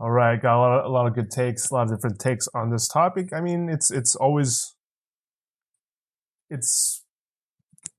All 0.01 0.11
right, 0.11 0.40
got 0.40 0.57
a 0.57 0.61
lot, 0.61 0.78
of, 0.81 0.86
a 0.86 0.89
lot 0.89 1.07
of 1.07 1.15
good 1.15 1.31
takes, 1.31 1.70
a 1.70 1.74
lot 1.74 1.82
of 1.82 1.90
different 1.90 2.19
takes 2.19 2.48
on 2.55 2.70
this 2.70 2.89
topic. 2.89 3.35
I 3.35 3.40
mean, 3.43 3.69
it's 3.69 3.90
it's 3.90 4.16
always 4.16 4.74
it's 6.48 6.99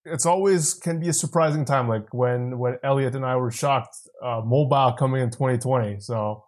it's 0.05 0.25
always 0.25 0.73
can 0.73 0.99
be 0.99 1.09
a 1.09 1.13
surprising 1.13 1.65
time, 1.65 1.87
like 1.87 2.13
when 2.13 2.57
when 2.57 2.77
Elliot 2.83 3.15
and 3.15 3.25
I 3.25 3.35
were 3.35 3.51
shocked 3.51 3.95
uh, 4.23 4.41
mobile 4.43 4.93
coming 4.93 5.21
in 5.21 5.29
2020. 5.29 5.99
So 5.99 6.43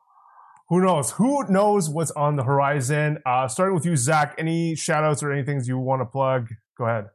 who 0.70 0.82
knows? 0.82 1.12
Who 1.12 1.46
knows 1.50 1.90
what's 1.90 2.12
on 2.12 2.36
the 2.36 2.44
horizon? 2.44 3.20
Uh, 3.26 3.48
starting 3.48 3.76
with 3.76 3.86
you, 3.86 3.96
Zach. 3.96 4.36
Any 4.38 4.76
shout 4.76 5.04
outs 5.04 5.22
or 5.22 5.32
anything 5.32 5.62
you 5.66 5.78
want 5.78 6.02
to 6.02 6.06
plug? 6.06 6.48
Go 6.78 6.86
ahead. 6.86 7.06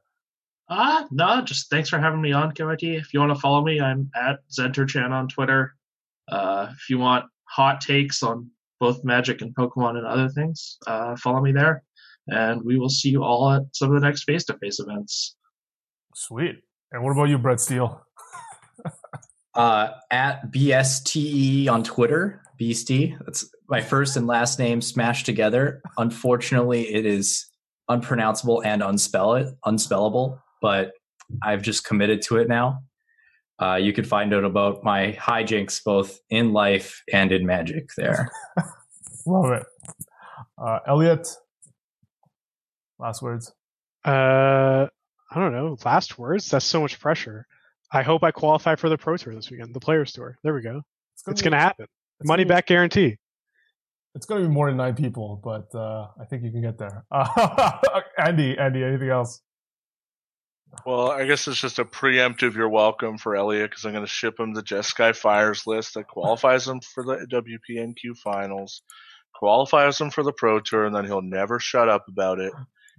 Uh, 0.68 1.04
no, 1.10 1.40
just 1.42 1.70
thanks 1.70 1.88
for 1.88 1.98
having 1.98 2.20
me 2.20 2.32
on, 2.32 2.52
KYT. 2.52 2.98
If 2.98 3.14
you 3.14 3.20
want 3.20 3.34
to 3.34 3.40
follow 3.40 3.64
me, 3.64 3.80
I'm 3.80 4.10
at 4.14 4.40
Zenterchan 4.56 5.10
on 5.10 5.26
Twitter. 5.28 5.74
Uh, 6.30 6.68
if 6.70 6.90
you 6.90 6.98
want 6.98 7.24
hot 7.44 7.80
takes 7.80 8.22
on 8.22 8.50
both 8.78 9.02
Magic 9.02 9.40
and 9.40 9.54
Pokemon 9.56 9.96
and 9.96 10.06
other 10.06 10.28
things, 10.28 10.76
uh, 10.86 11.16
follow 11.16 11.40
me 11.40 11.52
there. 11.52 11.82
And 12.26 12.62
we 12.62 12.78
will 12.78 12.90
see 12.90 13.08
you 13.08 13.24
all 13.24 13.50
at 13.50 13.62
some 13.72 13.88
of 13.88 13.98
the 13.98 14.06
next 14.06 14.24
face 14.24 14.44
to 14.44 14.58
face 14.58 14.78
events. 14.78 15.37
Sweet. 16.14 16.56
And 16.92 17.02
what 17.02 17.12
about 17.12 17.24
you, 17.24 17.38
Brett 17.38 17.60
Steele? 17.60 18.04
uh, 19.54 19.90
at 20.10 20.50
BSTE 20.50 21.68
on 21.68 21.82
Twitter, 21.84 22.42
Beastie. 22.56 23.16
That's 23.24 23.48
my 23.68 23.80
first 23.80 24.16
and 24.16 24.26
last 24.26 24.58
name 24.58 24.80
smashed 24.80 25.26
together. 25.26 25.82
Unfortunately, 25.98 26.92
it 26.92 27.06
is 27.06 27.46
unpronounceable 27.88 28.62
and 28.62 28.82
unspell 28.82 29.34
it, 29.34 29.54
unspellable, 29.64 30.40
but 30.60 30.92
I've 31.42 31.62
just 31.62 31.84
committed 31.84 32.22
to 32.22 32.36
it 32.36 32.48
now. 32.48 32.82
Uh, 33.60 33.74
you 33.74 33.92
could 33.92 34.06
find 34.06 34.32
out 34.32 34.44
about 34.44 34.84
my 34.84 35.16
hijinks 35.20 35.82
both 35.82 36.20
in 36.30 36.52
life 36.52 37.02
and 37.12 37.32
in 37.32 37.44
magic 37.44 37.90
there. 37.96 38.30
Love 39.26 39.52
it. 39.52 39.66
Uh, 40.56 40.78
Elliot, 40.86 41.28
last 42.98 43.20
words. 43.20 43.52
Uh, 44.04 44.86
I 45.30 45.40
don't 45.40 45.52
know. 45.52 45.76
Last 45.84 46.18
words? 46.18 46.50
That's 46.50 46.64
so 46.64 46.80
much 46.80 46.98
pressure. 46.98 47.46
I 47.92 48.02
hope 48.02 48.22
I 48.22 48.30
qualify 48.30 48.76
for 48.76 48.88
the 48.88 48.98
Pro 48.98 49.16
Tour 49.16 49.34
this 49.34 49.50
weekend, 49.50 49.74
the 49.74 49.80
Players 49.80 50.12
Tour. 50.12 50.38
There 50.42 50.54
we 50.54 50.62
go. 50.62 50.82
It's 51.14 51.22
gonna, 51.22 51.32
it's 51.32 51.42
gonna 51.42 51.58
happen. 51.58 51.86
Money 52.22 52.44
gonna 52.44 52.54
back 52.54 52.66
be, 52.66 52.74
guarantee. 52.74 53.16
It's 54.14 54.26
gonna 54.26 54.42
be 54.42 54.48
more 54.48 54.68
than 54.68 54.76
nine 54.76 54.94
people, 54.94 55.40
but 55.42 55.74
uh, 55.74 56.08
I 56.20 56.24
think 56.24 56.42
you 56.42 56.50
can 56.50 56.62
get 56.62 56.78
there. 56.78 57.04
Uh, 57.10 57.78
Andy, 58.18 58.58
Andy, 58.58 58.84
anything 58.84 59.10
else? 59.10 59.40
Well, 60.84 61.10
I 61.10 61.24
guess 61.24 61.48
it's 61.48 61.60
just 61.60 61.78
a 61.78 61.84
preemptive 61.84 62.54
you're 62.54 62.68
welcome 62.68 63.18
for 63.18 63.36
Elliot 63.36 63.70
because 63.70 63.84
I'm 63.84 63.92
going 63.92 64.04
to 64.04 64.10
ship 64.10 64.38
him 64.38 64.52
the 64.52 64.62
Jeskai 64.62 65.16
Fires 65.16 65.66
list 65.66 65.94
that 65.94 66.08
qualifies 66.08 66.68
him 66.68 66.80
for 66.80 67.02
the 67.02 67.26
WPNQ 67.30 68.16
finals, 68.18 68.82
qualifies 69.34 70.00
him 70.00 70.10
for 70.10 70.22
the 70.22 70.32
Pro 70.32 70.60
Tour, 70.60 70.84
and 70.84 70.94
then 70.94 71.04
he'll 71.04 71.22
never 71.22 71.58
shut 71.58 71.88
up 71.88 72.06
about 72.08 72.38
it. 72.38 72.52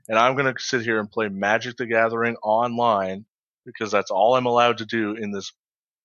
And 0.10 0.20
I'm 0.20 0.36
going 0.36 0.54
to 0.54 0.60
sit 0.62 0.82
here 0.82 1.00
and 1.00 1.10
play 1.10 1.30
Magic 1.30 1.78
the 1.78 1.86
Gathering 1.86 2.36
online 2.44 3.26
because 3.66 3.92
that's 3.92 4.12
all 4.12 4.36
I'm 4.36 4.48
allowed 4.48 4.80
to 4.80 4.86
do 4.86 5.14
in 5.14 5.32
this 5.32 5.54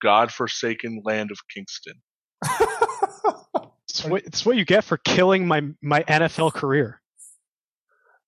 godforsaken 0.02 1.02
land 1.04 1.30
of 1.30 1.38
Kingston. 1.48 1.94
it's, 3.88 4.04
what, 4.04 4.22
it's 4.24 4.44
what 4.44 4.56
you 4.56 4.64
get 4.64 4.84
for 4.84 4.98
killing 4.98 5.48
my, 5.48 5.62
my 5.82 6.02
NFL 6.02 6.52
career. 6.52 7.00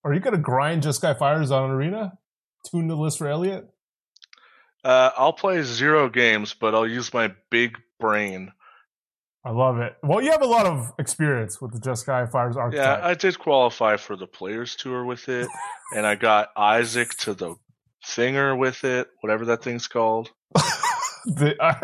Are 0.02 0.14
you 0.14 0.20
going 0.20 0.34
to 0.34 0.40
grind 0.40 0.82
Jeskai 0.82 1.18
Fires 1.18 1.50
on 1.50 1.70
Arena? 1.70 2.18
tune 2.70 2.88
the 2.88 2.96
list 2.96 3.18
for 3.18 3.28
Elliot? 3.28 3.68
Uh, 4.84 5.10
I'll 5.16 5.32
play 5.32 5.62
zero 5.62 6.08
games, 6.08 6.54
but 6.54 6.74
I'll 6.74 6.86
use 6.86 7.12
my 7.12 7.32
big 7.50 7.78
brain. 7.98 8.52
I 9.46 9.50
love 9.50 9.78
it. 9.78 9.96
Well, 10.02 10.20
you 10.20 10.32
have 10.32 10.42
a 10.42 10.46
lot 10.46 10.66
of 10.66 10.92
experience 10.98 11.60
with 11.60 11.72
the 11.72 11.78
Jeskai 11.78 12.28
Fires 12.32 12.56
archetype. 12.56 12.98
Yeah, 12.98 13.06
I 13.06 13.14
did 13.14 13.38
qualify 13.38 13.96
for 13.96 14.16
the 14.16 14.26
Players 14.26 14.74
Tour 14.74 15.04
with 15.04 15.28
it, 15.28 15.46
and 15.94 16.04
I 16.04 16.16
got 16.16 16.48
Isaac 16.56 17.10
to 17.18 17.32
the 17.32 17.54
Thinger 18.04 18.58
with 18.58 18.82
it, 18.82 19.06
whatever 19.20 19.44
that 19.44 19.62
thing's 19.62 19.86
called. 19.86 20.32
the 21.26 21.54
uh, 21.60 21.74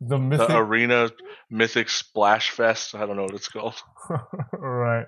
the, 0.00 0.18
mythic... 0.18 0.46
the 0.46 0.56
arena 0.56 1.10
mythic 1.50 1.88
splash 1.88 2.50
fest. 2.50 2.94
I 2.94 3.06
don't 3.06 3.16
know 3.16 3.24
what 3.24 3.34
it's 3.34 3.48
called. 3.48 3.74
right. 4.52 5.06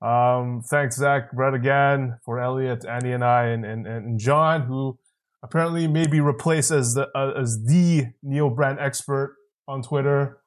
Um, 0.00 0.62
thanks, 0.70 0.98
Zach, 0.98 1.32
Brett 1.32 1.54
again 1.54 2.18
for 2.24 2.38
Elliot, 2.38 2.84
Andy, 2.84 3.10
and 3.10 3.24
I, 3.24 3.46
and, 3.46 3.64
and, 3.64 3.88
and 3.88 4.20
Jon, 4.20 4.62
who 4.62 5.00
apparently 5.42 5.88
may 5.88 6.06
be 6.06 6.20
replaced 6.20 6.70
as 6.70 6.94
the 6.94 7.08
uh, 7.12 7.32
as 7.36 7.58
the 7.66 8.04
Neo 8.22 8.50
brand 8.50 8.78
expert 8.78 9.36
on 9.66 9.82
Twitter. 9.82 10.39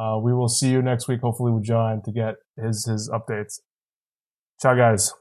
Uh, 0.00 0.18
we 0.18 0.32
will 0.32 0.48
see 0.48 0.70
you 0.70 0.80
next 0.80 1.08
week, 1.08 1.20
hopefully 1.20 1.52
with 1.52 1.64
Jon, 1.64 2.00
to 2.04 2.10
get 2.10 2.36
his 2.56 2.86
his 2.86 3.10
updates. 3.10 3.60
Ciao, 4.62 4.74
guys. 4.74 5.12